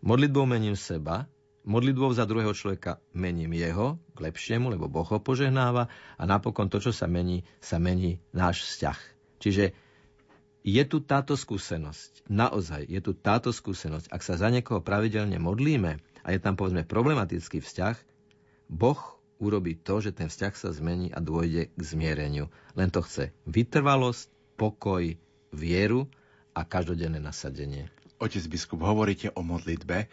Modlitbou 0.00 0.48
mením 0.48 0.78
seba, 0.78 1.28
modlitbou 1.66 2.14
za 2.14 2.24
druhého 2.24 2.54
človeka 2.54 3.02
mením 3.10 3.52
jeho 3.52 3.98
k 4.14 4.18
lepšiemu, 4.30 4.70
lebo 4.70 4.86
Boh 4.86 5.04
ho 5.04 5.18
požehnáva 5.18 5.90
a 6.14 6.22
napokon 6.24 6.70
to, 6.70 6.78
čo 6.78 6.94
sa 6.94 7.10
mení, 7.10 7.42
sa 7.58 7.82
mení 7.82 8.22
náš 8.30 8.64
vzťah. 8.64 8.98
Čiže 9.42 9.64
je 10.66 10.82
tu 10.86 10.98
táto 11.02 11.34
skúsenosť. 11.34 12.26
Naozaj 12.30 12.86
je 12.86 13.00
tu 13.02 13.12
táto 13.14 13.50
skúsenosť. 13.50 14.10
Ak 14.10 14.22
sa 14.22 14.38
za 14.38 14.50
niekoho 14.50 14.82
pravidelne 14.82 15.38
modlíme 15.42 15.98
a 16.22 16.28
je 16.30 16.38
tam 16.42 16.54
povedzme 16.54 16.86
problematický 16.86 17.62
vzťah, 17.62 17.96
Boh 18.70 18.98
urobí 19.42 19.78
to, 19.78 20.02
že 20.02 20.14
ten 20.14 20.26
vzťah 20.30 20.54
sa 20.54 20.70
zmení 20.70 21.10
a 21.14 21.22
dôjde 21.22 21.70
k 21.70 21.80
zmiereniu. 21.82 22.50
Len 22.74 22.88
to 22.90 23.02
chce 23.02 23.30
vytrvalosť, 23.46 24.35
pokoj, 24.56 25.14
vieru 25.52 26.08
a 26.56 26.64
každodenné 26.64 27.20
nasadenie. 27.20 27.92
Otec 28.16 28.48
biskup, 28.48 28.80
hovoríte 28.80 29.28
o 29.36 29.44
modlitbe. 29.44 30.08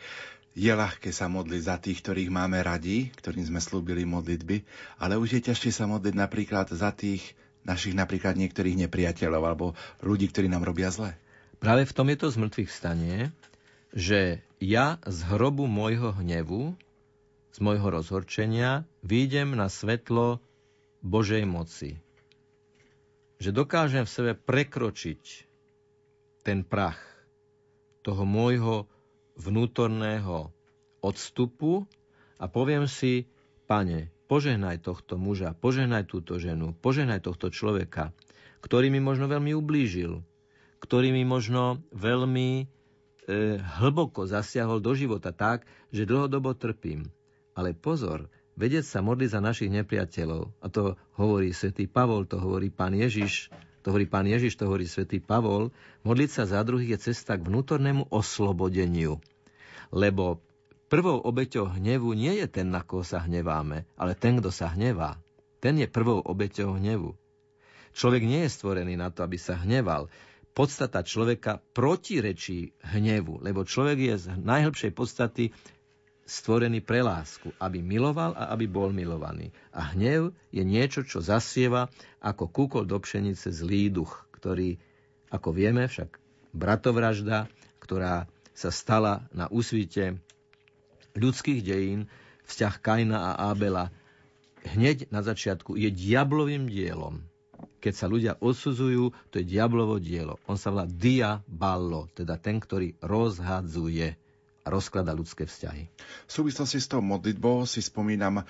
Je 0.54 0.70
ľahké 0.70 1.10
sa 1.10 1.32
modliť 1.32 1.62
za 1.66 1.82
tých, 1.82 2.04
ktorých 2.06 2.30
máme 2.30 2.62
radi, 2.62 3.10
ktorým 3.16 3.48
sme 3.48 3.58
slúbili 3.58 4.06
modlitby, 4.06 4.62
ale 5.02 5.18
už 5.18 5.40
je 5.40 5.42
ťažšie 5.50 5.72
sa 5.74 5.90
modliť 5.90 6.14
napríklad 6.14 6.70
za 6.70 6.94
tých 6.94 7.34
našich 7.64 7.96
napríklad 7.96 8.36
niektorých 8.36 8.76
nepriateľov 8.86 9.42
alebo 9.42 9.66
ľudí, 10.04 10.30
ktorí 10.30 10.52
nám 10.52 10.68
robia 10.68 10.92
zle. 10.92 11.16
Práve 11.64 11.88
v 11.88 11.96
tom 11.96 12.12
je 12.12 12.18
to 12.20 12.28
zmrtvých 12.28 12.70
stanie, 12.70 13.32
že 13.96 14.44
ja 14.60 15.00
z 15.08 15.18
hrobu 15.32 15.64
môjho 15.64 16.12
hnevu, 16.12 16.76
z 17.56 17.58
môjho 17.64 17.88
rozhorčenia, 17.88 18.84
výjdem 19.00 19.56
na 19.56 19.72
svetlo 19.72 20.44
Božej 21.00 21.48
moci. 21.48 22.04
Že 23.44 23.52
dokážem 23.52 24.08
v 24.08 24.14
sebe 24.16 24.32
prekročiť 24.40 25.24
ten 26.48 26.64
prach 26.64 26.96
toho 28.00 28.24
môjho 28.24 28.88
vnútorného 29.36 30.48
odstupu 31.04 31.84
a 32.40 32.48
poviem 32.48 32.88
si, 32.88 33.28
pane, 33.68 34.16
požehnaj 34.32 34.88
tohto 34.88 35.20
muža, 35.20 35.52
požehnaj 35.60 36.08
túto 36.08 36.40
ženu, 36.40 36.72
požehnaj 36.72 37.20
tohto 37.20 37.52
človeka, 37.52 38.16
ktorý 38.64 38.88
mi 38.88 39.04
možno 39.04 39.28
veľmi 39.28 39.52
ublížil, 39.52 40.24
ktorý 40.80 41.12
mi 41.12 41.28
možno 41.28 41.84
veľmi 41.92 42.64
e, 42.64 42.66
hlboko 43.60 44.24
zasiahol 44.24 44.80
do 44.80 44.96
života 44.96 45.36
tak, 45.36 45.68
že 45.92 46.08
dlhodobo 46.08 46.56
trpím. 46.56 47.12
Ale 47.60 47.76
pozor, 47.76 48.32
vedieť 48.54 48.86
sa 48.86 49.00
modliť 49.02 49.30
za 49.34 49.42
našich 49.42 49.72
nepriateľov, 49.74 50.52
a 50.62 50.68
to 50.70 51.00
hovorí 51.18 51.54
svätý 51.54 51.90
Pavol, 51.90 52.30
to 52.30 52.38
hovorí 52.38 52.70
pán 52.70 52.94
Ježiš, 52.94 53.50
to 53.84 53.92
hovorí 53.92 54.08
pán 54.08 54.24
Ježiš, 54.24 54.56
to 54.56 54.70
hovorí 54.70 54.88
svätý 54.88 55.20
Pavol, 55.20 55.76
modliť 56.08 56.30
sa 56.32 56.44
za 56.48 56.64
druhých 56.64 56.96
je 56.96 57.12
cesta 57.12 57.36
k 57.36 57.44
vnútornému 57.44 58.08
oslobodeniu. 58.14 59.20
Lebo 59.92 60.40
prvou 60.88 61.20
obeťou 61.20 61.76
hnevu 61.76 62.16
nie 62.16 62.40
je 62.40 62.48
ten, 62.48 62.72
na 62.72 62.80
koho 62.80 63.04
sa 63.04 63.26
hneváme, 63.28 63.84
ale 64.00 64.14
ten, 64.16 64.40
kto 64.40 64.56
sa 64.56 64.72
hnevá. 64.72 65.20
Ten 65.60 65.76
je 65.80 65.88
prvou 65.92 66.24
obeťou 66.24 66.80
hnevu. 66.80 67.16
Človek 67.94 68.24
nie 68.26 68.48
je 68.48 68.54
stvorený 68.56 68.98
na 68.98 69.14
to, 69.14 69.22
aby 69.22 69.38
sa 69.38 69.60
hneval. 69.60 70.10
Podstata 70.54 71.02
človeka 71.02 71.62
protirečí 71.74 72.78
hnevu, 72.94 73.42
lebo 73.42 73.66
človek 73.66 73.98
je 74.00 74.16
z 74.16 74.26
najhlbšej 74.38 74.92
podstaty 74.94 75.50
stvorený 76.24 76.80
pre 76.80 77.04
lásku, 77.04 77.52
aby 77.60 77.84
miloval 77.84 78.32
a 78.36 78.52
aby 78.56 78.68
bol 78.68 78.96
milovaný. 78.96 79.52
A 79.76 79.92
hnev 79.92 80.32
je 80.50 80.64
niečo, 80.64 81.04
čo 81.04 81.20
zasieva 81.20 81.92
ako 82.24 82.48
kúkol 82.48 82.84
do 82.88 82.96
pšenice 82.96 83.52
zlý 83.52 83.92
duch, 83.92 84.24
ktorý, 84.36 84.80
ako 85.32 85.50
vieme, 85.52 85.84
však 85.88 86.16
bratovražda, 86.56 87.52
ktorá 87.84 88.28
sa 88.56 88.70
stala 88.72 89.28
na 89.36 89.52
úsvite 89.52 90.22
ľudských 91.18 91.60
dejín, 91.66 92.08
vzťah 92.48 92.76
Kaina 92.80 93.18
a 93.34 93.52
Ábela, 93.52 93.92
hneď 94.64 95.12
na 95.12 95.20
začiatku 95.20 95.76
je 95.76 95.92
diablovým 95.92 96.72
dielom. 96.72 97.20
Keď 97.84 97.94
sa 97.96 98.08
ľudia 98.08 98.40
odsudzujú, 98.40 99.12
to 99.28 99.44
je 99.44 99.46
diablovo 99.48 100.00
dielo. 100.00 100.40
On 100.48 100.56
sa 100.56 100.72
volá 100.72 100.88
diaballo, 100.88 102.08
teda 102.16 102.40
ten, 102.40 102.64
ktorý 102.64 102.96
rozhadzuje 103.04 104.16
rozklada 104.64 105.12
ľudské 105.12 105.44
vzťahy. 105.44 105.92
V 106.28 106.32
súvislosti 106.32 106.80
s 106.80 106.88
tou 106.88 107.04
modlitbou 107.04 107.68
si 107.68 107.84
spomínam, 107.84 108.42
e, 108.42 108.44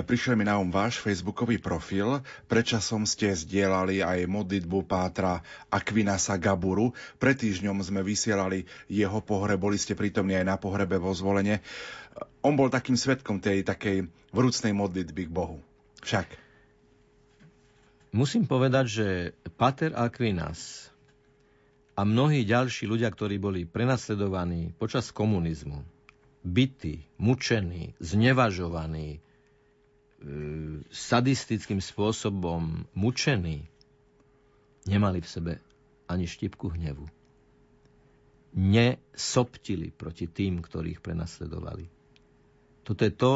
prišiel 0.00 0.34
mi 0.34 0.48
na 0.48 0.56
um 0.56 0.72
váš 0.72 0.96
facebookový 1.00 1.60
profil. 1.60 2.24
Predčasom 2.48 3.04
ste 3.04 3.36
zdieľali 3.36 4.00
aj 4.00 4.28
modlitbu 4.28 4.88
Pátra 4.88 5.44
Aquinasa 5.68 6.40
Gaburu. 6.40 6.96
Pred 7.20 7.36
týždňom 7.36 7.84
sme 7.84 8.00
vysielali 8.00 8.64
jeho 8.88 9.20
pohreb, 9.20 9.60
boli 9.60 9.76
ste 9.76 9.92
prítomní 9.92 10.40
aj 10.40 10.46
na 10.48 10.56
pohrebe 10.56 10.96
vo 10.96 11.12
zvolenie. 11.12 11.60
On 12.40 12.56
bol 12.56 12.72
takým 12.72 12.96
svetkom 12.96 13.38
tej 13.38 13.62
takej 13.62 14.08
vrúcnej 14.32 14.72
modlitby 14.72 15.28
k 15.28 15.34
Bohu. 15.34 15.60
Však. 16.00 16.26
Musím 18.08 18.48
povedať, 18.48 18.84
že 18.88 19.06
Pater 19.60 19.92
Aquinas 19.92 20.88
a 21.98 22.06
mnohí 22.06 22.46
ďalší 22.46 22.86
ľudia, 22.86 23.10
ktorí 23.10 23.42
boli 23.42 23.66
prenasledovaní 23.66 24.70
počas 24.78 25.10
komunizmu, 25.10 25.82
bytí, 26.46 27.02
mučení, 27.18 27.98
znevažovaní, 27.98 29.18
e, 29.18 29.20
sadistickým 30.94 31.82
spôsobom 31.82 32.86
mučení, 32.94 33.66
nemali 34.86 35.18
v 35.18 35.26
sebe 35.26 35.52
ani 36.06 36.30
štipku 36.30 36.70
hnevu. 36.70 37.02
Nesoptili 38.54 39.90
proti 39.90 40.30
tým, 40.30 40.62
ktorých 40.62 41.02
prenasledovali. 41.02 41.90
Toto 42.86 43.02
je 43.02 43.12
to, 43.12 43.32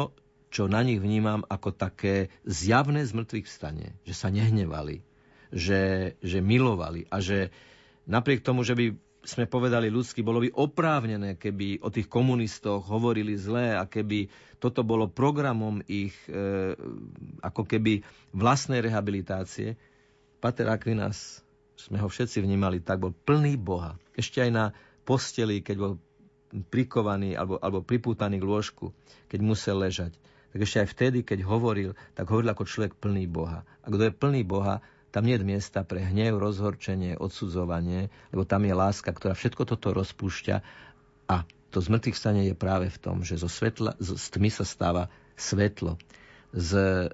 čo 0.49 0.71
na 0.71 0.81
nich 0.87 1.03
vnímam 1.03 1.43
ako 1.51 1.75
také 1.75 2.31
zjavné 2.47 3.03
zmrtvých 3.03 3.45
stane, 3.45 3.99
že 4.07 4.15
sa 4.15 4.31
nehnevali, 4.31 5.03
že, 5.51 6.15
že 6.23 6.39
milovali 6.39 7.05
a 7.11 7.19
že, 7.19 7.53
napriek 8.07 8.43
tomu, 8.43 8.63
že 8.63 8.75
by 8.75 8.95
sme 9.23 9.47
povedali 9.47 9.87
ľudsky, 9.87 10.19
bolo 10.19 10.43
by 10.43 10.51
oprávnené, 10.51 11.39
keby 11.39 11.79
o 11.79 11.87
tých 11.87 12.11
komunistoch 12.11 12.83
hovorili 12.91 13.39
zlé 13.39 13.71
a 13.79 13.87
keby 13.87 14.27
toto 14.59 14.83
bolo 14.83 15.07
programom 15.07 15.79
ich 15.87 16.15
e, 16.27 16.75
ako 17.39 17.63
keby 17.63 18.03
vlastnej 18.35 18.83
rehabilitácie. 18.83 19.79
Pater 20.43 20.67
Aquinas, 20.67 21.39
sme 21.79 22.03
ho 22.03 22.11
všetci 22.11 22.43
vnímali 22.43 22.83
tak, 22.83 22.99
bol 22.99 23.15
plný 23.15 23.55
Boha. 23.55 23.95
Ešte 24.11 24.43
aj 24.43 24.51
na 24.51 24.65
posteli, 25.07 25.63
keď 25.63 25.75
bol 25.79 25.93
prikovaný 26.67 27.33
alebo, 27.33 27.57
alebo 27.63 27.79
pripútaný 27.81 28.43
k 28.43 28.47
lôžku, 28.47 28.85
keď 29.31 29.39
musel 29.39 29.79
ležať. 29.79 30.13
Tak 30.53 30.59
ešte 30.61 30.77
aj 30.85 30.87
vtedy, 30.93 31.19
keď 31.25 31.47
hovoril, 31.49 31.97
tak 32.13 32.29
hovoril 32.29 32.53
ako 32.53 32.69
človek 32.69 32.93
plný 32.99 33.25
Boha. 33.25 33.65
A 33.81 33.87
kto 33.89 34.05
je 34.05 34.13
plný 34.13 34.45
Boha, 34.45 34.85
tam 35.13 35.29
nie 35.29 35.37
je 35.37 35.45
miesta 35.45 35.85
pre 35.85 36.01
hnev, 36.01 36.41
rozhorčenie, 36.41 37.21
odsudzovanie, 37.21 38.09
lebo 38.33 38.49
tam 38.49 38.65
je 38.65 38.73
láska, 38.73 39.13
ktorá 39.13 39.37
všetko 39.37 39.69
toto 39.69 39.93
rozpúšťa 39.93 40.55
a 41.29 41.45
to 41.69 41.77
zmrtvých 41.81 42.17
stane 42.17 42.41
je 42.49 42.57
práve 42.57 42.89
v 42.89 42.97
tom, 42.97 43.21
že 43.21 43.37
zo, 43.37 43.49
svetla, 43.49 43.93
z 44.01 44.25
tmy 44.33 44.49
sa 44.49 44.65
stáva 44.65 45.13
svetlo. 45.37 45.97
Z 46.53 46.71
e, 46.77 47.09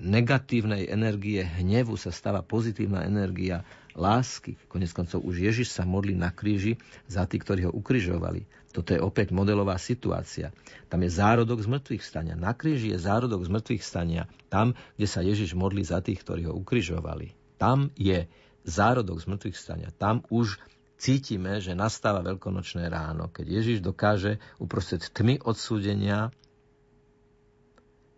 negatívnej 0.00 0.88
energie 0.88 1.44
hnevu 1.44 1.96
sa 2.00 2.08
stáva 2.08 2.40
pozitívna 2.40 3.04
energia 3.04 3.64
lásky. 3.92 4.56
Konec 4.72 4.96
koncov 4.96 5.20
už 5.24 5.44
Ježiš 5.48 5.72
sa 5.72 5.84
modlí 5.84 6.16
na 6.16 6.32
kríži 6.32 6.80
za 7.08 7.28
tých, 7.28 7.44
ktorí 7.44 7.68
ho 7.68 7.72
ukrižovali. 7.76 8.48
Toto 8.72 8.96
je 8.96 9.00
opäť 9.04 9.36
modelová 9.36 9.76
situácia. 9.76 10.48
Tam 10.88 11.04
je 11.04 11.12
zárodok 11.12 11.60
z 11.60 11.68
mŕtvych 11.68 12.02
stania. 12.02 12.34
Na 12.34 12.56
kríži 12.56 12.96
je 12.96 12.98
zárodok 12.98 13.44
z 13.44 13.52
mŕtvych 13.52 13.84
stania. 13.84 14.24
Tam, 14.48 14.72
kde 14.96 15.06
sa 15.06 15.20
Ježiš 15.20 15.52
modlí 15.52 15.84
za 15.84 16.00
tých, 16.00 16.24
ktorí 16.24 16.48
ho 16.48 16.56
ukrižovali. 16.56 17.36
Tam 17.60 17.92
je 17.94 18.26
zárodok 18.64 19.20
z 19.20 19.26
mŕtvych 19.28 19.56
stania. 19.60 19.88
Tam 19.92 20.24
už 20.32 20.56
cítime, 20.96 21.60
že 21.60 21.76
nastáva 21.76 22.24
veľkonočné 22.24 22.88
ráno, 22.88 23.28
keď 23.28 23.60
Ježiš 23.60 23.78
dokáže 23.84 24.40
uprostred 24.56 25.04
tmy 25.12 25.42
odsúdenia 25.44 26.32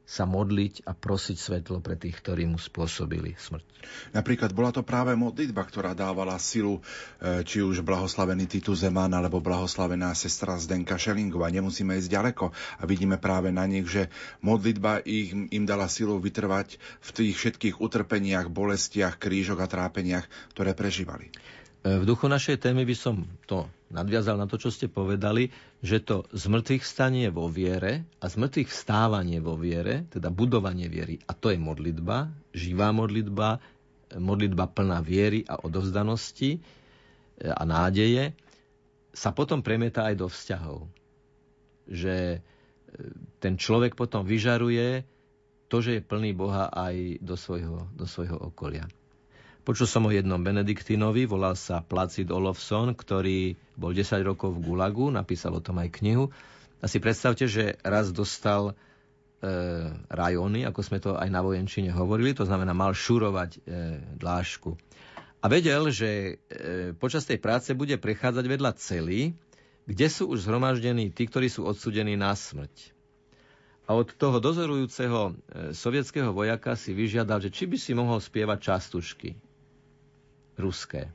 sa 0.05 0.28
modliť 0.28 0.85
a 0.85 0.93
prosiť 0.93 1.36
svetlo 1.40 1.81
pre 1.81 1.97
tých, 1.97 2.20
ktorí 2.20 2.44
mu 2.44 2.60
spôsobili 2.60 3.32
smrť. 3.40 3.64
Napríklad 4.12 4.52
bola 4.52 4.68
to 4.68 4.85
práve 4.85 5.16
modlitba, 5.16 5.64
ktorá 5.64 5.97
dávala 5.97 6.36
silu 6.36 6.81
e, 7.20 7.40
či 7.44 7.64
už 7.64 7.81
blahoslavený 7.81 8.44
Titus 8.44 8.85
Zeman 8.85 9.12
alebo 9.16 9.40
blahoslavená 9.40 10.12
sestra 10.12 10.60
Zdenka 10.60 11.01
Šelingová. 11.01 11.48
Nemusíme 11.48 11.97
ísť 11.97 12.12
ďaleko 12.12 12.52
a 12.52 12.82
vidíme 12.85 13.16
práve 13.16 13.48
na 13.48 13.64
nich, 13.64 13.89
že 13.89 14.12
modlitba 14.44 15.01
ich, 15.09 15.32
im 15.32 15.64
dala 15.64 15.89
silu 15.89 16.20
vytrvať 16.20 16.76
v 17.01 17.10
tých 17.12 17.35
všetkých 17.40 17.81
utrpeniach, 17.81 18.52
bolestiach, 18.52 19.16
krížoch 19.16 19.60
a 19.60 19.68
trápeniach, 19.68 20.28
ktoré 20.52 20.76
prežívali. 20.76 21.32
E, 21.81 21.97
v 21.97 22.05
duchu 22.05 22.28
našej 22.28 22.60
témy 22.60 22.85
by 22.85 22.97
som 22.97 23.24
to 23.48 23.64
nadviazal 23.94 24.34
na 24.34 24.50
to, 24.50 24.58
čo 24.58 24.74
ste 24.74 24.90
povedali, 24.90 25.54
že 25.78 26.02
to 26.02 26.26
zmrtvých 26.34 26.82
stanie 26.82 27.30
vo 27.30 27.46
viere 27.46 28.02
a 28.18 28.26
zmrtvých 28.26 28.66
vstávanie 28.66 29.38
vo 29.38 29.54
viere, 29.54 30.10
teda 30.10 30.34
budovanie 30.34 30.90
viery, 30.90 31.22
a 31.24 31.32
to 31.32 31.54
je 31.54 31.58
modlitba, 31.62 32.34
živá 32.50 32.90
modlitba, 32.90 33.62
modlitba 34.18 34.66
plná 34.66 34.98
viery 34.98 35.46
a 35.46 35.62
odovzdanosti 35.62 36.58
e, 36.58 36.60
a 37.46 37.62
nádeje, 37.62 38.34
sa 39.14 39.30
potom 39.30 39.62
premieta 39.62 40.10
aj 40.10 40.14
do 40.18 40.26
vzťahov. 40.26 40.90
Že 41.86 42.16
e, 42.34 42.38
ten 43.38 43.54
človek 43.54 43.94
potom 43.94 44.26
vyžaruje 44.26 45.06
to, 45.70 45.76
že 45.78 45.98
je 45.98 46.02
plný 46.02 46.34
Boha 46.34 46.66
aj 46.70 47.22
do 47.22 47.38
svojho, 47.38 47.86
do 47.94 48.10
svojho 48.10 48.36
okolia. 48.42 48.90
Počul 49.64 49.88
som 49.88 50.04
o 50.04 50.12
jednom 50.12 50.44
Benediktinovi, 50.44 51.24
volal 51.24 51.56
sa 51.56 51.80
Placid 51.80 52.28
Olofsson, 52.28 52.92
ktorý 52.92 53.56
bol 53.80 53.96
10 53.96 54.20
rokov 54.20 54.52
v 54.52 54.60
Gulagu, 54.60 55.08
napísal 55.08 55.56
o 55.56 55.64
tom 55.64 55.80
aj 55.80 55.88
knihu. 56.04 56.28
A 56.78 56.84
si 56.84 57.00
predstavte, 57.00 57.48
že 57.48 57.80
raz 57.80 58.12
dostal 58.12 58.76
e, 59.40 59.48
rajóny, 60.12 60.68
ako 60.68 60.80
sme 60.84 61.00
to 61.00 61.16
aj 61.16 61.32
na 61.32 61.40
vojenčine 61.40 61.88
hovorili, 61.96 62.36
to 62.36 62.44
znamená 62.44 62.76
mal 62.76 62.92
šurovať 62.92 63.50
e, 63.56 63.58
dlášku. 64.20 64.76
A 65.40 65.48
vedel, 65.48 65.88
že 65.88 66.36
e, 66.52 66.92
počas 67.00 67.24
tej 67.24 67.40
práce 67.40 67.72
bude 67.72 67.96
prechádzať 67.96 68.44
vedľa 68.44 68.76
cely, 68.76 69.32
kde 69.88 70.06
sú 70.12 70.28
už 70.28 70.44
zhromaždení 70.44 71.08
tí, 71.08 71.24
ktorí 71.24 71.48
sú 71.48 71.64
odsudení 71.64 72.20
na 72.20 72.36
smrť. 72.36 72.92
A 73.88 73.96
od 73.96 74.12
toho 74.12 74.44
dozorujúceho 74.44 75.32
e, 75.32 75.72
sovietského 75.72 76.36
vojaka 76.36 76.76
si 76.76 76.92
vyžiadal, 76.92 77.40
že 77.40 77.48
či 77.48 77.64
by 77.64 77.80
si 77.80 77.96
mohol 77.96 78.20
spievať 78.20 78.60
častušky 78.60 79.43
ruské. 80.59 81.10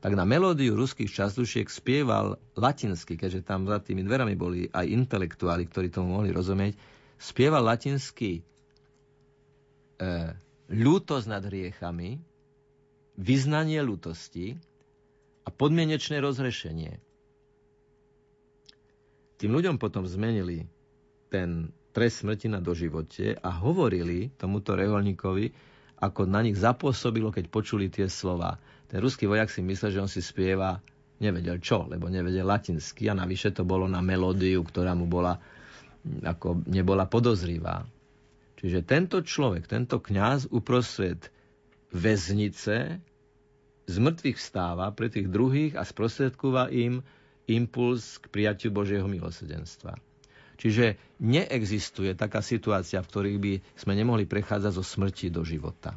Tak 0.00 0.16
na 0.16 0.24
melódiu 0.24 0.72
ruských 0.72 1.12
častušiek 1.12 1.68
spieval 1.68 2.40
latinsky, 2.56 3.20
keďže 3.20 3.44
tam 3.44 3.68
za 3.68 3.84
tými 3.84 4.00
dverami 4.00 4.32
boli 4.32 4.64
aj 4.72 4.88
intelektuáli, 4.88 5.68
ktorí 5.68 5.92
tomu 5.92 6.16
mohli 6.16 6.32
rozumieť, 6.32 6.72
spieval 7.20 7.60
latinsky 7.68 8.40
e, 8.40 8.42
ľútosť 10.72 11.26
nad 11.28 11.44
hriechami, 11.44 12.16
vyznanie 13.20 13.84
ľútosti 13.84 14.56
a 15.44 15.48
podmienečné 15.52 16.16
rozrešenie. 16.24 16.96
Tým 19.36 19.50
ľuďom 19.52 19.76
potom 19.76 20.08
zmenili 20.08 20.64
ten 21.28 21.72
trest 21.92 22.24
smrti 22.24 22.48
na 22.48 22.64
doživote 22.64 23.36
a 23.36 23.50
hovorili 23.52 24.32
tomuto 24.40 24.72
reholníkovi, 24.72 25.52
ako 26.00 26.24
na 26.24 26.40
nich 26.40 26.56
zapôsobilo, 26.56 27.28
keď 27.28 27.52
počuli 27.52 27.92
tie 27.92 28.08
slova. 28.08 28.56
Ten 28.88 28.98
ruský 29.04 29.28
vojak 29.28 29.52
si 29.52 29.60
myslel, 29.60 29.92
že 29.92 30.02
on 30.02 30.10
si 30.10 30.24
spieva 30.24 30.80
nevedel 31.20 31.60
čo, 31.60 31.84
lebo 31.84 32.08
nevedel 32.08 32.48
latinsky 32.48 33.12
a 33.12 33.14
navyše 33.14 33.52
to 33.52 33.68
bolo 33.68 33.84
na 33.84 34.00
melódiu, 34.00 34.64
ktorá 34.64 34.96
mu 34.96 35.04
bola 35.04 35.36
ako 36.24 36.64
nebola 36.64 37.04
podozrivá. 37.04 37.84
Čiže 38.56 38.84
tento 38.84 39.20
človek, 39.20 39.68
tento 39.68 40.00
kňaz 40.00 40.48
uprostred 40.48 41.28
väznice 41.92 43.00
z 43.84 43.96
mŕtvych 44.00 44.38
vstáva 44.40 44.88
pre 44.96 45.12
tých 45.12 45.28
druhých 45.28 45.76
a 45.76 45.84
sprostredkúva 45.84 46.72
im 46.72 47.04
impuls 47.50 48.16
k 48.22 48.32
prijatiu 48.32 48.70
Božieho 48.72 49.04
milosedenstva. 49.04 49.98
Čiže 50.60 51.00
neexistuje 51.24 52.12
taká 52.12 52.44
situácia, 52.44 53.00
v 53.00 53.08
ktorých 53.08 53.38
by 53.40 53.52
sme 53.80 53.96
nemohli 53.96 54.28
prechádzať 54.28 54.72
zo 54.76 54.84
smrti 54.84 55.32
do 55.32 55.40
života. 55.40 55.96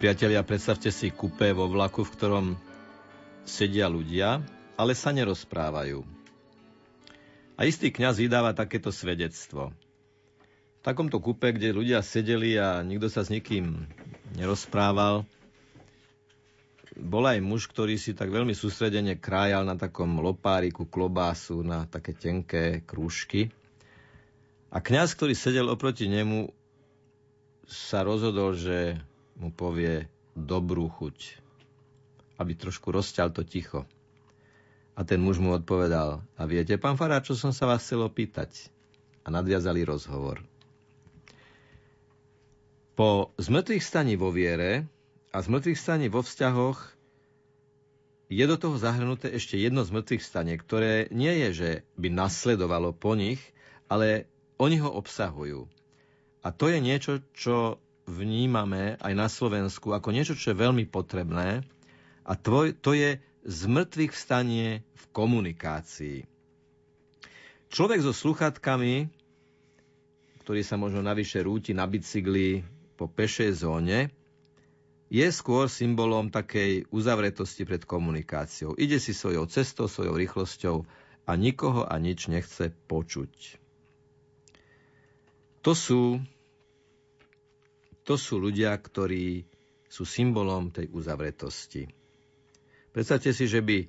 Priatelia, 0.00 0.40
predstavte 0.40 0.88
si 0.88 1.12
kupé 1.12 1.52
vo 1.52 1.68
vlaku, 1.68 2.08
v 2.08 2.14
ktorom 2.16 2.46
sedia 3.44 3.84
ľudia, 3.84 4.40
ale 4.80 4.96
sa 4.96 5.12
nerozprávajú. 5.12 6.00
A 7.60 7.68
istý 7.68 7.92
kňaz 7.92 8.16
vydáva 8.16 8.56
takéto 8.56 8.88
svedectvo. 8.88 9.76
V 10.80 10.80
takomto 10.80 11.20
kupe, 11.20 11.52
kde 11.52 11.76
ľudia 11.76 12.00
sedeli 12.00 12.56
a 12.56 12.80
nikto 12.80 13.12
sa 13.12 13.20
s 13.20 13.28
nikým 13.28 13.84
nerozprával, 14.40 15.28
bol 16.96 17.28
aj 17.28 17.44
muž, 17.44 17.68
ktorý 17.68 18.00
si 18.00 18.16
tak 18.16 18.32
veľmi 18.32 18.56
sústredene 18.56 19.20
krájal 19.20 19.68
na 19.68 19.76
takom 19.76 20.24
lopáriku 20.24 20.88
klobásu, 20.88 21.60
na 21.60 21.84
také 21.84 22.16
tenké 22.16 22.80
krúžky. 22.88 23.52
A 24.72 24.80
kňaz, 24.80 25.12
ktorý 25.12 25.36
sedel 25.36 25.68
oproti 25.68 26.08
nemu, 26.08 26.48
sa 27.68 28.00
rozhodol, 28.00 28.56
že 28.56 28.96
mu 29.40 29.48
povie 29.48 30.04
dobrú 30.36 30.92
chuť, 30.92 31.40
aby 32.36 32.52
trošku 32.52 32.92
rozťal 32.92 33.32
to 33.32 33.42
ticho. 33.42 33.88
A 34.92 35.00
ten 35.00 35.16
muž 35.16 35.40
mu 35.40 35.56
odpovedal, 35.56 36.20
a 36.36 36.42
viete, 36.44 36.76
pán 36.76 37.00
Fará, 37.00 37.24
čo 37.24 37.32
som 37.32 37.56
sa 37.56 37.64
vás 37.64 37.80
chcel 37.80 38.04
opýtať? 38.04 38.68
A 39.24 39.32
nadviazali 39.32 39.80
rozhovor. 39.80 40.44
Po 43.00 43.32
zmrtvých 43.40 43.80
staní 43.80 44.20
vo 44.20 44.28
viere 44.28 44.84
a 45.32 45.40
zmrtvých 45.40 45.80
staní 45.80 46.12
vo 46.12 46.20
vzťahoch 46.20 47.00
je 48.28 48.44
do 48.44 48.56
toho 48.60 48.76
zahrnuté 48.76 49.32
ešte 49.32 49.56
jedno 49.56 49.82
zmrtvých 49.82 50.20
stane, 50.20 50.52
ktoré 50.54 51.08
nie 51.08 51.32
je, 51.32 51.48
že 51.50 51.70
by 51.96 52.12
nasledovalo 52.12 52.92
po 52.92 53.16
nich, 53.16 53.40
ale 53.88 54.28
oni 54.60 54.84
ho 54.84 54.92
obsahujú. 54.92 55.64
A 56.44 56.52
to 56.52 56.68
je 56.68 56.78
niečo, 56.78 57.24
čo 57.32 57.80
vnímame 58.08 59.00
aj 59.00 59.12
na 59.16 59.28
Slovensku 59.28 59.92
ako 59.92 60.12
niečo, 60.14 60.38
čo 60.38 60.52
je 60.52 60.62
veľmi 60.62 60.88
potrebné 60.88 61.64
a 62.24 62.32
tvoj, 62.36 62.76
to 62.78 62.94
je 62.94 63.18
zmrtvých 63.44 64.12
vstanie 64.12 64.84
v 64.84 65.04
komunikácii. 65.10 66.18
Človek 67.70 68.00
so 68.02 68.12
sluchatkami, 68.12 69.08
ktorý 70.42 70.60
sa 70.66 70.74
možno 70.74 71.00
navyše 71.00 71.40
rúti 71.40 71.70
na 71.70 71.86
bicykli 71.86 72.66
po 72.98 73.06
pešej 73.06 73.62
zóne, 73.62 74.10
je 75.10 75.26
skôr 75.34 75.66
symbolom 75.66 76.30
takej 76.30 76.86
uzavretosti 76.94 77.66
pred 77.66 77.82
komunikáciou. 77.82 78.78
Ide 78.78 79.02
si 79.02 79.10
svojou 79.10 79.50
cestou, 79.50 79.90
svojou 79.90 80.14
rýchlosťou 80.14 80.86
a 81.26 81.32
nikoho 81.34 81.82
a 81.82 81.98
nič 81.98 82.30
nechce 82.30 82.70
počuť. 82.86 83.58
To 85.66 85.74
sú 85.74 86.22
to 88.10 88.18
sú 88.18 88.42
ľudia, 88.42 88.74
ktorí 88.74 89.46
sú 89.86 90.02
symbolom 90.02 90.74
tej 90.74 90.90
uzavretosti. 90.90 91.86
Predstavte 92.90 93.30
si, 93.30 93.46
že 93.46 93.62
by 93.62 93.86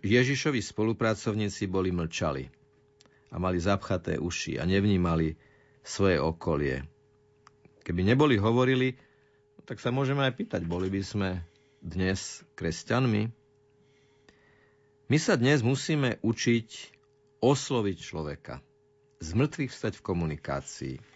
Ježišovi 0.00 0.56
spolupracovníci 0.64 1.68
boli 1.68 1.92
mlčali 1.92 2.48
a 3.28 3.36
mali 3.36 3.60
zapchaté 3.60 4.16
uši 4.16 4.56
a 4.56 4.64
nevnímali 4.64 5.36
svoje 5.84 6.16
okolie. 6.16 6.80
Keby 7.84 8.08
neboli 8.08 8.40
hovorili, 8.40 8.96
tak 9.68 9.76
sa 9.76 9.92
môžeme 9.92 10.24
aj 10.24 10.32
pýtať, 10.32 10.64
boli 10.64 10.88
by 10.88 11.04
sme 11.04 11.28
dnes 11.84 12.40
kresťanmi? 12.56 13.28
My 15.12 15.18
sa 15.20 15.36
dnes 15.36 15.60
musíme 15.60 16.16
učiť 16.24 16.68
osloviť 17.44 17.96
človeka, 18.00 18.64
z 19.20 19.28
mŕtvych 19.36 19.72
vstať 19.76 19.92
v 20.00 20.06
komunikácii. 20.08 21.11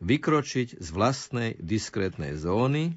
Vykročiť 0.00 0.80
z 0.80 0.88
vlastnej 0.90 1.50
diskrétnej 1.60 2.36
zóny 2.36 2.96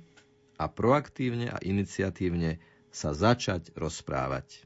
a 0.55 0.71
proaktívne 0.71 1.51
a 1.51 1.59
iniciatívne 1.59 2.63
sa 2.93 3.11
začať 3.11 3.75
rozprávať. 3.75 4.63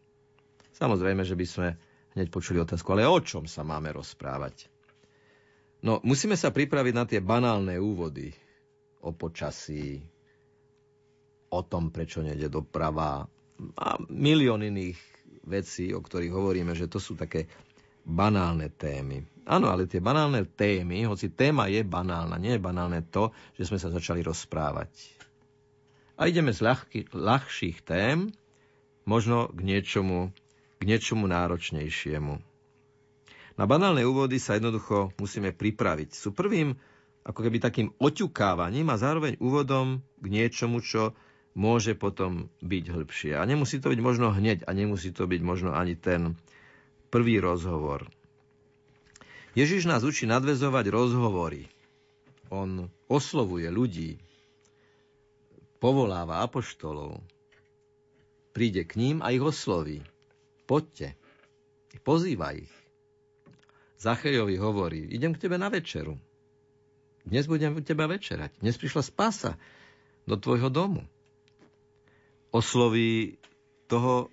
Samozrejme, 0.77 1.25
že 1.25 1.33
by 1.33 1.45
sme 1.49 1.67
hneď 2.13 2.29
počuli 2.29 2.61
otázku, 2.61 2.93
ale 2.93 3.09
o 3.09 3.17
čom 3.17 3.49
sa 3.49 3.65
máme 3.65 3.89
rozprávať? 3.89 4.69
No, 5.81 6.01
musíme 6.05 6.37
sa 6.37 6.53
pripraviť 6.53 6.93
na 6.93 7.05
tie 7.05 7.21
banálne 7.21 7.77
úvody 7.81 8.33
o 9.01 9.13
počasí, 9.13 10.01
o 11.47 11.61
tom, 11.63 11.89
prečo 11.89 12.21
nejde 12.21 12.51
doprava 12.51 13.25
a 13.77 13.89
milión 14.11 14.61
iných 14.61 14.99
vecí, 15.47 15.95
o 15.95 16.03
ktorých 16.03 16.33
hovoríme, 16.33 16.75
že 16.75 16.91
to 16.91 16.99
sú 16.99 17.15
také 17.15 17.47
banálne 18.07 18.71
témy. 18.71 19.27
Áno, 19.43 19.67
ale 19.67 19.87
tie 19.87 19.99
banálne 19.99 20.47
témy, 20.47 21.03
hoci 21.07 21.31
téma 21.31 21.67
je 21.67 21.83
banálna, 21.83 22.39
nie 22.39 22.55
je 22.55 22.63
banálne 22.63 23.03
to, 23.11 23.35
že 23.59 23.67
sme 23.67 23.79
sa 23.79 23.91
začali 23.91 24.23
rozprávať. 24.23 24.91
A 26.15 26.31
ideme 26.31 26.55
z 26.55 26.63
ľahký, 26.63 26.99
ľahších 27.11 27.83
tém, 27.83 28.31
možno 29.03 29.51
k 29.51 29.59
niečomu, 29.63 30.31
k 30.79 30.83
niečomu 30.83 31.27
náročnejšiemu. 31.27 32.33
Na 33.57 33.65
banálne 33.65 34.03
úvody 34.03 34.39
sa 34.39 34.55
jednoducho 34.55 35.15
musíme 35.19 35.55
pripraviť. 35.55 36.09
Sú 36.15 36.31
prvým 36.35 36.75
ako 37.27 37.39
keby 37.43 37.57
takým 37.59 37.87
oťukávaním 37.99 38.87
a 38.87 38.99
zároveň 38.99 39.35
úvodom 39.43 39.99
k 40.23 40.25
niečomu, 40.31 40.79
čo 40.79 41.11
môže 41.57 41.97
potom 41.97 42.47
byť 42.63 42.83
hĺbšie. 42.87 43.33
A 43.35 43.43
nemusí 43.43 43.81
to 43.81 43.91
byť 43.91 43.99
možno 43.99 44.31
hneď 44.31 44.63
a 44.63 44.71
nemusí 44.71 45.11
to 45.11 45.27
byť 45.27 45.41
možno 45.43 45.75
ani 45.75 45.97
ten 45.97 46.39
prvý 47.09 47.39
rozhovor. 47.39 48.07
Ježiš 49.57 49.89
nás 49.89 50.05
učí 50.05 50.29
nadvezovať 50.29 50.85
rozhovory. 50.93 51.65
On 52.53 52.87
oslovuje 53.09 53.67
ľudí, 53.67 54.21
povoláva 55.81 56.45
apoštolov, 56.45 57.19
príde 58.53 58.85
k 58.85 58.95
ním 59.01 59.17
a 59.25 59.33
ich 59.33 59.41
osloví. 59.41 60.05
Poďte, 60.69 61.17
pozýva 62.05 62.53
ich. 62.53 62.71
Zachejovi 63.97 64.55
hovorí, 64.61 65.01
idem 65.09 65.33
k 65.33 65.49
tebe 65.49 65.57
na 65.57 65.73
večeru. 65.73 66.15
Dnes 67.25 67.49
budem 67.49 67.75
u 67.75 67.81
teba 67.81 68.07
večerať. 68.07 68.61
Dnes 68.61 68.77
prišla 68.77 69.03
spása 69.03 69.57
do 70.29 70.37
tvojho 70.37 70.69
domu 70.69 71.03
osloví 72.51 73.37
toho, 73.87 74.29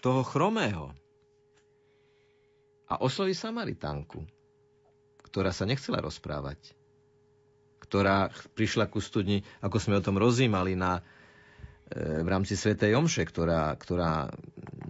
toho 0.00 0.22
chromého. 0.22 0.94
A 2.94 3.02
osloví 3.02 3.34
Samaritánku, 3.34 4.22
ktorá 5.26 5.50
sa 5.50 5.66
nechcela 5.66 5.98
rozprávať. 5.98 6.78
Ktorá 7.82 8.30
prišla 8.54 8.86
ku 8.86 9.02
studni, 9.02 9.42
ako 9.58 9.82
sme 9.82 9.98
o 9.98 10.04
tom 10.06 10.14
rozímali 10.14 10.78
na, 10.78 11.02
e, 11.90 12.22
v 12.22 12.28
rámci 12.30 12.54
Svetej 12.54 12.94
Omše, 12.94 13.26
ktorá, 13.26 13.74
ktorá 13.74 14.30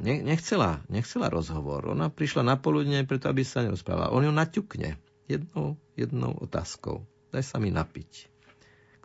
ne, 0.04 0.20
nechcela, 0.20 0.84
nechcela 0.92 1.32
rozhovor. 1.32 1.88
Ona 1.88 2.12
prišla 2.12 2.44
na 2.44 2.60
poludne, 2.60 3.08
preto 3.08 3.32
aby 3.32 3.40
sa 3.40 3.64
nerozprávala. 3.64 4.12
On 4.12 4.20
ju 4.20 4.28
naťukne 4.36 5.00
jednou, 5.24 5.80
jednou 5.96 6.36
otázkou. 6.44 7.08
Daj 7.32 7.56
sa 7.56 7.56
mi 7.56 7.72
napiť 7.72 8.28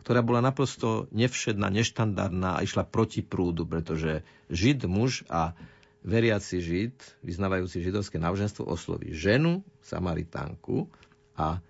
ktorá 0.00 0.24
bola 0.24 0.40
naprosto 0.40 1.12
nevšedná, 1.12 1.68
neštandardná 1.68 2.56
a 2.56 2.64
išla 2.64 2.88
proti 2.88 3.20
prúdu, 3.20 3.68
pretože 3.68 4.24
žid, 4.48 4.88
muž 4.88 5.28
a 5.28 5.52
veriaci 6.00 6.58
žid, 6.60 6.96
vyznávajúci 7.20 7.84
židovské 7.84 8.16
náboženstvo, 8.16 8.64
osloví 8.64 9.12
ženu, 9.12 9.60
Samaritánku 9.84 10.88
a 11.36 11.60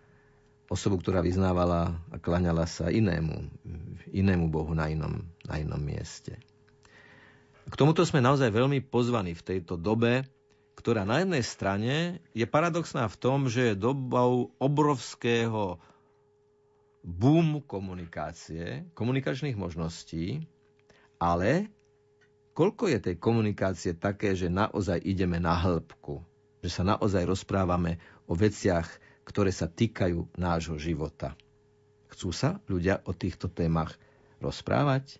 osobu, 0.70 1.02
ktorá 1.02 1.18
vyznávala 1.18 1.98
a 2.14 2.16
klaňala 2.22 2.62
sa 2.70 2.88
inému, 2.94 3.50
inému 4.14 4.46
bohu 4.46 4.70
na 4.70 4.86
inom, 4.86 5.26
na 5.42 5.58
inom 5.58 5.82
mieste. 5.82 6.38
K 7.66 7.74
tomuto 7.74 8.06
sme 8.06 8.22
naozaj 8.22 8.50
veľmi 8.50 8.82
pozvaní 8.86 9.34
v 9.34 9.46
tejto 9.46 9.74
dobe, 9.74 10.26
ktorá 10.78 11.04
na 11.04 11.22
jednej 11.22 11.44
strane 11.44 11.94
je 12.32 12.46
paradoxná 12.46 13.10
v 13.10 13.18
tom, 13.20 13.50
že 13.50 13.74
je 13.74 13.82
dobou 13.82 14.54
obrovského 14.62 15.76
boom 17.02 17.60
komunikácie, 17.66 18.86
komunikačných 18.96 19.58
možností, 19.58 20.46
ale 21.20 21.68
koľko 22.60 22.92
je 22.92 23.00
tej 23.00 23.16
komunikácie 23.16 23.96
také, 23.96 24.36
že 24.36 24.52
naozaj 24.52 25.00
ideme 25.00 25.40
na 25.40 25.56
hĺbku, 25.56 26.20
že 26.60 26.68
sa 26.68 26.84
naozaj 26.84 27.24
rozprávame 27.24 27.96
o 28.28 28.36
veciach, 28.36 28.84
ktoré 29.24 29.48
sa 29.48 29.64
týkajú 29.64 30.36
nášho 30.36 30.76
života. 30.76 31.32
Chcú 32.12 32.36
sa 32.36 32.60
ľudia 32.68 33.00
o 33.08 33.16
týchto 33.16 33.48
témach 33.48 33.96
rozprávať? 34.44 35.16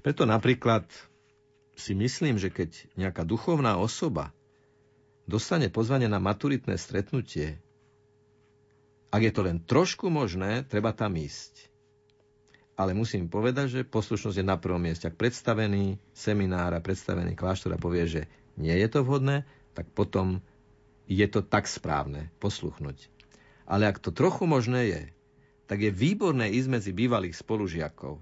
Preto 0.00 0.24
napríklad 0.24 0.88
si 1.76 1.92
myslím, 1.92 2.40
že 2.40 2.48
keď 2.48 2.88
nejaká 2.96 3.20
duchovná 3.28 3.76
osoba 3.76 4.32
dostane 5.28 5.68
pozvanie 5.68 6.08
na 6.08 6.24
maturitné 6.24 6.80
stretnutie, 6.80 7.60
ak 9.12 9.20
je 9.20 9.32
to 9.36 9.44
len 9.44 9.60
trošku 9.60 10.08
možné, 10.08 10.64
treba 10.64 10.96
tam 10.96 11.20
ísť. 11.20 11.69
Ale 12.80 12.96
musím 12.96 13.28
povedať, 13.28 13.66
že 13.68 13.80
poslušnosť 13.84 14.40
je 14.40 14.46
na 14.46 14.56
prvom 14.56 14.80
mieste. 14.80 15.04
Ak 15.04 15.20
predstavený 15.20 16.00
seminár 16.16 16.72
a 16.72 16.80
predstavený 16.80 17.36
kláštor 17.36 17.76
a 17.76 17.82
povie, 17.82 18.08
že 18.08 18.22
nie 18.56 18.72
je 18.72 18.88
to 18.88 19.04
vhodné, 19.04 19.44
tak 19.76 19.92
potom 19.92 20.40
je 21.04 21.26
to 21.28 21.44
tak 21.44 21.68
správne 21.68 22.32
posluchnúť. 22.40 23.12
Ale 23.68 23.84
ak 23.84 24.00
to 24.00 24.16
trochu 24.16 24.48
možné 24.48 24.80
je, 24.88 25.02
tak 25.68 25.84
je 25.84 25.92
výborné 25.92 26.48
ísť 26.56 26.68
medzi 26.72 26.90
bývalých 26.96 27.36
spolužiakov. 27.36 28.16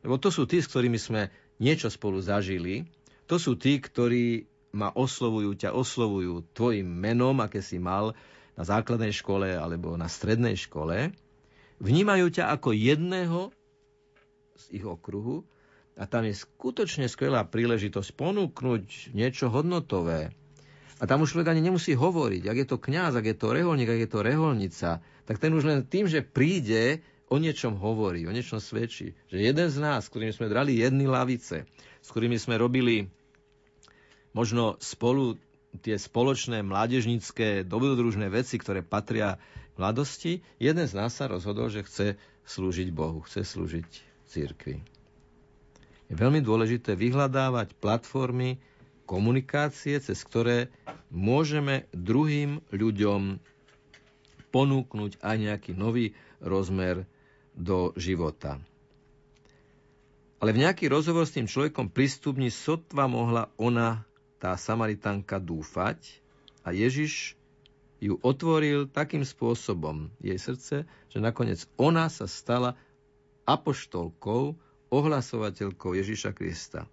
Lebo 0.00 0.16
to 0.16 0.32
sú 0.32 0.48
tí, 0.48 0.64
s 0.64 0.70
ktorými 0.72 0.96
sme 0.96 1.28
niečo 1.60 1.92
spolu 1.92 2.24
zažili. 2.24 2.88
To 3.28 3.36
sú 3.36 3.60
tí, 3.60 3.76
ktorí 3.84 4.48
ma 4.72 4.96
oslovujú, 4.96 5.60
ťa 5.60 5.76
oslovujú 5.76 6.56
tvojim 6.56 6.88
menom, 6.88 7.36
aké 7.44 7.60
si 7.60 7.76
mal, 7.76 8.16
na 8.56 8.64
základnej 8.64 9.12
škole 9.12 9.52
alebo 9.52 9.92
na 10.00 10.08
strednej 10.08 10.56
škole, 10.56 11.12
vnímajú 11.82 12.32
ťa 12.32 12.54
ako 12.54 12.72
jedného 12.72 13.52
z 14.54 14.80
ich 14.80 14.84
okruhu 14.86 15.42
a 15.94 16.06
tam 16.10 16.26
je 16.26 16.34
skutočne 16.34 17.06
skvelá 17.06 17.46
príležitosť 17.46 18.14
ponúknuť 18.18 19.14
niečo 19.14 19.50
hodnotové. 19.50 20.34
A 21.02 21.10
tam 21.10 21.26
už 21.26 21.34
človek 21.34 21.54
ani 21.54 21.62
nemusí 21.62 21.94
hovoriť. 21.94 22.42
Ak 22.46 22.56
je 22.58 22.66
to 22.70 22.78
kňaz, 22.78 23.18
ak 23.18 23.26
je 23.26 23.36
to 23.36 23.50
reholník, 23.50 23.90
ak 23.90 24.00
je 24.06 24.10
to 24.10 24.20
reholnica, 24.22 24.90
tak 25.26 25.36
ten 25.42 25.50
už 25.54 25.66
len 25.66 25.82
tým, 25.82 26.06
že 26.06 26.22
príde, 26.22 27.02
o 27.30 27.36
niečom 27.40 27.74
hovorí, 27.80 28.28
o 28.30 28.34
niečom 28.34 28.62
svedčí. 28.62 29.18
Že 29.26 29.38
jeden 29.42 29.68
z 29.70 29.76
nás, 29.82 30.06
s 30.06 30.10
ktorými 30.14 30.30
sme 30.30 30.46
drali 30.46 30.78
jedny 30.78 31.10
lavice, 31.10 31.66
s 31.98 32.08
ktorými 32.14 32.38
sme 32.38 32.60
robili 32.60 33.10
možno 34.36 34.78
spolu 34.78 35.34
tie 35.82 35.98
spoločné 35.98 36.62
mládežnícke 36.62 37.66
dobrodružné 37.66 38.30
veci, 38.30 38.62
ktoré 38.62 38.86
patria 38.86 39.42
mladosti, 39.74 40.46
jeden 40.62 40.86
z 40.86 40.94
nás 40.94 41.10
sa 41.18 41.26
rozhodol, 41.26 41.66
že 41.66 41.82
chce 41.82 42.06
slúžiť 42.46 42.94
Bohu, 42.94 43.26
chce 43.26 43.42
slúžiť 43.42 44.13
církvi. 44.28 44.82
Je 46.08 46.14
veľmi 46.14 46.44
dôležité 46.44 46.94
vyhľadávať 46.94 47.74
platformy 47.80 48.60
komunikácie, 49.04 50.00
cez 50.00 50.20
ktoré 50.24 50.72
môžeme 51.12 51.88
druhým 51.92 52.60
ľuďom 52.72 53.40
ponúknuť 54.52 55.18
aj 55.20 55.36
nejaký 55.36 55.72
nový 55.74 56.14
rozmer 56.38 57.08
do 57.56 57.90
života. 57.98 58.60
Ale 60.38 60.52
v 60.52 60.60
nejaký 60.68 60.92
rozhovor 60.92 61.24
s 61.24 61.34
tým 61.34 61.48
človekom 61.48 61.88
pristupni 61.88 62.52
sotva 62.52 63.08
mohla 63.08 63.48
ona 63.56 64.04
tá 64.36 64.60
Samaritánka 64.60 65.40
dúfať 65.40 66.20
a 66.60 66.76
Ježiš 66.76 67.32
ju 68.04 68.20
otvoril 68.20 68.84
takým 68.92 69.24
spôsobom 69.24 70.12
jej 70.20 70.36
srdce, 70.36 70.84
že 70.84 71.18
nakoniec 71.18 71.64
ona 71.80 72.12
sa 72.12 72.28
stala 72.28 72.76
apoštolkou, 73.44 74.56
ohlasovateľkou 74.88 75.96
Ježiša 75.96 76.32
Krista. 76.32 76.88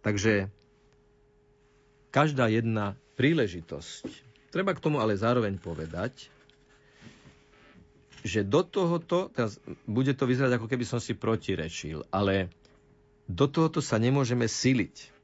Takže 0.00 0.48
každá 2.14 2.46
jedna 2.46 2.94
príležitosť. 3.18 4.06
Treba 4.54 4.72
k 4.72 4.82
tomu 4.82 5.02
ale 5.02 5.18
zároveň 5.18 5.58
povedať, 5.58 6.30
že 8.26 8.42
do 8.42 8.62
tohoto, 8.62 9.30
teraz 9.30 9.58
bude 9.86 10.10
to 10.14 10.26
vyzerať 10.26 10.58
ako 10.58 10.66
keby 10.66 10.84
som 10.86 10.98
si 10.98 11.14
protirečil, 11.14 12.06
ale 12.10 12.50
do 13.26 13.46
tohoto 13.46 13.78
sa 13.82 13.98
nemôžeme 13.98 14.46
siliť 14.46 15.16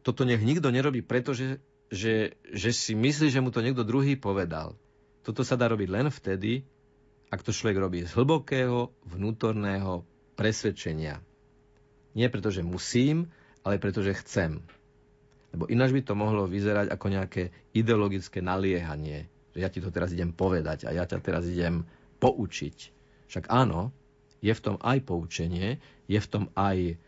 toto 0.00 0.24
nech 0.24 0.40
nikto 0.40 0.72
nerobí, 0.72 1.04
pretože 1.04 1.60
že, 1.90 2.38
že 2.54 2.70
si 2.70 2.94
myslí, 2.94 3.28
že 3.34 3.42
mu 3.42 3.50
to 3.50 3.60
niekto 3.60 3.82
druhý 3.82 4.14
povedal. 4.14 4.78
Toto 5.26 5.42
sa 5.42 5.58
dá 5.58 5.66
robiť 5.68 5.88
len 5.90 6.06
vtedy, 6.08 6.62
ak 7.30 7.40
to 7.46 7.54
človek 7.54 7.78
robí 7.78 8.02
z 8.02 8.12
hlbokého 8.18 8.90
vnútorného 9.06 10.02
presvedčenia. 10.34 11.22
Nie 12.18 12.26
preto, 12.26 12.50
že 12.50 12.66
musím, 12.66 13.30
ale 13.62 13.78
preto, 13.78 14.02
že 14.02 14.18
chcem. 14.18 14.58
Lebo 15.54 15.70
ináč 15.70 15.94
by 15.94 16.02
to 16.02 16.14
mohlo 16.18 16.46
vyzerať 16.50 16.90
ako 16.90 17.06
nejaké 17.06 17.54
ideologické 17.74 18.42
naliehanie, 18.42 19.30
že 19.54 19.58
ja 19.62 19.70
ti 19.70 19.78
to 19.78 19.94
teraz 19.94 20.10
idem 20.10 20.34
povedať 20.34 20.86
a 20.86 20.94
ja 20.94 21.06
ťa 21.06 21.18
teraz 21.22 21.46
idem 21.46 21.86
poučiť. 22.18 22.76
Však 23.30 23.46
áno, 23.46 23.94
je 24.42 24.50
v 24.50 24.62
tom 24.62 24.76
aj 24.82 24.98
poučenie, 25.06 25.78
je 26.10 26.18
v 26.18 26.30
tom 26.30 26.50
aj 26.58 26.98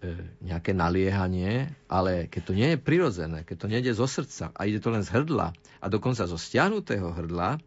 E, 0.00 0.16
nejaké 0.40 0.72
naliehanie, 0.72 1.76
ale 1.84 2.24
keď 2.32 2.42
to 2.48 2.56
nie 2.56 2.72
je 2.72 2.78
prirodzené, 2.80 3.44
keď 3.44 3.56
to 3.60 3.68
nejde 3.68 3.92
zo 3.92 4.08
srdca 4.08 4.48
a 4.56 4.64
ide 4.64 4.80
to 4.80 4.88
len 4.88 5.04
z 5.04 5.12
hrdla 5.12 5.52
a 5.52 5.86
dokonca 5.92 6.24
zo 6.24 6.40
stiahnutého 6.40 7.12
hrdla, 7.12 7.60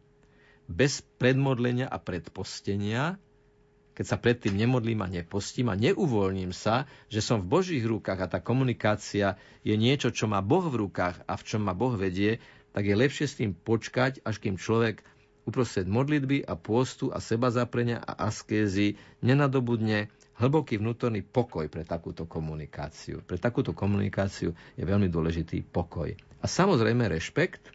bez 0.68 1.04
predmodlenia 1.20 1.88
a 1.88 2.00
predpostenia, 2.00 3.20
keď 3.94 4.06
sa 4.10 4.18
predtým 4.18 4.58
nemodlím 4.58 5.06
a 5.06 5.12
nepostím 5.12 5.70
a 5.70 5.78
neuvoľním 5.78 6.50
sa, 6.50 6.90
že 7.14 7.22
som 7.22 7.46
v 7.46 7.50
Božích 7.50 7.86
rukách 7.86 8.20
a 8.26 8.32
tá 8.32 8.40
komunikácia 8.42 9.38
je 9.62 9.78
niečo, 9.78 10.10
čo 10.10 10.26
má 10.26 10.42
Boh 10.42 10.66
v 10.66 10.90
rukách 10.90 11.22
a 11.30 11.34
v 11.38 11.46
čom 11.46 11.62
ma 11.62 11.78
Boh 11.78 11.94
vedie, 11.94 12.42
tak 12.74 12.90
je 12.90 12.96
lepšie 12.98 13.26
s 13.30 13.38
tým 13.38 13.54
počkať, 13.54 14.26
až 14.26 14.42
kým 14.42 14.58
človek 14.58 15.06
uprostred 15.46 15.86
modlitby 15.86 16.42
a 16.48 16.58
pôstu 16.58 17.14
a 17.14 17.22
seba 17.22 17.54
zaprenia 17.54 18.02
a 18.02 18.32
askézy 18.32 18.98
nenadobudne 19.22 20.10
hlboký 20.42 20.82
vnútorný 20.82 21.22
pokoj 21.22 21.70
pre 21.70 21.86
takúto 21.86 22.26
komunikáciu. 22.26 23.22
Pre 23.22 23.38
takúto 23.38 23.78
komunikáciu 23.78 24.58
je 24.74 24.84
veľmi 24.84 25.12
dôležitý 25.12 25.70
pokoj. 25.70 26.10
A 26.42 26.46
samozrejme 26.50 27.06
rešpekt 27.06 27.70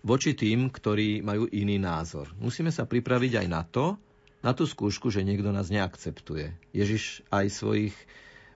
voči 0.00 0.32
tým, 0.32 0.72
ktorí 0.72 1.20
majú 1.20 1.48
iný 1.52 1.76
názor. 1.76 2.32
Musíme 2.40 2.72
sa 2.72 2.88
pripraviť 2.88 3.44
aj 3.44 3.46
na 3.48 3.62
to, 3.64 4.00
na 4.40 4.56
tú 4.56 4.64
skúšku, 4.64 5.12
že 5.12 5.24
niekto 5.24 5.52
nás 5.52 5.68
neakceptuje. 5.68 6.72
Ježiš 6.72 7.20
aj 7.28 7.46
svojich 7.52 7.94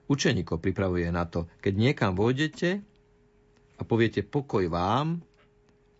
učeníkov 0.09 0.61
pripravuje 0.61 1.05
na 1.13 1.29
to. 1.29 1.45
Keď 1.61 1.73
niekam 1.77 2.17
vôjdete 2.17 2.81
a 3.77 3.81
poviete 3.85 4.25
pokoj 4.25 4.65
vám, 4.65 5.21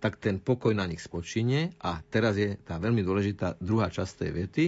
tak 0.02 0.18
ten 0.22 0.42
pokoj 0.42 0.74
na 0.74 0.86
nich 0.90 1.02
spočine. 1.02 1.74
A 1.82 2.02
teraz 2.10 2.38
je 2.38 2.58
tá 2.62 2.82
veľmi 2.82 3.06
dôležitá 3.06 3.58
druhá 3.62 3.90
časť 3.90 4.26
tej 4.26 4.32
vety, 4.34 4.66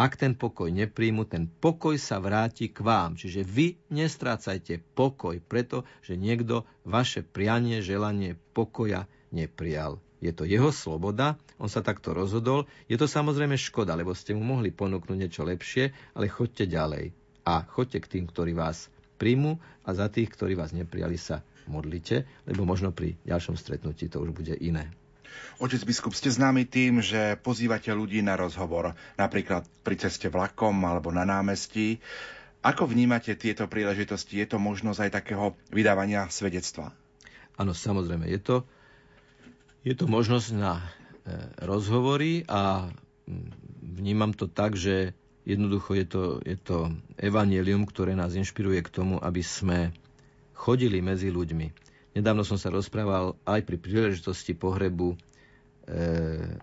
ak 0.00 0.16
ten 0.16 0.32
pokoj 0.32 0.72
nepríjmu, 0.72 1.28
ten 1.28 1.44
pokoj 1.44 2.00
sa 2.00 2.16
vráti 2.24 2.72
k 2.72 2.80
vám. 2.80 3.20
Čiže 3.20 3.44
vy 3.44 3.76
nestrácajte 3.92 4.80
pokoj, 4.96 5.36
preto, 5.44 5.84
že 6.00 6.16
niekto 6.16 6.64
vaše 6.88 7.20
prianie, 7.20 7.84
želanie 7.84 8.32
pokoja 8.56 9.04
neprijal. 9.28 10.00
Je 10.24 10.32
to 10.32 10.48
jeho 10.48 10.72
sloboda, 10.72 11.36
on 11.60 11.68
sa 11.68 11.84
takto 11.84 12.16
rozhodol. 12.16 12.64
Je 12.88 12.96
to 12.96 13.04
samozrejme 13.04 13.60
škoda, 13.60 13.92
lebo 13.92 14.16
ste 14.16 14.32
mu 14.32 14.40
mohli 14.40 14.72
ponúknuť 14.72 15.16
niečo 15.20 15.44
lepšie, 15.44 15.92
ale 16.16 16.32
choďte 16.32 16.64
ďalej. 16.64 17.12
A 17.44 17.64
choďte 17.68 18.00
k 18.00 18.10
tým, 18.16 18.24
ktorí 18.24 18.56
vás 18.56 18.88
príjmu 19.20 19.60
a 19.84 19.92
za 19.92 20.08
tých, 20.08 20.32
ktorí 20.32 20.56
vás 20.56 20.72
neprijali, 20.72 21.20
sa 21.20 21.44
modlite, 21.68 22.24
lebo 22.48 22.64
možno 22.64 22.88
pri 22.92 23.20
ďalšom 23.28 23.56
stretnutí 23.56 24.08
to 24.08 24.20
už 24.24 24.32
bude 24.32 24.56
iné. 24.64 24.88
Otec 25.60 25.82
biskup, 25.84 26.16
ste 26.16 26.32
známi 26.32 26.64
tým, 26.64 27.04
že 27.04 27.36
pozývate 27.40 27.92
ľudí 27.92 28.24
na 28.24 28.34
rozhovor, 28.38 28.96
napríklad 29.20 29.68
pri 29.84 29.96
ceste 30.00 30.32
vlakom 30.32 30.76
alebo 30.88 31.12
na 31.12 31.28
námestí. 31.28 32.00
Ako 32.60 32.88
vnímate 32.88 33.32
tieto 33.36 33.64
príležitosti? 33.68 34.36
Je 34.40 34.48
to 34.48 34.60
možnosť 34.60 35.08
aj 35.08 35.10
takého 35.16 35.44
vydávania 35.72 36.28
svedectva? 36.28 36.92
Áno, 37.56 37.72
samozrejme. 37.72 38.28
Je 38.28 38.40
to, 38.40 38.56
je 39.84 39.96
to 39.96 40.04
možnosť 40.08 40.48
na 40.56 40.80
e, 40.80 40.84
rozhovory 41.64 42.44
a 42.48 42.92
vnímam 43.80 44.36
to 44.36 44.44
tak, 44.48 44.76
že 44.76 45.16
jednoducho 45.48 45.96
je 45.96 46.06
to, 46.08 46.22
je 46.44 46.56
to 46.60 46.92
evanielium, 47.16 47.88
ktoré 47.88 48.12
nás 48.12 48.36
inšpiruje 48.36 48.84
k 48.84 48.92
tomu, 48.92 49.16
aby 49.20 49.40
sme 49.40 49.92
chodili 50.52 51.00
medzi 51.00 51.32
ľuďmi. 51.32 51.89
Nedávno 52.10 52.42
som 52.42 52.58
sa 52.58 52.74
rozprával 52.74 53.38
aj 53.46 53.62
pri 53.62 53.76
príležitosti 53.78 54.58
pohrebu 54.58 55.14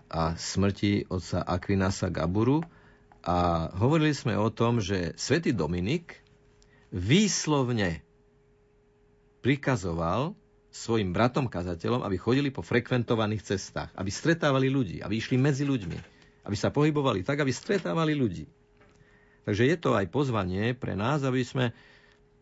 a 0.08 0.22
smrti 0.36 1.08
otca 1.08 1.44
Aquinasa 1.44 2.12
Gaburu 2.12 2.64
a 3.24 3.68
hovorili 3.76 4.12
sme 4.12 4.36
o 4.36 4.48
tom, 4.52 4.80
že 4.80 5.16
svätý 5.16 5.52
Dominik 5.52 6.20
výslovne 6.92 8.00
prikazoval 9.44 10.32
svojim 10.68 11.16
bratom 11.16 11.48
kazateľom, 11.48 12.04
aby 12.04 12.16
chodili 12.20 12.48
po 12.52 12.60
frekventovaných 12.60 13.44
cestách, 13.44 13.90
aby 13.96 14.08
stretávali 14.12 14.68
ľudí, 14.68 15.00
aby 15.00 15.16
išli 15.16 15.40
medzi 15.40 15.64
ľuďmi, 15.64 15.98
aby 16.44 16.56
sa 16.56 16.68
pohybovali 16.68 17.24
tak, 17.24 17.40
aby 17.40 17.52
stretávali 17.52 18.12
ľudí. 18.12 18.48
Takže 19.48 19.64
je 19.64 19.76
to 19.80 19.96
aj 19.96 20.12
pozvanie 20.12 20.76
pre 20.76 20.92
nás, 20.92 21.24
aby 21.24 21.40
sme 21.40 21.72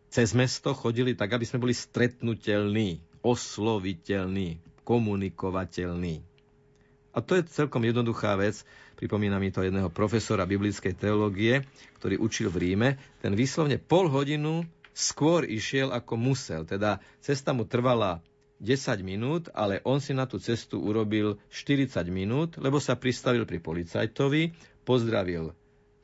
cez 0.07 0.31
mesto 0.31 0.71
chodili 0.71 1.13
tak, 1.13 1.35
aby 1.35 1.45
sme 1.45 1.61
boli 1.63 1.75
stretnutelní, 1.75 3.03
osloviteľní, 3.21 4.59
komunikovateľní. 4.87 6.23
A 7.11 7.19
to 7.19 7.33
je 7.33 7.49
celkom 7.49 7.81
jednoduchá 7.81 8.37
vec. 8.37 8.61
Pripomína 8.97 9.41
mi 9.41 9.49
to 9.49 9.65
jedného 9.65 9.89
profesora 9.89 10.45
biblickej 10.45 10.93
teológie, 10.93 11.65
ktorý 11.97 12.21
učil 12.21 12.53
v 12.53 12.57
Ríme. 12.61 12.89
Ten 13.21 13.33
výslovne 13.33 13.81
pol 13.81 14.05
hodinu 14.05 14.65
skôr 14.93 15.45
išiel 15.45 15.89
ako 15.93 16.13
musel. 16.17 16.61
Teda 16.65 17.01
cesta 17.21 17.57
mu 17.57 17.65
trvala 17.65 18.21
10 18.57 19.05
minút, 19.05 19.49
ale 19.53 19.81
on 19.85 20.01
si 20.01 20.17
na 20.17 20.25
tú 20.25 20.41
cestu 20.41 20.81
urobil 20.81 21.37
40 21.53 22.09
minút, 22.09 22.57
lebo 22.57 22.81
sa 22.81 22.97
pristavil 22.97 23.45
pri 23.45 23.61
policajtovi, 23.61 24.53
pozdravil 24.81 25.53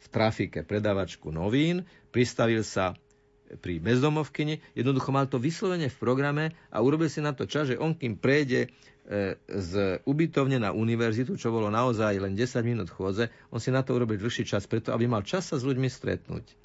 v 0.02 0.06
trafike 0.10 0.62
predavačku 0.62 1.34
novín, 1.34 1.86
pristavil 2.14 2.62
sa 2.62 2.94
pri 3.60 3.84
bezdomovkyni, 3.84 4.62
jednoducho 4.74 5.10
mal 5.14 5.30
to 5.30 5.38
vyslovene 5.38 5.92
v 5.92 5.98
programe 6.00 6.46
a 6.74 6.82
urobil 6.82 7.10
si 7.10 7.20
na 7.22 7.36
to 7.36 7.46
čas, 7.46 7.74
že 7.74 7.80
on 7.80 7.94
kým 7.98 8.18
prejde 8.18 8.72
E, 9.04 9.36
z 9.52 10.00
ubytovne 10.08 10.64
na 10.64 10.72
univerzitu, 10.72 11.36
čo 11.36 11.52
bolo 11.52 11.68
naozaj 11.68 12.24
len 12.24 12.40
10 12.40 12.64
minút 12.64 12.88
chôdze, 12.88 13.28
on 13.52 13.60
si 13.60 13.68
na 13.68 13.84
to 13.84 13.92
urobil 14.00 14.16
dlhší 14.16 14.48
čas, 14.48 14.64
preto 14.64 14.96
aby 14.96 15.12
mal 15.12 15.28
čas 15.28 15.52
sa 15.52 15.60
s 15.60 15.68
ľuďmi 15.68 15.92
stretnúť. 15.92 16.56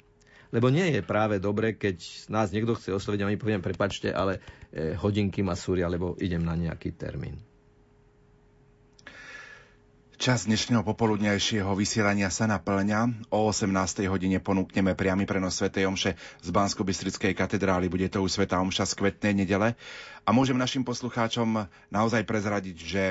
Lebo 0.55 0.71
nie 0.71 0.87
je 0.87 1.03
práve 1.03 1.43
dobre, 1.43 1.75
keď 1.75 1.99
nás 2.31 2.55
niekto 2.55 2.79
chce 2.79 2.95
osloviť 2.95 3.19
a 3.21 3.29
my 3.29 3.35
poviem, 3.35 3.59
prepačte, 3.59 4.15
ale 4.15 4.39
e, 4.71 4.95
hodinky 4.95 5.43
ma 5.43 5.59
súria, 5.59 5.91
lebo 5.91 6.15
idem 6.15 6.39
na 6.39 6.55
nejaký 6.55 6.95
termín. 6.95 7.35
Čas 10.19 10.51
dnešného 10.51 10.83
popoludnejšieho 10.83 11.71
vysielania 11.79 12.27
sa 12.27 12.43
naplňa. 12.43 13.31
O 13.31 13.47
18. 13.47 13.71
hodine 14.11 14.43
ponúkneme 14.43 14.91
priamy 14.91 15.23
prenos 15.23 15.55
Sv. 15.55 15.71
Omše 15.71 16.19
z 16.43 16.49
bansko 16.51 16.83
bystrickej 16.83 17.31
katedrály. 17.31 17.87
Bude 17.87 18.11
to 18.11 18.19
už 18.19 18.35
Sv. 18.35 18.43
Omša 18.51 18.83
z 18.83 18.99
kvetnej 18.99 19.31
nedele. 19.31 19.79
A 20.27 20.35
môžem 20.35 20.59
našim 20.59 20.83
poslucháčom 20.83 21.71
naozaj 21.87 22.27
prezradiť, 22.27 22.75
že 22.75 23.03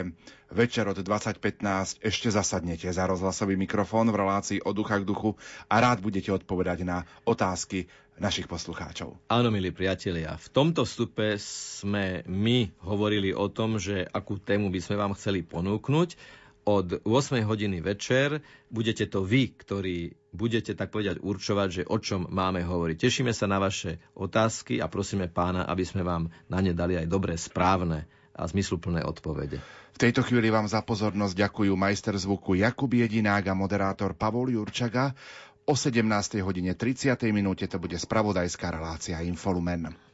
večer 0.53 0.85
od 0.85 1.01
20.15 1.01 2.05
ešte 2.05 2.29
zasadnete 2.29 2.93
za 2.93 3.09
rozhlasový 3.09 3.57
mikrofón 3.57 4.13
v 4.13 4.21
relácii 4.29 4.59
od 4.61 4.77
ducha 4.77 5.01
k 5.01 5.09
duchu 5.09 5.33
a 5.65 5.81
rád 5.81 6.05
budete 6.05 6.29
odpovedať 6.29 6.85
na 6.85 7.09
otázky 7.25 7.89
našich 8.21 8.45
poslucháčov. 8.45 9.17
Áno, 9.33 9.49
milí 9.49 9.73
priatelia, 9.73 10.37
v 10.37 10.49
tomto 10.53 10.85
vstupe 10.85 11.41
sme 11.41 12.21
my 12.29 12.69
hovorili 12.85 13.33
o 13.33 13.49
tom, 13.49 13.81
že 13.81 14.05
akú 14.05 14.37
tému 14.37 14.69
by 14.69 14.81
sme 14.85 15.01
vám 15.01 15.17
chceli 15.17 15.41
ponúknuť 15.41 16.37
od 16.69 17.01
8 17.01 17.49
hodiny 17.49 17.81
večer 17.81 18.45
budete 18.69 19.09
to 19.09 19.25
vy, 19.25 19.57
ktorí 19.57 20.13
budete 20.37 20.77
tak 20.77 20.93
povedať 20.93 21.17
určovať, 21.25 21.69
že 21.73 21.83
o 21.89 21.97
čom 21.97 22.29
máme 22.29 22.61
hovoriť. 22.61 22.97
Tešíme 23.01 23.33
sa 23.33 23.49
na 23.49 23.57
vaše 23.57 23.97
otázky 24.13 24.85
a 24.85 24.93
prosíme 24.93 25.33
pána, 25.33 25.65
aby 25.65 25.89
sme 25.89 26.05
vám 26.05 26.29
na 26.53 26.61
ne 26.61 26.77
dali 26.77 27.01
aj 27.01 27.09
dobré, 27.09 27.41
správne 27.41 28.05
a 28.37 28.45
zmysluplné 28.45 29.01
odpovede. 29.01 29.65
V 29.97 29.99
tejto 29.99 30.21
chvíli 30.23 30.53
vám 30.53 30.69
za 30.69 30.85
pozornosť 30.85 31.35
ďakujú 31.35 31.73
majster 31.73 32.15
zvuku 32.15 32.61
Jakub 32.61 32.93
Jedinák 32.93 33.49
a 33.49 33.57
moderátor 33.57 34.13
Pavol 34.13 34.53
Jurčaga. 34.53 35.17
O 35.65 35.75
17. 35.75 36.05
hodine 36.45 36.77
30. 36.77 37.17
minúte 37.33 37.65
to 37.65 37.81
bude 37.81 37.97
spravodajská 37.97 38.77
relácia 38.77 39.25
Infolumen. 39.25 40.08